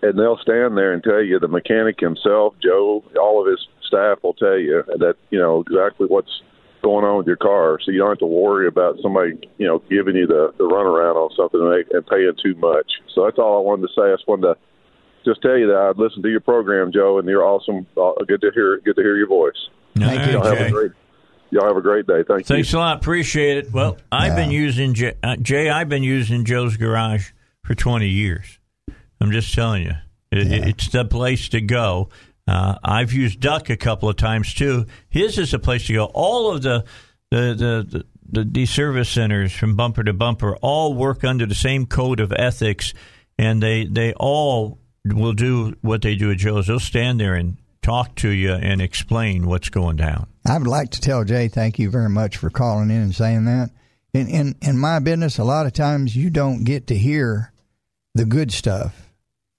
and 0.02 0.18
they'll 0.18 0.38
stand 0.40 0.78
there 0.78 0.92
and 0.92 1.02
tell 1.02 1.22
you. 1.22 1.38
The 1.38 1.48
mechanic 1.48 2.00
himself, 2.00 2.54
Joe, 2.62 3.04
all 3.20 3.42
of 3.42 3.46
his 3.46 3.66
staff 3.86 4.18
will 4.22 4.34
tell 4.34 4.58
you 4.58 4.82
that 4.86 5.16
you 5.30 5.38
know 5.38 5.60
exactly 5.66 6.06
what's 6.06 6.42
going 6.82 7.04
on 7.04 7.18
with 7.18 7.26
your 7.26 7.36
car, 7.36 7.78
so 7.84 7.90
you 7.90 7.98
don't 7.98 8.10
have 8.10 8.18
to 8.18 8.26
worry 8.26 8.68
about 8.68 8.96
somebody 9.02 9.38
you 9.58 9.66
know 9.66 9.82
giving 9.90 10.16
you 10.16 10.26
the 10.26 10.52
the 10.58 10.64
runaround 10.64 11.16
on 11.16 11.30
something 11.36 11.60
and, 11.60 11.84
and 11.92 12.06
paying 12.06 12.32
too 12.42 12.54
much. 12.58 12.86
So 13.14 13.24
that's 13.24 13.38
all 13.38 13.58
I 13.58 13.62
wanted 13.62 13.88
to 13.88 13.94
say. 13.96 14.10
I 14.10 14.14
just 14.14 14.28
wanted 14.28 14.54
to 14.54 14.56
just 15.24 15.42
tell 15.42 15.56
you 15.56 15.66
that 15.68 15.76
I'd 15.76 15.98
listen 15.98 16.22
to 16.22 16.28
your 16.28 16.40
program, 16.40 16.92
Joe, 16.92 17.18
and 17.18 17.28
you're 17.28 17.44
awesome. 17.44 17.86
Uh, 17.96 18.12
good 18.26 18.40
to 18.40 18.50
hear. 18.54 18.80
Good 18.80 18.96
to 18.96 19.02
hear 19.02 19.16
your 19.16 19.28
voice. 19.28 19.58
Thank 19.96 20.26
you, 20.26 20.32
Y'all 20.32 20.44
have 20.44 20.60
a 20.60 20.70
great. 20.70 20.92
Y'all 21.50 21.66
have 21.66 21.76
a 21.76 21.82
great 21.82 22.06
day. 22.06 22.22
Thank 22.28 22.46
Thanks 22.46 22.72
you. 22.72 22.78
a 22.78 22.80
lot. 22.80 22.98
Appreciate 22.98 23.56
it. 23.56 23.72
Well, 23.72 23.96
I've 24.12 24.36
been 24.36 24.50
using 24.50 24.92
Jay, 24.94 25.14
uh, 25.22 25.36
Jay. 25.36 25.70
I've 25.70 25.88
been 25.88 26.02
using 26.02 26.44
Joe's 26.44 26.76
Garage 26.76 27.30
for 27.64 27.74
20 27.74 28.06
years. 28.06 28.58
I'm 29.20 29.32
just 29.32 29.54
telling 29.54 29.84
you, 29.84 29.94
it, 30.30 30.68
it's 30.68 30.88
the 30.88 31.04
place 31.04 31.48
to 31.50 31.60
go. 31.62 32.10
Uh, 32.48 32.78
I've 32.82 33.12
used 33.12 33.40
Duck 33.40 33.68
a 33.68 33.76
couple 33.76 34.08
of 34.08 34.16
times 34.16 34.54
too. 34.54 34.86
His 35.10 35.36
is 35.36 35.52
a 35.52 35.58
place 35.58 35.86
to 35.88 35.92
go. 35.92 36.04
All 36.06 36.54
of 36.54 36.62
the 36.62 36.84
the 37.30 37.54
the, 37.90 38.04
the 38.26 38.44
the, 38.44 38.66
service 38.66 39.10
centers 39.10 39.52
from 39.52 39.76
bumper 39.76 40.02
to 40.02 40.14
bumper 40.14 40.56
all 40.56 40.94
work 40.94 41.24
under 41.24 41.44
the 41.44 41.54
same 41.54 41.84
code 41.84 42.20
of 42.20 42.32
ethics, 42.32 42.94
and 43.38 43.62
they 43.62 43.84
they 43.84 44.14
all 44.14 44.78
will 45.04 45.34
do 45.34 45.76
what 45.82 46.00
they 46.00 46.14
do 46.14 46.30
at 46.30 46.38
Joe's. 46.38 46.68
They'll 46.68 46.80
stand 46.80 47.20
there 47.20 47.34
and 47.34 47.58
talk 47.82 48.14
to 48.16 48.30
you 48.30 48.52
and 48.52 48.80
explain 48.80 49.46
what's 49.46 49.68
going 49.68 49.96
down. 49.96 50.26
I 50.46 50.56
would 50.56 50.66
like 50.66 50.90
to 50.92 51.02
tell 51.02 51.24
Jay 51.24 51.48
thank 51.48 51.78
you 51.78 51.90
very 51.90 52.08
much 52.08 52.38
for 52.38 52.48
calling 52.48 52.90
in 52.90 53.02
and 53.02 53.14
saying 53.14 53.44
that. 53.44 53.70
In 54.14 54.26
in 54.26 54.54
in 54.62 54.78
my 54.78 55.00
business, 55.00 55.36
a 55.36 55.44
lot 55.44 55.66
of 55.66 55.74
times 55.74 56.16
you 56.16 56.30
don't 56.30 56.64
get 56.64 56.86
to 56.86 56.94
hear 56.96 57.52
the 58.14 58.24
good 58.24 58.52
stuff. 58.52 59.10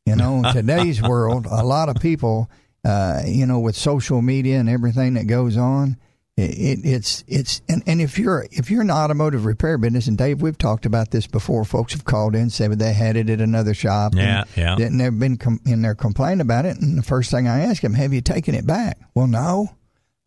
You 0.07 0.15
know, 0.15 0.37
in 0.37 0.43
today's 0.53 1.03
world, 1.03 1.45
a 1.45 1.63
lot 1.63 1.87
of 1.87 1.97
people, 1.97 2.49
uh, 2.85 3.21
you 3.25 3.45
know, 3.45 3.59
with 3.59 3.75
social 3.75 4.21
media 4.21 4.59
and 4.59 4.69
everything 4.69 5.15
that 5.15 5.27
goes 5.27 5.57
on, 5.57 5.97
it, 6.37 6.51
it, 6.51 6.79
it's 6.85 7.23
it's 7.27 7.61
and, 7.67 7.83
and 7.85 8.01
if 8.01 8.17
you're 8.17 8.47
if 8.51 8.71
you're 8.71 8.81
in 8.81 8.87
the 8.87 8.93
automotive 8.93 9.45
repair 9.45 9.77
business, 9.77 10.07
and 10.07 10.17
Dave, 10.17 10.41
we've 10.41 10.57
talked 10.57 10.85
about 10.85 11.11
this 11.11 11.27
before. 11.27 11.65
Folks 11.65 11.91
have 11.93 12.05
called 12.05 12.35
in 12.35 12.49
said 12.49 12.71
they 12.79 12.93
had 12.93 13.17
it 13.17 13.29
at 13.29 13.41
another 13.41 13.73
shop. 13.73 14.13
Yeah, 14.15 14.45
yeah. 14.55 14.73
And, 14.73 14.81
and 14.81 15.01
they've 15.01 15.19
been 15.19 15.37
com- 15.37 15.59
in 15.65 15.81
there 15.81 15.95
complaining 15.95 16.41
about 16.41 16.65
it. 16.65 16.77
And 16.79 16.97
the 16.97 17.03
first 17.03 17.29
thing 17.29 17.47
I 17.47 17.61
ask 17.61 17.81
them, 17.81 17.93
have 17.93 18.13
you 18.13 18.21
taken 18.21 18.55
it 18.55 18.65
back? 18.65 18.97
Well, 19.13 19.27
no. 19.27 19.75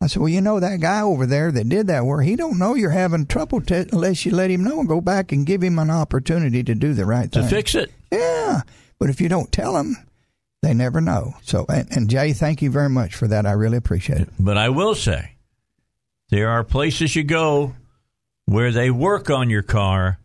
I 0.01 0.07
said, 0.07 0.19
well, 0.19 0.29
you 0.29 0.41
know 0.41 0.59
that 0.59 0.81
guy 0.81 1.01
over 1.01 1.25
there 1.25 1.49
that 1.49 1.69
did 1.69 1.87
that 1.87 2.05
work. 2.05 2.25
He 2.25 2.35
don't 2.35 2.59
know 2.59 2.75
you're 2.75 2.89
having 2.89 3.25
trouble 3.25 3.61
t- 3.61 3.85
unless 3.91 4.25
you 4.25 4.33
let 4.35 4.51
him 4.51 4.63
know 4.63 4.81
and 4.81 4.89
go 4.89 4.99
back 4.99 5.31
and 5.31 5.45
give 5.45 5.63
him 5.63 5.79
an 5.79 5.89
opportunity 5.89 6.61
to 6.61 6.75
do 6.75 6.93
the 6.93 7.05
right 7.05 7.31
thing 7.31 7.43
To 7.43 7.49
fix 7.49 7.73
it. 7.73 7.89
Yeah, 8.11 8.61
but 8.99 9.09
if 9.09 9.21
you 9.21 9.29
don't 9.29 9.49
tell 9.49 9.73
them, 9.73 9.95
they 10.63 10.73
never 10.73 10.99
know. 11.01 11.33
So, 11.43 11.65
and, 11.69 11.87
and 11.91 12.09
Jay, 12.09 12.33
thank 12.33 12.61
you 12.61 12.71
very 12.71 12.89
much 12.89 13.13
for 13.15 13.27
that. 13.27 13.45
I 13.45 13.51
really 13.51 13.77
appreciate 13.77 14.21
it. 14.21 14.29
But 14.39 14.57
I 14.57 14.69
will 14.69 14.95
say, 14.95 15.35
there 16.29 16.49
are 16.49 16.63
places 16.63 17.15
you 17.15 17.23
go 17.23 17.75
where 18.45 18.71
they 18.71 18.89
work 18.89 19.29
on 19.29 19.49
your 19.49 19.61
car, 19.61 20.17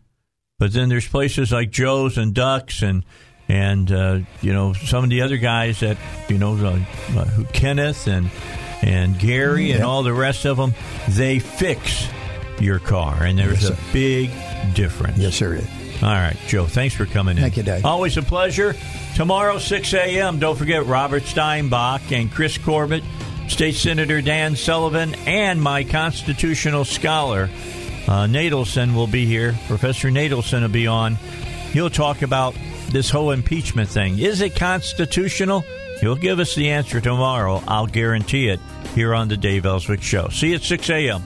but 0.57 0.73
then 0.73 0.89
there's 0.89 1.07
places 1.07 1.51
like 1.51 1.69
Joe's 1.69 2.17
and 2.17 2.33
Ducks 2.33 2.81
and 2.81 3.03
and 3.47 3.91
uh, 3.91 4.19
you 4.41 4.53
know 4.53 4.73
some 4.73 5.03
of 5.03 5.09
the 5.09 5.21
other 5.21 5.37
guys 5.37 5.79
that 5.81 5.97
you 6.29 6.37
know 6.37 6.53
uh, 6.55 7.25
who 7.25 7.43
Kenneth 7.45 8.07
and 8.07 8.29
and 8.81 9.19
Gary 9.19 9.71
and 9.71 9.83
all 9.83 10.03
the 10.03 10.13
rest 10.13 10.45
of 10.45 10.57
them. 10.57 10.73
They 11.09 11.39
fix 11.39 12.07
your 12.59 12.79
car, 12.79 13.23
and 13.23 13.37
there's 13.37 13.63
Yes, 13.63 13.71
a 13.71 13.93
big 13.93 14.31
difference. 14.73 15.17
Yes, 15.17 15.35
sir. 15.35 15.55
it 15.55 15.63
is. 15.63 15.78
All 16.01 16.09
right, 16.09 16.37
Joe, 16.47 16.65
thanks 16.65 16.95
for 16.95 17.05
coming 17.05 17.35
in. 17.35 17.43
Thank 17.43 17.57
you, 17.57 17.63
Dave. 17.63 17.85
Always 17.85 18.15
a 18.15 18.21
pleasure. 18.21 18.73
Tomorrow, 19.15 19.57
6 19.57 19.93
a.m., 19.93 20.39
don't 20.39 20.57
forget 20.57 20.85
Robert 20.85 21.23
Steinbuch 21.23 22.17
and 22.17 22.31
Chris 22.31 22.57
Corbett, 22.57 23.03
State 23.49 23.75
Senator 23.75 24.21
Dan 24.21 24.55
Sullivan, 24.55 25.13
and 25.27 25.61
my 25.61 25.83
constitutional 25.83 26.85
scholar, 26.85 27.49
uh, 28.07 28.27
Natelson, 28.27 28.95
will 28.95 29.07
be 29.07 29.25
here. 29.25 29.57
Professor 29.67 30.09
Natelson 30.09 30.61
will 30.61 30.69
be 30.69 30.87
on. 30.87 31.15
He'll 31.73 31.89
talk 31.89 32.21
about 32.21 32.55
this 32.91 33.09
whole 33.09 33.31
impeachment 33.31 33.89
thing. 33.89 34.19
Is 34.19 34.39
it 34.39 34.55
constitutional? 34.55 35.65
He'll 35.99 36.15
give 36.15 36.39
us 36.39 36.55
the 36.55 36.69
answer 36.69 37.01
tomorrow. 37.01 37.61
I'll 37.67 37.87
guarantee 37.87 38.47
it 38.47 38.61
here 38.95 39.13
on 39.13 39.27
the 39.27 39.35
Dave 39.35 39.65
Elswick 39.65 40.01
Show. 40.01 40.29
See 40.29 40.49
you 40.49 40.55
at 40.55 40.61
6 40.61 40.89
a.m. 40.89 41.21